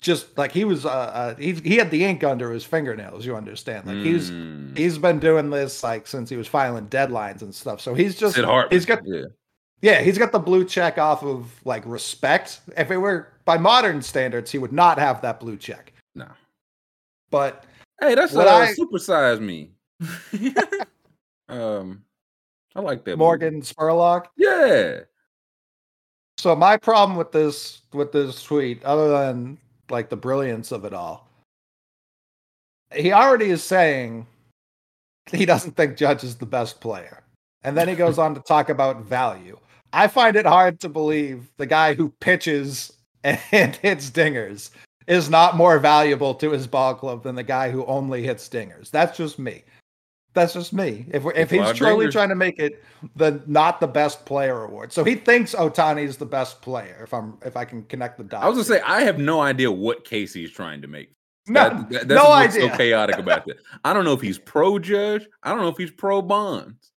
[0.00, 3.34] just like he was uh, uh he, he had the ink under his fingernails you
[3.34, 4.76] understand like he's Mm.
[4.76, 8.36] he's been doing this like since he was filing deadlines and stuff so he's just
[8.70, 9.22] he's got yeah.
[9.82, 14.00] Yeah he's got the blue check off of like respect if it were by modern
[14.02, 16.28] standards he would not have that blue check No.
[17.30, 17.64] but
[18.00, 19.70] Hey, that's What uh, I- supersize me.
[21.48, 22.02] Um,
[22.74, 23.12] I like that.
[23.12, 23.18] movie.
[23.18, 25.00] morgan spurlock Yeah.
[26.38, 29.56] so my problem with this with this tweet other than
[29.88, 31.28] like the brilliance of it all
[32.94, 34.26] he already is saying
[35.30, 37.22] he doesn't think judge is the best player
[37.62, 39.56] and then he goes on to talk about value
[39.92, 42.92] i find it hard to believe the guy who pitches
[43.24, 43.38] and
[43.76, 44.70] hits dingers
[45.06, 48.90] is not more valuable to his ball club than the guy who only hits dingers
[48.90, 49.62] that's just me
[50.34, 52.12] that's just me if, we're, if It's a lot he's truly dingers.
[52.12, 52.84] trying to make it
[53.14, 57.14] the not the best player award so he thinks ohtani is the best player if
[57.14, 59.70] i'm if i can connect the dots I was gonna say I have no idea
[59.72, 61.10] what case he's trying to make.
[61.48, 63.56] no, That- that- no what's idea So chaotic about that.
[63.84, 65.26] I don't know if he's pro Judge.
[65.42, 66.90] I don't know if he's pro Bonds.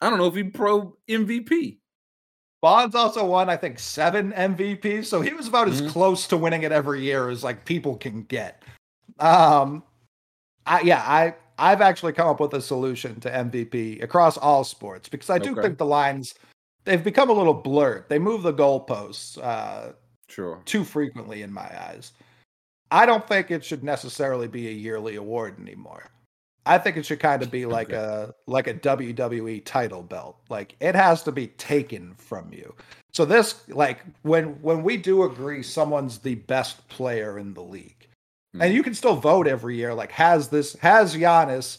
[0.00, 1.76] I don't know if he's pro MVP.
[2.62, 5.88] Bonds also won, I think, seven MVPs, so he was about as Mhm.
[5.90, 8.62] close to winning it every year as like people can get.
[9.18, 9.82] Um,
[10.64, 15.08] I yeah, I I've actually come up with a solution to MVP across all sports
[15.08, 15.62] because I do Okay.
[15.62, 16.34] think the lines
[16.84, 18.08] they've become a little blurred.
[18.08, 19.92] They move the goalposts uh,
[20.28, 20.62] Sure.
[20.64, 22.12] too frequently in my eyes.
[22.92, 26.11] I don't think it should necessarily be a yearly award anymore.
[26.64, 27.96] I think it should kind of be like Okay.
[27.96, 30.38] a like a WWE title belt.
[30.48, 32.74] Like it has to be taken from you.
[33.12, 38.06] So this like when when we do agree someone's the best player in the league.
[38.54, 38.74] And Mhm.
[38.74, 41.78] you can still vote every year like has this has Giannis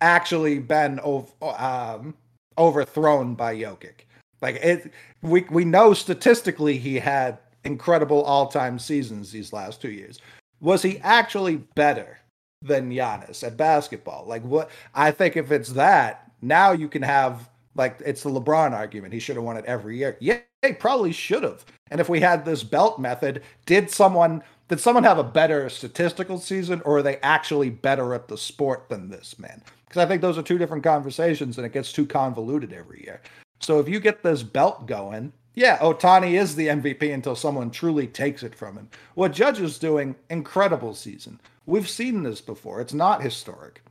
[0.00, 2.14] actually been ov- um
[2.58, 4.06] overthrown by Jokic?
[4.40, 4.92] Like it
[5.22, 10.18] we we know statistically he had incredible all-time seasons these last 2 years.
[10.60, 12.18] Was he actually better
[12.62, 14.24] than Giannis at basketball?
[14.26, 18.72] Like what I think if it's that, now you can have like it's the LeBron
[18.72, 19.14] argument.
[19.14, 20.16] He should have won it every year.
[20.20, 21.64] Yeah, he probably should have.
[21.90, 26.38] And if we had this belt method, did someone did someone have a better statistical
[26.38, 29.62] season or are they actually better at the sport than this man?
[29.86, 33.20] Because I think those are two different conversations and it gets too convoluted every year.
[33.60, 38.06] So if you get this belt going, yeah, Ohtani is the MVP until someone truly
[38.06, 38.88] takes it from him.
[39.14, 41.38] What Judge is doing, incredible season.
[41.66, 42.80] We've seen this before.
[42.80, 43.82] It's not historic.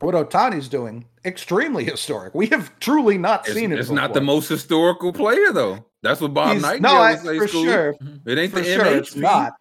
[0.00, 2.34] What Ohtani's doing, extremely historic.
[2.34, 3.78] We have truly not It's, seen it.
[3.78, 5.84] it's not the most historical player though.
[6.02, 7.48] That's what Bob He's- Nightengale no, I, for Scoob.
[7.64, 7.94] sure.
[7.94, 8.28] Mm-hmm.
[8.28, 9.52] It ain't For the sure, it's not.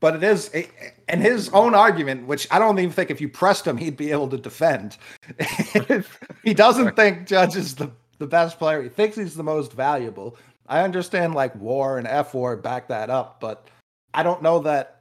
[0.00, 3.20] But it is, eh, eh, and his own argument, which I don't even think if
[3.20, 4.96] you pressed him, he'd be able to defend.
[6.44, 8.82] he doesn't think Judge is the, the best player.
[8.82, 10.36] He thinks he's the most valuable.
[10.68, 13.66] I understand like war and F war back that up, but
[14.14, 14.97] I don't know that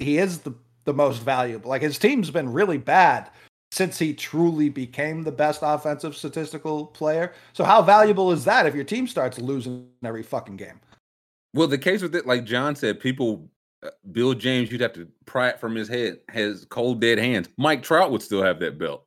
[0.00, 0.54] he is the
[0.84, 1.70] the most valuable.
[1.70, 3.30] Like his team's been really bad
[3.70, 7.32] since he truly became the best offensive statistical player.
[7.52, 10.80] So how valuable is that if your team starts losing every fucking game?
[11.54, 13.48] Well, the case with it, like John said, people,
[13.84, 17.48] uh, Bill James, you'd have to pry it from his head, has cold dead hands.
[17.56, 19.04] Mike Trout would still have that belt.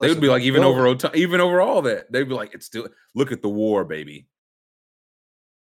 [0.00, 2.66] They would be like, even Bill- over even over all that, they'd be like, it's
[2.66, 4.26] still look at the war, baby.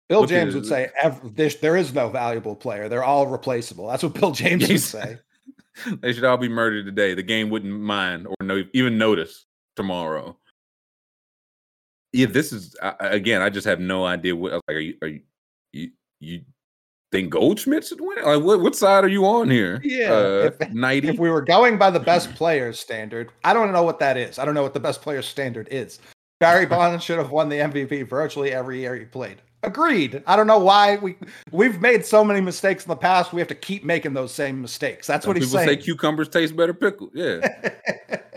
[0.10, 0.90] Bill Look James would say
[1.34, 2.88] there, there is no valuable player.
[2.88, 3.88] They're all replaceable.
[3.88, 5.18] That's what Bill James would say.
[6.02, 7.14] they should all be murdered today.
[7.14, 9.46] The game wouldn't mind or no, even notice
[9.76, 10.38] tomorrow.
[12.14, 13.42] Yeah, this is I, again.
[13.42, 14.54] I just have no idea what.
[14.54, 15.22] I was like, are you are you
[15.74, 16.42] you, you
[17.12, 18.24] think Goldschmidt should win?
[18.24, 19.82] Like, what what side are you on here?
[19.84, 21.04] Yeah, uh, if-.
[21.04, 24.40] If we were going by the best players standard, I don't know what that is.
[24.40, 26.00] I don't know what the best player standard is.
[26.40, 29.42] Barry Bonds should have won the MVP virtually every year he played.
[29.64, 30.24] Agreed.
[30.28, 31.16] I don't know why we
[31.52, 33.34] we've made so many mistakes in the past.
[33.34, 35.08] We have to keep making those same mistakes.
[35.08, 37.10] That's Some what he's people say cucumbers taste better pickled.
[37.14, 37.40] Yeah.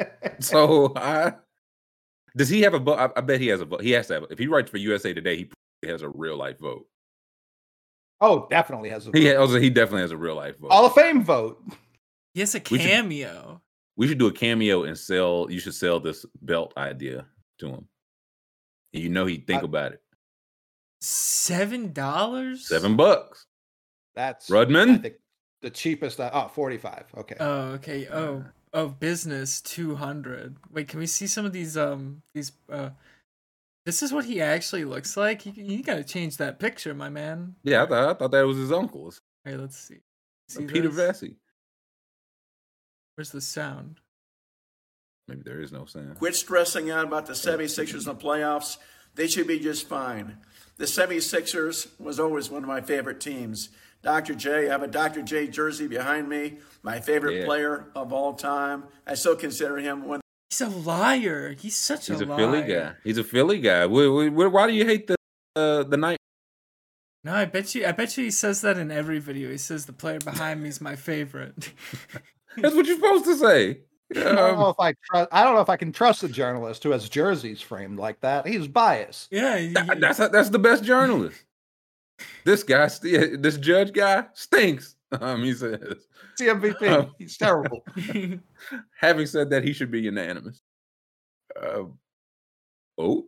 [0.41, 1.35] so I
[2.37, 2.99] does he have a vote?
[2.99, 3.83] I, I bet he has a vote.
[3.83, 4.25] He has to have.
[4.31, 5.49] If he writes for USA Today,
[5.83, 6.87] he has a real life vote.
[8.21, 10.73] oh, definitely has a He also he definitely has a real life vote.
[10.73, 11.63] Hall of Fame vote.
[12.35, 13.61] He has a We should- cameo.
[13.97, 15.49] we should do a cameo and sell.
[15.51, 17.27] You should sell this belt idea
[17.59, 17.89] to him.
[18.95, 20.01] And you know he'd think I- about it.
[21.01, 22.69] Seven dollars?
[22.69, 23.47] Seven bucks.
[24.15, 25.03] That's I Rudman.
[25.03, 25.15] think
[25.63, 26.21] the cheapest.
[26.21, 27.05] Uh, oh, 45.
[27.19, 27.37] Okay.
[27.41, 28.09] Oh, okay.
[28.13, 30.57] Oh, of business two hundred.
[30.71, 31.77] Wait, can we see some of these?
[31.77, 32.53] Um, these.
[32.71, 32.91] Uh,
[33.87, 35.47] this is what he actually looks like.
[35.47, 37.55] You, you gotta change that picture, my man.
[37.63, 39.23] Yeah, I thought, I thought that was his uncle's.
[39.45, 40.01] Hey, let's see.
[40.49, 41.21] See Peter this?
[41.21, 41.37] Vesey.
[43.15, 44.01] Where's the sound?
[45.29, 46.19] Maybe there is no sound.
[46.19, 48.77] Quit stressing out about the 76ers in the playoffs.
[49.15, 50.39] They should be just fine.
[50.81, 53.69] The 76ers was always one of my favorite teams.
[54.03, 54.35] Dr.
[54.35, 55.21] J, I have a Dr.
[55.21, 57.45] J jersey behind me, my favorite Yeah.
[57.45, 58.85] player of all time.
[59.07, 61.53] I still consider him one He's a liar.
[61.53, 62.39] He's such He's a, a liar.
[62.39, 62.93] Philly guy.
[63.05, 63.85] He's a Philly guy.
[63.85, 65.17] Why, why, why do you hate the
[65.55, 66.17] uh, the night?
[67.25, 67.87] No, I bet you.
[67.87, 69.51] I bet you he says that in every video.
[69.51, 71.75] He says the player behind me is my favorite.
[72.57, 73.81] That's what you're supposed to say.
[74.17, 75.29] I don't know Um, if I trust.
[75.33, 78.47] I don't know if I can trust a journalist who has jerseys framed like that.
[78.47, 79.29] He's biased.
[79.31, 81.45] yeah, he- that- that's that's the best journalist.
[82.45, 84.97] This guy, this judge guy, stinks.
[85.21, 85.81] Um, he says.
[86.39, 86.89] It's MVP.
[86.89, 87.83] Um, He's terrible.
[89.01, 90.63] Having said that, he should be unanimous.
[91.61, 91.99] Um,
[92.97, 93.27] oh,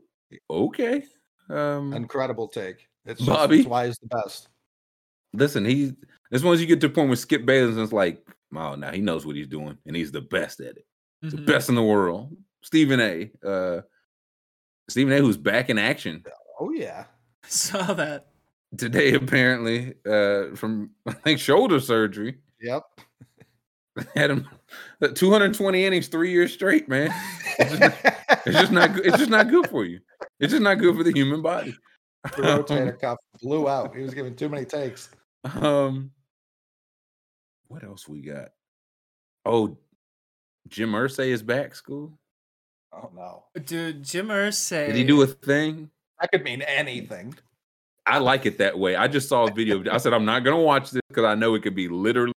[0.49, 1.03] okay.
[1.51, 2.87] Um, Incredible take.
[3.05, 3.59] It's just, Bobby?
[3.59, 4.47] it's why he's the best.
[5.33, 5.95] listen, he.
[6.33, 9.01] This once you get to the point where Skip Bayless is like, oh, now he
[9.03, 10.87] knows what he's doing, and he's the best at it.
[11.21, 11.47] the Mhm.
[11.47, 12.37] best in the world.
[12.63, 13.31] Stephen A.
[13.47, 13.83] Uh,
[14.89, 15.19] Stephen A.
[15.19, 16.25] Who's back in action
[16.59, 17.05] Oh yeah.
[17.47, 18.27] Saw that.
[18.77, 22.39] today, apparently, uh, from I think shoulder surgery.
[22.61, 22.83] Yep.
[24.17, 24.49] Had him
[25.03, 27.13] uh, 220 innings, three years straight, man.
[27.59, 27.97] It's just,
[28.47, 28.95] it's just not.
[28.95, 29.07] good.
[29.07, 30.01] It's just not good for you.
[30.41, 31.77] It's just not good for the human body.
[32.25, 33.95] the rotator cuff blew out.
[33.95, 35.11] He was giving too many takes.
[35.45, 36.11] Um,
[37.73, 38.51] what else we got?
[39.47, 39.79] Oh,
[40.69, 41.73] Jim Irsay is back.
[41.73, 42.13] Scoob.
[42.93, 43.45] Oh no.
[43.65, 44.89] Dude, Jim Irsay.
[44.89, 45.91] Did he do a thing?
[46.21, 47.35] That could mean anything.
[48.05, 48.95] I like it that way.
[48.95, 49.83] I just saw a video.
[49.91, 52.35] I said I'm not gonna watch this because I know it could be literally.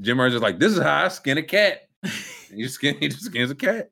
[0.00, 1.82] Jim Irsay's like, "This is how I skin a cat."
[2.48, 3.90] And you skin, he just skins a cat.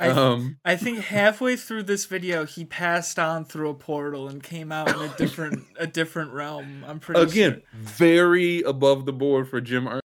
[0.00, 4.42] I, Um, I think halfway through this video, he passed on through a portal and
[4.42, 6.84] came out in a different a different realm.
[6.88, 10.00] I'm pretty again, very above the board for Jim Irsay.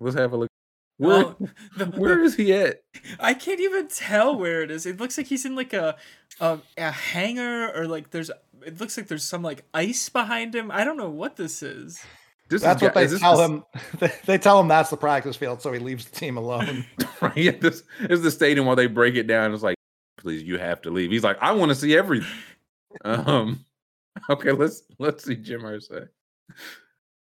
[0.00, 0.48] Let's have a look.
[0.98, 1.36] Where, Oh,
[1.76, 2.82] the- where is he at?
[3.20, 4.84] I can't even tell where it is.
[4.84, 5.96] It looks like he's in like a
[6.40, 8.30] a, a hangar or like there's.
[8.64, 10.70] It looks like there's some like ice behind him.
[10.72, 12.00] I don't know what this is.
[12.48, 13.64] This That's is, what guy- they is this tell the- him.
[13.98, 16.84] They, they tell him that's the practice field, so he leaves the team alone.
[17.22, 17.36] Right?
[17.36, 19.54] Yeah, this is the stadium where they break it down.
[19.54, 19.76] It's like,
[20.18, 21.10] please, you have to leave.
[21.10, 22.28] He's like, I want to see everything.
[23.04, 23.64] Um,
[24.30, 26.08] okay, let's let's see Jim Irsay.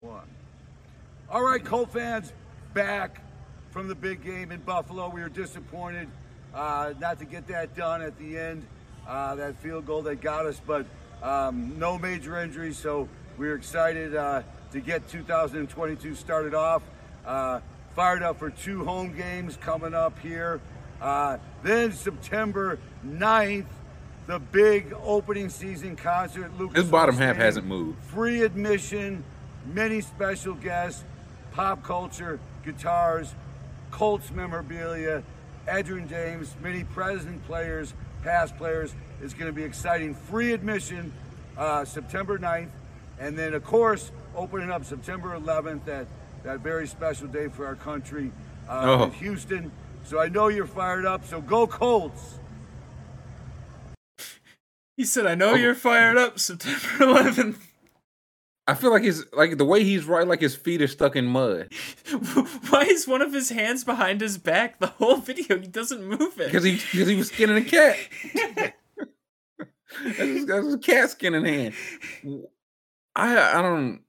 [0.00, 0.28] One.
[1.30, 2.32] All right, Colt fans,
[2.74, 3.20] back
[3.70, 5.08] from the big game in Buffalo.
[5.08, 6.08] We were disappointed
[6.54, 8.64] uh, not to get that done at the end,
[9.08, 10.86] uh, that field goal that got us, but
[11.22, 14.42] um, no major injuries, so we are excited uh,
[14.74, 16.82] to get 2022 started off.
[17.24, 17.60] Uh,
[17.94, 20.60] fired up for two home games coming up here.
[21.00, 23.66] Uh, then September 9th,
[24.26, 26.50] the big opening season concert.
[26.58, 28.02] Lucas His bottom half hasn't moved.
[28.02, 29.22] Free admission,
[29.72, 31.04] many special guests,
[31.52, 33.32] pop culture, guitars,
[33.92, 35.22] Colts memorabilia,
[35.68, 37.94] Edgerrin James, many present players,
[38.24, 38.92] past players.
[39.22, 40.14] It's going to be exciting.
[40.14, 41.12] Free admission
[41.56, 42.70] uh, September 9th,
[43.20, 46.06] and then of course opening up September 11th, that
[46.44, 48.30] that very special day for our country
[48.68, 49.02] uh, Oh.
[49.04, 49.72] in Houston.
[50.04, 51.24] So I know you're fired up.
[51.24, 52.38] So go Colts!
[54.96, 55.54] He said, "I know Oh.
[55.54, 57.56] you're fired up." September 11th.
[58.66, 61.26] I feel like he's like the way he's right, like his feet are stuck in
[61.26, 61.70] mud
[62.70, 65.58] Why is one of his hands behind his back the whole video?
[65.58, 66.46] He doesn't move it.
[66.46, 67.96] because he because he was skinning a cat.
[70.02, 71.74] that's, his, that's his cat skin in hand.
[73.14, 74.00] I I don't.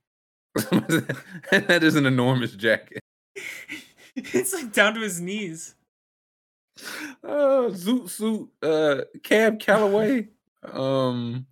[1.51, 3.00] that is an enormous jacket.
[4.16, 5.75] it's like down to his knees.
[7.24, 10.27] Uh, Zoot Suit, uh, Cab Calloway.
[10.64, 11.45] Um,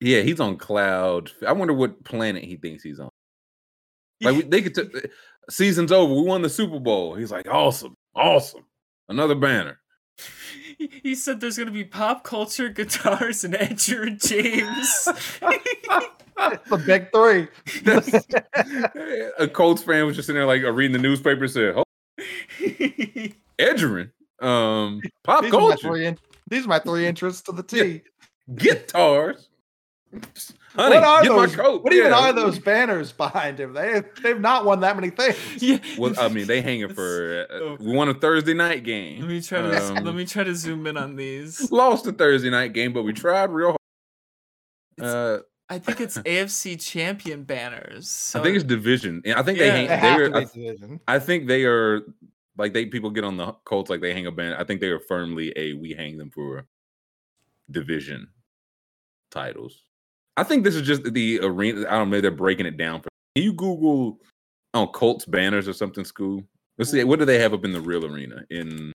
[0.00, 1.30] yeah, he's on cloud.
[1.46, 3.10] I wonder what planet he thinks he's on.
[4.22, 4.74] Like we, they could.
[4.74, 5.08] T-
[5.50, 6.14] season's over.
[6.14, 7.16] We won the Super Bowl.
[7.16, 8.64] He's like, awesome, awesome,
[9.08, 9.80] another banner.
[11.02, 15.08] He- said there's gonna be pop culture, guitars, and Edgerrin James.
[16.68, 17.48] the big three.
[19.38, 21.46] a Colts fan was just sitting there like uh, reading the newspaper.
[21.48, 21.84] Said, "Oh,
[23.58, 27.52] Edgerrin, um, pop These are, my culture, three in- these are my three interests to
[27.52, 28.02] the T.
[28.54, 29.48] guitars."
[30.76, 31.56] Honey, what are get those?
[31.56, 31.84] my coat.
[31.84, 33.72] What even are those banners behind him?
[33.74, 35.36] They they've not won that many things.
[35.62, 35.78] yeah.
[35.96, 37.46] Well, I mean, they hanging for.
[37.48, 39.20] Uh, we won a Thursday night game.
[39.20, 41.70] Let me try to Um, let me try to zoom in on these.
[41.70, 43.76] lost the Thursday night game, but we tried real
[44.98, 45.38] hard.
[45.40, 48.08] Uh, I think it's AFC champion banners.
[48.10, 49.22] So I think it's division.
[49.34, 49.64] I think Yeah.
[49.64, 49.86] they hang.
[49.88, 51.00] They have They to are, I, division.
[51.08, 52.02] I think they are
[52.58, 54.56] like they people get on the Colts like they hang a banner.
[54.58, 56.66] I think they are firmly a we hang them for
[57.70, 58.28] division
[59.30, 59.84] titles.
[60.36, 61.86] I think this is just the arena.
[61.88, 62.20] I don't know.
[62.20, 63.00] They're breaking it down.
[63.00, 64.18] For, can you Google
[64.74, 66.04] on Colts banners or something?
[66.04, 66.44] Scoob.
[66.76, 67.02] Let's see.
[67.04, 68.92] What do they have up in the real arena in?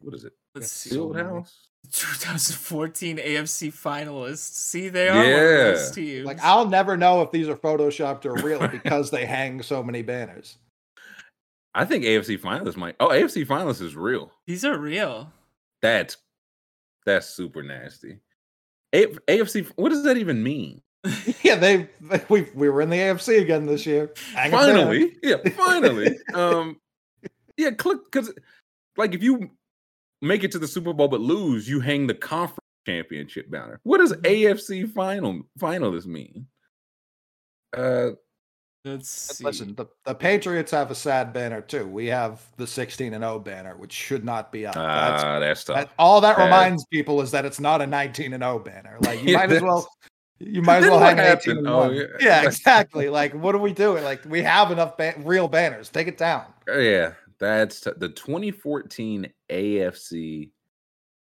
[0.00, 0.32] What is it?
[0.54, 0.90] let's see.
[0.90, 1.28] so many.
[1.28, 1.52] Fieldhouse.
[1.92, 4.38] 2014 AFC finalists.
[4.38, 5.72] See, they are Yeah.
[5.72, 6.26] those teams.
[6.26, 10.02] Like I'll never know if these are photoshopped or real because they hang so many
[10.02, 10.58] banners.
[11.74, 12.96] I think AFC finalists might.
[13.00, 14.32] Oh, AFC finalists is real.
[14.46, 15.32] These are real.
[15.82, 16.16] That's
[17.06, 18.18] that's super nasty.
[18.94, 19.70] A- AFC.
[19.76, 20.82] What does that even mean?
[21.42, 21.88] yeah, they
[22.28, 24.12] we we were in the AFC again this year.
[24.34, 26.18] Hang finally, yeah, finally.
[26.34, 26.80] um,
[27.56, 28.32] yeah, click because
[28.96, 29.50] like if you
[30.22, 33.80] make it to the Super Bowl but lose, you hang the conference championship banner.
[33.82, 36.46] What does AFC final finalist mean?
[37.76, 38.10] Uh,
[38.84, 39.44] Let's see.
[39.44, 41.86] Listen, the, the Patriots have a sad banner too.
[41.86, 44.74] We have the 16 and 0 banner, which should not be up.
[44.74, 45.76] That's, ah, that's tough.
[45.76, 48.96] that, all that That- reminds people is that it's not a 19 and 0 banner.
[49.02, 49.88] Like you Yeah, might as well
[50.38, 51.58] you might as well what hang 18 happened?
[51.58, 51.94] and Oh, 1.
[51.96, 52.02] yeah.
[52.20, 52.42] yeah.
[52.46, 53.08] exactly.
[53.10, 54.04] Like what are we doing?
[54.04, 55.90] Like we have enough ba- real banners.
[55.90, 56.44] Take it down.
[56.68, 60.50] Uh, yeah, that's t- the 2014 AFC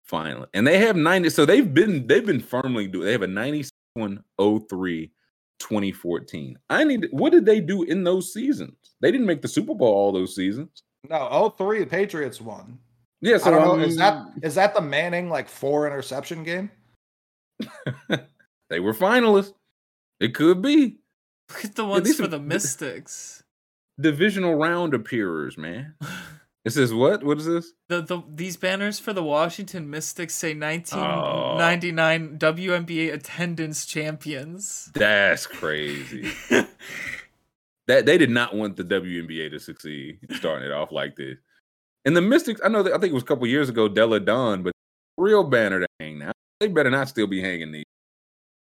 [0.04, 1.30] final, and they have 90.
[1.30, 3.06] So they've been they've been firmly doing.
[3.06, 5.12] They have a 97 03
[5.60, 6.60] 2014.
[6.70, 7.08] I need.
[7.12, 8.76] What did they do in those seasons?
[9.02, 10.84] They didn't make the Super Bowl all those seasons.
[11.10, 12.80] No, 03 the Patriots won.
[13.22, 13.84] Yeah, I don't know.
[13.86, 16.70] Is that um, is that the Manning like four interception game?
[18.70, 19.54] they were finalists?
[20.20, 20.98] It could be
[21.50, 23.43] Look at the ones these for are- the Mystics.
[24.00, 25.96] Divisional round appearers, man.
[26.66, 27.24] It says what?
[27.24, 27.74] What is this?
[27.90, 31.58] The, the these banners for the Washington Mystics say Oh.
[31.58, 34.90] 1999 WNBA attendance champions.
[34.94, 36.32] That's crazy.
[37.88, 41.38] that they did not want the WNBA to succeed, starting it off like this.
[42.06, 44.20] And the Mystics, I know that I think it was a couple years ago, Delle
[44.22, 44.72] Donne, but
[45.18, 46.32] real banner to hang now.
[46.62, 47.84] They better not still be hanging these.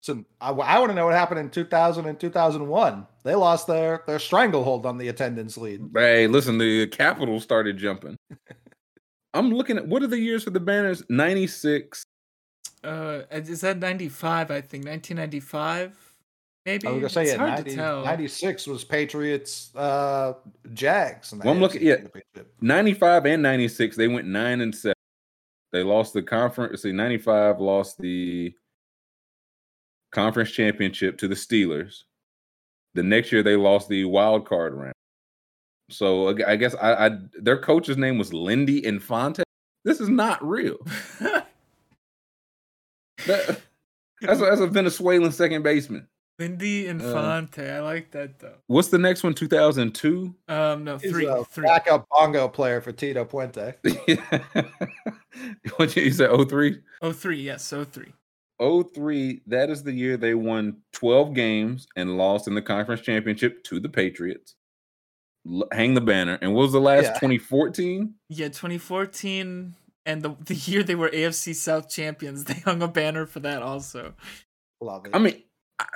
[0.05, 3.07] So I, want to know what happened in 2000 and 2001.
[3.23, 5.81] They lost their their stranglehold on the attendance lead.
[5.95, 8.15] Hey, listen, the Capitals started jumping.
[9.35, 11.03] I'm looking at what are the years for the banners?
[11.09, 12.05] 96.
[12.85, 14.51] Uh, is that 95?
[14.51, 15.97] I think 1995.
[16.67, 18.05] Maybe I was gonna say it's yeah, hard 90, to tell.
[18.05, 20.35] 96 was Patriots uh
[20.75, 21.33] Jags.
[21.33, 22.43] in the Well, I'm looking- AFC yeah.
[22.61, 24.93] 95 and 96, they went nine and seven.
[25.73, 26.83] They lost the conference.
[26.83, 28.55] See, 95 lost the
[30.15, 32.05] conference championship to the Steelers.
[32.95, 34.95] The next year, they lost the wild card round.
[35.91, 37.11] So I guess I, I
[37.41, 39.43] their coach's name was Lindy Infante.
[39.85, 40.79] This is not real.
[43.27, 43.61] That-
[44.21, 46.07] that's, a, that's a Venezuelan second baseman.
[46.39, 47.71] Lindy Infante.
[47.71, 48.57] I like that though.
[48.67, 49.35] What's the next one?
[49.35, 50.35] 2002.
[50.49, 51.65] Um, no, He's three, a three.
[51.65, 53.75] backup bongo player for Tito Puente.
[55.77, 56.31] what you said?
[56.49, 56.81] 03?
[57.03, 57.41] Oh, three.
[57.41, 58.13] Yes, oh, three.
[58.61, 63.63] 03, that is the year they won 12 games and lost in the conference championship
[63.65, 64.55] to the Patriots.
[65.47, 66.39] L- hang the banner.
[66.41, 67.13] And what was the last Yeah.
[67.15, 68.15] 2014?
[68.29, 69.75] Yeah, 2014.
[70.07, 73.63] and the the year they were AFC South champions, they hung a banner for that
[73.63, 74.15] also.
[74.81, 75.13] Love it.
[75.15, 75.43] I mean,
[75.79, 75.87] I,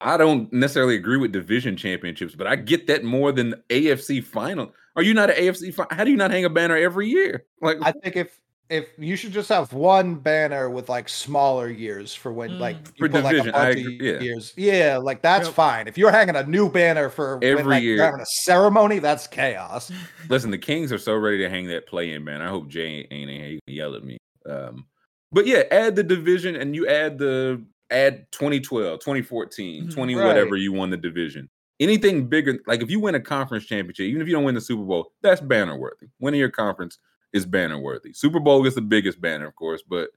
[0.00, 4.72] I don't necessarily agree with division championships, but I get that more than AFC final.
[4.96, 5.74] Are you not an AFC?
[5.74, 7.44] Fi- How do you not hang a banner every year?
[7.60, 8.40] Like, I think if
[8.70, 12.86] if you should just have one banner with like smaller years for when like Mm.
[12.86, 14.20] you For put like a division, I agree, yeah.
[14.20, 14.54] years.
[14.56, 15.54] Yeah, like that's Yep.
[15.54, 15.88] fine.
[15.88, 18.04] If you're hanging a new banner for when, Every like, you're year.
[18.04, 19.90] having a ceremony, that's chaos.
[20.30, 22.40] listen, the Kings are so ready to hang that play in, man.
[22.40, 24.16] I hope Jay ain't, ain't, ain't yell at me.
[24.48, 24.86] Um,
[25.32, 29.90] but yeah, add the division and you add the add 2012, 2014, Mhm.
[29.92, 30.26] 20 Right.
[30.26, 31.48] whatever you won the division.
[31.80, 34.60] Anything bigger, like if you win a conference championship, even if you don't win the
[34.60, 36.06] Super Bowl, that's banner worthy.
[36.20, 36.98] Winning your conference
[37.32, 38.12] is banner worthy.
[38.12, 40.10] Super Bowl is the biggest banner, of course, but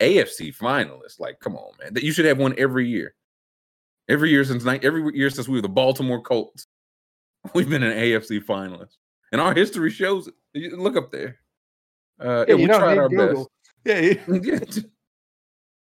[0.00, 1.94] AFC finalists, like, come on, man.
[1.94, 3.14] That you should have one every year.
[4.08, 6.66] Every year since night, every year since we were the Baltimore Colts,
[7.54, 8.96] we've been an AFC finalist,
[9.32, 10.34] and our history shows it.
[10.52, 11.36] You Look up there.
[12.20, 13.50] Uh, Yeah, and we you tried our Google.
[13.84, 14.28] Yeah, best.
[14.44, 14.82] Yeah,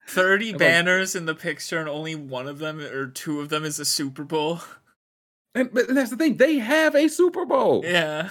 [0.09, 3.65] 30 like- banners in the picture and only one of them or two of them
[3.65, 4.61] is a Super Bowl.
[5.55, 6.37] and, but that's the thing.
[6.37, 7.83] They have a Super Bowl.
[7.85, 8.29] Yeah.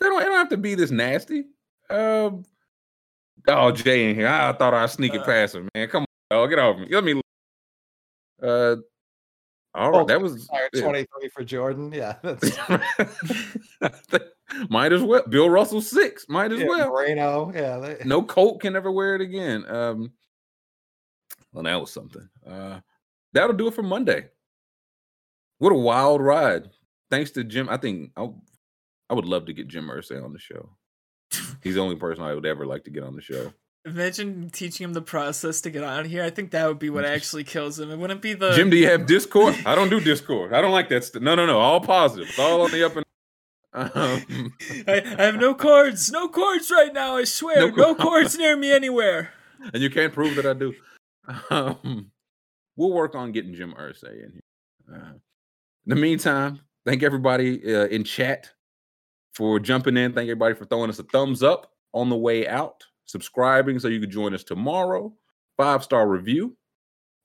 [0.00, 0.22] They don't.
[0.22, 1.44] It don't have to be this nasty.
[1.90, 2.44] Um.
[3.46, 4.28] Oh, Jay in here.
[4.28, 5.24] I thought I'd sneak it Uh.
[5.24, 5.88] past him, man.
[5.88, 6.06] Come on,
[6.38, 6.50] dog.
[6.50, 6.86] Get off me.
[6.90, 7.20] Let me.
[8.42, 8.76] Uh.
[9.76, 10.00] All right.
[10.02, 10.82] Oh, that was Sorry, yeah.
[10.82, 11.92] 23 for Jordan.
[11.92, 12.56] Yeah, that's
[14.68, 15.24] Might as well.
[15.28, 16.26] Bill Russell six.
[16.28, 16.88] Might as yeah, well.
[16.90, 17.52] Moreno.
[17.52, 19.64] Yeah, they- no Colt can ever wear it again.
[19.68, 20.12] Um,
[21.52, 22.28] well, that was something.
[22.46, 22.80] Uh,
[23.32, 24.28] that'll do it for Monday.
[25.58, 26.70] What a wild ride!
[27.10, 27.68] Thanks to Jim.
[27.68, 28.28] I think I,
[29.10, 30.70] I would love to get Jim Irsay on the show.
[31.62, 33.52] He's the only person I would ever like to get on the show.
[33.86, 36.24] Imagine teaching him the process to get on here.
[36.24, 37.90] I think that would be what actually kills him.
[37.90, 39.54] It wouldn't be the Jim, do you have Discord?
[39.66, 40.54] I don't do Discord.
[40.54, 41.04] I don't like that.
[41.04, 41.58] St- no, no, no.
[41.58, 42.28] All positive.
[42.28, 43.04] It's all on the up and.
[43.74, 44.54] Um,
[44.88, 46.10] I, I have no cords.
[46.10, 47.70] No cords right now, I swear.
[47.70, 49.32] No No, cords near me anywhere.
[49.74, 50.74] and you can't prove that I do.
[51.50, 52.10] Um,
[52.76, 54.94] we'll work on getting Jim Irsay in here.
[54.94, 55.20] Uh, in
[55.86, 58.52] the meantime, thank everybody uh, in chat
[59.34, 60.12] for jumping in.
[60.12, 64.00] Thank everybody for throwing us a thumbs up on the way out, subscribing so you
[64.00, 65.12] can join us tomorrow.
[65.56, 66.56] Five star review.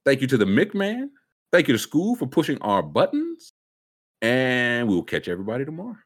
[0.05, 1.09] Thank you to the McMahon.
[1.51, 3.53] Thank you to Scoob for pushing our buttons.
[4.21, 5.97] And we'll catch everybody tomorrow.